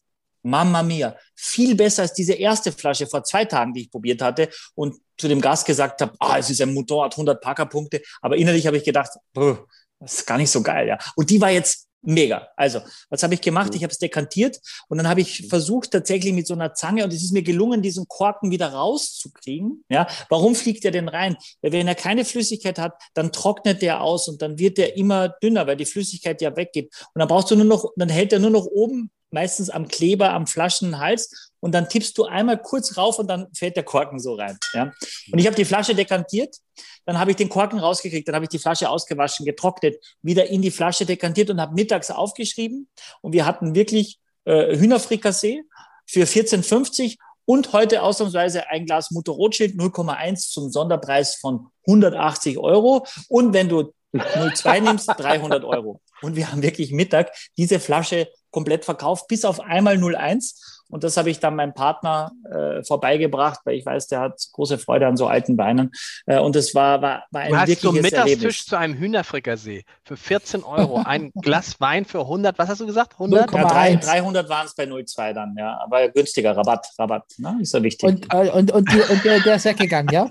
Mama 0.46 0.82
mia, 0.82 1.16
viel 1.34 1.74
besser 1.74 2.02
als 2.02 2.14
diese 2.14 2.34
erste 2.34 2.72
Flasche 2.72 3.06
vor 3.06 3.24
zwei 3.24 3.44
Tagen, 3.44 3.74
die 3.74 3.82
ich 3.82 3.90
probiert 3.90 4.22
hatte 4.22 4.48
und 4.74 4.96
zu 5.18 5.28
dem 5.28 5.40
Gast 5.40 5.66
gesagt 5.66 6.00
habe, 6.00 6.14
ah, 6.20 6.38
es 6.38 6.50
ist 6.50 6.60
ein 6.60 6.72
Motorrad, 6.72 7.14
100 7.14 7.40
Parkerpunkte. 7.40 8.02
Aber 8.20 8.36
innerlich 8.36 8.66
habe 8.66 8.76
ich 8.76 8.84
gedacht, 8.84 9.10
das 9.34 10.12
ist 10.12 10.26
gar 10.26 10.38
nicht 10.38 10.50
so 10.50 10.62
geil, 10.62 10.88
ja. 10.88 10.98
Und 11.16 11.30
die 11.30 11.40
war 11.40 11.50
jetzt 11.50 11.86
mega. 12.02 12.48
Also, 12.56 12.80
was 13.10 13.22
habe 13.22 13.34
ich 13.34 13.40
gemacht? 13.40 13.74
Ich 13.74 13.82
habe 13.82 13.90
es 13.90 13.98
dekantiert 13.98 14.58
und 14.88 14.98
dann 14.98 15.08
habe 15.08 15.20
ich 15.20 15.48
versucht, 15.48 15.90
tatsächlich 15.90 16.32
mit 16.32 16.46
so 16.46 16.54
einer 16.54 16.74
Zange, 16.74 17.04
und 17.04 17.12
es 17.12 17.22
ist 17.22 17.32
mir 17.32 17.42
gelungen, 17.42 17.82
diesen 17.82 18.06
Korken 18.06 18.50
wieder 18.50 18.68
rauszukriegen. 18.68 19.84
Ja, 19.88 20.06
warum 20.28 20.54
fliegt 20.54 20.84
er 20.84 20.90
denn 20.90 21.08
rein? 21.08 21.36
Weil 21.62 21.72
wenn 21.72 21.88
er 21.88 21.94
keine 21.94 22.24
Flüssigkeit 22.24 22.78
hat, 22.78 22.94
dann 23.14 23.32
trocknet 23.32 23.82
der 23.82 24.02
aus 24.02 24.28
und 24.28 24.40
dann 24.42 24.58
wird 24.58 24.78
der 24.78 24.96
immer 24.96 25.28
dünner, 25.28 25.66
weil 25.66 25.76
die 25.76 25.84
Flüssigkeit 25.84 26.40
ja 26.40 26.56
weggeht. 26.56 26.92
Und 27.14 27.20
dann 27.20 27.28
brauchst 27.28 27.50
du 27.50 27.56
nur 27.56 27.64
noch, 27.64 27.90
dann 27.96 28.08
hält 28.08 28.32
er 28.32 28.38
nur 28.38 28.50
noch 28.50 28.66
oben 28.66 29.10
meistens 29.30 29.70
am 29.70 29.88
Kleber, 29.88 30.32
am 30.32 30.46
Flaschenhals 30.46 31.52
und 31.60 31.72
dann 31.72 31.88
tippst 31.88 32.16
du 32.18 32.24
einmal 32.24 32.60
kurz 32.60 32.96
rauf 32.96 33.18
und 33.18 33.28
dann 33.28 33.48
fällt 33.54 33.76
der 33.76 33.82
Korken 33.82 34.18
so 34.18 34.34
rein. 34.34 34.58
Ja? 34.72 34.92
Und 35.32 35.38
ich 35.38 35.46
habe 35.46 35.56
die 35.56 35.64
Flasche 35.64 35.94
dekantiert, 35.94 36.56
dann 37.04 37.18
habe 37.18 37.32
ich 37.32 37.36
den 37.36 37.48
Korken 37.48 37.78
rausgekriegt, 37.78 38.26
dann 38.28 38.34
habe 38.34 38.44
ich 38.44 38.50
die 38.50 38.58
Flasche 38.58 38.88
ausgewaschen, 38.88 39.44
getrocknet, 39.46 39.96
wieder 40.22 40.46
in 40.46 40.62
die 40.62 40.70
Flasche 40.70 41.06
dekantiert 41.06 41.50
und 41.50 41.60
habe 41.60 41.74
mittags 41.74 42.10
aufgeschrieben 42.10 42.88
und 43.20 43.32
wir 43.32 43.46
hatten 43.46 43.74
wirklich 43.74 44.18
äh, 44.44 44.76
Hühnerfrikassee 44.76 45.62
für 46.06 46.24
14,50 46.24 47.16
und 47.46 47.72
heute 47.72 48.02
ausnahmsweise 48.02 48.68
ein 48.68 48.86
Glas 48.86 49.10
Mutter 49.12 49.32
Rothschild 49.32 49.76
0,1 49.76 50.50
zum 50.50 50.70
Sonderpreis 50.70 51.36
von 51.36 51.68
180 51.86 52.58
Euro. 52.58 53.06
Und 53.28 53.54
wenn 53.54 53.68
du 53.68 53.92
0,2 54.12 54.80
nimmst, 54.80 55.08
300 55.08 55.64
Euro. 55.64 56.00
Und 56.22 56.36
wir 56.36 56.50
haben 56.50 56.62
wirklich 56.62 56.90
Mittag 56.90 57.32
diese 57.56 57.78
Flasche 57.78 58.28
komplett 58.56 58.86
verkauft, 58.86 59.28
bis 59.28 59.44
auf 59.44 59.60
einmal 59.60 59.98
01. 60.02 60.82
Und 60.88 61.04
das 61.04 61.18
habe 61.18 61.28
ich 61.28 61.40
dann 61.40 61.56
meinem 61.56 61.74
Partner 61.74 62.32
äh, 62.50 62.82
vorbeigebracht, 62.82 63.60
weil 63.64 63.74
ich 63.74 63.84
weiß, 63.84 64.06
der 64.06 64.20
hat 64.20 64.40
große 64.52 64.78
Freude 64.78 65.06
an 65.06 65.18
so 65.18 65.26
alten 65.26 65.58
Weinen. 65.58 65.90
Äh, 66.24 66.38
und 66.38 66.56
es 66.56 66.74
war, 66.74 67.02
war, 67.02 67.24
war 67.32 67.42
ein 67.42 67.50
du 67.50 67.56
hast 67.58 67.68
wirkliches 67.68 67.82
so 67.82 67.92
Mittagstisch 67.92 68.32
Erlebnis. 68.32 68.64
zu 68.64 68.78
einem 68.78 68.94
Hühnerfrikassee 68.94 69.84
für 70.04 70.16
14 70.16 70.62
Euro, 70.62 71.02
ein 71.04 71.32
Glas 71.42 71.78
Wein 71.80 72.06
für 72.06 72.20
100, 72.20 72.58
was 72.58 72.70
hast 72.70 72.80
du 72.80 72.86
gesagt? 72.86 73.12
100? 73.12 73.52
Ja, 73.52 73.68
3, 73.68 73.96
300 73.96 74.48
waren 74.48 74.66
es 74.66 74.74
bei 74.74 74.86
02 74.86 75.34
dann, 75.34 75.54
ja. 75.58 75.78
Aber 75.82 76.08
günstiger, 76.08 76.56
Rabatt, 76.56 76.86
Rabatt, 76.98 77.24
ne? 77.36 77.58
ist 77.60 77.74
ja 77.74 77.82
wichtig. 77.82 78.08
Und, 78.08 78.32
äh, 78.32 78.48
und, 78.48 78.72
und, 78.72 78.90
die, 78.90 79.00
und 79.00 79.22
der, 79.22 79.40
der 79.40 79.56
ist 79.56 79.66
weggegangen, 79.66 80.14
ja? 80.14 80.30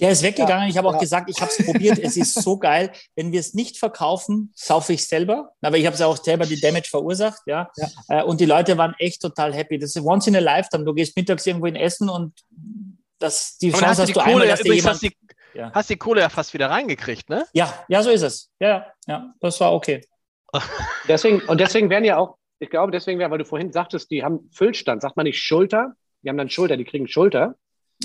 Der 0.00 0.10
ist 0.10 0.22
weggegangen. 0.22 0.64
Ja, 0.64 0.68
ich 0.68 0.76
habe 0.76 0.88
auch 0.88 0.94
ja. 0.94 0.98
gesagt, 0.98 1.30
ich 1.30 1.40
habe 1.40 1.50
es 1.56 1.64
probiert. 1.64 1.98
Es 1.98 2.16
ist 2.16 2.34
so 2.34 2.58
geil. 2.58 2.90
Wenn 3.14 3.32
wir 3.32 3.40
es 3.40 3.54
nicht 3.54 3.78
verkaufen, 3.78 4.52
saufe 4.54 4.92
ich 4.92 5.06
selber. 5.06 5.52
Aber 5.60 5.78
ich 5.78 5.86
habe 5.86 5.94
es 5.94 6.02
auch 6.02 6.16
selber 6.16 6.46
die 6.46 6.60
Damage 6.60 6.88
verursacht. 6.90 7.40
Ja? 7.46 7.70
ja. 7.76 7.88
Äh, 8.08 8.22
und 8.24 8.40
die 8.40 8.44
Leute 8.44 8.76
waren 8.76 8.94
echt 8.98 9.22
total 9.22 9.54
happy. 9.54 9.78
Das 9.78 9.94
ist 9.94 10.02
once 10.02 10.26
in 10.26 10.36
a 10.36 10.40
lifetime. 10.40 10.84
Du 10.84 10.92
gehst 10.92 11.16
mittags 11.16 11.46
irgendwo 11.46 11.66
in 11.66 11.76
Essen 11.76 12.08
und 12.08 12.34
das, 13.18 13.56
die 13.58 13.70
Chance 13.70 13.86
hast, 13.86 13.98
hast 14.00 14.08
du, 14.16 14.20
Kohle, 14.20 14.26
einmal, 14.26 14.48
dass 14.48 14.60
dir 14.60 14.74
jemand... 14.74 14.94
Hast 14.94 15.02
die, 15.02 15.16
ja. 15.54 15.70
hast 15.72 15.90
die 15.90 15.96
Kohle 15.96 16.20
ja 16.22 16.28
fast 16.28 16.52
wieder 16.54 16.68
reingekriegt, 16.68 17.30
ne? 17.30 17.46
Ja, 17.52 17.72
ja, 17.88 18.02
so 18.02 18.10
ist 18.10 18.22
es. 18.22 18.50
Ja, 18.58 18.86
ja, 19.06 19.32
das 19.40 19.60
war 19.60 19.72
okay. 19.72 20.04
deswegen, 21.08 21.40
und 21.42 21.60
deswegen 21.60 21.88
werden 21.88 22.04
ja 22.04 22.18
auch, 22.18 22.36
ich 22.58 22.68
glaube, 22.68 22.92
deswegen 22.92 23.18
wäre, 23.18 23.30
weil 23.30 23.38
du 23.38 23.44
vorhin 23.44 23.72
sagtest, 23.72 24.10
die 24.10 24.22
haben 24.22 24.50
Füllstand, 24.52 25.02
sagt 25.02 25.16
man 25.16 25.24
nicht 25.24 25.40
Schulter, 25.40 25.92
die 26.22 26.28
haben 26.28 26.36
dann 26.36 26.50
Schulter, 26.50 26.76
die 26.76 26.84
kriegen 26.84 27.08
Schulter. 27.08 27.54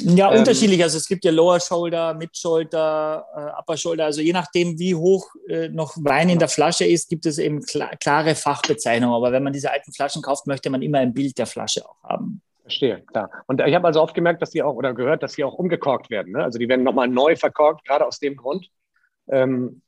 Ja, 0.03 0.31
ähm, 0.31 0.39
unterschiedlich. 0.39 0.81
Also 0.83 0.97
es 0.97 1.07
gibt 1.07 1.25
ja 1.25 1.31
Lower 1.31 1.59
Shoulder, 1.59 2.13
Mid 2.13 2.35
Shoulder, 2.35 3.25
äh, 3.35 3.59
Upper 3.59 3.77
Shoulder. 3.77 4.05
Also 4.05 4.21
je 4.21 4.33
nachdem, 4.33 4.77
wie 4.79 4.95
hoch 4.95 5.27
äh, 5.47 5.69
noch 5.69 5.95
Wein 5.97 6.29
in 6.29 6.39
der 6.39 6.47
Flasche 6.47 6.85
ist, 6.85 7.09
gibt 7.09 7.25
es 7.25 7.37
eben 7.37 7.61
klar, 7.61 7.91
klare 7.97 8.35
Fachbezeichnungen. 8.35 9.15
Aber 9.15 9.31
wenn 9.31 9.43
man 9.43 9.53
diese 9.53 9.71
alten 9.71 9.91
Flaschen 9.93 10.21
kauft, 10.21 10.47
möchte 10.47 10.69
man 10.69 10.81
immer 10.81 10.99
ein 10.99 11.13
Bild 11.13 11.37
der 11.37 11.45
Flasche 11.45 11.87
auch 11.87 12.01
haben. 12.03 12.41
Verstehe, 12.61 13.01
klar. 13.03 13.31
Und 13.47 13.61
ich 13.61 13.73
habe 13.73 13.87
also 13.87 14.01
oft 14.01 14.13
gemerkt, 14.13 14.41
dass 14.41 14.49
die 14.49 14.61
auch 14.61 14.75
oder 14.75 14.93
gehört, 14.93 15.23
dass 15.23 15.33
die 15.33 15.43
auch 15.43 15.53
umgekorkt 15.53 16.09
werden. 16.09 16.33
Ne? 16.33 16.43
Also 16.43 16.59
die 16.59 16.67
werden 16.67 16.83
nochmal 16.83 17.07
neu 17.07 17.35
verkorkt, 17.35 17.85
gerade 17.85 18.05
aus 18.05 18.19
dem 18.19 18.35
Grund. 18.35 18.69
Ähm, 19.29 19.81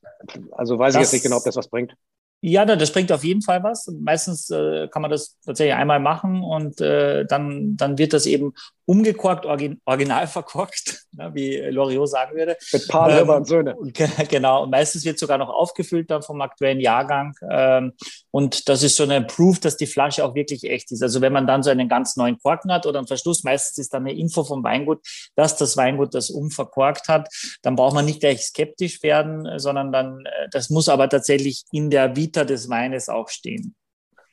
also 0.52 0.78
weiß 0.78 0.94
das, 0.94 1.00
ich 1.00 1.02
jetzt 1.02 1.12
nicht 1.12 1.22
genau, 1.24 1.36
ob 1.36 1.44
das 1.44 1.56
was 1.56 1.68
bringt. 1.68 1.94
Ja, 2.42 2.64
das 2.64 2.92
bringt 2.92 3.12
auf 3.12 3.22
jeden 3.22 3.42
Fall 3.42 3.62
was. 3.62 3.86
Meistens 4.00 4.48
äh, 4.50 4.88
kann 4.88 5.02
man 5.02 5.10
das 5.10 5.38
tatsächlich 5.44 5.74
einmal 5.74 6.00
machen 6.00 6.42
und 6.42 6.80
äh, 6.80 7.26
dann, 7.26 7.76
dann 7.76 7.98
wird 7.98 8.14
das 8.14 8.24
eben 8.24 8.54
umgekorkt, 8.90 9.46
origin, 9.46 9.80
original 9.84 10.26
verkorkt, 10.26 11.06
ne, 11.12 11.30
wie 11.32 11.58
Loriot 11.58 12.08
sagen 12.08 12.36
würde. 12.36 12.56
Mit 12.72 12.88
Paar, 12.88 13.20
ähm, 13.20 13.28
und 13.28 13.46
Söhne. 13.46 13.76
Genau. 14.28 14.64
Und 14.64 14.70
meistens 14.70 15.04
wird 15.04 15.16
sogar 15.18 15.38
noch 15.38 15.48
aufgefüllt 15.48 16.10
dann 16.10 16.22
vom 16.22 16.40
aktuellen 16.40 16.80
Jahrgang. 16.80 17.34
Ähm, 17.48 17.92
und 18.32 18.68
das 18.68 18.82
ist 18.82 18.96
schon 18.96 19.12
ein 19.12 19.28
Proof, 19.28 19.60
dass 19.60 19.76
die 19.76 19.86
Flasche 19.86 20.24
auch 20.24 20.34
wirklich 20.34 20.64
echt 20.64 20.90
ist. 20.90 21.02
Also 21.04 21.20
wenn 21.20 21.32
man 21.32 21.46
dann 21.46 21.62
so 21.62 21.70
einen 21.70 21.88
ganz 21.88 22.16
neuen 22.16 22.38
Korken 22.40 22.72
hat 22.72 22.84
oder 22.84 22.98
einen 22.98 23.06
Verschluss, 23.06 23.44
meistens 23.44 23.78
ist 23.78 23.94
dann 23.94 24.06
eine 24.06 24.18
Info 24.18 24.42
vom 24.42 24.64
Weingut, 24.64 25.06
dass 25.36 25.56
das 25.56 25.76
Weingut 25.76 26.14
das 26.14 26.30
umverkorkt 26.30 27.06
hat, 27.06 27.28
dann 27.62 27.76
braucht 27.76 27.94
man 27.94 28.06
nicht 28.06 28.18
gleich 28.18 28.42
skeptisch 28.42 29.04
werden, 29.04 29.46
sondern 29.58 29.92
dann, 29.92 30.24
äh, 30.24 30.48
das 30.50 30.68
muss 30.68 30.88
aber 30.88 31.08
tatsächlich 31.08 31.62
in 31.70 31.90
der 31.90 32.16
Vita 32.16 32.29
Vita 32.30 32.44
des 32.44 32.68
Weines 32.70 33.08
auch 33.08 33.28
stehen. 33.28 33.74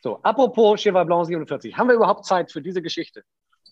So, 0.01 0.19
apropos 0.21 0.79
Cheval 0.79 1.05
Blanc 1.05 1.25
47, 1.25 1.75
haben 1.75 1.87
wir 1.87 1.95
überhaupt 1.95 2.25
Zeit 2.25 2.51
für 2.51 2.61
diese 2.61 2.81
Geschichte? 2.81 3.23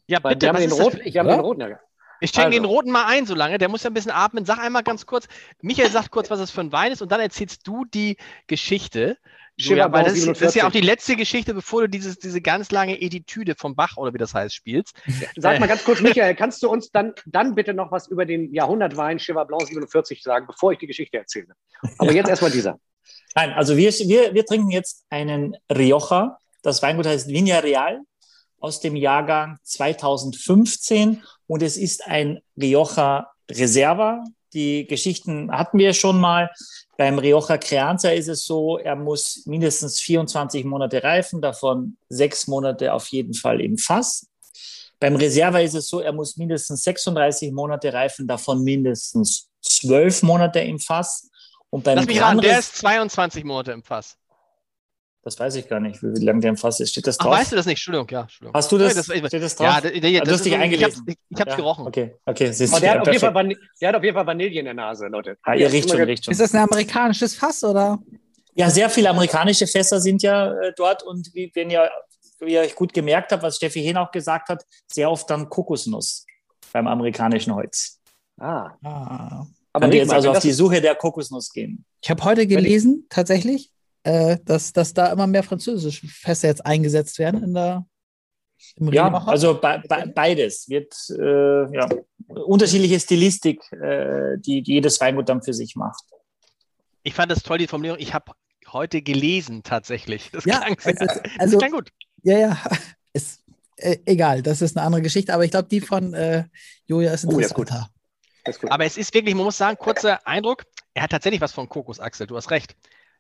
Ja, 0.07 0.23
Weil 0.23 0.36
bitte. 0.36 0.47
Wir 0.47 0.53
haben, 0.53 0.59
den, 0.59 0.71
Rot, 0.71 0.99
wir 1.03 1.19
haben 1.19 1.30
den 1.30 1.39
roten 1.39 1.61
ja. 1.61 1.80
Ich 2.21 2.32
schenke 2.32 2.47
also. 2.47 2.59
den 2.59 2.65
roten 2.65 2.91
mal 2.91 3.05
ein, 3.05 3.26
so 3.26 3.36
lange. 3.36 3.57
Der 3.57 3.69
muss 3.69 3.84
ja 3.84 3.89
ein 3.89 3.93
bisschen 3.93 4.11
atmen. 4.11 4.45
Sag 4.45 4.57
einmal 4.57 4.84
ganz 4.84 5.05
kurz. 5.05 5.28
Michael 5.61 5.91
sagt 5.91 6.11
kurz, 6.11 6.30
was 6.30 6.39
es 6.39 6.49
für 6.49 6.61
ein 6.61 6.71
Wein 6.71 6.91
ist, 6.91 7.01
und 7.01 7.11
dann 7.11 7.19
erzählst 7.19 7.67
du 7.67 7.86
die 7.86 8.17
Geschichte. 8.47 9.17
Julia, 9.57 9.91
weil 9.91 10.05
das, 10.05 10.26
das, 10.26 10.41
ist 10.41 10.55
ja 10.55 10.67
auch 10.67 10.71
die 10.71 10.82
letzte 10.82 11.15
Geschichte, 11.15 11.53
bevor 11.53 11.82
du 11.82 11.89
dieses, 11.89 12.17
diese 12.17 12.41
ganz 12.41 12.71
lange 12.71 12.99
Editüde 12.99 13.55
vom 13.55 13.76
Bach 13.76 13.95
oder 13.97 14.13
wie 14.13 14.17
das 14.17 14.34
heißt 14.34 14.55
spielst. 14.55 14.95
Sag 15.38 15.59
mal 15.59 15.67
ganz 15.67 15.84
kurz, 15.84 16.01
Michael, 16.01 16.36
kannst 16.36 16.63
du 16.63 16.69
uns 16.69 16.91
dann, 16.91 17.13
dann 17.26 17.53
bitte 17.55 17.73
noch 17.73 17.91
was 17.91 18.07
über 18.07 18.26
den 18.26 18.51
Jahrhundertwein 18.53 19.19
Cheval 19.19 19.45
Blanc 19.45 19.67
47 19.67 20.23
sagen, 20.23 20.47
bevor 20.47 20.71
ich 20.71 20.80
die 20.80 20.88
Geschichte 20.88 21.17
erzähle? 21.17 21.55
Aber 21.97 22.11
jetzt 22.11 22.30
erstmal 22.30 22.51
dieser. 22.51 22.80
Nein, 23.36 23.51
also 23.51 23.75
wir, 23.75 23.91
wir, 23.91 24.33
wir 24.33 24.45
trinken 24.45 24.71
jetzt 24.71 25.03
einen 25.09 25.57
Rioja. 25.69 26.38
Das 26.61 26.81
Weingut 26.81 27.05
heißt 27.05 27.27
Viña 27.27 27.61
Real 27.61 27.99
aus 28.59 28.79
dem 28.79 28.95
Jahrgang 28.95 29.59
2015 29.63 31.21
und 31.45 31.61
es 31.61 31.75
ist 31.75 32.07
ein 32.07 32.39
Rioja 32.59 33.27
Reserva. 33.51 34.23
Die 34.53 34.88
Geschichten 34.88 35.51
hatten 35.51 35.77
wir 35.77 35.93
schon 35.93 36.19
mal. 36.19 36.49
Beim 36.97 37.19
Rioja 37.19 37.57
Crianza 37.57 38.09
ist 38.09 38.29
es 38.29 38.45
so, 38.45 38.77
er 38.77 38.95
muss 38.95 39.45
mindestens 39.45 39.99
24 39.99 40.63
Monate 40.63 41.03
reifen, 41.03 41.41
davon 41.41 41.97
sechs 42.07 42.47
Monate 42.47 42.93
auf 42.93 43.07
jeden 43.07 43.33
Fall 43.33 43.59
im 43.59 43.77
Fass. 43.77 44.27
Beim 44.97 45.17
Reserva 45.17 45.59
ist 45.59 45.75
es 45.75 45.89
so, 45.89 45.99
er 45.99 46.13
muss 46.13 46.38
mindestens 46.38 46.83
36 46.83 47.51
Monate 47.51 47.91
reifen, 47.91 48.27
davon 48.27 48.63
mindestens 48.63 49.49
zwölf 49.61 50.23
Monate 50.23 50.59
im 50.59 50.79
Fass. 50.79 51.29
Und 51.76 51.84
beim 51.84 51.97
Lass 51.97 52.05
mich 52.05 52.21
ran, 52.21 52.38
der 52.38 52.59
ist 52.59 52.78
22 52.78 53.43
Monate 53.43 53.73
im 53.73 53.84
Fass. 53.84 54.17
Das 55.23 55.38
weiß 55.38 55.55
ich 55.55 55.67
gar 55.67 55.82
nicht, 55.82 56.01
wie, 56.01 56.07
wie 56.15 56.23
lange 56.23 56.39
der 56.39 56.51
im 56.51 56.55
Fass 56.55 56.80
ist. 56.80 56.91
Steht 56.91 57.05
das 57.05 57.17
drauf? 57.17 57.34
Ach, 57.34 57.39
weißt 57.41 57.51
du 57.51 57.57
das 57.57 57.65
nicht? 57.65 57.80
Entschuldigung, 57.80 58.07
ja. 58.11 58.21
Entschuldigung. 58.21 58.53
Hast 58.53 58.71
du 58.71 58.78
das? 58.78 58.93
das 58.93 59.05
steht 59.07 59.43
das 59.43 59.55
drauf? 59.57 59.67
Ja, 59.67 59.82
das, 59.82 59.91
das, 59.91 60.21
das 60.23 60.45
ist 60.45 60.53
eingelesen. 60.53 61.03
Ich 61.05 61.15
hab's, 61.15 61.19
ich 61.28 61.41
hab's 61.41 61.51
ja, 61.51 61.55
gerochen. 61.57 61.86
Okay, 61.86 62.15
okay. 62.26 62.47
Aber 62.47 62.80
der, 62.80 62.91
hat 62.91 63.01
auf 63.01 63.07
jeden 63.07 63.19
Fall 63.19 63.55
der 63.82 63.89
hat 63.89 63.95
auf 63.95 64.03
jeden 64.05 64.15
Fall 64.15 64.26
Vanille 64.26 64.57
in 64.57 64.63
der 64.63 64.73
Nase, 64.73 65.07
Leute. 65.07 65.38
Ah, 65.43 65.53
ihr 65.53 65.69
riecht 65.69 65.89
schon, 65.89 66.01
riecht 66.01 66.23
schon. 66.23 66.32
Ist 66.32 66.39
das 66.39 66.53
ein 66.53 66.61
amerikanisches 66.61 67.36
Fass, 67.36 67.61
oder? 67.65 67.99
Ja, 68.53 68.69
sehr 68.69 68.89
viele 68.89 69.09
amerikanische 69.09 69.67
Fässer 69.67 69.99
sind 69.99 70.23
ja 70.23 70.53
äh, 70.53 70.71
dort 70.78 71.03
und 71.03 71.30
wie, 71.34 71.51
wenn 71.55 71.69
ihr, 71.69 71.91
wie 72.39 72.53
ihr 72.53 72.61
euch 72.61 72.73
gut 72.73 72.93
gemerkt 72.93 73.34
habt, 73.34 73.43
was 73.43 73.57
Steffi 73.57 73.82
Hehn 73.82 73.97
auch 73.97 74.11
gesagt 74.11 74.47
hat, 74.47 74.63
sehr 74.89 75.11
oft 75.11 75.30
dann 75.30 75.49
Kokosnuss 75.49 76.26
beim 76.71 76.88
amerikanischen 76.88 77.53
Holz. 77.53 77.99
Ah. 78.39 78.71
ah. 78.82 79.45
Aber 79.76 79.88
ihr 79.88 80.01
jetzt 80.01 80.13
also 80.13 80.32
auf 80.32 80.39
die 80.39 80.53
Suche 80.53 80.82
der 80.82 80.95
Kokosnuss 80.95 81.51
gehen. 81.51 81.86
Ich 82.01 82.09
habe 82.09 82.23
heute 82.23 82.47
gelesen, 82.47 83.05
tatsächlich, 83.09 83.71
äh, 84.03 84.38
dass, 84.45 84.71
dass 84.71 84.93
da 84.93 85.11
immer 85.11 85.28
mehr 85.28 85.43
französische 85.43 86.07
Fässer 86.07 86.47
jetzt 86.47 86.65
eingesetzt 86.65 87.19
werden 87.19 87.43
in 87.43 87.53
der 87.53 87.86
im 88.78 88.91
Ja, 88.93 89.11
also 89.26 89.59
be 89.59 89.84
be 89.88 90.11
beides 90.15 90.69
wird 90.69 90.93
äh, 91.09 91.76
ja, 91.76 91.89
unterschiedliche 92.28 92.99
Stilistik, 92.99 93.69
äh, 93.73 94.38
die, 94.38 94.61
die 94.61 94.73
jedes 94.73 94.99
Weingut 95.01 95.28
dann 95.28 95.41
für 95.41 95.53
sich 95.53 95.76
macht. 95.76 96.03
Ich 97.03 97.13
fand 97.13 97.32
das 97.32 97.43
toll, 97.43 97.57
die 97.57 97.67
Formulierung. 97.67 97.99
Ich 97.99 98.13
habe 98.13 98.32
heute 98.71 99.01
gelesen 99.01 99.63
tatsächlich. 99.63 100.32
Das 100.32 100.45
ja, 100.45 100.59
klang, 100.59 100.80
sehr, 100.80 101.01
also, 101.01 101.21
also, 101.38 101.57
klang 101.57 101.71
gut. 101.71 101.89
Ja, 102.23 102.39
ja. 102.39 102.57
Ist, 103.13 103.43
äh, 103.78 103.97
egal, 104.05 104.41
das 104.41 104.61
ist 104.61 104.76
eine 104.76 104.86
andere 104.86 105.01
Geschichte, 105.01 105.34
aber 105.34 105.45
ich 105.45 105.51
glaube, 105.51 105.69
die 105.69 105.80
von 105.80 106.13
äh, 106.13 106.45
Joja 106.86 107.13
ist 107.13 107.23
interessanter. 107.23 107.57
Oh, 107.57 107.61
ist 107.61 107.95
aber 108.70 108.86
es 108.86 108.98
ist 108.98 109.14
wirklich, 109.14 109.36
man 109.36 109.46
muss 109.46 109.58
sagen, 109.58 109.78
kurzer 109.78 110.26
Eindruck, 110.28 110.66
er 110.93 111.04
hat 111.04 111.12
tatsächlich 111.12 111.41
was 111.41 111.54
von 111.54 111.70
Kokosachsel, 111.70 112.28
du 112.28 112.36
hast 112.36 112.52
recht. 112.52 112.76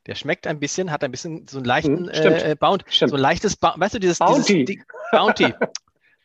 Der 0.07 0.13
schmeckt 0.13 0.45
ein 0.45 0.59
bisschen, 0.59 0.91
hat 0.91 1.03
ein 1.03 1.11
bisschen 1.11 1.47
so 1.47 1.57
einen 1.57 1.65
leichten 1.65 2.03
mhm, 2.03 2.09
äh, 2.09 2.55
Bounty, 2.59 2.85
so 2.91 3.15
ein 3.15 3.21
leichtes, 3.21 3.55
ba 3.55 3.73
weißt 3.77 3.95
du, 3.95 3.99
dieses 3.99 4.19
Bounty. 4.19 4.65
Dieses, 4.65 4.83
die, 4.83 4.83
Bounty. 5.11 5.53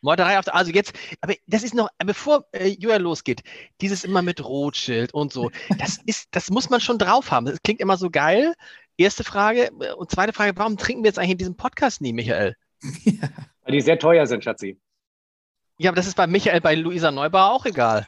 Meuterei 0.01 0.39
auf 0.39 0.45
der, 0.45 0.55
also 0.55 0.71
jetzt, 0.71 0.93
aber 1.21 1.35
das 1.45 1.63
ist 1.63 1.75
noch, 1.75 1.89
bevor 2.03 2.45
äh, 2.51 2.67
Julia 2.67 2.97
losgeht, 2.97 3.43
dieses 3.81 4.03
immer 4.03 4.23
mit 4.23 4.43
Rotschild 4.43 5.13
und 5.13 5.31
so, 5.31 5.51
das 5.77 5.99
ist, 6.05 6.27
das 6.31 6.49
muss 6.49 6.69
man 6.69 6.81
schon 6.81 6.97
drauf 6.97 7.31
haben. 7.31 7.45
Das 7.45 7.61
klingt 7.61 7.79
immer 7.79 7.97
so 7.97 8.09
geil. 8.09 8.53
Erste 8.97 9.23
Frage 9.23 9.71
und 9.97 10.11
zweite 10.11 10.33
Frage, 10.33 10.53
warum 10.55 10.77
trinken 10.77 11.03
wir 11.03 11.09
jetzt 11.09 11.19
eigentlich 11.19 11.31
in 11.31 11.37
diesem 11.37 11.55
Podcast 11.55 12.01
nie, 12.01 12.13
Michael? 12.13 12.55
Ja. 13.03 13.29
Weil 13.63 13.73
die 13.73 13.81
sehr 13.81 13.99
teuer 13.99 14.25
sind, 14.25 14.43
Schatzi. 14.43 14.79
Ja, 15.77 15.91
aber 15.91 15.95
das 15.95 16.07
ist 16.07 16.15
bei 16.15 16.25
Michael, 16.27 16.61
bei 16.61 16.75
Luisa 16.75 17.11
Neubauer 17.11 17.51
auch 17.51 17.65
egal. 17.65 18.07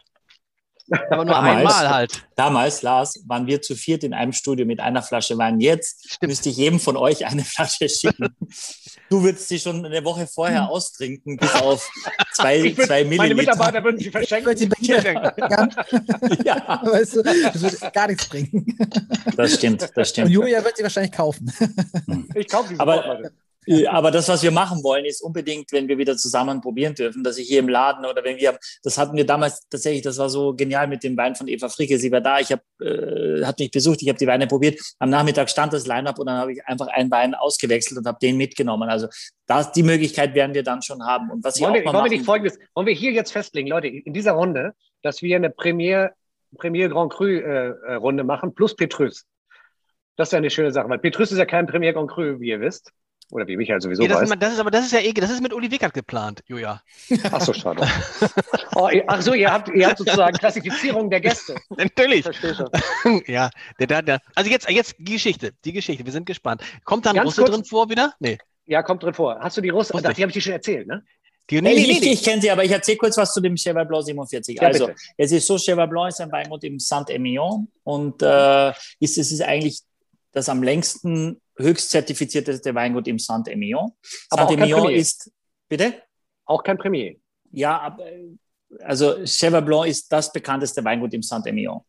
Aber 0.90 1.26
nur 1.26 1.26
damals, 1.34 1.58
einmal 1.58 1.90
halt. 1.90 2.28
Damals, 2.36 2.82
Lars, 2.82 3.24
waren 3.28 3.48
wir 3.48 3.62
zu 3.62 3.76
viert 3.76 4.04
in 4.04 4.14
einem 4.14 4.34
Studio 4.34 4.66
mit 4.66 4.80
einer 4.80 5.02
Flasche 5.02 5.38
Wein. 5.38 5.60
Jetzt 5.60 6.12
Stimmt. 6.14 6.30
müsste 6.30 6.50
ich 6.50 6.58
jedem 6.58 6.80
von 6.80 6.98
euch 6.98 7.26
eine 7.26 7.44
Flasche 7.44 7.88
schicken. 7.88 8.36
du 9.10 9.24
würdest 9.24 9.48
sie 9.48 9.60
schon 9.60 9.86
eine 9.86 10.04
Woche 10.04 10.28
vorher 10.28 10.70
austrinken, 10.70 11.38
bis 11.38 11.54
auf 11.56 11.90
zwei, 12.34 12.64
würd, 12.64 12.76
zwei 12.86 13.04
Milliliter. 13.04 13.24
Meine 13.24 13.36
Mitarbeiter 13.36 13.84
würden 13.84 14.00
sie 14.00 14.10
verschenken. 14.10 14.58
Sie 14.58 14.70
ja. 16.44 16.82
Weißt 16.84 17.16
du, 17.16 17.24
das 17.24 17.62
würde 17.62 17.92
gar 17.92 18.08
nichts 18.08 18.28
bringen. 18.28 18.78
Das 19.36 19.54
stimmt, 19.56 19.90
das 19.96 20.10
stimmt. 20.10 20.28
Und 20.28 20.34
Julia 20.34 20.64
wird 20.64 20.78
sie 20.78 20.84
wahrscheinlich 20.84 21.12
kaufen. 21.12 21.52
Ich 22.36 22.48
kaufe 22.48 22.70
sie 22.70 22.80
Aber, 22.80 23.32
aber 23.88 24.12
das, 24.12 24.28
was 24.30 24.44
wir 24.44 24.52
machen 24.52 24.84
wollen, 24.84 25.06
ist 25.06 25.22
unbedingt, 25.22 25.72
wenn 25.72 25.88
wir 25.88 25.98
wieder 25.98 26.18
zusammen 26.18 26.62
probieren 26.62 26.96
dürfen, 26.96 27.24
dass 27.24 27.38
ich 27.38 27.48
hier 27.48 27.60
im 27.60 27.70
Laden 27.70 28.06
oder 28.06 28.24
wenn 28.24 28.38
wir, 28.38 28.58
das 28.84 28.98
hatten 28.98 29.16
wir 29.16 29.26
damals 29.26 29.68
tatsächlich, 29.70 30.02
das 30.02 30.18
war 30.18 30.30
so 30.30 30.54
genial 30.54 30.88
mit 30.88 31.04
dem 31.04 31.16
Wein 31.18 31.36
von 31.36 31.48
Eva 31.48 31.70
Fricke. 31.70 31.98
Sie 31.98 32.12
war 32.12 32.22
da, 32.22 32.40
ich 32.40 32.52
habe, 32.52 32.62
äh, 32.82 33.46
hat 33.46 33.60
mich 33.60 33.72
besucht, 33.72 34.02
ich 34.02 34.10
habe 34.10 34.18
die 34.18 34.28
Weine 34.28 34.48
probiert. 34.48 34.80
Am 35.00 35.10
Nachmittag 35.10 35.50
stand 35.50 35.74
das 35.74 35.88
Line-up 35.88 36.20
und 36.20 36.28
dann 36.28 36.38
habe 36.38 36.54
ich 36.54 36.66
einfach 36.66 36.88
einen 36.88 37.10
Wein 37.12 37.36
ausgewechselt 37.36 37.98
und 37.98 38.08
habe 38.08 38.18
den 38.22 38.38
mitgenommen. 38.38 38.90
Also 38.90 39.08
das, 39.48 39.72
die 39.72 39.84
Möglichkeit 39.84 40.34
werden 40.36 40.54
wir 40.54 40.64
dann 40.64 40.82
schon 40.82 41.04
haben. 41.06 41.32
Und 41.32 41.44
was 41.44 41.60
wollen, 41.62 41.76
ich 41.76 41.86
wir, 41.86 41.94
wollen 41.94 42.06
wir 42.06 42.12
nicht 42.12 42.26
folgendes, 42.26 42.58
wollen 42.76 42.88
wir 42.88 42.94
hier 42.94 43.12
jetzt 43.12 43.32
festlegen, 43.32 43.68
Leute, 43.68 43.88
in 43.88 44.14
dieser 44.14 44.34
Runde, 44.34 44.74
dass 45.02 45.22
wir 45.22 45.36
eine 45.36 45.50
Premier, 45.50 46.12
Premier 46.58 46.90
Grand 46.90 47.12
Cru 47.12 47.26
äh, 47.26 47.70
äh 47.70 47.94
Runde 47.96 48.24
machen 48.24 48.54
plus 48.54 48.76
Petrus. 48.76 49.26
Das 50.16 50.32
wäre 50.32 50.38
eine 50.38 50.50
schöne 50.50 50.72
Sache, 50.72 50.90
weil 50.90 51.00
Petrus 51.00 51.32
ist 51.32 51.40
ja 51.40 51.46
kein 51.46 51.66
Premier 51.66 51.94
Grand 51.94 52.12
Cru, 52.12 52.40
wie 52.40 52.50
ihr 52.50 52.62
wisst. 52.62 52.92
Oder 53.32 53.48
wie 53.48 53.58
Michael 53.58 53.82
sowieso 53.82 54.04
ja, 54.04 54.10
das 54.10 54.22
weiß. 54.22 54.30
Ist, 54.30 54.42
das 54.42 54.54
ist 54.54 54.60
aber 54.60 54.72
das 54.72 54.86
ist 54.86 54.92
ja 54.92 55.00
eh, 55.00 55.14
das 55.14 55.32
ist 55.32 55.42
mit 55.42 55.54
Uli 55.54 55.72
Wickert 55.72 55.94
geplant, 55.94 56.44
Julia. 56.48 56.82
Ach 57.32 57.42
so, 57.42 57.54
schade. 57.54 57.88
oh, 58.76 58.90
ach 59.08 59.22
so, 59.22 59.34
ihr 59.34 59.52
habt, 59.52 59.70
ihr 59.70 59.88
habt 59.88 59.98
sozusagen 59.98 60.38
Klassifizierung 60.38 61.10
der 61.10 61.22
Gäste. 61.22 61.56
Natürlich. 61.70 62.26
ja, 63.28 63.50
der, 63.80 63.88
der, 63.88 64.02
der, 64.02 64.22
also 64.36 64.50
jetzt, 64.50 64.70
jetzt 64.70 64.96
die 65.00 65.14
Geschichte, 65.14 65.54
die 65.66 65.74
Geschichte, 65.74 66.06
wir 66.06 66.12
sind 66.12 66.26
gespannt. 66.26 66.62
Kommt 66.84 67.06
da 67.06 67.12
ein 67.12 67.20
Russe 67.20 67.44
drin 67.44 67.66
vor 67.66 67.90
wieder? 67.90 68.14
Nee. 68.20 68.38
Ja, 68.66 68.84
kommt 68.84 69.04
drin 69.04 69.14
vor. 69.14 69.40
Hast 69.40 69.58
du 69.58 69.62
die 69.62 69.70
Russe? 69.70 69.94
Die 69.94 70.08
habe 70.08 70.28
ich 70.28 70.34
dir 70.34 70.42
schon 70.42 70.54
erzählt, 70.54 70.88
ne? 70.88 71.04
Die, 71.50 71.62
nee, 71.62 71.74
nee, 71.74 71.88
nee, 71.88 71.92
ich, 71.92 72.12
ich 72.12 72.24
kenne 72.24 72.42
sie, 72.42 72.50
aber 72.50 72.64
ich 72.64 72.72
erzähle 72.72 72.98
kurz 72.98 73.18
was 73.18 73.34
zu 73.34 73.42
dem 73.42 73.56
Cheval 73.58 73.86
Blanc 73.86 74.06
47. 74.06 74.56
Ja, 74.56 74.68
also, 74.68 74.88
bitte. 74.88 75.00
es 75.18 75.32
ist 75.34 75.46
so, 75.46 75.58
Cheval 75.58 75.90
Blanc 75.90 76.10
ist 76.10 76.22
ein 76.22 76.32
Weingut 76.32 76.64
im 76.64 76.80
Saint-Emilion 76.80 77.68
und 77.84 78.22
äh, 78.22 78.70
ist, 79.00 79.18
es 79.18 79.32
ist 79.32 79.42
eigentlich 79.42 79.82
das 80.32 80.48
am 80.48 80.64
längsten 80.64 81.42
höchst 81.58 81.90
zertifizierteste 81.90 82.74
Weingut 82.76 83.08
im 83.08 83.20
Saint-Emilion. 83.20 83.92
Saint-Emilion 84.30 84.90
ist, 84.90 85.32
bitte? 85.70 86.02
Auch 86.46 86.64
kein 86.64 86.78
Premier. 86.78 87.16
Ja, 87.52 87.98
also 88.82 89.24
Cheval 89.26 89.62
Blanc 89.62 89.88
ist 89.88 90.12
das 90.12 90.32
bekannteste 90.32 90.84
Weingut 90.84 91.14
im 91.14 91.22
Saint-Emilion. 91.22 91.82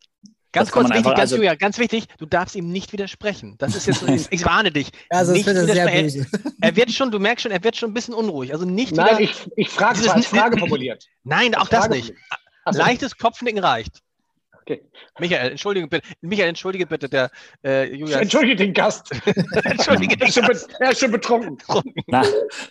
Ganz 0.55 0.71
kurz 0.71 0.89
wichtig, 0.89 1.05
ganz, 1.05 1.19
also, 1.19 1.37
Julia, 1.37 1.57
ganz 1.57 1.79
wichtig, 1.79 2.07
du 2.19 2.27
darfst 2.27 2.55
ihm 2.55 2.71
nicht 2.71 2.93
widersprechen. 2.93 3.57
Das 3.59 3.75
ist 3.75 3.87
jetzt, 3.87 4.05
ich 4.31 4.45
warne 4.45 4.71
dich. 4.71 4.91
Also 5.11 5.33
nicht 5.33 5.47
wird 5.47 5.57
er 5.57 5.67
sehr 5.67 6.03
böse. 6.03 6.27
Er 6.61 6.77
wird 6.77 6.93
schon, 6.93 7.11
du 7.11 7.19
merkst 7.19 7.43
schon, 7.43 7.51
er 7.51 7.65
wird 7.65 7.77
schon 7.77 7.91
ein 7.91 7.95
bisschen 7.95 8.15
unruhig. 8.15 8.53
Also 8.53 8.65
nicht 8.65 8.93
Nein, 8.93 9.17
ich, 9.19 9.51
ich 9.57 9.69
frage 9.69 9.99
es 9.99 10.09
als 10.09 10.27
Frage 10.27 10.57
formuliert. 10.59 11.05
Nein, 11.25 11.57
auch 11.57 11.69
das 11.69 11.89
nicht. 11.89 12.15
Leichtes 12.67 13.19
Kopfnicken 13.19 13.59
reicht. 13.59 14.04
Okay. 14.67 14.83
Michael, 15.19 15.51
entschuldige 15.51 15.87
bitte. 15.87 16.09
Michael, 16.23 16.49
entschuldige 16.49 16.87
bitte, 16.87 17.07
der 17.07 17.31
äh, 17.63 17.95
Julian. 17.95 18.23
Entschuldige 18.23 18.57
den 18.57 18.73
Gast. 18.73 19.11
entschuldige 19.65 20.17
den 20.17 20.31
Gast. 20.31 20.71
Er 20.81 20.93
ist 20.93 21.01
schon 21.01 21.11
betrunken. 21.11 21.59
Na, 22.07 22.25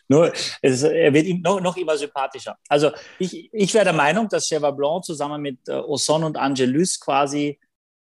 nur, 0.08 0.34
es, 0.64 0.82
er 0.82 1.14
wird 1.14 1.28
ihm 1.28 1.41
noch, 1.41 1.62
noch 1.62 1.78
immer 1.78 1.96
sympathischer. 1.96 2.58
Also 2.68 2.89
ich, 3.20 3.54
ich 3.54 3.74
wäre 3.76 3.86
der 3.86 3.94
Meinung, 3.94 4.28
dass 4.28 4.48
Cheval 4.48 4.74
Blanc 4.74 5.06
zusammen 5.06 5.39
mit 5.39 5.60
äh, 5.68 5.74
Osson 5.74 6.24
und 6.24 6.36
Angelus 6.36 7.00
quasi 7.00 7.60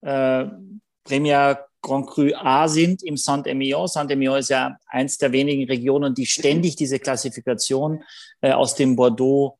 äh, 0.02 0.44
Premier 1.02 1.64
Grand 1.80 2.06
Cru 2.06 2.34
A 2.34 2.68
sind 2.68 3.02
im 3.02 3.16
Saint-Emilion. 3.16 3.88
Saint-Emilion 3.88 4.38
ist 4.38 4.50
ja 4.50 4.76
eins 4.88 5.16
der 5.16 5.32
wenigen 5.32 5.64
Regionen, 5.64 6.14
die 6.14 6.26
ständig 6.26 6.76
diese 6.76 6.98
Klassifikation 6.98 8.04
äh, 8.42 8.52
aus 8.52 8.74
dem 8.74 8.94
Bordeaux 8.94 9.56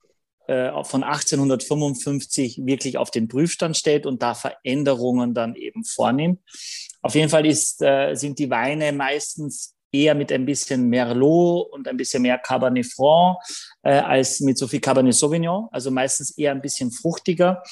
von 0.82 1.02
1855 1.04 2.62
wirklich 2.64 2.98
auf 2.98 3.10
den 3.10 3.28
Prüfstand 3.28 3.76
stellt 3.76 4.06
und 4.06 4.22
da 4.22 4.34
Veränderungen 4.34 5.34
dann 5.34 5.54
eben 5.54 5.84
vornimmt. 5.84 6.40
Auf 7.02 7.14
jeden 7.14 7.28
Fall 7.28 7.46
ist, 7.46 7.82
äh, 7.82 8.14
sind 8.14 8.38
die 8.38 8.50
Weine 8.50 8.92
meistens 8.92 9.74
eher 9.92 10.14
mit 10.14 10.30
ein 10.32 10.46
bisschen 10.46 10.88
Merlot 10.88 11.72
und 11.72 11.88
ein 11.88 11.96
bisschen 11.96 12.22
mehr 12.22 12.38
Cabernet 12.38 12.86
Franc 12.86 13.38
äh, 13.82 13.92
als 13.92 14.40
mit 14.40 14.58
so 14.58 14.68
viel 14.68 14.80
Cabernet 14.80 15.14
Sauvignon, 15.14 15.68
also 15.72 15.90
meistens 15.90 16.36
eher 16.36 16.52
ein 16.52 16.62
bisschen 16.62 16.92
fruchtiger. 16.92 17.62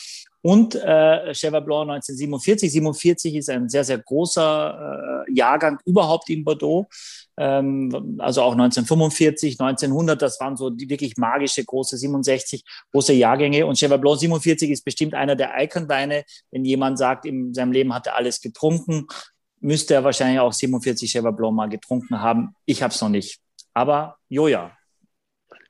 Und 0.42 0.76
äh, 0.76 1.34
Cheval 1.34 1.62
Blanc 1.62 1.90
1947. 1.90 2.70
47 2.70 3.34
ist 3.34 3.50
ein 3.50 3.68
sehr, 3.68 3.84
sehr 3.84 3.98
großer 3.98 5.24
äh, 5.26 5.32
Jahrgang 5.32 5.78
überhaupt 5.84 6.30
in 6.30 6.44
Bordeaux. 6.44 6.86
Ähm, 7.36 8.16
also 8.18 8.42
auch 8.42 8.52
1945, 8.52 9.60
1900, 9.60 10.20
das 10.20 10.38
waren 10.40 10.56
so 10.56 10.70
die 10.70 10.88
wirklich 10.88 11.16
magische 11.16 11.64
große 11.64 11.96
67 11.96 12.64
große 12.92 13.12
Jahrgänge. 13.14 13.66
Und 13.66 13.78
Cheval 13.78 13.98
Blanc 13.98 14.20
47 14.20 14.70
ist 14.70 14.84
bestimmt 14.84 15.14
einer 15.14 15.34
der 15.34 15.52
Icon-Weine. 15.60 16.24
Wenn 16.50 16.64
jemand 16.64 16.98
sagt, 16.98 17.26
in 17.26 17.52
seinem 17.52 17.72
Leben 17.72 17.92
hat 17.92 18.06
er 18.06 18.16
alles 18.16 18.40
getrunken, 18.40 19.06
müsste 19.60 19.94
er 19.94 20.04
wahrscheinlich 20.04 20.40
auch 20.40 20.52
47 20.52 21.10
Cheval 21.10 21.32
Blanc 21.32 21.54
mal 21.54 21.68
getrunken 21.68 22.20
haben. 22.20 22.54
Ich 22.64 22.82
habe 22.82 22.94
es 22.94 23.00
noch 23.00 23.08
nicht. 23.08 23.40
Aber 23.74 24.16
Joja. 24.28 24.72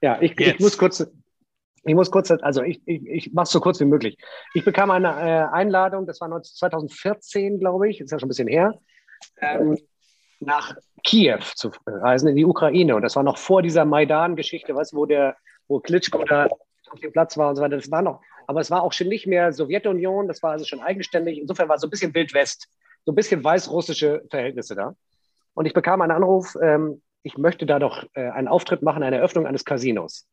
Ja, 0.01 0.21
ich, 0.23 0.39
ich 0.39 0.61
muss 0.61 0.79
kurz, 0.79 1.05
ich 1.89 1.95
muss 1.95 2.11
kurz, 2.11 2.31
also 2.31 2.63
ich, 2.63 2.81
ich, 2.87 3.07
ich 3.07 3.33
mache 3.33 3.45
es 3.45 3.51
so 3.51 3.61
kurz 3.61 3.81
wie 3.81 3.85
möglich. 3.85 4.19
Ich 4.55 4.65
bekam 4.65 4.91
eine 4.91 5.09
äh, 5.09 5.55
Einladung, 5.55 6.07
das 6.07 6.21
war 6.21 6.43
2014, 6.43 7.59
glaube 7.59 7.89
ich, 7.89 8.01
ist 8.01 8.11
ja 8.11 8.19
schon 8.19 8.27
ein 8.27 8.31
bisschen 8.31 8.49
her, 8.49 8.79
ähm, 9.41 9.77
nach 10.41 10.75
Kiew 11.05 11.41
zu 11.55 11.71
reisen, 11.87 12.29
in 12.29 12.37
die 12.37 12.45
Ukraine. 12.45 12.97
Und 12.97 13.03
das 13.03 13.17
war 13.17 13.23
noch 13.23 13.39
vor 13.39 13.63
dieser 13.63 13.85
Maidan-Geschichte, 13.85 14.75
wo 14.75 15.07
wo 15.69 15.81
Klitschko 15.81 16.25
da 16.25 16.49
auf 16.91 17.01
dem 17.01 17.13
Platz 17.13 17.37
war 17.37 17.51
und 17.51 17.57
so 17.57 17.63
weiter. 17.63 17.77
Das 17.77 17.91
war 17.91 18.03
noch, 18.03 18.21
aber 18.47 18.61
es 18.61 18.71
war 18.71 18.83
auch 18.83 18.93
schon 18.93 19.09
nicht 19.09 19.27
mehr 19.27 19.53
Sowjetunion, 19.53 20.29
das 20.29 20.43
war 20.43 20.53
also 20.53 20.65
schon 20.65 20.81
eigenständig. 20.81 21.39
Insofern 21.39 21.69
war 21.69 21.79
so 21.79 21.87
ein 21.87 21.91
bisschen 21.91 22.15
Wildwest, 22.15 22.69
so 23.05 23.13
ein 23.13 23.15
bisschen 23.15 23.45
weißrussische 23.45 24.23
Verhältnisse 24.31 24.75
da. 24.75 24.95
Und 25.55 25.67
ich 25.67 25.75
bekam 25.75 26.01
einen 26.01 26.13
Anruf, 26.13 26.57
ähm, 26.63 27.03
ich 27.23 27.37
möchte 27.37 27.67
da 27.67 27.79
doch 27.79 28.05
äh, 28.15 28.31
einen 28.31 28.49
Auftritt 28.49 28.83
machen, 28.83 29.03
eine 29.03 29.17
Eröffnung 29.17 29.47
eines 29.47 29.65
Casinos. 29.65 30.27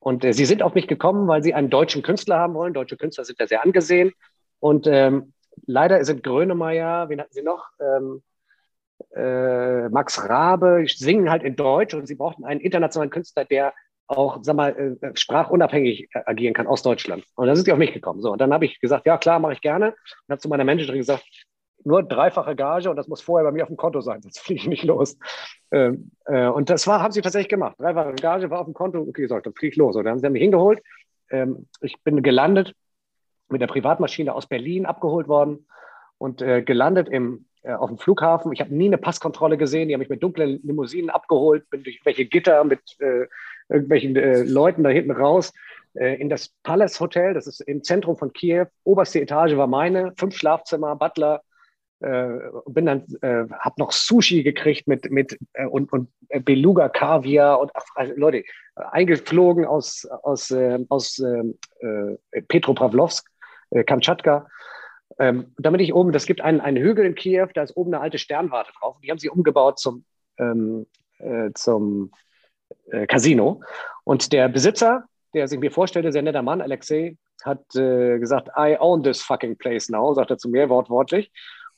Und 0.00 0.24
äh, 0.24 0.32
sie 0.32 0.46
sind 0.46 0.62
auf 0.62 0.74
mich 0.74 0.88
gekommen, 0.88 1.28
weil 1.28 1.42
sie 1.42 1.54
einen 1.54 1.70
deutschen 1.70 2.02
Künstler 2.02 2.38
haben 2.38 2.54
wollen. 2.54 2.74
Deutsche 2.74 2.96
Künstler 2.96 3.24
sind 3.24 3.38
ja 3.38 3.46
sehr 3.46 3.62
angesehen. 3.62 4.12
Und 4.58 4.86
ähm, 4.86 5.32
leider 5.66 6.04
sind 6.04 6.22
Grönemeyer, 6.22 7.08
wen 7.08 7.20
hatten 7.20 7.32
sie 7.32 7.42
noch? 7.42 7.68
Ähm, 7.80 8.22
äh, 9.14 9.88
Max 9.88 10.28
Rabe 10.28 10.84
singen 10.86 11.30
halt 11.30 11.42
in 11.42 11.56
Deutsch 11.56 11.94
und 11.94 12.06
sie 12.06 12.14
brauchten 12.14 12.44
einen 12.44 12.60
internationalen 12.60 13.10
Künstler, 13.10 13.44
der 13.44 13.72
auch, 14.06 14.38
sag 14.42 14.56
mal, 14.56 14.98
äh, 15.00 15.16
sprachunabhängig 15.16 16.08
agieren 16.26 16.54
kann 16.54 16.66
aus 16.66 16.82
Deutschland. 16.82 17.24
Und 17.36 17.46
dann 17.46 17.56
sind 17.56 17.66
sie 17.66 17.72
auf 17.72 17.78
mich 17.78 17.92
gekommen. 17.92 18.20
So, 18.20 18.32
und 18.32 18.40
dann 18.40 18.52
habe 18.52 18.64
ich 18.64 18.80
gesagt, 18.80 19.06
ja 19.06 19.18
klar, 19.18 19.38
mache 19.38 19.52
ich 19.52 19.60
gerne. 19.60 19.88
Und 19.90 20.32
habe 20.32 20.40
zu 20.40 20.48
meiner 20.48 20.64
Managerin 20.64 20.98
gesagt, 20.98 21.24
nur 21.84 22.02
dreifache 22.02 22.56
Gage 22.56 22.90
und 22.90 22.96
das 22.96 23.08
muss 23.08 23.20
vorher 23.20 23.44
bei 23.44 23.52
mir 23.52 23.62
auf 23.62 23.68
dem 23.68 23.76
Konto 23.76 24.00
sein, 24.00 24.22
sonst 24.22 24.40
fliege 24.40 24.60
ich 24.60 24.68
nicht 24.68 24.84
los. 24.84 25.18
Ähm, 25.70 26.10
äh, 26.26 26.46
und 26.46 26.70
das 26.70 26.86
war, 26.86 27.02
haben 27.02 27.12
sie 27.12 27.22
tatsächlich 27.22 27.48
gemacht. 27.48 27.76
Dreifache 27.78 28.14
Gage 28.14 28.50
war 28.50 28.60
auf 28.60 28.66
dem 28.66 28.74
Konto, 28.74 29.00
okay, 29.00 29.22
gesagt, 29.22 29.46
dann 29.46 29.54
fliege 29.54 29.72
ich 29.72 29.76
los. 29.76 29.96
Und 29.96 30.04
dann 30.04 30.12
haben 30.12 30.18
sie 30.18 30.30
mich 30.30 30.42
hingeholt. 30.42 30.82
Ähm, 31.30 31.66
ich 31.80 32.00
bin 32.02 32.22
gelandet 32.22 32.74
mit 33.48 33.60
der 33.60 33.66
Privatmaschine 33.66 34.34
aus 34.34 34.46
Berlin 34.46 34.86
abgeholt 34.86 35.28
worden 35.28 35.66
und 36.18 36.42
äh, 36.42 36.62
gelandet 36.62 37.08
im 37.08 37.46
äh, 37.62 37.72
auf 37.72 37.90
dem 37.90 37.98
Flughafen. 37.98 38.52
Ich 38.52 38.60
habe 38.60 38.74
nie 38.74 38.86
eine 38.86 38.96
Passkontrolle 38.96 39.58
gesehen. 39.58 39.88
Die 39.88 39.94
haben 39.94 40.00
mich 40.00 40.08
mit 40.08 40.22
dunklen 40.22 40.60
Limousinen 40.62 41.10
abgeholt, 41.10 41.68
bin 41.68 41.82
durch 41.82 42.00
welche 42.04 42.24
Gitter 42.24 42.64
mit 42.64 42.80
äh, 43.00 43.26
irgendwelchen 43.68 44.16
äh, 44.16 44.42
Leuten 44.44 44.82
da 44.82 44.88
hinten 44.88 45.10
raus 45.10 45.52
äh, 45.94 46.18
in 46.18 46.30
das 46.30 46.48
Palace 46.62 46.98
Hotel. 47.00 47.34
Das 47.34 47.46
ist 47.46 47.60
im 47.60 47.82
Zentrum 47.82 48.16
von 48.16 48.32
Kiew. 48.32 48.66
Oberste 48.84 49.20
Etage 49.20 49.56
war 49.56 49.66
meine, 49.66 50.14
fünf 50.16 50.36
Schlafzimmer, 50.36 50.96
Butler. 50.96 51.42
Äh, 52.00 52.38
bin 52.66 52.86
dann, 52.86 53.04
äh, 53.20 53.44
habe 53.58 53.74
noch 53.76 53.92
Sushi 53.92 54.42
gekriegt 54.42 54.88
mit, 54.88 55.10
mit 55.10 55.38
äh, 55.52 55.66
und, 55.66 55.92
und 55.92 56.08
Beluga 56.44 56.88
Kaviar 56.88 57.60
und 57.60 57.70
also 57.94 58.12
Leute, 58.16 58.44
eingeflogen 58.74 59.66
aus, 59.66 60.06
aus, 60.06 60.50
äh, 60.50 60.78
aus 60.88 61.18
äh, 61.18 62.42
Petropavlovsk, 62.48 63.28
äh, 63.70 63.84
Kamtschatka. 63.84 64.48
Ähm, 65.18 65.52
bin 65.56 65.80
ich 65.80 65.92
oben, 65.92 66.12
das 66.12 66.24
gibt 66.24 66.40
einen, 66.40 66.60
einen 66.60 66.82
Hügel 66.82 67.04
in 67.04 67.14
Kiew, 67.14 67.48
da 67.52 67.62
ist 67.62 67.76
oben 67.76 67.92
eine 67.92 68.02
alte 68.02 68.16
Sternwarte 68.16 68.72
drauf. 68.80 68.96
Die 69.02 69.10
haben 69.10 69.18
sie 69.18 69.28
umgebaut 69.28 69.78
zum, 69.78 70.04
ähm, 70.38 70.86
äh, 71.18 71.50
zum 71.54 72.12
äh, 72.90 73.06
Casino. 73.06 73.62
Und 74.04 74.32
der 74.32 74.48
Besitzer, 74.48 75.04
der 75.34 75.48
sich 75.48 75.60
mir 75.60 75.70
vorstellte, 75.70 76.12
sehr 76.12 76.22
netter 76.22 76.42
Mann, 76.42 76.62
Alexei, 76.62 77.18
hat 77.44 77.74
äh, 77.74 78.18
gesagt, 78.18 78.48
I 78.56 78.76
own 78.78 79.02
this 79.02 79.22
fucking 79.22 79.56
place 79.56 79.90
now, 79.90 80.14
sagt 80.14 80.30
er 80.30 80.38
zu 80.38 80.48
mir 80.48 80.68
wortwörtlich. 80.68 81.30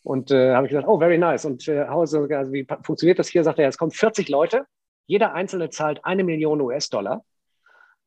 Und 0.02 0.30
äh, 0.30 0.54
habe 0.54 0.66
ich 0.66 0.70
gesagt, 0.70 0.88
oh, 0.88 0.98
very 0.98 1.18
nice. 1.18 1.44
Und 1.44 1.68
äh, 1.68 1.80
also, 1.80 2.28
wie 2.28 2.66
funktioniert 2.82 3.18
das 3.18 3.28
hier? 3.28 3.44
Sagt 3.44 3.58
er, 3.58 3.68
es 3.68 3.78
kommen 3.78 3.92
40 3.92 4.28
Leute, 4.28 4.66
jeder 5.06 5.34
Einzelne 5.34 5.70
zahlt 5.70 6.04
eine 6.04 6.24
Million 6.24 6.60
US-Dollar 6.60 7.24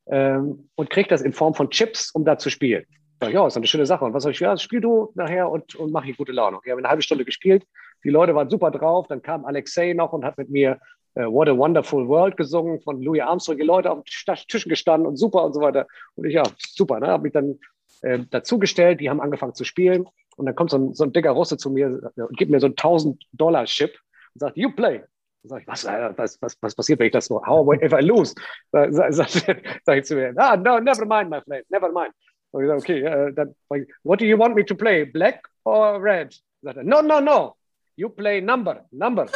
ähm, 0.06 0.68
und 0.74 0.90
kriegt 0.90 1.10
das 1.10 1.22
in 1.22 1.32
Form 1.32 1.54
von 1.54 1.70
Chips, 1.70 2.10
um 2.10 2.24
da 2.24 2.38
zu 2.38 2.50
spielen. 2.50 2.84
Ja, 3.22 3.46
ist 3.46 3.56
eine 3.56 3.66
schöne 3.66 3.86
Sache. 3.86 4.04
Und 4.04 4.12
was 4.12 4.24
soll 4.24 4.32
ich? 4.32 4.40
Ja, 4.40 4.56
spiel 4.58 4.80
du 4.80 5.10
nachher 5.14 5.50
und, 5.50 5.74
und 5.74 5.90
mach 5.90 6.04
ich 6.04 6.16
gute 6.16 6.32
Laune. 6.32 6.58
Ich 6.64 6.70
habe 6.70 6.80
eine 6.80 6.88
halbe 6.88 7.02
Stunde 7.02 7.24
gespielt. 7.24 7.64
Die 8.04 8.10
Leute 8.10 8.34
waren 8.34 8.50
super 8.50 8.70
drauf. 8.70 9.06
Dann 9.08 9.22
kam 9.22 9.46
Alexei 9.46 9.94
noch 9.94 10.12
und 10.12 10.24
hat 10.24 10.36
mit 10.36 10.50
mir 10.50 10.78
uh, 11.18 11.22
What 11.22 11.48
a 11.48 11.56
Wonderful 11.56 12.06
World 12.08 12.36
gesungen 12.36 12.80
von 12.82 13.00
Louis 13.00 13.22
Armstrong. 13.22 13.56
Die 13.56 13.64
Leute 13.64 13.90
auf 13.90 14.04
den 14.04 14.34
Tischen 14.48 14.68
gestanden 14.68 15.06
und 15.06 15.16
super 15.16 15.44
und 15.44 15.54
so 15.54 15.60
weiter. 15.60 15.86
Und 16.14 16.26
ich, 16.26 16.34
ja, 16.34 16.42
super. 16.58 17.00
Ne? 17.00 17.06
Habe 17.06 17.22
mich 17.22 17.32
dann 17.32 17.58
äh, 18.02 18.18
dazugestellt. 18.30 19.00
Die 19.00 19.08
haben 19.08 19.22
angefangen 19.22 19.54
zu 19.54 19.64
spielen. 19.64 20.06
Und 20.36 20.46
dann 20.46 20.54
kommt 20.54 20.70
so 20.70 20.78
ein, 20.78 20.94
so 20.94 21.04
ein 21.04 21.12
dicker 21.12 21.30
Russe 21.30 21.56
zu 21.56 21.70
mir 21.70 22.12
und 22.16 22.36
gibt 22.36 22.50
mir 22.50 22.60
so 22.60 22.66
einen 22.66 22.76
1000-Dollar-Chip 22.76 23.90
und 24.34 24.38
sagt, 24.38 24.56
you 24.56 24.70
play. 24.70 25.02
Dann 25.42 25.48
sag 25.48 25.62
ich, 25.62 25.68
was, 25.68 25.84
was, 25.84 26.38
was, 26.42 26.56
was 26.60 26.74
passiert, 26.74 26.98
wenn 26.98 27.06
ich 27.06 27.12
das 27.12 27.26
so, 27.26 27.44
how 27.44 27.66
if 27.82 27.92
I 27.92 28.02
lose? 28.02 28.34
Sag, 28.72 28.92
sag, 29.12 29.28
sag 29.84 29.98
ich 29.98 30.04
zu 30.04 30.14
mir, 30.14 30.34
ah, 30.36 30.56
no, 30.56 30.78
never 30.78 31.06
mind, 31.06 31.30
my 31.30 31.40
friend, 31.40 31.64
never 31.70 31.90
mind. 31.90 32.12
Und 32.50 32.62
ich 32.62 32.68
sage, 32.68 32.80
okay, 32.80 33.28
uh, 33.28 33.30
dann, 33.32 33.54
what 34.02 34.20
do 34.20 34.24
you 34.24 34.38
want 34.38 34.54
me 34.54 34.64
to 34.64 34.74
play, 34.74 35.04
black 35.04 35.48
or 35.64 36.02
red? 36.02 36.34
Sagt 36.62 36.78
er, 36.78 36.84
no, 36.84 37.00
no, 37.00 37.20
no, 37.20 37.56
you 37.96 38.08
play 38.08 38.40
number, 38.40 38.84
number. 38.90 39.26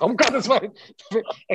um 0.00 0.16
Gottes 0.16 0.48
Willen. 0.48 0.72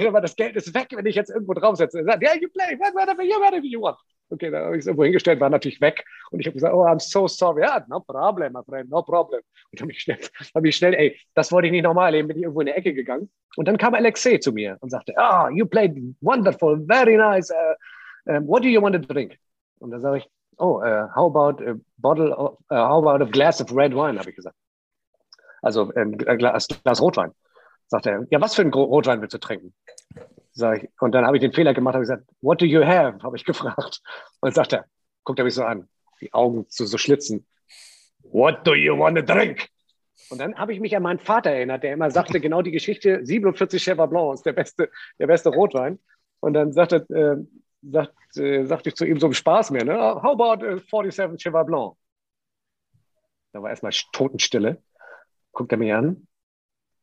Aber 0.08 0.22
das 0.22 0.36
Geld 0.36 0.56
ist 0.56 0.74
weg, 0.74 0.88
wenn 0.92 1.06
ich 1.06 1.16
jetzt 1.16 1.30
irgendwo 1.30 1.54
draufsetze. 1.54 2.00
Er 2.00 2.06
sagt, 2.06 2.24
yeah, 2.24 2.36
you 2.36 2.50
play, 2.50 2.78
whatever 2.94 3.24
you 3.24 3.82
want. 3.82 3.98
Okay, 4.32 4.50
da 4.50 4.66
habe 4.66 4.76
ich 4.76 4.82
es 4.82 4.88
irgendwo 4.88 5.04
hingestellt, 5.04 5.40
war 5.40 5.50
natürlich 5.50 5.82
weg. 5.82 6.06
Und 6.32 6.40
ich 6.40 6.48
habe 6.48 6.54
gesagt, 6.54 6.74
oh, 6.74 6.86
I'm 6.86 7.00
so 7.00 7.28
sorry. 7.28 7.64
Ja, 7.64 7.86
no 7.90 8.00
problem, 8.00 8.54
my 8.54 8.62
friend, 8.64 8.90
no 8.90 9.02
problem. 9.02 9.42
Und 9.72 9.82
habe 9.82 9.92
ich 9.92 10.00
schnell, 10.00 10.18
habe 10.56 10.70
ich 10.70 10.76
schnell, 10.76 10.94
ey, 10.94 11.20
das 11.34 11.52
wollte 11.52 11.68
ich 11.68 11.72
nicht 11.72 11.84
nochmal 11.84 12.08
erleben, 12.08 12.30
bin 12.30 12.38
ich 12.38 12.44
irgendwo 12.44 12.62
in 12.62 12.68
die 12.68 12.74
Ecke 12.74 12.94
gegangen. 12.94 13.30
Und 13.58 13.68
dann 13.68 13.78
kam 13.78 13.94
Alexei 13.94 14.38
zu 14.38 14.54
mir 14.54 14.78
und 14.80 14.90
sagte, 14.90 15.14
ah, 15.18 15.48
oh, 15.48 15.50
you 15.50 15.66
played 15.66 15.96
wonderful, 16.22 16.80
very 16.88 17.18
nice. 17.18 17.52
Uh, 17.52 18.34
um, 18.34 18.48
what 18.48 18.64
do 18.64 18.70
you 18.70 18.82
want 18.82 18.96
to 18.96 19.14
drink? 19.14 19.38
Und 19.80 19.92
dann 19.92 20.00
sage 20.00 20.20
ich, 20.20 20.30
oh, 20.58 20.82
uh, 20.82 21.08
how 21.14 21.28
about 21.28 21.62
a 21.68 21.76
bottle 21.98 22.34
of, 22.34 22.58
uh, 22.72 22.88
how 22.88 23.06
about 23.06 23.22
a 23.22 23.30
glass 23.30 23.60
of 23.60 23.76
red 23.76 23.94
wine, 23.94 24.18
habe 24.18 24.30
ich 24.30 24.36
gesagt. 24.36 24.56
Also 25.62 25.92
ein 25.96 26.18
Glas, 26.18 26.68
Glas 26.84 27.02
Rotwein. 27.02 27.32
Sagt 27.88 28.06
er, 28.06 28.26
ja, 28.30 28.40
was 28.40 28.56
für 28.56 28.62
ein 28.62 28.74
Rotwein 28.74 29.22
willst 29.22 29.34
du 29.34 29.38
trinken? 29.38 29.74
Sag 30.54 30.84
ich, 30.84 30.90
und 31.00 31.14
dann 31.14 31.26
habe 31.26 31.38
ich 31.38 31.42
den 31.42 31.54
Fehler 31.54 31.74
gemacht, 31.74 31.94
habe 31.94 32.04
gesagt, 32.04 32.26
what 32.42 32.62
do 32.62 32.66
you 32.66 32.84
have? 32.84 33.20
Habe 33.24 33.38
ich 33.38 33.46
gefragt. 33.46 34.02
Und 34.42 34.54
sagt 34.54 34.74
er, 34.74 34.86
guckt 35.24 35.40
er 35.40 35.46
mich 35.46 35.56
so 35.56 35.64
an, 35.64 35.88
die 36.20 36.34
Augen 36.34 36.68
zu 36.70 36.86
so 36.86 36.98
schlitzen. 36.98 37.48
What 38.24 38.66
do 38.66 38.76
you 38.76 38.98
want 38.98 39.18
to 39.18 39.24
drink? 39.24 39.70
Und 40.30 40.40
dann 40.40 40.56
habe 40.56 40.74
ich 40.74 40.80
mich 40.80 40.96
an 40.96 41.04
meinen 41.04 41.20
Vater 41.20 41.52
erinnert, 41.52 41.84
der 41.84 41.94
immer 41.94 42.12
sagte, 42.12 42.40
genau 42.42 42.62
die 42.62 42.72
Geschichte, 42.72 43.26
47 43.26 43.82
Cheval 43.82 44.08
Blanc 44.08 44.36
ist 44.36 44.46
der 44.46 44.54
beste, 44.54 44.90
der 45.20 45.28
beste 45.28 45.50
Rotwein. 45.50 46.00
Und 46.40 46.54
dann 46.54 46.74
sagte, 46.74 47.06
äh, 47.10 47.44
sagt, 47.82 48.38
äh, 48.38 48.66
sagte 48.66 48.90
ich 48.90 48.96
zu 48.96 49.06
ihm 49.06 49.20
so 49.20 49.28
im 49.28 49.34
Spaß 49.34 49.72
mehr, 49.72 49.86
ne? 49.86 49.98
How 49.98 50.40
about 50.40 50.66
uh, 50.66 50.80
47 50.80 51.42
Cheval 51.42 51.66
Blanc? 51.66 51.96
Da 53.54 53.62
war 53.62 53.70
erstmal 53.70 53.92
Totenstille. 54.14 54.82
Guckt 55.52 55.72
er 55.72 55.78
mich 55.78 55.94
an. 55.94 56.28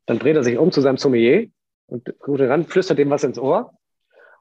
Dann 0.07 0.19
dreht 0.19 0.37
er 0.37 0.45
sich 0.45 0.57
um 0.57 0.73
zu 0.73 0.81
seinem 0.81 0.97
Sommelier 0.97 1.51
und 1.89 2.19
guckt 2.21 2.41
ran, 2.41 2.65
flüstert 2.65 2.99
dem 2.99 3.11
was 3.11 3.25
ins 3.25 3.39
Ohr 3.39 3.73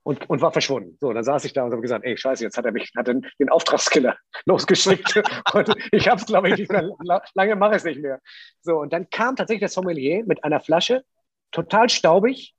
und, 0.03 0.29
und 0.29 0.41
war 0.41 0.51
verschwunden. 0.51 0.97
So, 0.99 1.11
dann 1.11 1.23
saß 1.23 1.43
ich 1.45 1.53
da 1.53 1.63
und 1.63 1.71
habe 1.71 1.81
gesagt, 1.81 2.05
ey, 2.05 2.15
scheiße, 2.15 2.43
jetzt 2.43 2.57
hat 2.57 2.65
er 2.65 2.71
mich, 2.71 2.91
hat 2.95 3.07
den, 3.07 3.25
den 3.39 3.49
Auftragskiller 3.49 4.15
losgeschickt 4.45 5.21
und 5.53 5.75
ich 5.91 6.07
habe 6.07 6.21
es, 6.21 6.25
glaube 6.25 6.49
ich, 6.49 6.57
nicht 6.59 6.71
mehr, 6.71 6.89
lange 7.33 7.55
mache 7.55 7.71
ich 7.71 7.77
es 7.77 7.83
nicht 7.83 8.01
mehr. 8.01 8.21
So, 8.61 8.77
und 8.77 8.93
dann 8.93 9.09
kam 9.09 9.35
tatsächlich 9.35 9.61
der 9.61 9.69
Sommelier 9.69 10.23
mit 10.25 10.43
einer 10.43 10.59
Flasche, 10.59 11.03
total 11.51 11.89
staubig, 11.89 12.53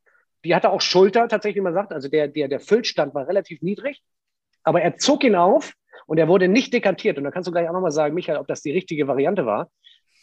die 0.44 0.54
hatte 0.54 0.70
auch 0.70 0.80
Schulter, 0.80 1.28
tatsächlich, 1.28 1.60
wie 1.60 1.64
man 1.64 1.74
sagt, 1.74 1.92
also 1.92 2.08
der, 2.08 2.28
der, 2.28 2.48
der 2.48 2.60
Füllstand 2.60 3.14
war 3.14 3.28
relativ 3.28 3.60
niedrig, 3.60 4.02
aber 4.62 4.82
er 4.82 4.96
zog 4.96 5.24
ihn 5.24 5.34
auf 5.34 5.72
und 6.06 6.18
er 6.18 6.28
wurde 6.28 6.48
nicht 6.48 6.72
dekantiert. 6.72 7.18
Und 7.18 7.24
da 7.24 7.30
kannst 7.30 7.48
du 7.48 7.52
gleich 7.52 7.68
auch 7.68 7.72
nochmal 7.72 7.90
sagen, 7.90 8.14
Michael, 8.14 8.38
ob 8.38 8.46
das 8.46 8.62
die 8.62 8.72
richtige 8.72 9.08
Variante 9.08 9.46
war. 9.46 9.70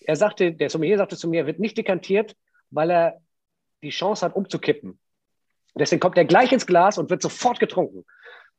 Er 0.05 0.16
sagte, 0.16 0.53
der 0.53 0.70
Sommelier 0.70 0.97
sagte 0.97 1.18
zu 1.18 1.28
mir, 1.28 1.41
er 1.41 1.47
wird 1.47 1.59
nicht 1.59 1.78
dekantiert, 1.78 2.36
weil 2.70 2.91
er 2.91 3.22
die 3.84 3.89
Chance 3.89 4.26
hat, 4.26 4.36
umzukippen. 4.36 4.99
Deswegen 5.78 5.99
kommt 5.99 6.17
er 6.17 6.26
gleich 6.26 6.51
ins 6.51 6.65
Glas 6.65 6.97
und 6.97 7.09
wird 7.09 7.21
sofort 7.21 7.59
getrunken. 7.59 8.05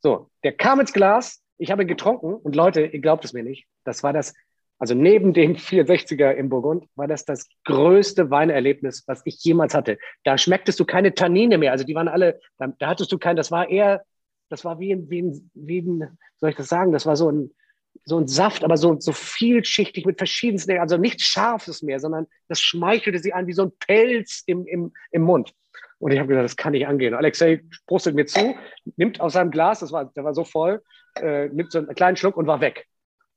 So, 0.01 0.31
der 0.45 0.53
kam 0.53 0.81
ins 0.81 0.93
Glas, 0.93 1.43
ich 1.59 1.71
habe 1.71 1.83
ihn 1.83 1.89
getrunken 1.89 2.35
und 2.35 2.55
Leute, 2.55 2.83
ihr 2.83 3.01
glaubt 3.01 3.25
es 3.25 3.33
mir 3.33 3.43
nicht, 3.43 3.67
das 3.85 4.03
war 4.03 4.13
das, 4.13 4.35
also 4.79 4.95
neben 4.95 5.33
dem 5.33 5.55
460er 5.57 6.33
im 6.33 6.51
Burgund, 6.51 6.87
war 6.95 7.09
das 7.09 7.25
das 7.25 7.49
größte 7.65 8.31
Weinerlebnis, 8.31 9.05
was 9.07 9.23
ich 9.25 9.43
jemals 9.43 9.75
hatte. 9.75 9.99
Da 10.25 10.37
schmecktest 10.37 10.79
du 10.79 10.85
keine 10.85 11.15
Tannine 11.15 11.57
mehr, 11.59 11.73
also 11.73 11.85
die 11.85 11.95
waren 11.95 12.09
alle, 12.09 12.39
da, 12.59 12.67
da 12.79 12.89
hattest 12.89 13.11
du 13.13 13.19
kein, 13.19 13.37
das 13.37 13.51
war 13.51 13.69
eher, 13.69 14.05
das 14.51 14.65
war 14.65 14.79
wie 14.79 14.93
ein, 14.93 15.09
wie 15.09 15.23
ein, 15.23 15.51
wie 15.55 15.81
ein, 15.81 16.19
soll 16.37 16.51
ich 16.51 16.57
das 16.57 16.69
sagen, 16.69 16.93
das 16.93 17.07
war 17.07 17.17
so 17.17 17.31
ein, 17.31 17.51
so 18.05 18.19
ein 18.19 18.27
Saft, 18.27 18.65
aber 18.65 18.77
so, 18.77 18.99
so 19.01 19.13
vielschichtig 19.13 20.07
mit 20.07 20.19
verschiedensten, 20.19 20.79
also 20.79 20.97
nichts 20.97 21.25
Scharfes 21.25 21.83
mehr, 21.83 22.01
sondern 22.01 22.27
das 22.49 22.61
schmeichelte 22.61 23.19
sie 23.19 23.33
an 23.33 23.47
wie 23.47 23.53
so 23.53 23.65
ein 23.65 23.73
Pelz 23.79 24.43
im, 24.47 24.67
im, 24.67 24.93
im 25.11 25.23
Mund. 25.23 25.53
Und 25.99 26.13
ich 26.13 26.19
habe 26.19 26.29
gedacht, 26.29 26.45
das 26.45 26.57
kann 26.57 26.73
nicht 26.73 26.87
angehen. 26.87 27.15
Alexei 27.15 27.63
prostet 27.87 28.15
mir 28.15 28.27
zu, 28.27 28.55
nimmt 28.97 29.21
aus 29.21 29.33
seinem 29.33 29.51
Glas, 29.51 29.81
das 29.81 29.93
war, 29.93 30.05
der 30.05 30.25
war 30.25 30.35
so 30.35 30.45
voll, 30.45 30.83
äh, 31.21 31.49
nimmt 31.49 31.73
so 31.73 31.79
einen 31.79 31.95
kleinen 31.95 32.17
Schluck 32.17 32.37
und 32.37 32.47
war 32.47 32.61
weg. 32.61 32.87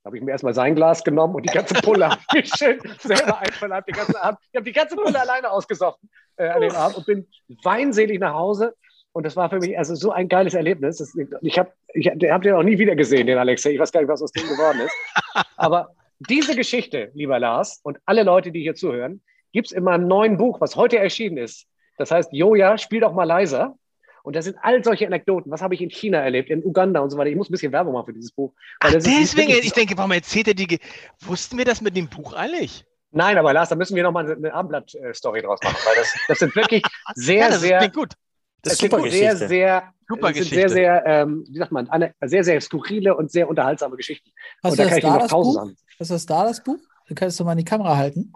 Da 0.04 0.08
habe 0.08 0.18
ich 0.18 0.24
mir 0.24 0.32
erstmal 0.32 0.54
sein 0.54 0.76
Glas 0.76 1.04
genommen 1.04 1.36
und 1.36 1.44
die 1.44 1.54
ganze 1.54 1.74
Pulle 1.76 2.10
ich 2.34 2.52
schön 2.56 2.80
selber 3.00 3.40
einverleibt, 3.40 3.88
den 3.88 3.96
ganzen 3.96 4.16
Abend. 4.16 4.40
Ich 4.52 4.56
habe 4.56 4.66
die 4.66 4.72
ganze 4.72 4.96
Pulle 4.96 5.20
alleine 5.20 5.52
ausgesoffen 5.52 6.10
äh, 6.38 6.48
an 6.48 6.62
dem 6.62 6.74
Abend 6.74 6.98
und 6.98 7.06
bin 7.06 7.28
weinselig 7.64 8.20
nach 8.20 8.34
Hause 8.34 8.76
und 9.12 9.26
das 9.26 9.36
war 9.36 9.50
für 9.50 9.60
mich 9.60 9.78
also 9.78 9.96
so 9.96 10.12
ein 10.12 10.28
geiles 10.28 10.54
Erlebnis. 10.54 10.98
Das, 10.98 11.16
ich 11.42 11.58
habe 11.58 11.72
ich 11.94 12.08
hab 12.08 12.42
den 12.42 12.54
auch 12.54 12.64
nie 12.64 12.78
wieder 12.78 12.96
gesehen, 12.96 13.28
den 13.28 13.38
Alexei. 13.38 13.72
Ich 13.72 13.80
weiß 13.80 13.92
gar 13.92 14.02
nicht, 14.02 14.10
was 14.10 14.22
aus 14.22 14.32
dem 14.32 14.48
geworden 14.48 14.82
ist. 14.82 14.94
Aber 15.58 15.96
diese 16.20 16.56
Geschichte, 16.56 17.12
lieber 17.14 17.40
Lars 17.40 17.80
und 17.84 17.98
alle 18.06 18.24
Leute, 18.24 18.52
die 18.52 18.62
hier 18.62 18.76
zuhören, 18.76 19.22
gibt 19.52 19.68
es 19.68 19.72
in 19.72 19.84
meinem 19.84 20.08
neuen 20.08 20.38
Buch, 20.38 20.62
was 20.62 20.76
heute 20.76 21.00
erschienen 21.00 21.38
ist. 21.38 21.66
Das 21.98 22.12
heißt, 22.12 22.32
Joja, 22.34 22.78
spiel 22.78 23.00
doch 23.00 23.14
mal 23.14 23.24
leiser. 23.24 23.76
Und 24.22 24.36
das 24.36 24.46
sind 24.46 24.58
all 24.62 24.84
solche 24.84 25.08
Anekdoten. 25.08 25.52
Was 25.52 25.62
habe 25.62 25.74
ich 25.74 25.82
in 25.82 25.90
China 25.90 26.20
erlebt, 26.20 26.50
in 26.50 26.64
Uganda 26.64 27.00
und 27.00 27.10
so 27.10 27.18
weiter. 27.18 27.30
Ich 27.30 27.36
muss 27.36 27.50
ein 27.50 27.54
bisschen 27.54 27.72
Werbung 27.72 27.94
machen 27.94 28.08
für 28.08 28.14
dieses 28.14 28.32
Buch. 28.32 28.54
Ach, 28.80 28.92
deswegen, 28.92 29.50
ich 29.50 29.74
denke, 29.74 29.98
warum 29.98 30.12
erzählt 30.12 30.50
er 30.50 30.54
die. 30.54 30.80
Wussten 31.22 31.58
wir 31.58 31.66
das 31.66 31.82
mit 31.82 31.96
dem 31.96 32.08
Buch 32.08 32.34
eigentlich? 32.34 32.86
Nein, 33.12 33.38
aber 33.38 33.54
Lars, 33.54 33.70
da 33.70 33.76
müssen 33.76 33.96
wir 33.96 34.04
nochmal 34.04 34.32
eine 34.32 34.54
Abendblatt-Story 34.54 35.42
draus 35.42 35.60
machen, 35.64 35.78
weil 35.84 35.96
das, 35.96 36.14
das 36.28 36.40
sind 36.40 36.56
wirklich 36.56 36.84
sehr, 37.16 37.38
ja, 37.38 37.50
das 37.50 37.62
sehr. 37.62 37.90
gut. 37.90 38.14
Das 38.62 38.74
ist 38.74 38.82
super 38.82 39.10
sehr, 39.10 39.36
sehr, 39.36 39.94
super 40.08 40.32
Geschichte. 40.34 40.56
sehr, 40.56 40.70
sehr, 40.70 41.06
ähm, 41.06 41.46
wie 41.48 41.58
sagt 41.58 41.72
man, 41.72 41.90
eine 41.90 42.14
sehr, 42.22 42.44
sehr 42.44 42.60
skurrile 42.62 43.16
und 43.16 43.32
sehr 43.32 43.48
unterhaltsame 43.50 43.96
Geschichten. 43.96 44.32
Hast 44.64 44.72
und 44.72 44.80
da 44.80 44.86
kann 44.86 44.98
ich 44.98 45.04
da 45.04 45.18
noch 45.18 45.28
tausend 45.28 45.56
sagen. 45.56 45.78
Was 45.98 46.10
ist 46.10 46.30
da 46.30 46.44
das 46.44 46.64
Buch? 46.64 46.80
Du 47.08 47.16
kannst 47.16 47.40
du 47.40 47.44
mal 47.44 47.54
in 47.54 47.60
die 47.60 47.66
Kamera 47.66 47.96
halten. 47.96 48.34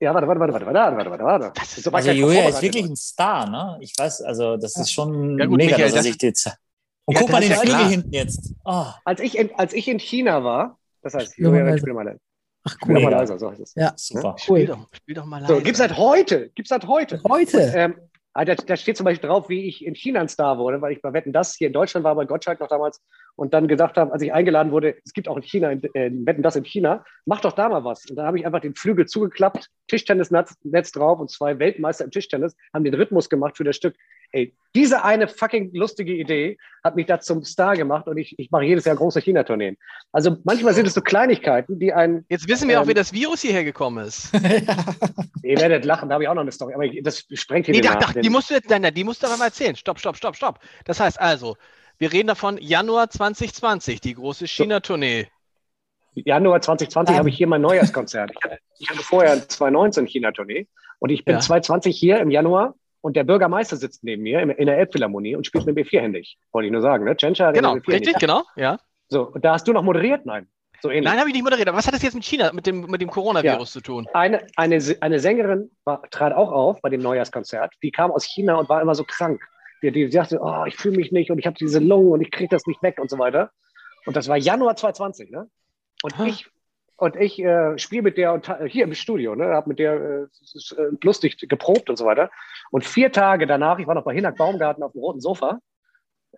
Ja, 0.00 0.12
warte, 0.12 0.26
warte, 0.26 0.40
warte, 0.40 0.52
warte, 0.54 0.66
warte, 0.66 0.96
warte, 0.96 1.10
warte, 1.10 1.24
warte. 1.24 1.52
Das 1.54 1.78
ist 1.78 1.88
also 1.88 2.10
Julia 2.10 2.48
ist 2.48 2.60
wirklich 2.60 2.84
ein 2.84 2.96
Star, 2.96 3.48
ne? 3.48 3.78
Ich 3.80 3.94
weiß, 3.96 4.22
also 4.22 4.56
das 4.56 4.76
ist 4.76 4.92
schon 4.92 5.38
ja, 5.38 5.46
gut, 5.46 5.56
mega, 5.56 5.76
Michael, 5.76 5.84
dass 5.84 5.94
er 5.94 6.02
sich 6.02 6.20
jetzt. 6.20 6.46
Und 7.06 7.14
ja, 7.14 7.20
guck 7.20 7.30
mal 7.30 7.40
den 7.40 7.52
Flügel 7.52 7.74
klar. 7.74 7.88
hinten 7.88 8.12
jetzt. 8.12 8.54
Oh. 8.64 8.86
Als, 9.04 9.20
ich 9.20 9.38
in, 9.38 9.54
als 9.56 9.72
ich 9.72 9.88
in 9.88 9.98
China 9.98 10.42
war, 10.42 10.78
das 11.02 11.14
heißt, 11.14 11.38
Julia, 11.38 11.76
spiel 11.78 11.92
mal 11.92 12.18
Ach, 12.66 12.76
cool. 12.82 12.96
Spiel 12.96 13.04
mal 13.04 13.10
leiser, 13.10 13.38
so 13.38 13.50
heißt 13.50 13.60
es. 13.60 13.74
Ja, 13.74 13.92
super. 13.96 14.36
Cool. 14.48 14.60
Spiel 14.60 14.66
doch, 14.66 14.88
spiel 14.92 15.14
doch 15.14 15.24
mal 15.26 15.40
leiser. 15.42 15.54
So, 15.54 15.60
gibt's 15.60 15.78
seit 15.78 15.96
heute. 15.96 16.48
Gibt's 16.54 16.70
seit 16.70 16.86
heute. 16.86 17.20
Heute. 17.28 17.58
Und, 17.58 17.74
ähm, 17.74 17.96
Ah, 18.36 18.44
da, 18.44 18.56
da, 18.56 18.76
steht 18.76 18.96
zum 18.96 19.04
Beispiel 19.04 19.28
drauf, 19.28 19.48
wie 19.48 19.68
ich 19.68 19.84
in 19.84 19.94
China 19.94 20.20
ein 20.20 20.28
Star 20.28 20.58
wurde, 20.58 20.82
weil 20.82 20.92
ich 20.92 21.00
bei 21.00 21.12
Wetten 21.12 21.32
das 21.32 21.54
hier 21.54 21.68
in 21.68 21.72
Deutschland 21.72 22.02
war, 22.02 22.16
bei 22.16 22.24
Gottschalk 22.24 22.58
noch 22.58 22.66
damals 22.66 23.00
und 23.36 23.54
dann 23.54 23.68
gesagt 23.68 23.96
habe, 23.96 24.12
als 24.12 24.22
ich 24.22 24.32
eingeladen 24.32 24.72
wurde, 24.72 24.96
es 25.04 25.12
gibt 25.12 25.28
auch 25.28 25.36
in 25.36 25.44
China, 25.44 25.70
in, 25.70 25.80
in 25.94 26.26
Wetten 26.26 26.42
das 26.42 26.56
in 26.56 26.64
China, 26.64 27.04
mach 27.26 27.40
doch 27.40 27.52
da 27.52 27.68
mal 27.68 27.84
was. 27.84 28.04
Und 28.10 28.16
dann 28.16 28.26
habe 28.26 28.36
ich 28.36 28.44
einfach 28.44 28.58
den 28.58 28.74
Flügel 28.74 29.06
zugeklappt, 29.06 29.70
Tischtennisnetz 29.86 30.90
drauf 30.92 31.20
und 31.20 31.30
zwei 31.30 31.60
Weltmeister 31.60 32.04
im 32.04 32.10
Tischtennis 32.10 32.56
haben 32.72 32.82
den 32.82 32.94
Rhythmus 32.94 33.30
gemacht 33.30 33.56
für 33.56 33.64
das 33.64 33.76
Stück. 33.76 33.94
Ey, 34.34 34.52
diese 34.74 35.04
eine 35.04 35.28
fucking 35.28 35.72
lustige 35.72 36.12
Idee 36.12 36.58
hat 36.82 36.96
mich 36.96 37.06
da 37.06 37.20
zum 37.20 37.44
Star 37.44 37.76
gemacht 37.76 38.08
und 38.08 38.18
ich, 38.18 38.36
ich 38.36 38.50
mache 38.50 38.64
jedes 38.64 38.84
Jahr 38.84 38.96
große 38.96 39.20
China-Tourneen. 39.20 39.76
Also 40.10 40.36
manchmal 40.42 40.74
sind 40.74 40.88
es 40.88 40.94
so 40.94 41.00
Kleinigkeiten, 41.00 41.78
die 41.78 41.92
einen. 41.92 42.26
Jetzt 42.28 42.48
wissen 42.48 42.68
wir 42.68 42.76
ähm, 42.76 42.82
auch, 42.82 42.88
wie 42.88 42.94
das 42.94 43.12
Virus 43.12 43.42
hierher 43.42 43.62
gekommen 43.62 44.04
ist. 44.04 44.34
Ihr 45.44 45.60
werdet 45.60 45.84
lachen, 45.84 46.08
da 46.08 46.14
habe 46.14 46.24
ich 46.24 46.28
auch 46.28 46.34
noch 46.34 46.42
eine 46.42 46.50
Story, 46.50 46.74
aber 46.74 46.88
das 47.02 47.24
sprengt 47.34 47.66
hier 47.66 47.80
nee, 47.80 47.88
ach, 47.88 47.98
ach, 48.00 48.14
die 48.14 48.28
musst 48.28 48.50
du 48.50 48.54
jetzt, 48.54 48.68
nein, 48.68 48.82
nein, 48.82 48.92
die 48.92 49.04
musst 49.04 49.22
du 49.22 49.28
aber 49.28 49.36
mal 49.36 49.46
erzählen. 49.46 49.76
Stopp, 49.76 50.00
stopp, 50.00 50.16
stopp, 50.16 50.34
stopp. 50.34 50.58
Das 50.84 50.98
heißt 50.98 51.20
also, 51.20 51.56
wir 51.98 52.12
reden 52.12 52.26
davon 52.26 52.58
Januar 52.60 53.08
2020, 53.08 54.00
die 54.00 54.14
große 54.14 54.48
China-Tournee. 54.48 55.28
Januar 56.14 56.60
2020 56.60 57.16
habe 57.16 57.28
ich 57.28 57.36
hier 57.36 57.46
mein 57.46 57.60
Neujahrskonzert. 57.60 58.32
Ich 58.32 58.42
hatte, 58.42 58.58
ich 58.80 58.90
hatte 58.90 59.02
vorher 59.04 59.48
2019 59.48 60.06
China-Tournee 60.06 60.66
und 60.98 61.10
ich 61.10 61.24
bin 61.24 61.36
ja. 61.36 61.40
2020 61.40 61.96
hier 61.96 62.18
im 62.18 62.32
Januar 62.32 62.74
und 63.04 63.16
der 63.16 63.24
Bürgermeister 63.24 63.76
sitzt 63.76 64.02
neben 64.02 64.22
mir 64.22 64.40
in 64.40 64.64
der 64.64 64.78
Elbphilharmonie 64.78 65.36
und 65.36 65.46
spielt 65.46 65.66
mit 65.66 65.74
mir 65.74 65.84
vierhändig. 65.84 66.38
Wollte 66.52 66.68
ich 66.68 66.72
nur 66.72 66.80
sagen, 66.80 67.04
ne? 67.04 67.14
Tschentscher, 67.14 67.52
genau, 67.52 67.74
richtig, 67.74 68.18
genau, 68.18 68.44
ja. 68.56 68.78
So, 69.08 69.28
und 69.28 69.44
da 69.44 69.52
hast 69.52 69.68
du 69.68 69.74
noch 69.74 69.82
moderiert? 69.82 70.24
Nein. 70.24 70.48
So 70.80 70.88
ähnlich. 70.88 71.04
Nein, 71.04 71.18
habe 71.18 71.28
ich 71.28 71.34
nicht 71.34 71.44
moderiert. 71.44 71.68
Aber 71.68 71.76
was 71.76 71.86
hat 71.86 71.92
das 71.92 72.02
jetzt 72.02 72.14
mit 72.14 72.24
China, 72.24 72.50
mit 72.54 72.66
dem, 72.66 72.86
mit 72.90 73.02
dem 73.02 73.10
Coronavirus 73.10 73.74
ja. 73.74 73.80
zu 73.80 73.80
tun? 73.82 74.08
Eine, 74.14 74.46
eine, 74.56 74.82
eine 75.02 75.20
Sängerin 75.20 75.70
war, 75.84 76.00
trat 76.10 76.32
auch 76.32 76.50
auf 76.50 76.80
bei 76.80 76.88
dem 76.88 77.02
Neujahrskonzert. 77.02 77.74
Die 77.82 77.90
kam 77.90 78.10
aus 78.10 78.24
China 78.24 78.54
und 78.54 78.70
war 78.70 78.80
immer 78.80 78.94
so 78.94 79.04
krank. 79.04 79.42
Die, 79.82 79.92
die 79.92 80.10
sagte, 80.10 80.40
oh, 80.40 80.64
ich 80.64 80.76
fühle 80.76 80.96
mich 80.96 81.12
nicht 81.12 81.30
und 81.30 81.38
ich 81.38 81.44
habe 81.44 81.56
diese 81.60 81.80
Lungen 81.80 82.10
und 82.10 82.22
ich 82.22 82.30
kriege 82.30 82.48
das 82.48 82.66
nicht 82.66 82.82
weg 82.82 82.98
und 82.98 83.10
so 83.10 83.18
weiter. 83.18 83.50
Und 84.06 84.16
das 84.16 84.28
war 84.28 84.38
Januar 84.38 84.76
2020, 84.76 85.30
ne? 85.30 85.50
Und 86.02 86.18
huh. 86.18 86.24
ich 86.24 86.46
und 86.96 87.16
ich 87.16 87.38
äh, 87.40 87.76
spiele 87.78 88.02
mit 88.02 88.16
der 88.16 88.32
und, 88.32 88.50
hier 88.66 88.84
im 88.84 88.94
Studio, 88.94 89.34
ne, 89.34 89.46
habe 89.46 89.68
mit 89.68 89.78
der 89.78 89.94
äh, 89.94 90.22
äh, 90.22 90.90
lustig 91.02 91.36
geprobt 91.48 91.90
und 91.90 91.96
so 91.96 92.04
weiter. 92.04 92.30
Und 92.70 92.84
vier 92.84 93.10
Tage 93.12 93.46
danach, 93.46 93.78
ich 93.78 93.86
war 93.86 93.94
noch 93.94 94.04
bei 94.04 94.14
Hinak 94.14 94.36
Baumgarten 94.36 94.82
auf 94.82 94.92
dem 94.92 95.00
roten 95.00 95.20
Sofa 95.20 95.58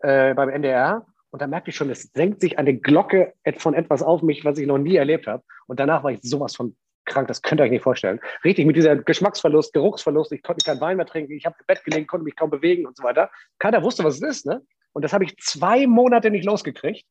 äh, 0.00 0.34
beim 0.34 0.48
NDR 0.48 1.06
und 1.30 1.42
da 1.42 1.46
merkte 1.46 1.70
ich 1.70 1.76
schon, 1.76 1.90
es 1.90 2.10
senkt 2.14 2.40
sich 2.40 2.58
eine 2.58 2.74
Glocke 2.74 3.34
von 3.58 3.74
etwas 3.74 4.02
auf 4.02 4.22
mich, 4.22 4.44
was 4.44 4.58
ich 4.58 4.66
noch 4.66 4.78
nie 4.78 4.96
erlebt 4.96 5.26
habe. 5.26 5.42
Und 5.66 5.78
danach 5.80 6.02
war 6.02 6.12
ich 6.12 6.20
sowas 6.22 6.56
von 6.56 6.76
krank, 7.04 7.28
das 7.28 7.42
könnt 7.42 7.60
ihr 7.60 7.64
euch 7.64 7.70
nicht 7.70 7.82
vorstellen. 7.82 8.20
Richtig 8.42 8.66
mit 8.66 8.76
dieser 8.76 8.96
Geschmacksverlust, 8.96 9.72
Geruchsverlust, 9.72 10.32
ich 10.32 10.42
konnte 10.42 10.64
keinen 10.64 10.80
Wein 10.80 10.96
mehr 10.96 11.06
trinken, 11.06 11.32
ich 11.32 11.44
habe 11.44 11.56
im 11.58 11.66
Bett 11.66 11.84
gelegen, 11.84 12.06
konnte 12.06 12.24
mich 12.24 12.36
kaum 12.36 12.50
bewegen 12.50 12.86
und 12.86 12.96
so 12.96 13.02
weiter. 13.02 13.30
Keiner 13.58 13.82
wusste, 13.82 14.02
was 14.02 14.14
es 14.16 14.22
ist, 14.22 14.46
ne? 14.46 14.62
Und 14.92 15.02
das 15.02 15.12
habe 15.12 15.24
ich 15.24 15.36
zwei 15.36 15.86
Monate 15.86 16.30
nicht 16.30 16.46
losgekriegt, 16.46 17.04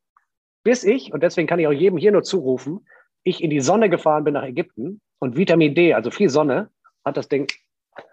bis 0.63 0.83
ich, 0.83 1.13
und 1.13 1.21
deswegen 1.21 1.47
kann 1.47 1.59
ich 1.59 1.67
auch 1.67 1.71
jedem 1.71 1.99
hier 1.99 2.11
nur 2.11 2.23
zurufen, 2.23 2.87
ich 3.25 3.43
in 3.43 3.49
die 3.49 3.59
Sonne 3.59 3.89
gefahren 3.89 4.23
bin 4.23 4.35
nach 4.35 4.43
Ägypten 4.43 5.01
und 5.19 5.35
Vitamin 5.35 5.75
D, 5.75 5.93
also 5.93 6.11
viel 6.11 6.29
Sonne, 6.29 6.69
hat 7.03 7.17
das 7.17 7.27
Ding, 7.27 7.47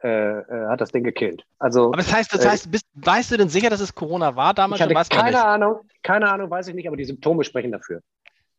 äh, 0.03 0.09
äh, 0.09 0.69
hat 0.69 0.81
das 0.81 0.91
Ding 0.91 1.05
gekillt. 1.05 1.45
Also, 1.59 1.89
aber 1.89 1.99
das 1.99 2.13
heißt, 2.13 2.35
das 2.35 2.45
äh, 2.45 2.49
heißt 2.49 2.71
bist, 2.71 2.87
weißt 2.95 3.31
du 3.31 3.37
denn 3.37 3.49
sicher, 3.49 3.71
dass 3.71 3.81
es 3.81 3.95
Corona 3.95 4.35
war 4.35 4.55
damals? 4.55 4.81
Ich 4.81 4.97
hatte 4.97 5.15
keine 5.15 5.45
Ahnung, 5.45 5.81
keine 6.03 6.31
Ahnung, 6.31 6.51
weiß 6.51 6.69
ich 6.69 6.75
nicht, 6.75 6.89
aber 6.89 6.97
die 6.97 7.05
Symptome 7.05 7.45
sprechen 7.45 7.71
dafür. 7.71 8.01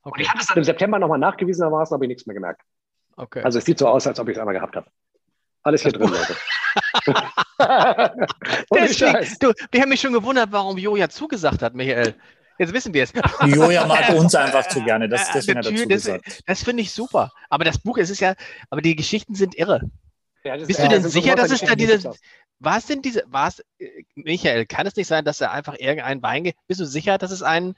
Okay. 0.03 0.13
Und 0.13 0.21
ich 0.21 0.30
hatte 0.30 0.41
es 0.41 0.47
dann 0.47 0.57
im 0.59 0.63
September 0.63 0.99
nochmal 0.99 1.19
nachgewiesen, 1.19 1.63
aber 1.63 1.84
habe 1.84 2.05
ich 2.05 2.09
nichts 2.09 2.25
mehr 2.27 2.35
gemerkt. 2.35 2.61
Okay. 3.15 3.41
Also 3.43 3.59
es 3.59 3.65
sieht 3.65 3.80
so 3.80 3.88
aus, 3.88 4.05
als 4.05 4.19
ob 4.19 4.30
ich 4.30 4.35
es 4.35 4.39
einmal 4.39 4.55
gehabt 4.55 4.75
habe. 4.75 4.88
Alles 5.63 5.81
hier 5.81 5.91
drin, 5.91 6.09
Leute. 6.09 6.35
Deswegen, 8.73 9.38
du, 9.39 9.53
wir 9.71 9.81
haben 9.81 9.89
mich 9.89 10.01
schon 10.01 10.13
gewundert, 10.13 10.51
warum 10.51 10.77
Joja 10.77 11.09
zugesagt 11.09 11.61
hat, 11.61 11.73
Michael. 11.73 12.15
Jetzt 12.59 12.73
wissen 12.73 12.93
wir 12.93 13.03
es. 13.03 13.13
Joja 13.45 13.85
mag 13.85 14.09
uns 14.09 14.35
einfach 14.35 14.67
zu 14.67 14.84
gerne. 14.84 15.09
Das, 15.09 15.31
deswegen 15.31 15.59
hat 15.59 15.65
er 15.65 15.88
das, 15.88 16.09
das 16.45 16.63
finde 16.63 16.84
ich 16.84 16.91
super. 16.91 17.31
Aber 17.49 17.63
das 17.63 17.80
Buch, 17.80 17.97
es 17.97 18.09
ist 18.09 18.19
ja, 18.19 18.35
aber 18.69 18.81
die 18.81 18.95
Geschichten 18.95 19.35
sind 19.35 19.55
irre. 19.55 19.81
Ja, 20.43 20.57
Bist 20.57 20.80
du 20.80 20.88
denn 20.88 21.03
sicher, 21.03 21.35
dass 21.35 21.51
es 21.51 21.61
da 21.61 21.75
diese. 21.75 22.11
War 22.59 22.77
es 22.77 22.85
denn 22.85 23.01
diese. 23.01 23.23
War 23.27 23.47
es, 23.47 23.59
äh, 23.80 24.03
Michael, 24.15 24.65
kann 24.65 24.85
es 24.85 24.95
nicht 24.95 25.07
sein, 25.07 25.25
dass 25.25 25.41
er 25.41 25.51
einfach 25.51 25.75
irgendein 25.77 26.21
Wein. 26.21 26.51
Bist 26.67 26.80
du 26.80 26.85
sicher, 26.85 27.17
dass 27.17 27.31
es 27.31 27.41
ein. 27.41 27.75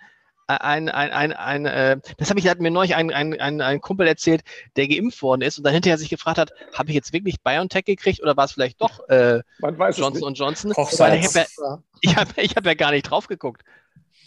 Ein, 0.47 0.89
ein, 0.89 1.10
ein, 1.10 1.34
ein, 1.34 1.65
äh, 1.65 1.97
das 2.19 2.30
habe 2.30 2.39
ich 2.39 2.47
hat 2.47 2.60
mir 2.60 2.69
neulich 2.69 2.93
ein, 2.93 3.11
ein, 3.11 3.41
ein, 3.41 3.61
ein 3.61 3.81
Kumpel 3.81 4.06
erzählt, 4.06 4.43
der 4.76 4.88
geimpft 4.88 5.23
worden 5.23 5.41
ist 5.41 5.57
und 5.57 5.64
dann 5.64 5.73
hinterher 5.73 5.97
sich 5.97 6.10
gefragt 6.10 6.38
hat, 6.38 6.52
habe 6.72 6.89
ich 6.89 6.95
jetzt 6.95 7.14
wirklich 7.14 7.41
BioNTech 7.41 7.84
gekriegt 7.84 8.22
oder 8.22 8.38
war 8.38 8.45
es 8.45 8.52
vielleicht 8.52 8.80
doch 8.80 8.99
äh, 9.10 9.41
Johnson 9.64 10.22
und 10.22 10.38
Johnson? 10.38 10.72
Weil 10.99 11.19
ich 11.19 11.26
habe 11.26 11.39
ja, 11.39 11.80
ich 12.02 12.15
hab, 12.15 12.38
ich 12.38 12.56
hab 12.56 12.64
ja 12.64 12.76
gar 12.76 12.91
nicht 12.91 13.10
drauf 13.10 13.26
geguckt. 13.26 13.64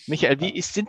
Michael, 0.09 0.41
wie 0.41 0.51
ist, 0.51 0.75
sind, 0.75 0.89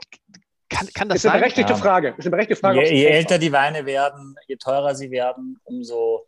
kann, 0.70 0.88
kann 0.94 1.10
das 1.10 1.18
ist 1.18 1.22
sein? 1.24 1.34
Eine 1.34 1.42
berechtigte 1.42 1.74
ja. 1.74 1.78
Frage. 1.78 2.16
Ist 2.18 2.26
eine 2.26 2.32
berechtigte 2.32 2.60
Frage. 2.60 2.84
Je, 2.84 2.96
je 2.96 3.06
älter 3.06 3.38
die 3.38 3.52
Weine 3.52 3.86
werden, 3.86 4.36
je 4.48 4.56
teurer 4.56 4.96
sie 4.96 5.12
werden, 5.12 5.60
umso 5.64 6.26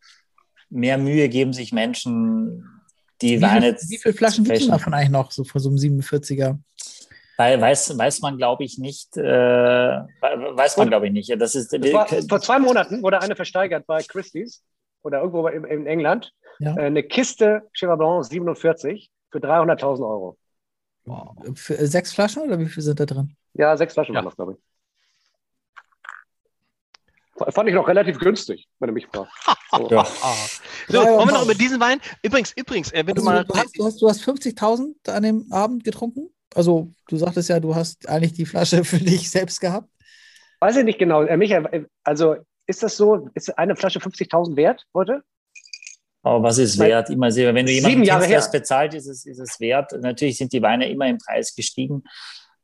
mehr 0.69 0.97
Mühe 0.97 1.29
geben 1.29 1.53
sich 1.53 1.71
Menschen, 1.71 2.65
die 3.21 3.37
wie 3.37 3.41
Weine. 3.41 3.77
Viel, 3.77 3.89
wie 3.89 3.97
viele 3.97 4.13
Flaschen 4.13 4.43
gibt 4.43 4.57
es 4.57 4.67
davon 4.67 4.93
eigentlich 4.93 5.09
noch, 5.09 5.31
so 5.31 5.43
vor 5.43 5.61
so 5.61 5.69
einem 5.69 5.77
47er? 5.77 6.57
Weil, 7.37 7.59
weiß, 7.59 7.97
weiß 7.97 8.21
man, 8.21 8.37
glaube 8.37 8.63
ich, 8.63 8.77
nicht. 8.77 9.17
Äh, 9.17 9.23
weiß 9.23 10.77
man, 10.77 10.89
glaube 10.89 11.07
ich, 11.07 11.13
nicht. 11.13 11.41
Das 11.41 11.55
ist, 11.55 11.73
das 11.73 11.93
war, 11.93 12.07
vor 12.07 12.39
zwei 12.39 12.59
Monaten 12.59 13.01
wurde 13.01 13.21
eine 13.21 13.35
versteigert 13.35 13.87
bei 13.87 14.03
Christie's 14.03 14.63
oder 15.01 15.19
irgendwo 15.19 15.47
in, 15.47 15.63
in 15.63 15.87
England. 15.87 16.33
Ja. 16.59 16.77
Äh, 16.77 16.85
eine 16.85 17.03
Kiste 17.03 17.63
Cheval 17.73 17.97
Blanc 17.97 18.25
47 18.25 19.09
für 19.31 19.39
300.000 19.39 20.07
Euro. 20.07 20.37
Wow. 21.05 21.35
Äh, 21.43 21.85
sechs 21.85 22.13
Flaschen 22.13 22.43
oder 22.43 22.59
wie 22.59 22.67
viel 22.67 22.83
sind 22.83 22.99
da 22.99 23.05
drin? 23.05 23.35
Ja, 23.53 23.75
sechs 23.75 23.93
Flaschen 23.93 24.13
ja. 24.13 24.19
waren 24.19 24.25
das, 24.25 24.35
glaube 24.35 24.53
ich. 24.53 24.59
Fand 27.49 27.69
ich 27.69 27.75
noch 27.75 27.87
relativ 27.87 28.19
günstig, 28.19 28.67
wenn 28.79 28.87
du 28.87 28.93
mich 28.93 29.07
fragst. 29.07 29.33
So. 29.71 29.89
ja. 29.89 30.03
so, 30.03 30.99
wollen 30.99 31.29
wir 31.29 31.33
noch 31.33 31.45
über 31.45 31.55
diesen 31.55 31.79
Wein? 31.79 31.99
Übrigens, 32.21 32.51
übrigens, 32.55 32.91
äh, 32.91 33.05
wenn 33.07 33.15
also, 33.15 33.21
du 33.21 33.23
mal. 33.23 33.45
Du 33.45 33.55
hast, 33.55 33.77
du 33.77 33.85
hast, 33.85 34.01
du 34.01 34.09
hast 34.09 34.21
50.000 34.21 35.09
an 35.09 35.23
dem 35.23 35.51
Abend 35.51 35.83
getrunken? 35.83 36.29
Also, 36.53 36.91
du 37.07 37.17
sagtest 37.17 37.49
ja, 37.49 37.59
du 37.59 37.73
hast 37.73 38.07
eigentlich 38.07 38.33
die 38.33 38.45
Flasche 38.45 38.83
für 38.83 38.97
dich 38.97 39.31
selbst 39.31 39.61
gehabt. 39.61 39.89
Weiß 40.59 40.75
ich 40.75 40.83
nicht 40.83 40.99
genau. 40.99 41.23
Äh, 41.23 41.37
Michael, 41.37 41.89
also 42.03 42.35
ist 42.67 42.83
das 42.83 42.97
so? 42.97 43.29
Ist 43.33 43.57
eine 43.57 43.75
Flasche 43.75 43.99
50.000 43.99 44.55
wert 44.55 44.85
heute? 44.93 45.23
Aber 46.23 46.43
was 46.43 46.57
ist 46.57 46.77
wert? 46.77 47.09
Immer 47.09 47.31
sehr, 47.31 47.53
wenn 47.55 47.65
du 47.65 47.71
jemanden 47.71 48.03
kennst, 48.03 48.29
der 48.29 48.39
es 48.39 48.51
bezahlt, 48.51 48.93
ist 48.93 49.07
es, 49.07 49.25
ist 49.25 49.39
es 49.39 49.59
wert. 49.59 49.91
Natürlich 50.01 50.37
sind 50.37 50.53
die 50.53 50.61
Weine 50.61 50.89
immer 50.89 51.07
im 51.07 51.17
Preis 51.17 51.55
gestiegen. 51.55 52.03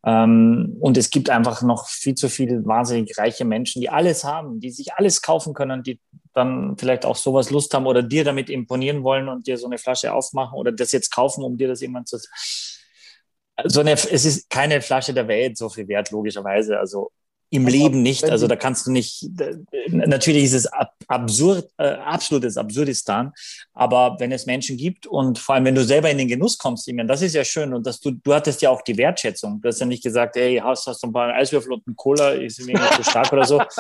Ähm, 0.06 0.78
und 0.80 0.96
es 0.96 1.10
gibt 1.10 1.30
einfach 1.30 1.62
noch 1.64 1.88
viel 1.88 2.16
zu 2.16 2.30
viele 2.30 2.66
wahnsinnig 2.66 3.18
reiche 3.18 3.46
Menschen, 3.46 3.82
die 3.82 3.90
alles 3.90 4.24
haben, 4.24 4.60
die 4.60 4.70
sich 4.70 4.94
alles 4.94 5.22
kaufen 5.22 5.54
können, 5.54 5.82
die 5.82 6.00
dann 6.34 6.78
vielleicht 6.78 7.04
auch 7.04 7.16
sowas 7.16 7.50
Lust 7.50 7.74
haben 7.74 7.88
oder 7.88 8.04
dir 8.04 8.24
damit 8.24 8.50
imponieren 8.50 9.04
wollen 9.04 9.28
und 9.28 9.48
dir 9.48 9.58
so 9.58 9.66
eine 9.66 9.80
Flasche 9.80 10.14
aufmachen 10.14 10.58
oder 10.58 10.72
das 10.72 10.92
jetzt 10.92 11.10
kaufen, 11.14 11.44
um 11.44 11.58
dir 11.58 11.68
das 11.68 11.82
irgendwann 11.82 12.06
zu. 12.06 12.20
So 13.66 13.80
eine, 13.80 13.94
es 13.94 14.24
ist 14.24 14.50
keine 14.52 14.82
Flasche 14.82 15.16
der 15.16 15.28
Welt 15.28 15.58
so 15.58 15.68
viel 15.68 15.88
wert, 15.88 16.12
logischerweise. 16.12 16.78
Also 16.78 17.12
im 17.50 17.66
also, 17.66 17.78
Leben 17.78 18.04
nicht. 18.04 18.30
Also 18.30 18.48
da 18.48 18.56
kannst 18.56 18.86
du 18.86 18.92
nicht, 18.92 19.28
natürlich 19.90 20.44
ist 20.44 20.54
es 20.54 20.68
absurd, 21.08 21.70
äh, 21.78 21.88
absolutes 21.88 22.58
Absurdistan, 22.58 23.32
aber 23.74 24.16
wenn 24.20 24.32
es 24.32 24.46
Menschen 24.46 24.78
gibt 24.78 25.08
und 25.08 25.40
vor 25.40 25.56
allem, 25.56 25.66
wenn 25.66 25.76
du 25.76 25.84
selber 25.84 26.10
in 26.10 26.18
den 26.18 26.28
Genuss 26.28 26.58
kommst, 26.58 26.88
ich 26.88 26.94
meine, 26.94 27.08
das 27.08 27.22
ist 27.22 27.34
ja 27.34 27.44
schön 27.44 27.74
und 27.74 27.86
dass 27.86 28.00
du, 28.00 28.12
du 28.12 28.34
hattest 28.34 28.62
ja 28.62 28.70
auch 28.70 28.82
die 28.82 28.98
Wertschätzung. 28.98 29.62
Du 29.62 29.68
hast 29.68 29.80
ja 29.80 29.86
nicht 29.86 30.04
gesagt, 30.04 30.36
hey, 30.36 30.62
hast, 30.64 30.86
hast 30.88 31.04
du 31.04 31.08
ein 31.08 31.14
paar 31.14 31.34
Eiswürfel 31.34 31.74
und 31.74 31.88
einen 31.88 31.96
Cola, 31.96 32.32
ist 32.32 32.66
mir 32.66 32.78
nicht 32.78 32.94
zu 32.94 33.04
stark 33.04 33.32
oder 33.34 33.46
so. 33.46 33.62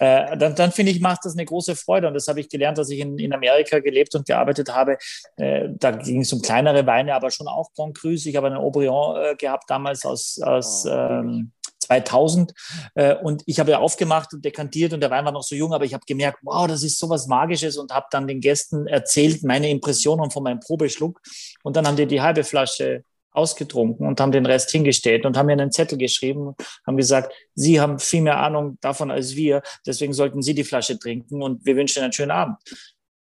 Äh, 0.00 0.38
dann, 0.38 0.54
dann 0.54 0.72
finde 0.72 0.92
ich, 0.92 1.00
macht 1.02 1.26
das 1.26 1.34
eine 1.34 1.44
große 1.44 1.76
Freude 1.76 2.08
und 2.08 2.14
das 2.14 2.26
habe 2.26 2.40
ich 2.40 2.48
gelernt, 2.48 2.78
dass 2.78 2.88
ich 2.88 3.00
in, 3.00 3.18
in 3.18 3.34
Amerika 3.34 3.80
gelebt 3.80 4.14
und 4.14 4.26
gearbeitet 4.26 4.74
habe. 4.74 4.96
Äh, 5.36 5.68
da 5.72 5.90
ging 5.90 6.22
es 6.22 6.32
um 6.32 6.40
kleinere 6.40 6.86
Weine, 6.86 7.14
aber 7.14 7.30
schon 7.30 7.46
auch 7.46 7.70
Grand 7.74 7.98
Cru. 7.98 8.08
Ich 8.08 8.34
habe 8.34 8.46
einen 8.46 8.56
Aubryon 8.56 9.22
äh, 9.22 9.34
gehabt 9.36 9.64
damals 9.68 10.06
aus, 10.06 10.40
aus 10.42 10.86
oh, 10.86 10.90
ähm, 10.90 11.52
2000. 11.90 12.52
Äh, 12.94 13.16
und 13.16 13.42
ich 13.46 13.58
habe 13.58 13.72
ja 13.72 13.78
aufgemacht 13.78 14.32
und 14.32 14.44
dekantiert 14.44 14.92
und 14.92 15.00
der 15.00 15.10
Wein 15.10 15.24
war 15.24 15.32
noch 15.32 15.42
so 15.42 15.54
jung, 15.54 15.74
aber 15.74 15.84
ich 15.84 15.94
habe 15.94 16.04
gemerkt, 16.06 16.38
wow, 16.42 16.66
das 16.66 16.82
ist 16.82 16.98
so 16.98 17.08
was 17.08 17.26
Magisches 17.26 17.76
und 17.76 17.92
habe 17.92 18.06
dann 18.10 18.26
den 18.26 18.40
Gästen 18.40 18.86
erzählt, 18.86 19.42
meine 19.42 19.68
Impressionen 19.70 20.30
von 20.30 20.42
meinem 20.42 20.60
Probeschluck. 20.60 21.20
Und 21.62 21.76
dann 21.76 21.86
haben 21.86 21.96
die 21.96 22.06
die 22.06 22.20
halbe 22.20 22.44
Flasche 22.44 23.04
ausgetrunken 23.32 24.06
und 24.06 24.20
haben 24.20 24.32
den 24.32 24.46
Rest 24.46 24.70
hingestellt 24.70 25.24
und 25.24 25.36
haben 25.36 25.46
mir 25.46 25.52
einen 25.52 25.70
Zettel 25.70 25.98
geschrieben, 25.98 26.54
haben 26.84 26.96
gesagt, 26.96 27.32
Sie 27.54 27.80
haben 27.80 27.98
viel 27.98 28.22
mehr 28.22 28.38
Ahnung 28.38 28.78
davon 28.80 29.10
als 29.10 29.36
wir, 29.36 29.62
deswegen 29.86 30.12
sollten 30.12 30.42
Sie 30.42 30.54
die 30.54 30.64
Flasche 30.64 30.98
trinken 30.98 31.42
und 31.42 31.64
wir 31.64 31.76
wünschen 31.76 32.02
einen 32.02 32.12
schönen 32.12 32.32
Abend. 32.32 32.56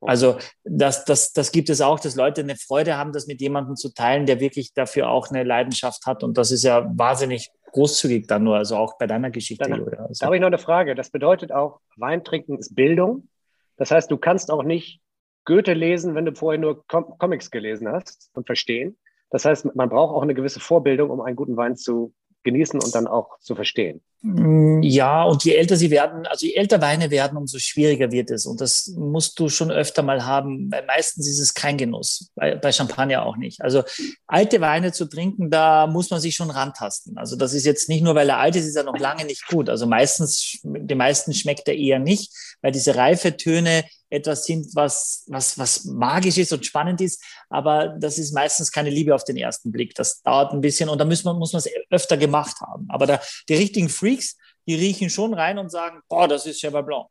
Also 0.02 0.38
das, 0.64 1.06
das, 1.06 1.32
das 1.32 1.52
gibt 1.52 1.70
es 1.70 1.82
auch, 1.82 2.00
dass 2.00 2.16
Leute 2.16 2.42
eine 2.42 2.58
Freude 2.58 2.98
haben, 2.98 3.14
das 3.14 3.28
mit 3.28 3.42
jemandem 3.42 3.76
zu 3.76 3.90
teilen, 3.94 4.26
der 4.26 4.40
wirklich 4.40 4.74
dafür 4.74 5.10
auch 5.10 5.30
eine 5.30 5.44
Leidenschaft 5.44 6.06
hat. 6.06 6.24
Und 6.24 6.38
das 6.38 6.52
ist 6.52 6.64
ja 6.64 6.86
wahnsinnig 6.96 7.50
großzügig 7.76 8.28
dann 8.28 8.44
nur, 8.46 8.56
also 8.56 8.78
auch 8.78 8.98
bei 8.98 9.06
deiner 9.06 9.30
Geschichte. 9.32 9.70
Dann, 9.70 9.84
also. 9.84 10.20
Da 10.20 10.26
habe 10.28 10.38
ich 10.38 10.42
noch 10.42 10.48
eine 10.48 10.58
Frage. 10.58 10.96
Das 10.96 11.10
bedeutet 11.10 11.52
auch, 11.52 11.82
Wein 11.98 12.24
trinken 12.24 12.58
ist 12.58 12.74
Bildung. 12.74 13.28
Das 13.76 13.92
heißt, 13.92 14.10
du 14.10 14.18
kannst 14.18 14.50
auch 14.50 14.64
nicht 14.64 15.02
Goethe 15.44 15.74
lesen, 15.74 16.16
wenn 16.16 16.26
du 16.26 16.34
vorher 16.34 16.60
nur 16.60 16.88
Com 16.88 17.18
Comics 17.18 17.52
gelesen 17.52 17.90
hast 17.90 18.30
und 18.34 18.46
verstehen. 18.46 18.98
Das 19.30 19.44
heißt, 19.44 19.76
man 19.76 19.90
braucht 19.90 20.16
auch 20.16 20.22
eine 20.22 20.34
gewisse 20.34 20.62
Vorbildung, 20.62 21.10
um 21.10 21.20
einen 21.20 21.36
guten 21.36 21.58
Wein 21.58 21.76
zu 21.76 22.14
genießen 22.46 22.80
und 22.80 22.96
dann 22.96 23.08
auch 23.08 23.40
zu 23.42 23.56
verstehen. 23.56 24.02
Mm, 24.22 24.82
ja, 24.82 25.24
und 25.24 25.44
je 25.44 25.54
älter 25.54 25.76
sie 25.76 25.92
werden, 25.92 26.26
also 26.26 26.46
je 26.46 26.54
älter 26.54 26.82
Weine 26.82 27.12
werden, 27.12 27.38
umso 27.38 27.60
schwieriger 27.60 28.12
wird 28.12 28.32
es. 28.32 28.46
Und 28.46 28.62
das 28.62 28.94
musst 28.96 29.38
du 29.40 29.50
schon 29.50 29.72
öfter 29.72 30.02
mal 30.02 30.26
haben, 30.26 30.72
weil 30.72 30.86
meistens 30.86 31.28
ist 31.28 31.40
es 31.40 31.54
kein 31.54 31.78
Genuss, 31.78 32.32
bei, 32.36 32.56
bei 32.56 32.72
Champagner 32.72 33.26
auch 33.26 33.38
nicht. 33.38 33.62
Also 33.62 33.84
alte 34.26 34.62
Weine 34.62 34.94
zu 34.94 35.06
trinken, 35.06 35.52
da 35.52 35.86
muss 35.88 36.10
man 36.10 36.22
sich 36.22 36.36
schon 36.36 36.50
rantasten. 36.50 37.18
Also 37.18 37.36
das 37.36 37.54
ist 37.54 37.66
jetzt 37.66 37.90
nicht 37.90 38.04
nur, 38.04 38.16
weil 38.16 38.30
er 38.30 38.38
alt 38.38 38.56
ist, 38.56 38.66
ist 38.66 38.78
er 38.78 38.84
noch 38.84 38.98
lange 38.98 39.26
nicht 39.26 39.46
gut. 39.48 39.70
Also 39.70 39.86
meistens, 39.86 40.60
den 40.64 40.98
meisten 40.98 41.34
schmeckt 41.34 41.68
er 41.68 41.76
eher 41.76 42.00
nicht, 42.00 42.32
weil 42.62 42.72
diese 42.72 42.96
reife 42.96 43.38
Töne 43.38 43.84
etwas 44.16 44.46
sind, 44.46 44.68
was, 44.76 45.24
was, 45.28 45.58
was 45.60 45.86
magisch 45.86 46.38
ist 46.38 46.52
und 46.54 46.66
spannend 46.66 47.02
ist. 47.02 47.22
Aber 47.50 47.90
das 48.00 48.18
ist 48.18 48.34
meistens 48.34 48.72
keine 48.72 48.90
Liebe 48.90 49.14
auf 49.14 49.24
den 49.24 49.38
ersten 49.38 49.72
Blick. 49.72 49.94
Das 49.96 50.22
dauert 50.24 50.54
ein 50.54 50.62
bisschen 50.62 50.90
und 50.90 50.98
da 50.98 51.06
muss 51.06 51.24
man, 51.24 51.38
muss 51.38 51.54
man 51.54 51.60
es 51.60 51.70
öfter 51.90 52.18
gemacht 52.18 52.60
haben. 52.62 52.88
Aber 52.90 53.06
da, 53.06 53.20
die 53.50 53.56
richtigen 53.56 53.90
Freaks, 53.90 54.38
die 54.68 54.76
riechen 54.76 55.10
schon 55.10 55.34
rein 55.34 55.58
und 55.60 55.70
sagen, 55.70 56.02
boah, 56.10 56.28
das 56.28 56.46
ist 56.46 56.60
Cheval 56.60 56.84
Blanc. 56.84 57.08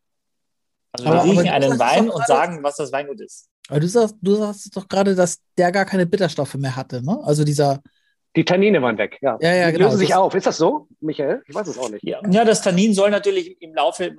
Also 0.93 1.09
Aber- 1.09 1.22
die 1.24 1.31
riechen 1.31 1.48
aber 1.48 1.64
einen 1.66 1.78
Wein 1.78 2.10
und 2.10 2.26
sagen, 2.26 2.62
was 2.62 2.76
das 2.76 2.90
Weingut 2.93 3.20
ist. 3.20 3.48
Aber 3.68 3.81
du 3.81 3.89
sagst, 3.89 4.16
du 4.20 4.35
sagst 4.35 4.76
doch 4.76 4.86
gerade, 4.89 5.14
dass 5.14 5.39
der 5.56 5.72
gar 5.72 5.85
keine 5.85 6.06
Bitterstoffe 6.06 6.55
mehr 6.55 6.76
hatte, 6.76 7.02
ne? 7.02 7.18
Also 7.24 7.44
dieser, 7.44 7.81
Die 8.36 8.44
Tannine 8.44 8.82
waren 8.82 8.98
weg, 8.98 9.18
ja. 9.22 9.39
Ja, 9.40 9.55
ja, 9.55 9.66
die 9.68 9.72
genau. 9.78 9.86
lösen 9.86 9.98
sich 9.98 10.14
auf. 10.14 10.35
Ist 10.35 10.47
das 10.47 10.56
so, 10.59 10.89
Michael? 11.01 11.43
Ich 11.48 11.55
weiß 11.55 11.68
es 11.68 11.78
auch 11.78 11.89
nicht. 11.89 12.05
Ja, 12.05 12.20
ja, 12.28 12.44
das 12.44 12.60
Tannin 12.62 12.93
soll 12.93 13.10
natürlich 13.10 13.56
im 13.62 13.74
Laufe 13.74 14.14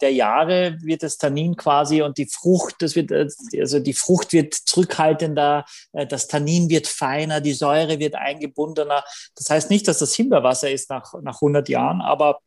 der 0.00 0.12
Jahre 0.12 0.78
wird 0.82 1.02
das 1.02 1.18
Tannin 1.18 1.56
quasi 1.56 2.02
und 2.02 2.18
die 2.18 2.26
Frucht, 2.26 2.76
das 2.80 2.94
wird, 2.96 3.10
äh, 3.10 3.28
also 3.60 3.80
die 3.80 3.94
Frucht 3.94 4.32
wird 4.32 4.54
zurückhaltender, 4.54 5.64
äh, 5.92 6.06
das 6.06 6.26
Tannin 6.28 6.68
wird 6.68 6.86
feiner, 6.86 7.40
die 7.40 7.52
Säure 7.52 7.98
wird 7.98 8.14
eingebundener. 8.14 9.04
Das 9.36 9.50
heißt 9.50 9.70
nicht, 9.70 9.88
dass 9.88 9.98
das 9.98 10.14
Himbeerwasser 10.14 10.70
ist 10.70 10.90
nach, 10.90 11.14
nach 11.22 11.36
100 11.36 11.68
Jahren, 11.68 12.00
aber 12.00 12.40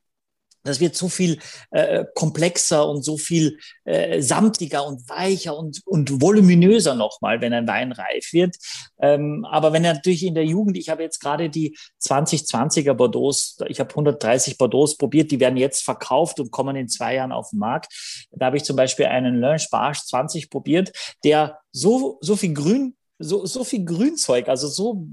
das 0.67 0.79
wird 0.79 0.95
so 0.95 1.09
viel 1.09 1.39
äh, 1.71 2.05
komplexer 2.13 2.87
und 2.87 3.03
so 3.03 3.17
viel 3.17 3.57
äh, 3.85 4.21
samtiger 4.21 4.85
und 4.85 5.07
weicher 5.09 5.57
und, 5.57 5.81
und 5.85 6.21
voluminöser 6.21 6.95
nochmal, 6.95 7.41
wenn 7.41 7.53
ein 7.53 7.67
Wein 7.67 7.91
reif 7.91 8.33
wird. 8.33 8.55
Ähm, 8.99 9.45
aber 9.49 9.73
wenn 9.73 9.85
er 9.85 9.93
natürlich 9.93 10.23
in 10.23 10.35
der 10.35 10.45
Jugend, 10.45 10.77
ich 10.77 10.89
habe 10.89 11.03
jetzt 11.03 11.19
gerade 11.19 11.49
die 11.49 11.77
2020er 12.01 12.93
Bordeaux, 12.93 13.31
ich 13.67 13.79
habe 13.79 13.89
130 13.89 14.57
Bordeaux 14.57 14.97
probiert, 14.97 15.31
die 15.31 15.39
werden 15.39 15.57
jetzt 15.57 15.83
verkauft 15.83 16.39
und 16.39 16.51
kommen 16.51 16.75
in 16.75 16.89
zwei 16.89 17.15
Jahren 17.15 17.31
auf 17.31 17.51
den 17.51 17.59
Markt. 17.59 18.27
Da 18.31 18.47
habe 18.47 18.57
ich 18.57 18.63
zum 18.63 18.75
Beispiel 18.75 19.05
einen 19.05 19.39
Lange 19.39 19.57
Barge 19.71 19.99
20 20.05 20.49
probiert, 20.49 20.91
der 21.23 21.59
so, 21.71 22.17
so 22.21 22.35
viel 22.35 22.53
Grün 22.53 22.96
so, 23.19 23.45
so 23.45 23.63
viel 23.63 23.83
Grünzeug, 23.83 24.47
also 24.47 24.67
so 24.67 25.07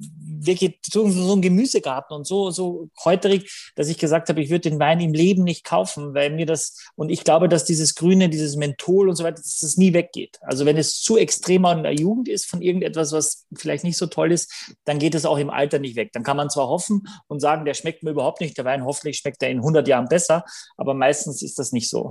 wirklich 0.46 0.78
so, 0.90 1.08
so 1.08 1.34
ein 1.34 1.42
Gemüsegarten 1.42 2.14
und 2.14 2.26
so, 2.26 2.50
so 2.50 2.88
kräuterig, 2.96 3.72
dass 3.76 3.88
ich 3.88 3.98
gesagt 3.98 4.28
habe, 4.28 4.42
ich 4.42 4.50
würde 4.50 4.68
den 4.68 4.78
Wein 4.78 5.00
im 5.00 5.14
Leben 5.14 5.42
nicht 5.42 5.64
kaufen, 5.64 6.14
weil 6.14 6.30
mir 6.30 6.46
das, 6.46 6.78
und 6.96 7.10
ich 7.10 7.24
glaube, 7.24 7.48
dass 7.48 7.64
dieses 7.64 7.94
Grüne, 7.94 8.28
dieses 8.28 8.56
Menthol 8.56 9.08
und 9.08 9.16
so 9.16 9.24
weiter, 9.24 9.36
dass 9.36 9.58
das 9.58 9.76
nie 9.76 9.94
weggeht. 9.94 10.38
Also 10.42 10.66
wenn 10.66 10.76
es 10.76 11.00
zu 11.00 11.16
extremer 11.16 11.72
in 11.72 11.82
der 11.82 11.94
Jugend 11.94 12.28
ist 12.28 12.46
von 12.46 12.60
irgendetwas, 12.60 13.12
was 13.12 13.46
vielleicht 13.54 13.84
nicht 13.84 13.96
so 13.96 14.06
toll 14.06 14.32
ist, 14.32 14.74
dann 14.84 14.98
geht 14.98 15.14
es 15.14 15.24
auch 15.24 15.38
im 15.38 15.50
Alter 15.50 15.78
nicht 15.78 15.96
weg. 15.96 16.10
Dann 16.12 16.22
kann 16.22 16.36
man 16.36 16.50
zwar 16.50 16.68
hoffen 16.68 17.06
und 17.26 17.40
sagen, 17.40 17.64
der 17.64 17.74
schmeckt 17.74 18.02
mir 18.02 18.10
überhaupt 18.10 18.40
nicht, 18.40 18.58
der 18.58 18.64
Wein, 18.64 18.84
hoffentlich 18.84 19.18
schmeckt 19.18 19.42
er 19.42 19.50
in 19.50 19.58
100 19.58 19.88
Jahren 19.88 20.08
besser, 20.08 20.44
aber 20.76 20.94
meistens 20.94 21.42
ist 21.42 21.58
das 21.58 21.72
nicht 21.72 21.88
so. 21.88 22.10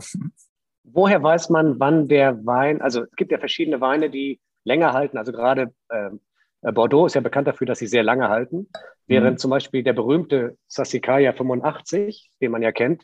Woher 0.83 1.23
weiß 1.23 1.49
man, 1.49 1.79
wann 1.79 2.07
der 2.07 2.45
Wein, 2.45 2.81
also 2.81 3.03
es 3.03 3.15
gibt 3.15 3.31
ja 3.31 3.37
verschiedene 3.37 3.79
Weine, 3.79 4.09
die 4.09 4.39
länger 4.63 4.93
halten. 4.93 5.17
Also 5.17 5.31
gerade 5.31 5.73
ähm, 5.91 6.19
äh, 6.61 6.71
Bordeaux 6.71 7.05
ist 7.05 7.15
ja 7.15 7.21
bekannt 7.21 7.47
dafür, 7.47 7.67
dass 7.67 7.79
sie 7.79 7.87
sehr 7.87 8.03
lange 8.03 8.29
halten. 8.29 8.69
Während 9.07 9.33
Mhm. 9.35 9.37
zum 9.39 9.51
Beispiel 9.51 9.83
der 9.83 9.93
berühmte 9.93 10.57
Sassicaia 10.67 11.33
85, 11.33 12.31
den 12.41 12.51
man 12.51 12.61
ja 12.61 12.71
kennt, 12.71 13.03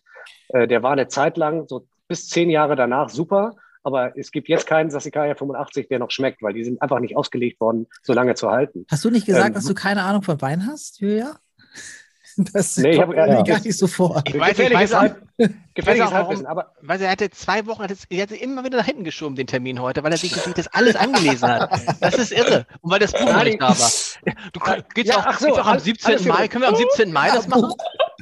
äh, 0.49 0.67
der 0.67 0.83
war 0.83 0.91
eine 0.91 1.07
Zeit 1.07 1.37
lang, 1.37 1.67
so 1.67 1.87
bis 2.07 2.27
zehn 2.29 2.49
Jahre 2.49 2.75
danach, 2.75 3.09
super. 3.09 3.55
Aber 3.83 4.17
es 4.17 4.31
gibt 4.31 4.49
jetzt 4.49 4.67
keinen 4.67 4.89
Sassicaia 4.89 5.35
85, 5.35 5.87
der 5.87 5.99
noch 5.99 6.11
schmeckt, 6.11 6.41
weil 6.41 6.53
die 6.53 6.63
sind 6.63 6.81
einfach 6.81 6.99
nicht 6.99 7.15
ausgelegt 7.15 7.59
worden, 7.61 7.87
so 8.03 8.13
lange 8.13 8.35
zu 8.35 8.49
halten. 8.51 8.85
hast 8.91 9.05
du 9.05 9.09
nicht 9.09 9.25
gesagt, 9.25 9.49
Ähm, 9.49 9.53
dass 9.53 9.65
du 9.65 9.73
keine 9.73 10.03
Ahnung 10.03 10.21
von 10.21 10.41
Wein 10.41 10.65
hast, 10.67 10.99
Julia? 10.99 11.37
Das 12.53 12.77
Nee, 12.77 12.91
ich 12.91 12.99
hab- 13.01 13.13
ja. 13.13 13.41
gar 13.43 13.59
nicht 13.59 13.77
so 13.77 13.85
vor. 13.87 14.23
Ich 14.25 14.33
weiß, 14.39 14.51
ich 14.51 14.57
gefährliches 14.57 14.91
weiß 14.93 15.11
auch, 15.11 15.47
gefährliches 15.73 16.07
auch, 16.07 16.13
Halbwissen. 16.13 16.45
Aber 16.45 16.73
weil 16.81 17.01
er 17.01 17.11
hatte 17.11 17.29
zwei 17.31 17.65
Wochen, 17.65 17.83
hat 17.83 17.91
es- 17.91 18.05
er 18.09 18.21
hatte 18.23 18.35
immer 18.35 18.63
wieder 18.63 18.77
nach 18.77 18.85
hinten 18.85 19.03
geschoben, 19.03 19.35
den 19.35 19.47
Termin 19.47 19.81
heute, 19.81 20.03
weil 20.03 20.11
er 20.11 20.17
sich 20.17 20.31
das 20.55 20.67
alles 20.69 20.95
angelesen 20.95 21.47
hat. 21.49 21.69
Das 22.01 22.17
ist 22.17 22.31
irre. 22.31 22.65
Und 22.81 22.91
weil 22.91 22.99
das 22.99 23.11
Buch 23.11 23.25
noch 23.25 23.43
nicht 23.43 23.61
da 23.61 23.69
war. 23.69 23.91
Du 24.53 24.59
geht's 24.93 25.09
Ja, 25.09 25.17
auch, 25.17 25.25
ach 25.25 25.39
so, 25.39 25.47
geht's 25.47 25.57
auch 25.59 25.65
am 25.65 25.71
alles- 25.73 25.83
17. 25.83 26.07
alles 26.11 26.21
für- 26.23 26.29
Mai. 26.29 26.47
Können 26.47 26.61
wir 26.63 26.69
am 26.69 26.75
17. 26.75 27.11
Mai 27.11 27.27
das 27.29 27.47
machen? 27.47 27.73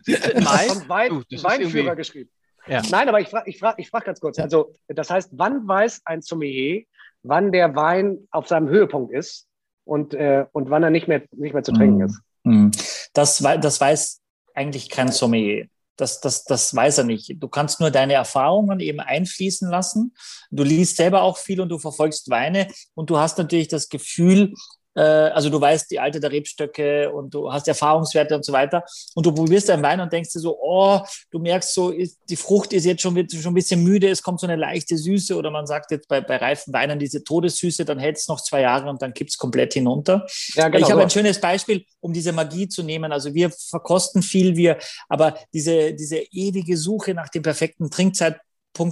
17. 0.04 0.44
Mai? 0.44 0.68
Wein, 0.88 1.10
Du, 1.10 1.24
das 1.30 1.44
Weinführer 1.44 1.76
irgendwie- 1.86 1.96
geschrieben. 1.98 2.30
Ja. 2.68 2.82
Nein, 2.90 3.08
aber 3.08 3.22
ich 3.22 3.30
frage 3.30 3.50
ich 3.50 3.60
frag, 3.60 3.76
ich 3.80 3.90
frag 3.90 4.04
ganz 4.06 4.20
kurz. 4.20 4.40
Also, 4.40 4.76
das 4.88 5.10
heißt, 5.10 5.30
wann 5.34 5.68
weiß 5.68 6.02
ein 6.06 6.22
Sommelier, 6.22 6.84
wann 7.24 7.52
der 7.52 7.76
Wein 7.76 8.28
auf 8.32 8.48
seinem 8.48 8.68
Höhepunkt 8.68 9.14
ist 9.14 9.48
und, 9.86 10.14
äh, 10.14 10.46
und 10.52 10.70
wann 10.70 10.84
er 10.84 10.90
nicht 10.90 11.08
mehr, 11.08 11.22
nicht 11.32 11.54
mehr 11.54 11.64
zu 11.64 11.72
trinken 11.72 11.98
Mhm. 12.00 12.06
ist? 12.06 12.20
Hm. 12.48 12.72
Das, 13.14 13.38
das 13.38 13.82
weiß 13.82 14.22
eigentlich 14.54 14.90
kein 14.90 15.12
Sommelier. 15.12 15.68
Das, 15.98 16.22
das, 16.22 16.44
das 16.44 16.76
weiß 16.76 17.00
er 17.00 17.04
nicht. 17.04 17.36
Du 17.38 17.48
kannst 17.48 17.80
nur 17.80 17.90
deine 17.90 18.14
Erfahrungen 18.14 18.80
eben 18.80 19.00
einfließen 19.00 19.70
lassen. 19.70 20.14
Du 20.52 20.64
liest 20.64 20.96
selber 20.96 21.24
auch 21.24 21.38
viel 21.38 21.60
und 21.60 21.70
du 21.70 21.80
verfolgst 21.80 22.30
Weine 22.30 22.68
und 22.94 23.10
du 23.10 23.18
hast 23.18 23.38
natürlich 23.40 23.68
das 23.68 23.90
Gefühl, 23.90 24.54
also 25.02 25.50
du 25.50 25.60
weißt 25.62 25.92
die 25.92 26.00
Alte 26.00 26.20
der 26.20 26.32
Rebstöcke 26.32 27.12
und 27.12 27.34
du 27.34 27.52
hast 27.52 27.68
Erfahrungswerte 27.68 28.36
und 28.36 28.44
so 28.44 28.54
weiter 28.54 28.84
und 29.16 29.26
du 29.26 29.32
probierst 29.32 29.70
einen 29.70 29.84
Wein 29.84 30.00
und 30.00 30.12
denkst 30.12 30.32
dir 30.34 30.40
so, 30.40 30.58
oh, 30.62 31.00
du 31.32 31.40
merkst 31.40 31.74
so, 31.74 31.92
ist, 31.92 32.20
die 32.30 32.36
Frucht 32.36 32.74
ist 32.74 32.86
jetzt 32.86 33.02
schon, 33.02 33.16
schon 33.30 33.52
ein 33.52 33.54
bisschen 33.54 33.84
müde, 33.84 34.10
es 34.10 34.24
kommt 34.24 34.40
so 34.40 34.48
eine 34.48 34.56
leichte 34.56 34.98
Süße 34.98 35.36
oder 35.36 35.52
man 35.52 35.68
sagt 35.68 35.92
jetzt 35.92 36.08
bei, 36.08 36.22
bei 36.22 36.38
reifen 36.38 36.74
Weinen 36.74 37.00
diese 37.00 37.24
Todessüße, 37.24 37.86
dann 37.86 38.00
hält 38.00 38.18
es 38.18 38.28
noch 38.28 38.42
zwei 38.42 38.62
Jahre 38.62 38.90
und 38.90 39.02
dann 39.02 39.14
kippt 39.14 39.32
es 39.32 39.38
komplett 39.38 39.74
hinunter. 39.74 40.26
Ja, 40.56 40.74
ich 40.74 40.90
habe 40.90 41.02
ein 41.02 41.10
schönes 41.10 41.40
Beispiel, 41.40 41.86
um 42.00 42.14
diese 42.14 42.32
Magie 42.32 42.68
zu 42.68 42.84
nehmen. 42.84 43.12
Also 43.12 43.34
wir 43.34 43.52
verkosten 43.52 44.22
viel, 44.22 44.56
wir, 44.56 44.78
aber 45.10 45.38
diese, 45.54 45.94
diese 45.94 46.18
ewige 46.32 46.78
Suche 46.78 47.14
nach 47.14 47.30
dem 47.30 47.44
perfekten 47.44 47.90
Trinkzeitpunkt, 47.90 48.47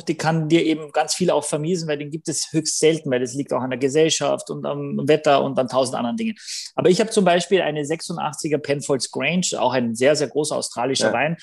die 0.08 0.16
kann 0.16 0.50
dir 0.50 0.64
eben 0.64 0.92
ganz 0.92 1.16
viel 1.16 1.30
auch 1.32 1.44
vermiesen, 1.44 1.88
weil 1.88 1.98
den 1.98 2.12
gibt 2.12 2.28
es 2.28 2.52
höchst 2.52 2.80
selten, 2.80 3.12
weil 3.12 3.20
das 3.20 3.34
liegt 3.34 3.54
auch 3.54 3.62
an 3.62 3.70
der 3.70 3.80
Gesellschaft 3.80 4.50
und 4.50 4.66
am 4.66 5.08
Wetter 5.08 5.44
und 5.44 5.58
an 5.58 5.68
tausend 5.68 5.96
anderen 5.96 6.18
Dingen. 6.18 6.36
Aber 6.76 6.90
ich 6.90 7.00
habe 7.00 7.10
zum 7.10 7.26
Beispiel 7.26 7.62
eine 7.62 7.82
86er 7.82 8.58
Penfolds 8.58 9.12
Grange, 9.12 9.60
auch 9.60 9.74
ein 9.74 9.96
sehr, 9.96 10.16
sehr 10.16 10.28
großer 10.28 10.56
australischer 10.56 11.08
Ja. 11.08 11.14
Wein, 11.14 11.38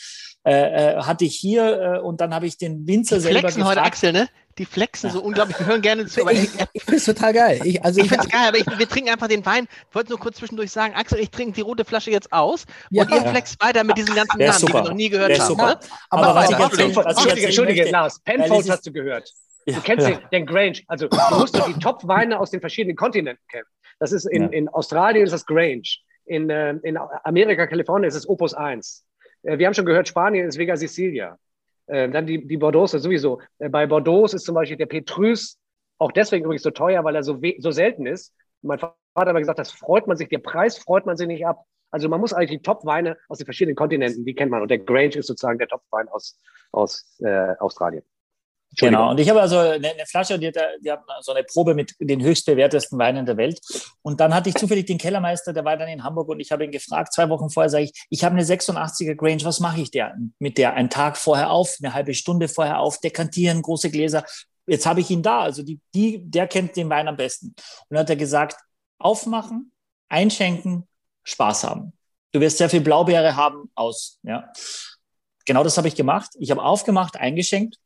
äh, 0.44 0.52
äh, 0.96 0.96
hatte 1.02 1.24
ich 1.24 1.36
hier 1.36 1.80
äh, 1.80 1.98
und 2.00 2.20
dann 2.20 2.34
habe 2.34 2.46
ich 2.46 2.56
den 2.58 2.86
Winzer 2.86 3.16
Die 3.16 3.22
selber 3.22 3.40
flexen 3.40 3.64
heute, 3.64 3.74
gefragt. 3.76 3.86
Axel, 3.92 4.12
ne? 4.12 4.28
Die 4.58 4.66
flexen 4.66 5.10
so 5.10 5.22
unglaublich. 5.22 5.58
Wir 5.58 5.66
hören 5.66 5.80
gerne 5.80 6.04
zu. 6.06 6.20
Aber 6.22 6.32
ich, 6.32 6.48
Ich 6.74 6.82
finde 6.82 6.96
es 6.98 7.04
total 7.06 7.32
geil. 7.32 7.60
Ich, 7.64 7.82
also 7.82 8.00
ich 8.00 8.04
ich, 8.06 8.10
finde 8.12 8.26
es 8.26 8.30
geil, 8.30 8.48
aber 8.48 8.58
ich, 8.58 8.66
wir 8.78 8.88
trinken 8.88 9.08
einfach 9.10 9.28
den 9.28 9.46
Wein. 9.46 9.66
Ich 9.88 9.94
wollte 9.94 10.10
nur 10.10 10.18
kurz 10.18 10.36
zwischendurch 10.36 10.70
sagen, 10.70 10.94
Axel, 10.94 11.20
ich 11.20 11.30
trinke 11.30 11.52
die 11.52 11.60
rote 11.62 11.84
Flasche 11.86 12.10
jetzt 12.10 12.32
aus 12.32 12.66
Ja. 12.90 13.04
und 13.04 13.10
ihr 13.10 13.16
Ja. 13.16 13.30
flext 13.30 13.62
weiter 13.62 13.82
mit 13.84 13.96
diesen 13.96 14.14
ganzen 14.14 14.38
Namen, 14.38 14.40
die 14.40 14.46
wir 14.46 14.52
super. 14.52 14.82
noch 14.82 14.92
nie 14.94 15.08
gehört 15.08 15.38
haben. 15.38 15.46
super. 15.48 15.66
ne? 15.66 15.78
Aber, 16.10 16.22
Aber 16.26 16.34
was 16.34 16.50
ich 16.50 16.56
weiter. 16.58 16.64
erzählen, 16.64 16.96
was 16.96 17.06
Entschuldige, 17.06 17.46
Entschuldige, 17.46 17.90
Lars, 17.90 18.20
Penfolds 18.20 18.68
hast 18.70 18.86
du 18.86 18.92
gehört. 18.92 19.30
Ja, 19.64 19.76
Du 19.76 19.80
kennst 19.82 20.06
ja. 20.08 20.16
den, 20.16 20.28
den 20.32 20.46
Grange. 20.46 20.80
Also 20.88 21.06
du 21.08 21.16
musst 21.38 21.56
doch 21.56 21.66
die 21.72 21.78
Top-Weine 21.78 22.38
aus 22.40 22.50
den 22.50 22.60
verschiedenen 22.60 22.96
Kontinenten 22.96 23.42
kennen. 23.48 23.64
Das 24.00 24.10
ist 24.12 24.24
in, 24.26 24.42
Ja. 24.42 24.48
in 24.48 24.68
Australien 24.68 25.24
ist 25.24 25.32
das 25.32 25.46
Grange. 25.46 25.82
In, 26.26 26.50
äh, 26.50 26.74
in 26.82 26.98
Amerika, 27.24 27.66
Kalifornien 27.68 28.08
ist 28.08 28.16
es 28.16 28.28
Opus 28.28 28.52
1. 28.54 29.04
Äh, 29.42 29.58
wir 29.58 29.66
haben 29.66 29.74
schon 29.74 29.86
gehört, 29.86 30.08
Spanien 30.08 30.48
ist 30.48 30.58
Vega 30.58 30.76
Sicilia. 30.76 31.38
Äh, 31.86 32.08
dann 32.08 32.26
die, 32.26 32.46
die 32.46 32.56
Bordeaux 32.56 32.86
sowieso. 32.86 33.40
Äh, 33.58 33.68
bei 33.68 33.86
Bordeaux 33.86 34.24
ist 34.32 34.44
zum 34.44 34.54
Beispiel 34.54 34.76
der 34.76 34.86
Petrus 34.86 35.58
auch 35.98 36.12
deswegen 36.12 36.44
übrigens 36.44 36.62
so 36.62 36.70
teuer, 36.70 37.04
weil 37.04 37.14
er 37.14 37.22
so, 37.22 37.40
so 37.58 37.70
selten 37.70 38.06
ist. 38.06 38.34
Mein 38.62 38.78
Vater 38.78 38.96
hat 39.16 39.28
aber 39.28 39.38
gesagt, 39.38 39.58
das 39.58 39.70
freut 39.70 40.06
man 40.06 40.16
sich, 40.16 40.28
der 40.28 40.38
Preis 40.38 40.78
freut 40.78 41.06
man 41.06 41.16
sich 41.16 41.28
nicht 41.28 41.46
ab. 41.46 41.64
Also 41.90 42.08
man 42.08 42.20
muss 42.20 42.32
eigentlich 42.32 42.58
die 42.58 42.62
Top-Weine 42.62 43.16
aus 43.28 43.38
den 43.38 43.44
verschiedenen 43.44 43.76
Kontinenten, 43.76 44.24
die 44.24 44.34
kennt 44.34 44.50
man. 44.50 44.62
Und 44.62 44.70
der 44.70 44.78
Grange 44.78 45.16
ist 45.16 45.26
sozusagen 45.26 45.58
der 45.58 45.68
Top-Wein 45.68 46.08
aus, 46.08 46.40
aus 46.72 47.20
äh, 47.20 47.54
Australien. 47.58 48.02
Genau, 48.78 49.10
und 49.10 49.20
ich 49.20 49.28
habe 49.28 49.40
also 49.40 49.58
eine, 49.58 49.90
eine 49.90 50.06
Flasche, 50.06 50.38
die 50.38 50.48
hat, 50.48 50.56
die 50.80 50.90
hat 50.90 51.00
so 51.20 51.32
eine 51.32 51.44
Probe 51.44 51.74
mit 51.74 51.94
den 52.00 52.22
höchstbewertesten 52.22 52.98
Weinen 52.98 53.26
der 53.26 53.36
Welt. 53.36 53.60
Und 54.00 54.18
dann 54.20 54.34
hatte 54.34 54.48
ich 54.48 54.54
zufällig 54.54 54.86
den 54.86 54.96
Kellermeister, 54.96 55.52
der 55.52 55.64
war 55.64 55.76
dann 55.76 55.88
in 55.88 56.02
Hamburg 56.02 56.28
und 56.28 56.40
ich 56.40 56.50
habe 56.52 56.64
ihn 56.64 56.70
gefragt, 56.70 57.12
zwei 57.12 57.28
Wochen 57.28 57.50
vorher 57.50 57.68
sage 57.68 57.84
ich, 57.84 57.92
ich 58.08 58.24
habe 58.24 58.34
eine 58.34 58.44
86er 58.44 59.14
Grange, 59.14 59.44
was 59.44 59.60
mache 59.60 59.80
ich 59.80 59.90
der 59.90 60.16
mit 60.38 60.56
der? 60.56 60.72
Einen 60.72 60.88
Tag 60.88 61.18
vorher 61.18 61.50
auf, 61.50 61.76
eine 61.82 61.92
halbe 61.92 62.14
Stunde 62.14 62.48
vorher 62.48 62.78
auf, 62.78 62.98
dekantieren, 63.00 63.60
große 63.60 63.90
Gläser. 63.90 64.24
Jetzt 64.66 64.86
habe 64.86 65.00
ich 65.00 65.10
ihn 65.10 65.22
da, 65.22 65.40
also 65.40 65.62
die, 65.62 65.78
die, 65.94 66.18
der 66.24 66.46
kennt 66.46 66.74
den 66.76 66.88
Wein 66.88 67.08
am 67.08 67.16
besten. 67.16 67.48
Und 67.48 67.56
dann 67.90 68.00
hat 68.00 68.10
er 68.10 68.16
gesagt, 68.16 68.56
aufmachen, 68.98 69.72
einschenken, 70.08 70.88
Spaß 71.24 71.64
haben. 71.64 71.92
Du 72.32 72.40
wirst 72.40 72.56
sehr 72.56 72.70
viel 72.70 72.80
Blaubeere 72.80 73.36
haben, 73.36 73.70
aus. 73.74 74.18
Ja. 74.22 74.50
Genau 75.44 75.62
das 75.62 75.76
habe 75.76 75.88
ich 75.88 75.94
gemacht. 75.94 76.30
Ich 76.38 76.50
habe 76.50 76.62
aufgemacht, 76.62 77.16
eingeschenkt 77.18 77.81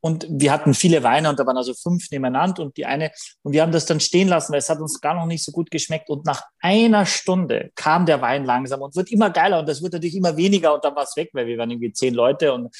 Und 0.00 0.26
wir 0.30 0.52
hatten 0.52 0.74
viele 0.74 1.02
Weine 1.02 1.28
und 1.30 1.38
da 1.38 1.46
waren 1.46 1.56
also 1.56 1.74
fünf 1.74 2.10
nebeneinander 2.10 2.62
und 2.62 2.76
die 2.76 2.86
eine, 2.86 3.10
und 3.42 3.52
wir 3.52 3.62
haben 3.62 3.72
das 3.72 3.86
dann 3.86 4.00
stehen 4.00 4.28
lassen, 4.28 4.52
weil 4.52 4.60
es 4.60 4.70
hat 4.70 4.80
uns 4.80 5.00
gar 5.00 5.14
noch 5.14 5.26
nicht 5.26 5.44
so 5.44 5.52
gut 5.52 5.70
geschmeckt. 5.70 6.08
Und 6.08 6.24
nach 6.24 6.42
einer 6.60 7.06
Stunde 7.06 7.70
kam 7.74 8.06
der 8.06 8.20
Wein 8.20 8.44
langsam 8.44 8.82
und 8.82 8.94
wird 8.96 9.10
immer 9.10 9.30
geiler 9.30 9.58
und 9.58 9.68
das 9.68 9.82
wird 9.82 9.92
natürlich 9.92 10.16
immer 10.16 10.36
weniger 10.36 10.74
und 10.74 10.84
dann 10.84 10.94
war 10.94 11.04
es 11.04 11.16
weg, 11.16 11.30
weil 11.32 11.46
wir 11.46 11.58
waren 11.58 11.70
irgendwie 11.70 11.92
zehn 11.92 12.14
Leute 12.14 12.52
und 12.52 12.74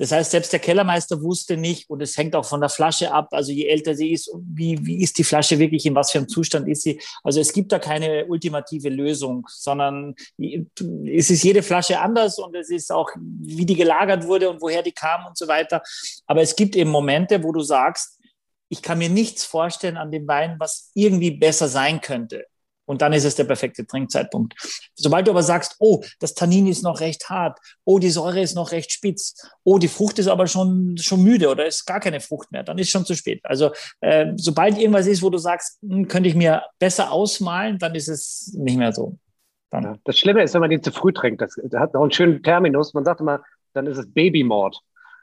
das 0.00 0.12
heißt, 0.12 0.30
selbst 0.30 0.50
der 0.50 0.60
Kellermeister 0.60 1.20
wusste 1.20 1.58
nicht, 1.58 1.90
und 1.90 2.00
es 2.00 2.16
hängt 2.16 2.34
auch 2.34 2.46
von 2.46 2.60
der 2.60 2.70
Flasche 2.70 3.12
ab, 3.12 3.28
also 3.32 3.52
je 3.52 3.66
älter 3.66 3.94
sie 3.94 4.12
ist, 4.12 4.30
wie, 4.34 4.78
wie 4.86 5.02
ist 5.02 5.18
die 5.18 5.24
Flasche 5.24 5.58
wirklich, 5.58 5.84
in 5.84 5.94
was 5.94 6.10
für 6.10 6.16
einem 6.16 6.28
Zustand 6.28 6.66
ist 6.68 6.84
sie. 6.84 6.98
Also 7.22 7.38
es 7.38 7.52
gibt 7.52 7.70
da 7.70 7.78
keine 7.78 8.24
ultimative 8.24 8.88
Lösung, 8.88 9.46
sondern 9.50 10.14
es 10.38 11.28
ist 11.28 11.44
jede 11.44 11.62
Flasche 11.62 12.00
anders 12.00 12.38
und 12.38 12.56
es 12.56 12.70
ist 12.70 12.90
auch, 12.90 13.10
wie 13.42 13.66
die 13.66 13.74
gelagert 13.74 14.26
wurde 14.26 14.48
und 14.48 14.62
woher 14.62 14.82
die 14.82 14.92
kam 14.92 15.26
und 15.26 15.36
so 15.36 15.46
weiter. 15.46 15.82
Aber 16.26 16.40
es 16.40 16.56
gibt 16.56 16.76
eben 16.76 16.88
Momente, 16.88 17.44
wo 17.44 17.52
du 17.52 17.60
sagst, 17.60 18.18
ich 18.70 18.80
kann 18.80 18.96
mir 18.96 19.10
nichts 19.10 19.44
vorstellen 19.44 19.98
an 19.98 20.10
dem 20.10 20.26
Wein, 20.26 20.56
was 20.58 20.92
irgendwie 20.94 21.32
besser 21.32 21.68
sein 21.68 22.00
könnte. 22.00 22.46
Und 22.90 23.02
dann 23.02 23.12
ist 23.12 23.24
es 23.24 23.36
der 23.36 23.44
perfekte 23.44 23.86
Trinkzeitpunkt. 23.86 24.54
Sobald 24.96 25.28
du 25.28 25.30
aber 25.30 25.44
sagst, 25.44 25.76
oh, 25.78 26.02
das 26.18 26.34
Tannin 26.34 26.66
ist 26.66 26.82
noch 26.82 26.98
recht 26.98 27.30
hart, 27.30 27.56
oh, 27.84 28.00
die 28.00 28.10
Säure 28.10 28.40
ist 28.40 28.56
noch 28.56 28.72
recht 28.72 28.90
spitz, 28.90 29.48
oh, 29.62 29.78
die 29.78 29.86
Frucht 29.86 30.18
ist 30.18 30.26
aber 30.26 30.48
schon, 30.48 30.98
schon 30.98 31.22
müde 31.22 31.48
oder 31.50 31.66
ist 31.66 31.86
gar 31.86 32.00
keine 32.00 32.18
Frucht 32.18 32.50
mehr, 32.50 32.64
dann 32.64 32.78
ist 32.78 32.90
schon 32.90 33.04
zu 33.04 33.14
spät. 33.14 33.42
Also 33.44 33.70
äh, 34.00 34.32
sobald 34.34 34.76
irgendwas 34.76 35.06
ist, 35.06 35.22
wo 35.22 35.30
du 35.30 35.38
sagst, 35.38 35.78
hm, 35.82 36.08
könnte 36.08 36.28
ich 36.28 36.34
mir 36.34 36.64
besser 36.80 37.12
ausmalen, 37.12 37.78
dann 37.78 37.94
ist 37.94 38.08
es 38.08 38.52
nicht 38.58 38.76
mehr 38.76 38.92
so. 38.92 39.16
Ja, 39.72 39.96
das 40.02 40.18
Schlimme 40.18 40.42
ist, 40.42 40.52
wenn 40.54 40.60
man 40.60 40.70
den 40.70 40.82
zu 40.82 40.90
früh 40.90 41.12
trinkt. 41.12 41.40
Das, 41.40 41.54
das 41.62 41.80
hat 41.80 41.94
noch 41.94 42.02
einen 42.02 42.10
schönen 42.10 42.42
Terminus. 42.42 42.92
Man 42.92 43.04
sagt 43.04 43.20
immer, 43.20 43.44
dann 43.72 43.86
ist 43.86 43.98
es 43.98 44.12
Babymord. 44.12 44.80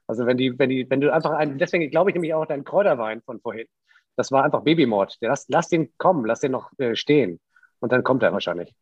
Also 0.08 0.26
wenn 0.26 0.38
die, 0.38 0.58
wenn 0.58 0.70
die, 0.70 0.90
wenn 0.90 1.02
du 1.02 1.12
einfach 1.12 1.32
einen, 1.32 1.58
deswegen 1.58 1.92
glaube 1.92 2.12
ich 2.12 2.14
nämlich 2.14 2.34
auch 2.34 2.46
deinen 2.46 2.64
Kräuterwein 2.64 3.22
von 3.24 3.42
vorhin. 3.42 3.68
Das 4.16 4.32
war 4.32 4.46
einfach 4.46 4.64
Babymord. 4.64 5.18
Lass, 5.20 5.48
lass 5.50 5.68
den 5.68 5.92
kommen, 5.98 6.26
lass 6.26 6.40
den 6.40 6.54
noch 6.54 6.72
äh, 6.78 6.96
stehen 6.96 7.42
und 7.80 7.92
dann 7.92 8.04
kommt 8.04 8.24
er 8.24 8.34
wahrscheinlich. 8.34 8.74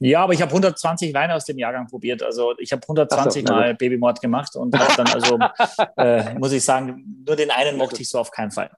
Ja, 0.00 0.22
aber 0.22 0.32
ich 0.32 0.42
habe 0.42 0.50
120 0.50 1.14
Weine 1.14 1.34
aus 1.34 1.44
dem 1.44 1.56
Jahrgang 1.56 1.86
probiert. 1.86 2.22
Also 2.22 2.54
ich 2.58 2.72
habe 2.72 2.82
120 2.82 3.46
so, 3.46 3.54
Mal 3.54 3.74
Babymord 3.74 4.20
gemacht 4.20 4.56
und 4.56 4.76
habe 4.78 4.92
dann 4.96 5.06
also, 5.06 5.38
äh, 5.96 6.34
muss 6.34 6.52
ich 6.52 6.64
sagen, 6.64 7.22
nur 7.26 7.36
den 7.36 7.50
einen 7.50 7.78
mochte 7.78 8.02
ich 8.02 8.08
so 8.08 8.18
auf 8.18 8.30
keinen 8.30 8.50
Fall. 8.50 8.70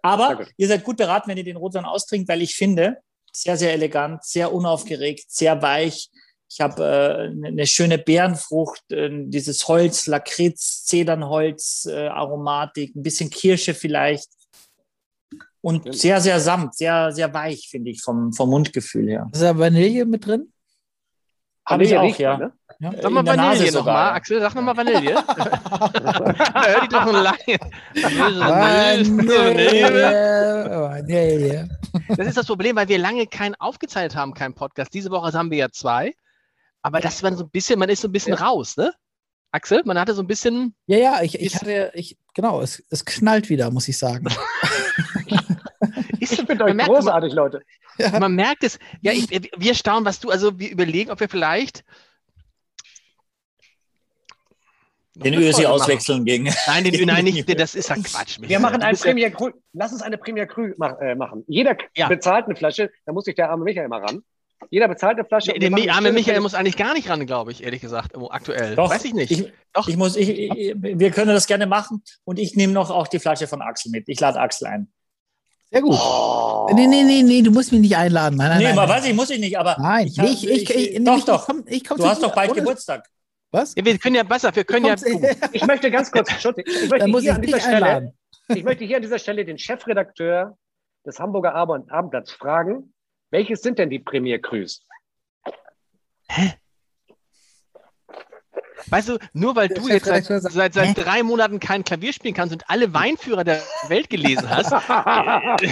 Aber 0.00 0.46
ihr 0.56 0.68
seid 0.68 0.84
gut 0.84 0.96
beraten, 0.96 1.28
wenn 1.28 1.36
ihr 1.36 1.44
den 1.44 1.56
Rotwein 1.56 1.84
austrinkt, 1.84 2.28
weil 2.28 2.40
ich 2.40 2.54
finde, 2.54 2.98
sehr, 3.32 3.56
sehr 3.56 3.72
elegant, 3.72 4.24
sehr 4.24 4.52
unaufgeregt, 4.52 5.30
sehr 5.30 5.60
weich. 5.60 6.08
Ich 6.48 6.60
habe 6.60 7.30
äh, 7.42 7.46
eine 7.46 7.66
schöne 7.66 7.98
Beerenfrucht, 7.98 8.90
äh, 8.90 9.08
dieses 9.12 9.68
Holz, 9.68 10.06
Lakritz, 10.06 10.84
Zedernholz, 10.84 11.86
äh, 11.86 12.08
Aromatik, 12.08 12.96
ein 12.96 13.02
bisschen 13.02 13.30
Kirsche 13.30 13.74
vielleicht. 13.74 14.28
Und 15.62 15.94
sehr, 15.94 16.20
sehr 16.20 16.40
samt, 16.40 16.74
sehr, 16.74 17.12
sehr 17.12 17.32
weich, 17.34 17.68
finde 17.70 17.90
ich, 17.90 18.02
vom, 18.02 18.32
vom 18.32 18.48
Mundgefühl 18.50 19.08
her. 19.08 19.28
Ist 19.32 19.42
da 19.42 19.58
Vanille 19.58 20.06
mit 20.06 20.26
drin? 20.26 20.52
Habe 21.66 21.84
ich 21.84 21.96
auch, 21.96 22.18
ja. 22.18 22.36
Ne? 22.38 22.52
ja. 22.80 22.92
Sag 23.00 23.12
mal 23.12 23.24
Vanille 23.24 23.70
nochmal, 23.70 24.12
Axel, 24.14 24.40
sag 24.40 24.54
nochmal 24.54 24.76
Vanille. 24.76 25.14
Hör 25.14 26.80
die 26.82 26.88
doch 26.88 27.06
so 27.06 27.12
lange. 27.12 27.58
Vanille. 29.38 30.08
Vanille. 30.70 31.68
Das 32.16 32.26
ist 32.26 32.36
das 32.38 32.46
Problem, 32.46 32.76
weil 32.76 32.88
wir 32.88 32.98
lange 32.98 33.26
keinen 33.26 33.54
aufgezeichnet 33.56 34.16
haben, 34.16 34.32
keinen 34.34 34.54
Podcast. 34.54 34.94
Diese 34.94 35.10
Woche 35.10 35.32
haben 35.32 35.50
wir 35.50 35.58
ja 35.58 35.70
zwei. 35.70 36.14
Aber 36.82 37.00
das 37.00 37.22
war 37.22 37.36
so 37.36 37.44
ein 37.44 37.50
bisschen, 37.50 37.78
man 37.78 37.90
ist 37.90 38.00
so 38.00 38.08
ein 38.08 38.12
bisschen 38.12 38.34
ja. 38.34 38.40
raus, 38.40 38.76
ne? 38.76 38.92
Axel, 39.52 39.82
man 39.84 39.98
hatte 39.98 40.14
so 40.14 40.22
ein 40.22 40.26
bisschen. 40.26 40.74
Ja, 40.86 40.96
ja, 40.96 41.22
ich, 41.22 41.38
ich 41.40 41.54
hatte, 41.54 41.90
ich, 41.94 42.16
genau, 42.34 42.60
es, 42.62 42.82
es 42.90 43.04
knallt 43.04 43.48
wieder, 43.48 43.70
muss 43.70 43.88
ich 43.88 43.98
sagen. 43.98 44.26
ich 46.20 46.30
finde 46.30 46.64
euch 46.64 46.76
großartig, 46.76 47.34
man, 47.34 47.44
Leute. 47.44 47.62
Ja. 47.98 48.18
Man 48.18 48.34
merkt 48.34 48.64
es. 48.64 48.78
Ja, 49.00 49.12
ich, 49.12 49.28
wir 49.56 49.74
staunen, 49.74 50.04
was 50.04 50.20
du, 50.20 50.30
also 50.30 50.58
wir 50.58 50.70
überlegen, 50.70 51.10
ob 51.10 51.20
wir 51.20 51.28
vielleicht 51.28 51.84
den 55.14 55.34
Ösi 55.34 55.66
auswechseln 55.66 56.24
gegen. 56.24 56.48
Nein, 56.66 56.84
den, 56.84 57.06
nein, 57.06 57.24
nicht, 57.24 57.60
das 57.60 57.74
ist 57.74 57.88
ja 57.88 57.96
Quatsch. 57.96 58.38
Wir 58.40 58.58
machen 58.58 58.82
ein 58.82 58.96
Premier 58.96 59.30
Cru. 59.30 59.50
Lass 59.72 59.92
uns 59.92 60.02
eine 60.02 60.18
Premier 60.18 60.46
Cru 60.46 60.72
äh, 61.00 61.14
machen. 61.14 61.44
Jeder 61.46 61.76
ja. 61.96 62.08
bezahlt 62.08 62.46
eine 62.46 62.56
Flasche, 62.56 62.90
da 63.06 63.12
muss 63.12 63.24
sich 63.24 63.34
der 63.34 63.50
arme 63.50 63.64
Michael 63.64 63.88
mal 63.88 64.00
ran. 64.00 64.22
Jeder 64.68 64.88
bezahlt 64.88 65.18
eine 65.18 65.26
Flasche. 65.26 65.52
Der, 65.52 65.70
der 65.70 65.94
arme 65.94 66.12
Michael 66.12 66.40
muss 66.40 66.54
eigentlich 66.54 66.76
gar 66.76 66.92
nicht 66.92 67.08
ran, 67.08 67.24
glaube 67.26 67.50
ich, 67.50 67.64
ehrlich 67.64 67.80
gesagt, 67.80 68.14
aktuell. 68.30 68.76
Doch, 68.76 68.90
Weiß 68.90 69.04
ich 69.04 69.14
nicht. 69.14 69.30
Ich, 69.30 69.52
Doch. 69.72 69.88
Ich 69.88 69.96
muss, 69.96 70.16
ich, 70.16 70.28
ich, 70.28 70.74
wir 70.76 71.10
können 71.10 71.32
das 71.32 71.46
gerne 71.46 71.66
machen 71.66 72.02
und 72.24 72.38
ich 72.38 72.56
nehme 72.56 72.72
noch 72.72 72.90
auch 72.90 73.08
die 73.08 73.18
Flasche 73.18 73.46
von 73.46 73.62
Axel 73.62 73.90
mit. 73.90 74.08
Ich 74.08 74.20
lade 74.20 74.38
Axel 74.38 74.68
ein. 74.68 74.92
Sehr 75.70 75.82
gut. 75.82 75.92
Oh. 75.92 76.68
Nee, 76.72 76.86
nee, 76.86 77.04
nee, 77.04 77.22
nee, 77.22 77.42
du 77.42 77.50
musst 77.50 77.70
mich 77.70 77.80
nicht 77.80 77.96
einladen. 77.96 78.36
Nein, 78.36 78.48
nein, 78.48 78.58
nee, 78.58 78.64
nein, 78.64 78.78
aber 78.78 78.92
weiß 78.92 79.06
ich, 79.06 79.14
muss 79.14 79.30
ich 79.30 79.38
nicht. 79.38 79.56
Aber 79.56 79.76
nein, 79.78 80.08
ich, 80.08 80.18
hab, 80.18 80.26
ich, 80.26 80.48
ich, 80.48 80.70
ich, 80.70 80.96
ich, 80.96 81.04
doch, 81.04 81.24
doch. 81.24 81.46
Komm, 81.46 81.64
komm 81.86 81.98
du 81.98 82.06
hast 82.06 82.22
doch 82.22 82.34
bald 82.34 82.50
oder? 82.50 82.60
Geburtstag. 82.60 83.08
Was? 83.52 83.74
Ja, 83.74 83.84
wir 83.84 83.98
können 83.98 84.16
ja 84.16 84.22
besser, 84.22 84.54
wir 84.54 84.64
können 84.64 84.86
ja. 84.86 84.94
Ich 85.52 85.66
möchte 85.66 85.90
ganz 85.90 86.10
kurz, 86.10 86.30
ich 86.30 86.44
möchte, 86.90 87.18
hier 87.20 87.34
an 87.34 87.42
dieser 87.42 87.60
Stelle, 87.60 88.12
ich 88.48 88.62
möchte 88.62 88.84
hier 88.84 88.96
an 88.96 89.02
dieser 89.02 89.18
Stelle 89.18 89.44
den 89.44 89.58
Chefredakteur 89.58 90.56
des 91.04 91.18
Hamburger 91.18 91.54
Abendblatts 91.54 92.32
fragen, 92.32 92.92
welches 93.30 93.62
sind 93.62 93.78
denn 93.78 93.90
die 93.90 93.98
Premier 93.98 94.40
Crus? 94.40 94.86
Hä? 96.28 96.54
Weißt 98.88 99.08
du, 99.08 99.18
nur 99.32 99.56
weil 99.56 99.68
du 99.68 99.88
jetzt 99.88 100.06
seit, 100.06 100.24
seit, 100.24 100.74
seit 100.74 100.96
drei 100.96 101.22
Monaten 101.22 101.60
kein 101.60 101.84
Klavier 101.84 102.12
spielen 102.12 102.34
kannst 102.34 102.52
und 102.52 102.68
alle 102.68 102.92
Weinführer 102.94 103.44
der 103.44 103.62
Welt 103.88 104.10
gelesen 104.10 104.48
hast, 104.48 104.72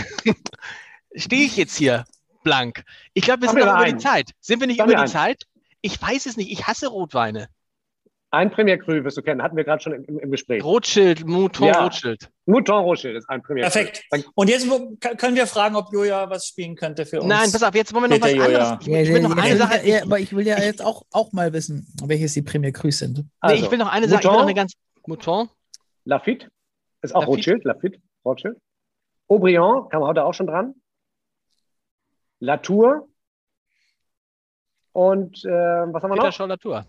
stehe 1.15 1.45
ich 1.45 1.57
jetzt 1.57 1.77
hier 1.77 2.05
blank. 2.43 2.85
Ich 3.15 3.25
glaube, 3.25 3.43
wir 3.43 3.51
sind 3.51 3.59
noch 3.61 3.75
über 3.75 3.87
die 3.93 3.99
Zeit. 3.99 4.31
Sind 4.41 4.61
wir 4.61 4.67
nicht 4.67 4.81
Haben 4.81 4.91
über 4.91 5.05
die 5.05 5.11
Zeit? 5.11 5.45
Ich 5.81 6.01
weiß 6.01 6.27
es 6.27 6.37
nicht. 6.37 6.51
Ich 6.51 6.67
hasse 6.67 6.89
Rotweine. 6.89 7.49
Ein 8.31 8.51
Premier 8.51 8.77
Cru 8.77 9.03
wirst 9.05 9.17
du 9.17 9.23
kennen, 9.23 9.43
hatten 9.43 9.57
wir 9.57 9.65
gerade 9.65 9.83
schon 9.83 9.95
im, 9.95 10.19
im, 10.19 10.31
Gespräch. 10.31 10.63
Rothschild, 10.63 11.27
Mouton 11.27 11.69
ja. 11.69 11.83
Rothschild. 11.83 12.31
Mouton 12.45 12.85
Rothschild 12.85 13.17
ist 13.17 13.29
ein 13.31 13.43
Premier 13.43 13.63
Perfekt. 13.63 14.05
Cru. 14.11 14.21
Und 14.35 14.51
jetzt 14.51 14.69
können 15.17 15.35
wir 15.35 15.47
fragen, 15.47 15.77
ob 15.77 15.91
Joja 15.93 16.29
was 16.29 16.47
spielen 16.47 16.77
könnte 16.77 17.07
für 17.07 17.21
uns. 17.21 17.29
Nein, 17.29 17.51
pass 17.51 17.63
auf, 17.63 17.75
jetzt 17.75 17.95
wollen 17.95 18.11
wir 18.11 18.19
noch 18.19 18.21
was 18.27 18.35
Joja. 18.35 18.73
anderes. 18.73 18.87
Ich, 18.87 18.93
ich 18.93 19.09
will 19.15 19.23
noch 19.23 19.37
eine 19.37 19.57
Sache. 19.57 19.89
Ja, 19.89 20.03
aber 20.03 20.19
ich 20.21 20.37
will 20.37 20.47
ja 20.47 20.59
jetzt 20.61 20.85
auch, 20.85 21.05
auch 21.11 21.33
mal 21.33 21.55
wissen, 21.55 21.87
welches 22.05 22.35
die 22.35 22.43
Premier 22.43 22.71
Cru 22.71 22.91
sind. 22.91 23.25
Also, 23.41 23.57
nee, 23.57 23.63
ich 23.65 23.71
will 23.71 23.79
noch 23.79 23.91
eine 23.91 24.09
Sache. 24.09 24.21
Ich 24.21 24.29
will 24.29 24.37
noch 24.37 24.43
eine 24.43 24.55
ganz. 24.55 24.75
Mouton. 25.07 25.49
Lafitte 26.05 26.49
ist 27.01 27.15
auch 27.15 27.21
Lafitte. 27.21 27.37
Rothschild. 27.37 27.65
Lafitte, 27.65 27.99
Rothschild. 28.27 28.59
Aubryon, 29.29 29.89
kam 29.89 30.03
heute 30.03 30.25
auch 30.25 30.35
schon 30.35 30.47
dran. 30.47 30.75
Latour. 32.41 33.09
Und 34.93 35.45
äh, 35.45 35.49
was 35.49 36.03
haben 36.03 36.11
wir 36.11 36.17
Peter 36.17 36.27
noch? 36.27 36.33
Peter 36.33 36.47
Latour. 36.47 36.87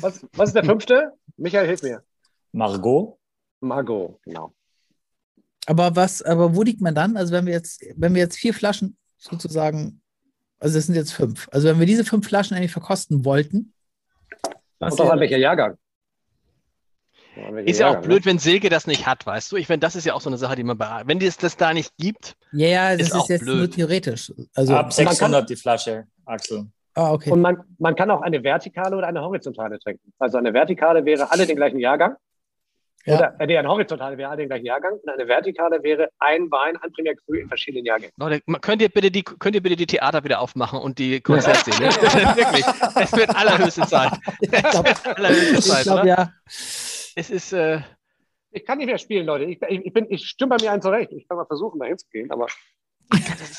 Was, 0.00 0.24
was 0.34 0.50
ist 0.50 0.54
der 0.54 0.64
fünfte? 0.64 1.12
Michael, 1.36 1.66
hilf 1.66 1.82
mir. 1.82 2.02
Margot. 2.52 3.18
Margot, 3.60 4.20
genau. 4.24 4.54
Aber 5.66 5.96
was, 5.96 6.22
aber 6.22 6.54
wo 6.54 6.62
liegt 6.62 6.80
man 6.80 6.94
dann? 6.94 7.16
Also 7.16 7.32
wenn 7.32 7.46
wir 7.46 7.52
jetzt, 7.52 7.84
wenn 7.96 8.14
wir 8.14 8.22
jetzt 8.22 8.36
vier 8.36 8.54
Flaschen 8.54 8.96
sozusagen, 9.16 10.00
also 10.58 10.76
das 10.76 10.86
sind 10.86 10.94
jetzt 10.94 11.12
fünf. 11.12 11.48
Also 11.50 11.68
wenn 11.68 11.80
wir 11.80 11.86
diese 11.86 12.04
fünf 12.04 12.26
Flaschen 12.26 12.56
eigentlich 12.56 12.72
verkosten 12.72 13.24
wollten. 13.24 13.72
Was 14.78 14.94
Und 14.94 15.00
auch 15.00 15.10
an 15.10 15.20
welcher 15.20 15.38
Jahrgang? 15.38 15.76
Ist 17.66 17.80
ja 17.80 17.90
auch 17.90 18.00
blöd, 18.00 18.20
ne? 18.20 18.30
wenn 18.30 18.38
Silke 18.38 18.70
das 18.70 18.86
nicht 18.86 19.06
hat, 19.06 19.26
weißt 19.26 19.52
du? 19.52 19.56
Ich 19.56 19.66
finde, 19.66 19.80
das 19.80 19.94
ist 19.94 20.06
ja 20.06 20.14
auch 20.14 20.22
so 20.22 20.30
eine 20.30 20.38
Sache, 20.38 20.56
die 20.56 20.64
man 20.64 20.78
bei, 20.78 21.02
wenn 21.04 21.20
es 21.20 21.36
das 21.36 21.56
da 21.58 21.74
nicht 21.74 21.94
gibt. 21.98 22.34
Ja, 22.52 22.68
ja, 22.68 22.96
das 22.96 23.08
ist, 23.08 23.14
ist 23.14 23.28
jetzt 23.28 23.42
blöd. 23.42 23.56
nur 23.56 23.70
theoretisch. 23.70 24.32
Also 24.54 24.74
Ab 24.74 24.92
600 24.92 25.48
die 25.50 25.56
Flasche, 25.56 26.06
Axel. 26.24 26.68
Ah, 26.96 27.12
okay. 27.12 27.30
Und 27.30 27.42
man, 27.42 27.62
man 27.78 27.94
kann 27.94 28.10
auch 28.10 28.22
eine 28.22 28.42
vertikale 28.42 28.96
oder 28.96 29.06
eine 29.06 29.20
horizontale 29.20 29.78
trinken. 29.78 30.12
Also 30.18 30.38
eine 30.38 30.54
vertikale 30.54 31.04
wäre 31.04 31.30
alle 31.30 31.46
den 31.46 31.56
gleichen 31.56 31.78
Jahrgang. 31.78 32.16
Ja. 33.04 33.16
Oder 33.16 33.36
äh, 33.38 33.46
nee, 33.46 33.58
eine 33.58 33.68
horizontale 33.68 34.16
wäre 34.16 34.30
alle 34.30 34.38
den 34.38 34.48
gleichen 34.48 34.64
Jahrgang. 34.64 34.94
Und 34.94 35.08
eine 35.08 35.28
vertikale 35.28 35.82
wäre 35.82 36.08
ein 36.18 36.50
Wein, 36.50 36.76
ein 36.78 36.90
Premier 36.92 37.14
Cru 37.14 37.34
in 37.34 37.48
verschiedenen 37.48 37.84
Jahrgängen. 37.84 38.12
Leute, 38.16 38.40
könnt 38.62 38.80
ihr 38.80 38.88
bitte 38.88 39.10
die, 39.10 39.22
könnt 39.22 39.54
ihr 39.54 39.62
bitte 39.62 39.76
die 39.76 39.86
Theater 39.86 40.24
wieder 40.24 40.40
aufmachen 40.40 40.80
und 40.80 40.98
die 40.98 41.20
Konzertszene? 41.20 41.86
Wirklich. 41.86 42.64
Es 42.96 43.12
wird 43.14 43.36
allerhöchste 43.36 43.86
Zeit. 43.86 44.12
Es 44.40 44.50
wird 44.50 44.64
allerhöchste 45.18 45.60
Zeit, 45.60 45.80
ich 45.82 45.84
glaub, 45.84 46.00
oder? 46.00 46.06
Ja. 46.06 46.32
Es 46.46 47.30
ist. 47.30 47.52
Äh, 47.52 47.80
ich 48.52 48.64
kann 48.64 48.78
nicht 48.78 48.86
mehr 48.86 48.98
spielen, 48.98 49.26
Leute. 49.26 49.44
Ich, 49.44 49.60
ich, 49.60 49.92
bin, 49.92 50.06
ich 50.08 50.26
stimme 50.26 50.56
bei 50.56 50.64
mir 50.64 50.72
ein 50.72 50.80
zurecht. 50.80 51.12
Ich 51.12 51.28
kann 51.28 51.36
mal 51.36 51.44
versuchen, 51.44 51.78
da 51.78 51.86
hinzugehen, 51.86 52.30
aber. 52.30 52.46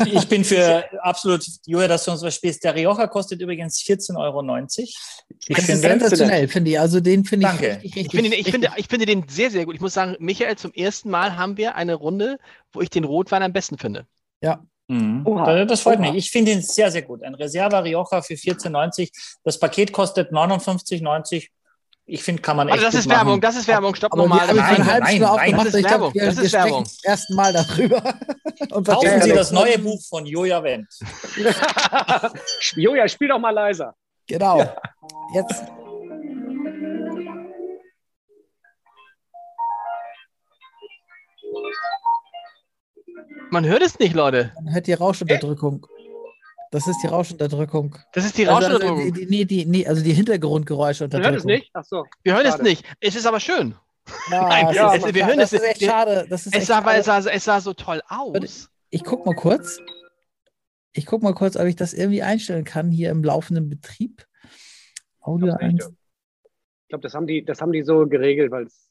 Ich 0.06 0.28
bin 0.28 0.44
für 0.44 0.86
absolut, 1.04 1.44
Julia, 1.66 1.88
dass 1.88 2.06
du 2.06 2.12
uns 2.12 2.22
was 2.22 2.36
spielst. 2.36 2.64
Der 2.64 2.76
Rioja 2.76 3.08
kostet 3.08 3.42
übrigens 3.42 3.80
14,90 3.80 4.18
Euro. 4.18 4.66
Ich 4.68 4.96
das 5.48 5.66
finde 5.66 5.82
sensationell, 5.82 6.48
finde 6.48 6.72
ich. 6.72 6.80
Also 6.80 7.00
den 7.00 7.24
finde 7.24 7.48
ich 7.48 7.62
richtig, 7.62 7.96
richtig, 7.96 8.06
ich 8.06 8.12
finde, 8.12 8.36
ich, 8.36 8.52
finde, 8.52 8.72
ich 8.76 8.88
finde 8.88 9.06
den 9.06 9.28
sehr, 9.28 9.50
sehr 9.50 9.66
gut. 9.66 9.76
Ich 9.76 9.82
muss 9.82 9.94
sagen, 9.94 10.16
Michael, 10.20 10.58
zum 10.58 10.74
ersten 10.74 11.10
Mal 11.10 11.38
haben 11.38 11.58
wir 11.58 11.76
eine 11.76 11.96
Runde, 11.96 12.38
wo 12.72 12.82
ich 12.82 12.90
den 12.90 13.04
Rotwein 13.04 13.44
am 13.44 13.54
besten 13.54 13.78
finde. 13.78 14.06
Ja. 14.42 14.64
Mhm. 14.88 15.26
Oha, 15.26 15.66
das 15.66 15.82
freut 15.82 16.00
Oha. 16.00 16.12
mich. 16.12 16.26
Ich 16.26 16.32
finde 16.32 16.52
ihn 16.52 16.62
sehr, 16.62 16.92
sehr 16.92 17.02
gut. 17.02 17.24
Ein 17.24 17.36
Reserva 17.36 17.80
Rioja 17.80 18.22
für 18.22 18.36
14,90. 18.36 19.10
Das 19.44 19.60
Paket 19.60 19.92
kostet 19.92 20.32
59,90. 20.32 21.48
Ich 22.10 22.24
finde, 22.24 22.42
kann 22.42 22.56
man 22.56 22.70
echt. 22.70 22.76
Also 22.76 22.86
das 22.86 22.96
ist 22.96 23.10
Werbung, 23.10 23.42
das 23.42 23.58
ist 23.58 23.68
Werbung. 23.68 23.94
Stopp 23.94 24.16
nochmal. 24.16 24.50
Eine 24.50 24.86
halbe 24.86 25.08
Stunde 25.08 25.30
aufgemacht. 25.30 25.68
Das 25.68 25.74
ist 25.74 25.84
Werbung. 25.84 26.14
Glaub, 26.14 26.14
wir, 26.14 26.26
das 26.26 26.38
ist 26.38 26.54
Werbung. 26.54 26.86
zum 26.86 26.98
ersten 27.04 27.36
Mal 27.36 27.54
darüber. 27.54 28.14
Und 28.72 28.88
Kaufen 28.88 29.22
Sie 29.22 29.34
das 29.34 29.52
neue 29.52 29.78
Buch 29.78 30.02
von 30.08 30.26
Joja 30.26 30.64
Wendt. 30.64 30.88
Joja, 32.76 33.08
spiel 33.10 33.28
doch 33.28 33.40
mal 33.40 33.52
leiser. 33.52 33.94
Genau. 34.26 34.60
Ja. 34.60 34.76
Jetzt. 35.34 35.64
Man 43.50 43.66
hört 43.66 43.82
es 43.82 44.00
nicht, 44.00 44.16
Leute. 44.16 44.54
Man 44.56 44.74
hört 44.74 44.88
die 44.88 44.94
Rauschunterdrückung. 44.94 45.86
Das 46.72 46.88
ist 46.88 47.02
die 47.02 47.08
Rauschunterdrückung. 47.08 47.98
Das 48.14 48.26
ist 48.26 48.38
die 48.38 48.46
Rauschunterdrückung. 48.46 49.00
Also, 49.00 49.12
die, 49.12 49.46
die, 49.46 49.66
die, 49.66 49.88
also 49.88 50.04
die 50.04 50.14
Hintergrundgeräusche 50.14 51.12
Wir 51.12 51.20
hören 51.20 51.36
es 51.36 51.46
nicht? 51.46 51.70
Ach 51.74 51.86
so. 51.86 52.06
Wir 52.24 52.34
hören 52.34 52.46
Schade. 52.46 52.58
es 52.58 52.62
nicht. 52.64 52.86
Es 53.00 53.16
ist 53.16 53.26
aber 53.26 53.40
schön. 53.40 53.76
Ja, 54.30 54.48
Nein, 54.48 54.74
ja, 54.74 54.96
es, 54.96 55.14
wir 55.14 55.28
hören 55.28 55.40
das 55.40 55.54
es. 55.54 55.62
ist 55.62 55.68
echt 55.68 55.84
schade. 55.84 56.26
Das 56.30 56.46
ist 56.46 56.56
es, 56.56 56.68
sah, 56.68 56.84
es, 56.94 57.06
sah, 57.06 57.20
es 57.20 57.44
sah 57.44 57.62
so 57.62 57.74
toll 57.74 58.02
aus. 58.08 58.70
Ich, 58.90 59.02
ich 59.02 59.04
guck 59.04 59.26
mal 59.26 59.36
kurz. 59.36 59.80
Ich 60.94 61.06
guck 61.06 61.22
mal 61.22 61.34
kurz, 61.34 61.56
ob 61.56 61.66
ich 61.66 61.76
das 61.76 61.94
irgendwie 61.94 62.24
einstellen 62.24 62.64
kann 62.64 62.92
hier 62.92 63.12
im 63.12 63.24
laufenden 63.24 63.70
Betrieb. 63.70 64.26
Audio 65.22 65.56
Ich 65.62 65.78
glaube, 66.90 67.02
das 67.02 67.14
haben 67.14 67.28
die, 67.28 67.44
das 67.44 67.62
haben 67.62 67.72
die 67.72 67.84
so 67.84 68.08
geregelt, 68.08 68.52
weil 68.52 68.66
es. 68.66 68.90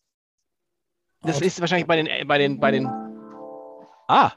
Das 1.23 1.40
ist 1.40 1.61
wahrscheinlich 1.61 1.86
bei 1.86 1.97
den, 1.97 2.28
bei 2.28 2.39
den, 2.39 2.61
bei 2.61 2.70
den. 2.70 2.86
Ah. 4.07 4.32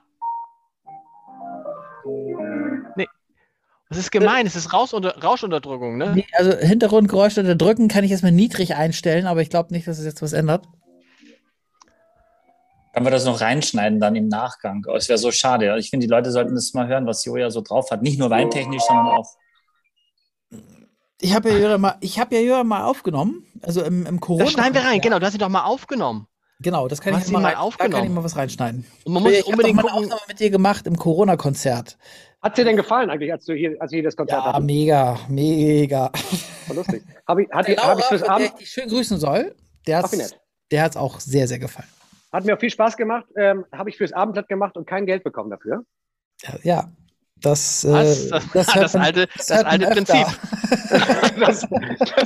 Das 3.90 3.98
ist 3.98 4.12
gemein, 4.12 4.46
es 4.46 4.56
ist 4.56 4.72
Rauschunter, 4.72 5.18
Rauschunterdrückung, 5.18 5.98
ne? 5.98 6.14
Nee, 6.16 6.28
also 6.34 6.56
Hintergrundgeräusche 6.56 7.42
unterdrücken 7.42 7.88
kann 7.88 8.04
ich 8.04 8.12
erstmal 8.12 8.32
niedrig 8.32 8.76
einstellen, 8.76 9.26
aber 9.26 9.42
ich 9.42 9.50
glaube 9.50 9.74
nicht, 9.74 9.88
dass 9.88 9.98
es 9.98 10.06
jetzt 10.06 10.22
was 10.22 10.34
ändert. 10.34 10.68
Können 12.94 13.06
wir 13.06 13.12
das 13.12 13.26
noch 13.26 13.42
reinschneiden 13.42 14.00
dann 14.00 14.16
im 14.16 14.28
Nachgang? 14.28 14.86
Oh, 14.88 14.96
es 14.96 15.10
wäre 15.10 15.18
so 15.18 15.32
schade. 15.32 15.76
Ich 15.80 15.90
finde, 15.90 16.06
die 16.06 16.12
Leute 16.12 16.32
sollten 16.32 16.54
das 16.54 16.74
mal 16.74 16.88
hören, 16.88 17.08
was 17.08 17.26
Joja 17.26 17.50
so 17.50 17.62
drauf 17.62 17.90
hat. 17.90 18.04
Nicht 18.04 18.20
nur 18.20 18.30
weintechnisch, 18.30 18.84
sondern 18.84 19.08
auch. 19.08 19.28
Ich 21.22 21.34
habe 21.34 21.50
ja 21.50 21.58
Jura 21.58 21.78
mal, 21.78 21.96
ich 22.02 22.20
habe 22.20 22.36
ja 22.36 22.42
Jura 22.42 22.64
mal 22.64 22.84
aufgenommen, 22.84 23.46
also 23.62 23.84
im, 23.84 24.06
im 24.06 24.20
Corona. 24.20 24.46
Das 24.46 24.54
schneiden 24.54 24.74
wir 24.74 24.84
rein, 24.84 25.02
genau. 25.02 25.20
Du 25.20 25.26
hast 25.26 25.34
sie 25.34 25.40
doch 25.40 25.50
mal 25.50 25.64
aufgenommen. 25.64 26.28
Genau, 26.62 26.88
das 26.88 27.02
kann 27.02 27.18
ich 27.18 27.28
mal, 27.30 27.42
mal 27.42 27.48
rein, 27.48 27.56
da 27.56 27.62
aufgenommen. 27.62 27.94
kann 27.94 28.04
ich 28.06 28.12
mal 28.12 28.24
was 28.24 28.36
reinschneiden. 28.36 28.86
Und 29.06 29.14
man 29.14 29.24
muss 29.24 29.32
ich 29.32 29.46
unbedingt 29.46 29.78
hab 29.78 29.86
doch 29.86 29.94
mal 29.94 29.98
eine. 29.98 30.06
Aufnahme 30.06 30.22
mit 30.28 30.40
dir 30.40 30.50
gemacht 30.50 30.88
im 30.88 30.98
Corona-Konzert. 30.98 31.98
Hat 32.42 32.58
dir 32.58 32.64
denn 32.64 32.78
gefallen 32.78 33.10
eigentlich, 33.10 33.32
als 33.34 33.44
du 33.46 33.54
hier, 33.54 33.76
als 33.80 33.92
wir 33.92 33.98
hier 33.98 34.04
das 34.04 34.16
Konzert 34.16 34.46
Ja, 34.46 34.54
hatten? 34.54 34.66
mega, 34.66 35.20
mega. 35.28 36.10
War 36.68 36.76
lustig. 36.76 37.04
Habe 37.28 37.44
ich, 37.44 37.50
hat, 37.52 37.68
Der 37.68 37.76
die- 37.76 37.82
hab 37.82 38.00
ich 38.00 38.06
fürs 38.06 38.22
von 38.22 38.28
der 38.28 38.36
Abend, 38.36 38.48
ich 38.48 38.54
dich 38.56 38.70
schön 38.70 38.88
grüßen 38.88 39.18
soll, 39.20 39.56
der 39.88 39.98
hat 40.04 40.12
hat's 40.74 40.96
auch 40.98 41.20
sehr, 41.20 41.48
sehr 41.48 41.60
gefallen. 41.60 41.88
hat 42.32 42.46
mir 42.46 42.56
auch 42.56 42.60
viel 42.60 42.70
Spaß 42.70 42.96
gemacht. 42.96 43.26
Ähm, 43.36 43.66
Habe 43.74 43.90
ich 43.90 43.98
fürs 43.98 44.14
Abendblatt 44.14 44.48
gemacht 44.48 44.78
und 44.78 44.86
kein 44.88 45.06
Geld 45.06 45.24
bekommen 45.24 45.50
dafür. 45.50 45.84
Ja, 46.44 46.54
Ja, 46.64 46.92
das, 47.42 47.84
äh? 47.84 47.90
Das- 48.30 48.52
das, 48.54 48.68
das 48.74 48.94
man- 48.94 49.02
alte- 49.04 49.28
das 49.36 49.46
das 49.48 49.64
alte 49.66 49.88
öfter. 49.90 50.34
Das, 51.40 51.68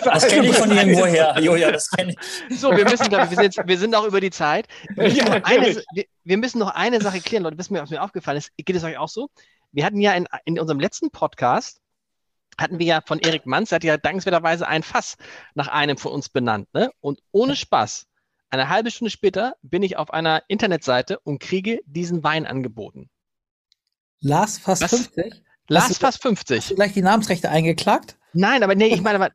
Das 0.04 0.28
kenne 0.28 0.48
ich 0.48 0.56
von 0.58 0.72
irgendwoher, 0.72 1.40
Joja, 1.40 1.72
das 1.72 1.90
kenne 1.90 2.14
ich. 2.50 2.60
So, 2.60 2.70
wir 2.76 2.84
müssen, 2.86 3.10
glaube 3.10 3.26
ich, 3.26 3.30
wir 3.32 3.38
sind, 3.38 3.56
jetzt, 3.56 3.68
wir 3.68 3.78
sind 3.78 3.96
auch 3.96 4.06
über 4.06 4.22
die 4.22 4.30
Zeit. 4.32 4.68
Wir 4.96 5.04
müssen, 5.06 5.18
Ja, 5.18 5.40
noch 5.40 5.44
eine, 5.46 5.76
wir, 5.94 6.06
wir 6.24 6.38
müssen 6.38 6.60
noch 6.60 6.70
eine 6.76 7.02
Sache 7.02 7.20
klären, 7.20 7.44
Leute, 7.44 7.58
wissen 7.58 7.74
wir, 7.74 7.82
was 7.82 7.90
mir 7.90 8.02
aufgefallen 8.04 8.38
ist. 8.38 8.52
Geht 8.58 8.76
es 8.76 8.84
euch 8.84 8.98
auch 8.98 9.10
so? 9.10 9.30
Wir 9.74 9.86
hatten 9.86 10.00
ja 10.00 10.14
in, 10.14 10.28
in 10.46 10.60
unserem 10.60 10.80
letzten 10.80 11.10
Podcast, 11.12 11.82
hatten 12.58 12.80
wir 12.80 12.86
ja 12.86 13.02
von 13.06 13.20
Erik 13.20 13.46
Manz, 13.46 13.70
der 13.70 13.78
hat 13.78 13.84
ja 13.84 13.98
dankenswerterweise 13.98 14.68
ein 14.68 14.84
Fass 14.84 15.18
nach 15.56 15.68
einem 15.68 15.98
von 15.98 16.12
uns 16.12 16.30
benannt. 16.30 16.68
Ne? 16.74 16.92
Und 17.02 17.20
ohne 17.32 17.56
Spaß, 17.56 18.06
eine 18.52 18.70
halbe 18.70 18.92
Stunde 18.92 19.10
später 19.10 19.56
bin 19.64 19.82
ich 19.82 19.98
auf 19.98 20.14
einer 20.14 20.44
Internetseite 20.48 21.20
und 21.20 21.40
kriege 21.42 21.80
diesen 21.86 22.24
Wein 22.24 22.46
angeboten. 22.46 23.10
Lars 24.20 24.60
fast 24.60 24.84
Was? 24.84 24.92
50. 24.92 25.44
Lars 25.68 25.88
du- 25.88 25.94
fast 25.96 26.18
Hast 26.18 26.22
50. 26.22 26.68
du 26.68 26.76
gleich 26.76 26.94
die 26.94 27.02
Namensrechte 27.02 27.50
eingeklagt? 27.50 28.18
Nein, 28.34 28.62
aber 28.64 28.76
nee, 28.76 28.88
ich 28.88 29.02
meine, 29.02 29.16
aber, 29.16 29.34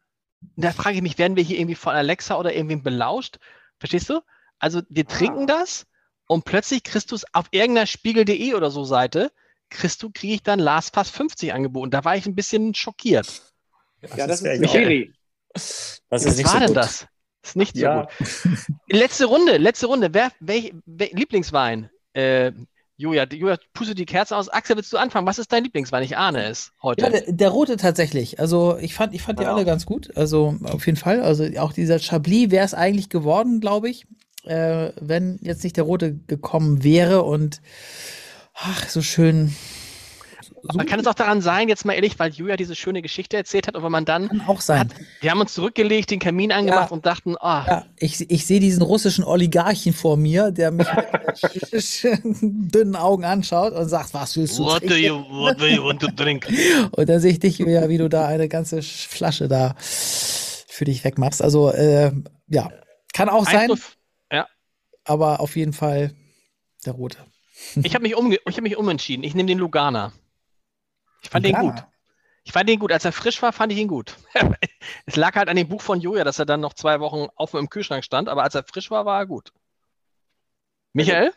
da 0.57 0.71
frage 0.71 0.97
ich 0.97 1.03
mich, 1.03 1.19
werden 1.19 1.37
wir 1.37 1.43
hier 1.43 1.59
irgendwie 1.59 1.75
von 1.75 1.95
Alexa 1.95 2.39
oder 2.39 2.55
irgendwem 2.55 2.85
belauscht? 2.85 3.39
Verstehst 3.81 4.09
du? 4.09 4.21
Also 4.61 4.83
wir 4.89 5.07
trinken 5.07 5.49
das 5.49 5.87
und 6.29 6.45
plötzlich 6.45 6.83
es 6.95 7.25
auf 7.35 7.49
irgendeiner 7.51 7.87
Spiegel.de 7.87 8.55
oder 8.55 8.71
so 8.71 8.85
Seite, 8.85 9.33
kriegst 9.71 10.03
du, 10.03 10.11
kriege 10.11 10.35
ich 10.35 10.43
dann 10.43 10.59
Last 10.59 10.93
Pass 10.93 11.11
50 11.11 11.53
angeboten. 11.53 11.91
Da 11.91 12.05
war 12.05 12.17
ich 12.17 12.27
ein 12.27 12.35
bisschen 12.35 12.75
schockiert. 12.75 13.43
Ja, 14.17 14.27
das 14.27 14.43
wär 14.43 14.55
ist 14.55 14.63
ich 14.63 14.69
auch. 14.69 14.75
Micheli. 14.75 15.13
Das 15.53 16.01
Was 16.11 16.25
ist 16.25 16.37
nicht 16.37 16.47
war 16.47 16.61
so 16.61 16.67
denn 16.67 16.75
das? 16.75 17.07
Ist 17.43 17.57
nicht 17.57 17.75
so 17.77 17.83
Ja. 17.83 18.03
gut. 18.19 18.29
Letzte 18.89 19.25
Runde, 19.27 19.57
letzte 19.57 19.87
Runde. 19.87 20.09
Wer, 20.13 20.31
welch, 20.41 20.73
wel- 20.87 21.15
Lieblingswein? 21.17 21.91
Äh, 22.13 22.53
Julia, 22.97 23.27
Julia, 23.31 23.57
puste 23.75 23.95
die 23.95 24.07
Kerze 24.07 24.37
aus. 24.37 24.49
Axel, 24.49 24.77
willst 24.77 24.93
du 24.93 24.97
anfangen? 24.97 25.27
Was 25.27 25.39
ist 25.39 25.53
dein 25.53 25.63
Lieblingswein? 25.63 26.03
Ich 26.03 26.17
ahne 26.17 26.45
es 26.47 26.73
heute. 26.83 27.05
Ja, 27.05 27.11
der, 27.11 27.23
der 27.33 27.49
rote 27.51 27.77
tatsächlich. 27.77 28.41
Also 28.41 28.77
ich 28.81 28.93
fand, 28.95 29.15
ich 29.15 29.23
fand 29.23 29.39
die 29.39 29.45
Ja. 29.45 29.55
alle 29.55 29.65
ganz 29.65 29.87
gut. 29.87 30.17
Also 30.17 30.57
auf 30.65 30.85
jeden 30.87 30.99
Fall. 30.99 31.21
Also 31.23 31.45
auch 31.59 31.73
dieser 31.73 32.01
Chablis 32.01 32.51
wäre 32.51 32.65
es 32.65 32.75
eigentlich 32.75 33.09
geworden, 33.09 33.61
glaube 33.61 33.89
ich, 33.89 34.05
äh, 34.45 34.91
wenn 35.01 35.39
jetzt 35.43 35.63
nicht 35.63 35.77
der 35.77 35.85
rote 35.85 36.15
gekommen 36.27 36.83
wäre 36.83 37.23
und 37.23 37.61
ach, 38.61 38.89
so 38.89 39.03
schön. 39.03 39.55
Aber 40.69 40.85
kann 40.85 40.99
es 40.99 41.07
auch 41.07 41.15
daran 41.15 41.41
sein, 41.41 41.69
jetzt 41.69 41.85
mal 41.85 41.93
ehrlich, 41.95 42.19
weil 42.19 42.33
Julia 42.33 42.57
diese 42.57 42.75
schöne 42.75 43.01
Geschichte 43.01 43.37
erzählt 43.37 43.69
hat 43.69 43.77
und 43.77 43.85
wenn 43.85 43.93
man 43.93 44.05
dann 44.05 44.29
kann 44.29 44.41
auch 44.43 44.61
sein. 44.61 44.81
Hat, 44.81 44.89
wir 45.21 45.31
haben 45.31 45.41
uns 45.41 45.55
zurückgelegt, 45.55 46.11
den 46.11 46.19
Kamin 46.19 46.51
angemacht 46.53 46.91
Ja. 46.91 46.95
und 46.95 47.07
dachten, 47.07 47.37
ah, 47.39 47.65
Ja, 47.67 47.87
ich, 47.97 48.29
ich 48.31 48.45
sehe 48.45 48.59
diesen 48.59 48.83
russischen 48.83 49.25
Oligarchen 49.25 49.93
vor 49.93 50.17
mir, 50.17 50.51
der 50.51 50.71
mich 50.73 50.87
mit 50.93 51.05
dünnen 52.75 52.97
Augen 52.97 53.25
anschaut 53.25 53.73
und 53.73 53.89
sagt, 53.89 54.15
was 54.15 54.37
willst 54.37 54.59
du 54.59 54.65
what 54.65 54.83
do 54.83 54.89
trinken? 54.89 55.05
you, 55.05 55.15
what 55.31 55.61
do 55.61 55.67
you 55.67 55.83
want 55.85 56.01
to 56.01 56.09
drink? 56.09 56.47
Und 56.93 57.09
dann 57.09 57.21
sehe 57.21 57.33
ich 57.33 57.39
dich, 57.41 57.59
ja, 57.59 57.89
wie 57.89 57.99
du 57.99 58.09
da 58.09 58.27
eine 58.27 58.49
ganze 58.49 58.83
Flasche 58.83 59.47
da 59.49 59.75
für 59.81 60.85
dich 60.85 61.05
wegmachst. 61.05 61.41
Also, 61.41 61.71
äh, 61.71 62.13
ja, 62.49 62.71
kann 63.13 63.29
auch 63.29 63.45
sein, 63.45 63.71
1:0 63.71 63.81
Ja, 64.33 64.47
aber 65.05 65.41
auf 65.41 65.57
jeden 65.57 65.73
Fall 65.73 66.13
der 66.85 66.95
rote. 66.95 67.19
Ich 67.83 67.95
habe 67.95 68.03
mich, 68.03 68.17
umge 68.17 68.39
ich 68.47 68.57
hab 68.57 68.63
mich 68.63 68.77
umentschieden. 68.77 69.25
Ich 69.25 69.35
nehme 69.35 69.49
den 69.49 69.59
Lugana. 69.59 70.13
Ich 71.23 71.31
fand 71.31 71.45
den 71.45 71.53
Lugana. 71.53 71.71
gut. 71.73 71.85
Ich 72.45 72.53
fand 72.53 72.69
den 72.69 72.79
gut. 72.79 72.93
Als 72.93 73.05
er 73.05 73.13
frisch 73.13 73.43
war, 73.43 73.53
fand 73.53 73.73
ich 73.73 73.79
ihn 73.79 73.89
gut. 73.89 74.17
es 75.07 75.17
lag 75.17 75.35
halt 75.35 75.49
an 75.49 75.57
dem 75.57 75.69
Buch 75.69 75.83
von 75.83 76.01
Julia, 76.01 76.25
dass 76.25 76.39
er 76.39 76.47
dann 76.47 76.61
noch 76.61 76.75
zwei 76.75 77.01
Wochen 77.01 77.29
auf 77.35 77.55
im 77.55 77.69
Kühlschrank 77.69 78.05
stand, 78.05 78.29
aber 78.29 78.43
als 78.43 78.55
er 78.55 78.65
frisch 78.65 78.91
war, 78.91 79.05
war 79.05 79.21
er 79.21 79.27
gut. 79.27 79.53
Michael? 80.93 81.33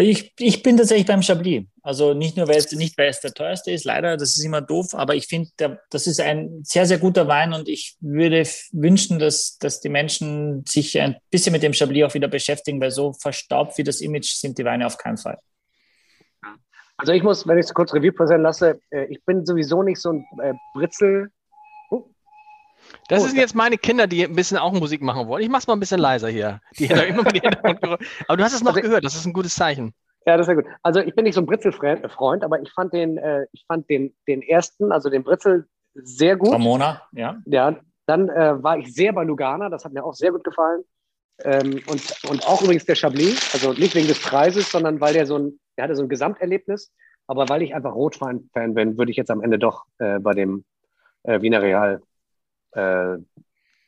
Ich, 0.00 0.32
ich 0.38 0.62
bin 0.62 0.76
tatsächlich 0.76 1.08
beim 1.08 1.22
Chablis. 1.22 1.64
Also 1.82 2.14
nicht 2.14 2.36
nur, 2.36 2.46
weil 2.46 2.58
es, 2.58 2.70
nicht 2.70 2.96
weil 2.96 3.08
es 3.08 3.20
der 3.20 3.34
teuerste 3.34 3.72
ist, 3.72 3.84
leider, 3.84 4.16
das 4.16 4.36
ist 4.36 4.44
immer 4.44 4.60
doof, 4.60 4.94
aber 4.94 5.16
ich 5.16 5.26
finde, 5.26 5.50
das 5.90 6.06
ist 6.06 6.20
ein 6.20 6.60
sehr, 6.62 6.86
sehr 6.86 6.98
guter 6.98 7.26
Wein 7.26 7.52
und 7.52 7.68
ich 7.68 7.96
würde 8.00 8.46
wünschen, 8.70 9.18
dass, 9.18 9.58
dass 9.58 9.80
die 9.80 9.88
Menschen 9.88 10.64
sich 10.66 11.00
ein 11.00 11.16
bisschen 11.30 11.52
mit 11.52 11.64
dem 11.64 11.72
Chablis 11.72 12.04
auch 12.04 12.14
wieder 12.14 12.28
beschäftigen, 12.28 12.80
weil 12.80 12.92
so 12.92 13.12
verstaubt 13.12 13.76
wie 13.76 13.82
das 13.82 14.00
Image 14.00 14.30
sind 14.34 14.56
die 14.58 14.64
Weine 14.64 14.86
auf 14.86 14.98
keinen 14.98 15.16
Fall. 15.16 15.38
Also 16.96 17.12
ich 17.12 17.24
muss, 17.24 17.46
wenn 17.48 17.58
ich 17.58 17.66
es 17.66 17.74
kurz 17.74 17.92
Revue 17.92 18.12
passieren 18.12 18.42
lasse, 18.42 18.80
äh, 18.90 19.06
ich 19.06 19.24
bin 19.24 19.44
sowieso 19.46 19.82
nicht 19.82 20.00
so 20.00 20.12
ein 20.12 20.26
äh, 20.40 20.54
Britzel. 20.74 21.30
Das 23.08 23.22
Oh, 23.22 23.26
sind 23.26 23.36
jetzt 23.38 23.54
meine 23.54 23.78
Kinder, 23.78 24.06
die 24.06 24.24
ein 24.24 24.34
bisschen 24.34 24.58
auch 24.58 24.72
Musik 24.72 25.02
machen 25.02 25.26
wollen. 25.28 25.42
Ich 25.42 25.48
mach's 25.48 25.66
mal 25.66 25.74
ein 25.74 25.80
bisschen 25.80 26.00
leiser 26.00 26.28
hier. 26.28 26.60
Die, 26.78 26.88
aber 28.28 28.36
du 28.36 28.44
hast 28.44 28.52
es 28.54 28.62
noch 28.62 28.74
Also- 28.74 28.82
gehört, 28.82 29.04
das 29.04 29.14
ist 29.14 29.26
ein 29.26 29.32
gutes 29.32 29.54
Zeichen. 29.54 29.94
Ja, 30.26 30.36
das 30.36 30.46
ist 30.46 30.48
ja 30.48 30.54
gut. 30.54 30.66
Also 30.82 31.00
ich 31.00 31.14
bin 31.14 31.24
nicht 31.24 31.34
so 31.34 31.40
ein 31.40 31.46
Britzel-Freund, 31.46 32.44
aber 32.44 32.60
ich 32.60 32.70
fand 32.72 32.92
den, 32.92 33.16
äh, 33.16 33.46
ich 33.52 33.64
fand 33.66 33.88
den, 33.88 34.14
den 34.26 34.42
ersten, 34.42 34.92
also 34.92 35.08
den 35.08 35.22
Britzel, 35.24 35.66
sehr 35.94 36.36
gut. 36.36 36.52
Ramona, 36.52 37.00
ja. 37.12 37.38
Ja, 37.46 37.76
dann 38.06 38.28
äh, 38.28 38.62
war 38.62 38.78
ich 38.78 38.92
sehr 38.94 39.12
bei 39.14 39.24
Lugana, 39.24 39.70
das 39.70 39.84
hat 39.86 39.92
mir 39.92 40.04
auch 40.04 40.14
sehr 40.14 40.32
gut 40.32 40.44
gefallen. 40.44 40.82
Ähm, 41.44 41.80
und, 41.86 42.02
und 42.28 42.46
auch 42.46 42.60
übrigens 42.62 42.84
der 42.84 42.94
Chablis, 42.96 43.54
also 43.54 43.72
nicht 43.72 43.94
wegen 43.94 44.08
des 44.08 44.20
Preises, 44.20 44.70
sondern 44.70 45.00
weil 45.00 45.14
der 45.14 45.24
so 45.24 45.38
ein, 45.38 45.58
der 45.76 45.84
hatte 45.84 45.94
so 45.96 46.02
ein 46.02 46.08
Gesamterlebnis. 46.08 46.92
Aber 47.26 47.48
weil 47.48 47.62
ich 47.62 47.74
einfach 47.74 47.94
Rotwein-Fan 47.94 48.74
bin, 48.74 48.98
würde 48.98 49.10
ich 49.10 49.16
jetzt 49.16 49.30
am 49.30 49.42
Ende 49.42 49.58
doch 49.58 49.84
äh, 49.98 50.18
bei 50.18 50.34
dem 50.34 50.64
äh, 51.24 51.40
Wiener 51.42 51.62
Real 51.62 52.02
äh, 52.78 53.18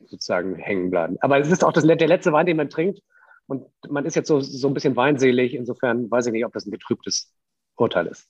sozusagen 0.06 0.56
hängen 0.56 0.90
bleiben. 0.90 1.16
Aber 1.20 1.38
es 1.38 1.50
ist 1.50 1.64
auch 1.64 1.72
das, 1.72 1.86
der 1.86 2.08
letzte 2.08 2.32
Wein, 2.32 2.46
den 2.46 2.56
man 2.56 2.70
trinkt. 2.70 3.00
Und 3.46 3.66
man 3.88 4.04
ist 4.04 4.16
jetzt 4.16 4.28
so, 4.28 4.40
so 4.40 4.68
ein 4.68 4.74
bisschen 4.74 4.96
weinselig. 4.96 5.54
Insofern 5.54 6.10
weiß 6.10 6.26
ich 6.26 6.32
nicht, 6.32 6.44
ob 6.44 6.52
das 6.52 6.66
ein 6.66 6.70
getrübtes 6.70 7.32
Urteil 7.76 8.06
ist. 8.06 8.28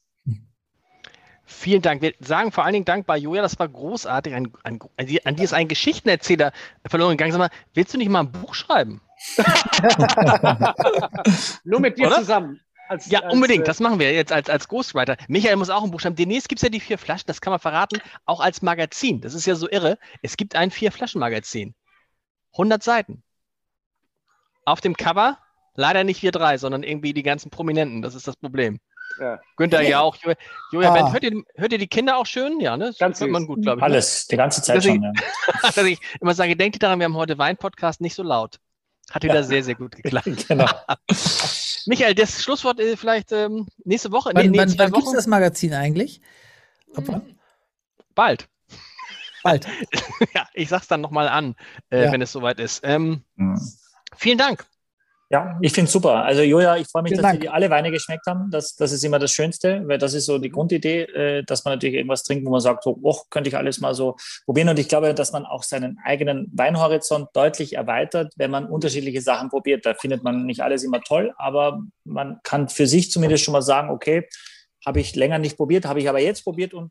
Vielen 1.45 1.83
Dank. 1.83 2.01
Wir 2.01 2.15
sagen 2.21 2.53
vor 2.53 2.65
allen 2.65 2.75
Dingen 2.75 2.85
Dank 2.85 3.07
bei 3.07 3.19
Joja, 3.19 3.43
das 3.43 3.59
war 3.59 3.69
großartig. 3.69 4.35
Ein, 4.35 4.53
ein, 4.63 4.79
an 4.97 5.07
dir- 5.07 5.27
an 5.27 5.37
dir 5.37 5.43
ist 5.43 5.53
ein 5.53 5.69
Geschichtenerzähler 5.69 6.53
verloren 6.87 7.13
gegangen. 7.13 7.33
Sag 7.33 7.39
mal, 7.39 7.51
willst 7.75 7.93
du 7.93 7.99
nicht 7.99 8.09
mal 8.09 8.21
ein 8.21 8.33
Buch 8.33 8.55
schreiben? 8.55 9.01
Nur 11.65 11.81
mit 11.81 11.99
dir 11.99 12.07
Oder? 12.07 12.21
zusammen. 12.21 12.61
Als, 12.91 13.09
Ja, 13.09 13.21
als, 13.21 13.33
unbedingt. 13.33 13.63
äh, 13.63 13.67
Das 13.67 13.79
machen 13.79 14.01
wir 14.01 14.13
jetzt 14.13 14.33
als, 14.33 14.51
als 14.51 14.67
Ghostwriter. 14.67 15.17
Michael 15.29 15.55
muss 15.55 15.71
auch 15.71 15.85
ein 15.85 15.93
Buch 15.93 16.01
schreiben. 16.01 16.17
Demnächst 16.17 16.49
gibt 16.49 16.59
es 16.59 16.63
ja 16.63 16.71
die 16.71 16.81
vier 16.81 16.99
Flaschen, 16.99 17.27
das 17.29 17.41
kann 17.41 17.53
man 17.53 17.61
verraten, 17.61 18.01
auch 18.27 18.41
als 18.41 18.63
Magazin. 18.63 19.21
Das 19.21 19.33
ist 19.33 19.47
ja 19.47 19.55
so 19.55 19.71
irre. 19.71 19.97
Es 20.23 20.37
gibt 20.37 20.57
ein 20.57 20.73
Vier-Flaschen-Magazin. 20.73 21.77
100 22.55 22.83
Seiten. 22.83 23.23
Auf 24.65 24.81
dem 24.81 24.97
Cover 24.97 25.39
leider 25.77 26.03
nicht 26.03 26.25
wir 26.25 26.33
drei, 26.33 26.59
sondern 26.59 26.83
irgendwie 26.83 27.15
die 27.15 27.23
ganzen 27.23 27.51
Prominenten. 27.51 28.03
Das 28.03 28.17
ist 28.17 28.27
das 28.27 28.37
Problem. 28.37 28.81
Ja. 29.21 29.39
Günther 29.57 29.83
ja 29.83 30.01
auch. 30.01 30.17
Julia, 30.73 30.93
ah. 30.93 31.13
hört, 31.13 31.23
ihr, 31.23 31.45
hört 31.55 31.73
ihr 31.73 31.79
die 31.79 31.87
Kinder 31.87 32.17
auch 32.17 32.27
schön? 32.27 32.59
Ja, 32.59 32.77
ne? 32.77 32.93
Ganz 32.99 33.21
hört 33.21 33.31
man 33.31 33.47
gut, 33.47 33.63
glaube 33.63 33.79
ich. 33.79 33.81
Ne? 33.83 33.85
Alles, 33.85 34.27
die 34.27 34.37
ganze 34.37 34.63
Zeit 34.63 34.79
dass 34.79 34.85
schon. 34.85 34.97
Ich, 34.97 35.03
ja. 35.03 35.13
dass 35.63 35.85
ich 35.85 36.01
immer 36.21 36.35
sage, 36.35 36.57
denkt 36.57 36.75
ihr 36.75 36.81
daran, 36.81 36.99
wir 36.99 37.05
haben 37.05 37.17
heute 37.17 37.39
Wein-Podcast 37.39 38.01
nicht 38.01 38.17
so 38.17 38.25
laut. 38.25 38.59
Hat 39.11 39.25
wieder 39.25 39.35
ja. 39.35 39.43
sehr, 39.43 39.65
sehr 39.65 39.75
gut 39.75 39.97
geklappt. 39.97 40.29
genau. 40.49 40.69
Michael, 41.87 42.15
das 42.15 42.43
Schlusswort 42.43 42.79
äh, 42.81 42.97
vielleicht 42.97 43.33
ähm, 43.33 43.67
nächste 43.85 44.13
Woche. 44.13 44.31
Wann, 44.35 44.51
nee, 44.51 44.59
wann, 44.59 44.79
wann 44.79 44.93
gibt 44.93 45.07
es 45.07 45.13
das 45.13 45.27
Magazin 45.27 45.75
eigentlich? 45.75 46.21
Bald. 48.15 48.49
Bald. 49.43 49.67
ja, 50.35 50.47
ich 50.55 50.69
sag's 50.69 50.89
dann 50.89 51.01
nochmal 51.01 51.29
an, 51.29 51.57
äh, 51.91 52.05
ja. 52.05 52.13
wenn 52.13 52.23
es 52.23 52.33
soweit 52.33 52.61
ist. 52.61 52.81
Ähm, 52.85 53.25
mhm. 53.37 53.61
Vielen 54.17 54.39
Dank. 54.39 54.67
Ja, 55.33 55.57
ich 55.61 55.73
finde 55.73 55.87
es 55.87 55.93
super. 55.93 56.25
Also 56.25 56.43
Julia, 56.43 56.77
ich 56.77 56.89
freue 56.89 57.05
mich, 57.05 57.11
Vielen 57.11 57.23
dass 57.23 57.31
Dank. 57.31 57.41
die 57.41 57.49
alle 57.49 57.71
Weine 57.71 57.93
geschmeckt 57.93 58.27
haben. 58.27 58.51
Das, 58.51 58.75
das 58.75 58.91
ist 58.91 59.05
immer 59.05 59.21
das 59.21 59.31
Schönste, 59.31 59.87
weil 59.87 59.97
das 59.97 60.13
ist 60.13 60.27
so 60.27 60.39
die 60.39 60.51
Grundidee, 60.51 61.03
äh, 61.03 61.45
dass 61.45 61.65
man 61.65 61.75
natürlich 61.75 61.95
irgendwas 61.95 62.25
trinkt, 62.25 62.45
wo 62.45 62.51
man 62.51 62.61
sagt, 62.61 62.83
so, 62.83 62.99
oh, 63.01 63.17
könnte 63.31 63.49
ich 63.49 63.57
alles 63.57 63.79
mal 63.79 63.95
so 63.95 64.17
probieren. 64.45 64.69
Und 64.71 64.81
ich 64.81 64.89
glaube, 64.89 65.15
dass 65.15 65.31
man 65.31 65.47
auch 65.47 65.63
seinen 65.63 65.99
eigenen 66.05 66.51
Weinhorizont 66.53 67.29
deutlich 67.33 67.75
erweitert, 67.77 68.33
wenn 68.35 68.51
man 68.51 68.67
unterschiedliche 68.67 69.21
Sachen 69.21 69.51
probiert. 69.51 69.87
Da 69.87 69.95
findet 69.95 70.25
man 70.25 70.47
nicht 70.47 70.63
alles 70.63 70.83
immer 70.83 71.01
toll, 71.01 71.33
aber 71.37 71.81
man 72.03 72.41
kann 72.43 72.69
für 72.69 72.89
sich 72.89 73.13
zumindest 73.13 73.45
schon 73.45 73.53
mal 73.53 73.63
sagen, 73.63 73.91
okay, 73.91 74.29
habe 74.85 74.99
ich 74.99 75.15
länger 75.15 75.39
nicht 75.39 75.57
probiert, 75.57 75.85
habe 75.85 76.01
ich 76.01 76.09
aber 76.09 76.21
jetzt 76.21 76.43
probiert 76.43 76.75
und 76.75 76.91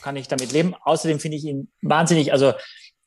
kann 0.00 0.16
ich 0.16 0.28
damit 0.28 0.50
leben. 0.52 0.74
Außerdem 0.82 1.20
finde 1.20 1.36
ich 1.36 1.44
ihn 1.44 1.70
wahnsinnig, 1.82 2.32
also 2.32 2.54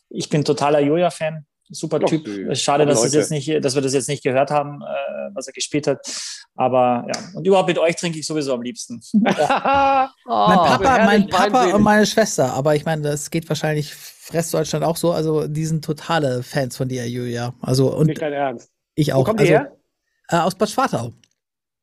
ich 0.10 0.30
bin 0.30 0.46
totaler 0.46 0.80
Julia-Fan 0.80 1.46
super 1.70 2.00
Typ. 2.00 2.26
Doch, 2.26 2.56
Schade, 2.56 2.86
dass, 2.86 3.04
es 3.04 3.14
jetzt 3.14 3.32
nicht, 3.32 3.64
dass 3.64 3.76
wir 3.76 3.82
das 3.82 3.94
jetzt 3.94 4.10
nicht 4.10 4.24
gehört 4.24 4.52
haben, 4.52 4.82
äh, 4.82 5.30
was 5.34 5.48
er 5.48 5.54
gespielt 5.54 5.88
hat. 5.88 6.00
Aber 6.56 7.06
ja, 7.08 7.22
und 7.34 7.46
überhaupt 7.46 7.68
mit 7.68 7.78
euch 7.78 7.96
trinke 7.96 8.20
ich 8.20 8.26
sowieso 8.26 8.54
am 8.54 8.62
liebsten. 8.62 9.02
oh, 9.14 9.22
mein 9.24 10.14
Papa, 10.26 11.06
mein 11.06 11.28
Papa 11.28 11.76
und 11.76 11.82
meine 11.82 12.06
Schwester. 12.06 12.54
Aber 12.54 12.76
ich 12.76 12.86
meine, 12.86 13.04
das 13.04 13.30
geht 13.30 13.48
wahrscheinlich 13.48 13.94
Restdeutschland 14.32 14.84
auch 14.84 14.98
so. 14.98 15.12
Also, 15.12 15.48
die 15.48 15.66
sind 15.66 15.86
totale 15.86 16.44
Fans 16.44 16.76
von 16.78 16.90
dir, 16.90 17.08
Julia. 17.08 17.54
Also, 17.62 17.96
und 17.96 18.08
nicht 18.08 18.22
dein 18.22 18.34
Ernst. 18.34 18.72
Ich 18.96 19.14
auch. 19.14 19.20
Wo 19.20 19.24
kommt 19.24 19.40
also, 19.40 19.52
her? 19.52 19.78
Äh, 20.30 20.38
aus 20.38 20.56
Bad 20.56 20.70
Schwartau. 20.70 21.14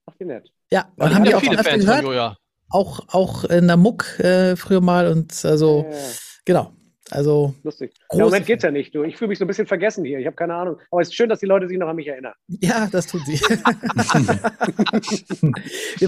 Ach, 0.07 0.15
wie 0.19 0.25
nett. 0.25 0.51
Ja, 0.71 0.89
und 0.97 1.15
haben 1.15 1.25
die 1.25 1.35
auch 1.35 1.41
viele 1.41 1.63
Fans 1.63 1.85
gehört? 1.85 1.99
von 1.99 2.07
Julia. 2.07 2.37
Auch, 2.69 3.01
auch 3.13 3.45
in 3.45 3.69
der 3.69 3.77
Muck 3.77 4.19
äh, 4.19 4.57
früher 4.57 4.81
mal 4.81 5.07
und 5.07 5.45
also, 5.45 5.87
ja. 5.89 5.97
genau. 6.45 6.76
Also 7.11 7.55
lustig. 7.63 7.93
Im 8.13 8.21
Moment 8.21 8.47
geht 8.47 8.63
ja 8.65 8.73
nicht. 8.73 8.95
Du. 8.95 9.03
Ich 9.05 9.17
fühle 9.17 9.29
mich 9.29 9.39
so 9.39 9.45
ein 9.45 9.49
bisschen 9.49 9.67
vergessen 9.67 10.05
hier. 10.05 10.19
Ich 10.19 10.27
habe 10.27 10.35
keine 10.35 10.55
Ahnung. 10.55 10.79
Aber 10.91 11.01
es 11.01 11.09
ist 11.09 11.15
schön, 11.15 11.29
dass 11.29 11.39
die 11.39 11.47
Leute 11.47 11.69
sich 11.69 11.79
noch 11.79 11.89
an 11.89 11.95
mich 11.95 12.09
erinnern. 12.09 12.35
Ja, 12.49 12.89
das 12.91 13.07
tun 13.07 13.23
sie. 13.25 13.35
wir 13.41 13.59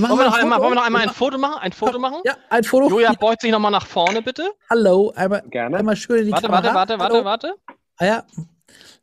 machen 0.00 0.10
wollen, 0.10 0.18
wir 0.18 0.26
noch 0.26 0.38
einmal, 0.38 0.60
wollen 0.60 0.72
wir 0.72 0.74
noch 0.74 0.86
einmal 0.86 1.02
ein 1.02 1.10
Foto 1.10 1.38
machen? 1.38 1.60
Ein 1.60 1.72
Foto 1.72 2.00
machen? 2.00 2.16
Ja, 2.24 2.36
ein 2.50 2.64
Foto. 2.64 2.88
Julia 2.88 3.12
beugt 3.12 3.42
sich 3.42 3.52
nochmal 3.52 3.70
nach 3.70 3.86
vorne, 3.86 4.22
bitte. 4.22 4.50
Hallo, 4.68 5.12
einmal, 5.14 5.44
Gerne. 5.48 5.76
einmal 5.76 5.94
schön 5.94 6.18
in 6.18 6.26
die 6.26 6.32
warte, 6.32 6.48
Kamera. 6.48 6.74
Warte, 6.74 6.98
warte, 6.98 7.24
warte, 7.24 7.24
warte. 7.24 7.54
Ah 7.98 8.06
ja, 8.06 8.24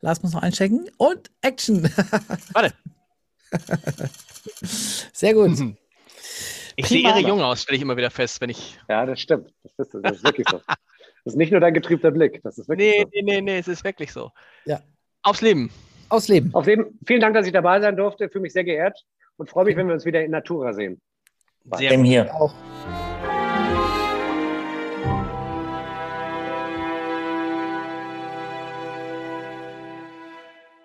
Lars 0.01 0.21
muss 0.21 0.33
noch 0.33 0.41
einchecken. 0.41 0.89
Und 0.97 1.31
Action. 1.41 1.83
warte. 2.53 2.73
Sehr 5.13 5.33
gut. 5.33 5.57
Ich 6.75 6.87
sehe 6.87 6.99
ihre 6.99 7.19
jung 7.19 7.41
aus, 7.41 7.61
stelle 7.61 7.77
ich 7.77 7.81
immer 7.81 7.95
wieder 7.95 8.11
fest, 8.11 8.41
wenn 8.41 8.49
ich. 8.49 8.77
Ja, 8.89 9.05
das 9.05 9.21
stimmt. 9.21 9.53
Das 9.77 9.87
ist, 9.87 9.95
das 10.03 10.17
ist 10.17 10.25
wirklich 10.25 10.45
so. 10.49 10.59
Das 11.25 11.33
ist 11.33 11.37
nicht 11.39 11.51
nur 11.51 11.59
dein 11.59 11.73
getriebter 11.73 12.11
Blick. 12.11 12.41
Das 12.43 12.59
ist 12.59 12.69
wirklich 12.69 12.93
nee, 12.93 13.01
so. 13.01 13.09
nee, 13.11 13.21
nee, 13.23 13.41
nee, 13.41 13.57
es 13.57 13.67
ist 13.67 13.83
wirklich 13.83 14.13
so. 14.13 14.29
Ja. 14.65 14.79
Aufs 15.23 15.41
Leben. 15.41 15.71
Aufs 16.09 16.27
Leben. 16.27 16.53
Auf 16.53 16.67
Leben. 16.67 16.99
Vielen 17.05 17.19
Dank, 17.19 17.33
dass 17.33 17.47
ich 17.47 17.51
dabei 17.51 17.81
sein 17.81 17.97
durfte. 17.97 18.29
Fühle 18.29 18.43
mich 18.43 18.53
sehr 18.53 18.63
geehrt 18.63 19.03
und 19.37 19.49
freue 19.49 19.65
mich, 19.65 19.75
wenn 19.75 19.87
wir 19.87 19.95
uns 19.95 20.05
wieder 20.05 20.23
in 20.23 20.29
Natura 20.29 20.73
sehen. 20.73 21.01
Sehr 21.77 21.89
Dem 21.89 22.03
hier. 22.03 22.31
Auch. 22.33 22.53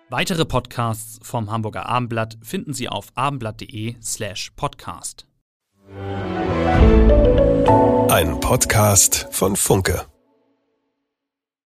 Weitere 0.09 0.43
Podcasts 0.43 1.19
vom 1.21 1.51
Hamburger 1.51 1.85
Abendblatt 1.85 2.39
finden 2.41 2.73
Sie 2.73 2.89
auf 2.89 3.09
abendblatt.de 3.13 3.95
slash 4.01 4.51
podcast. 4.55 5.27
Ein 8.09 8.39
Podcast 8.41 9.27
von 9.31 9.55
Funke. 9.55 10.10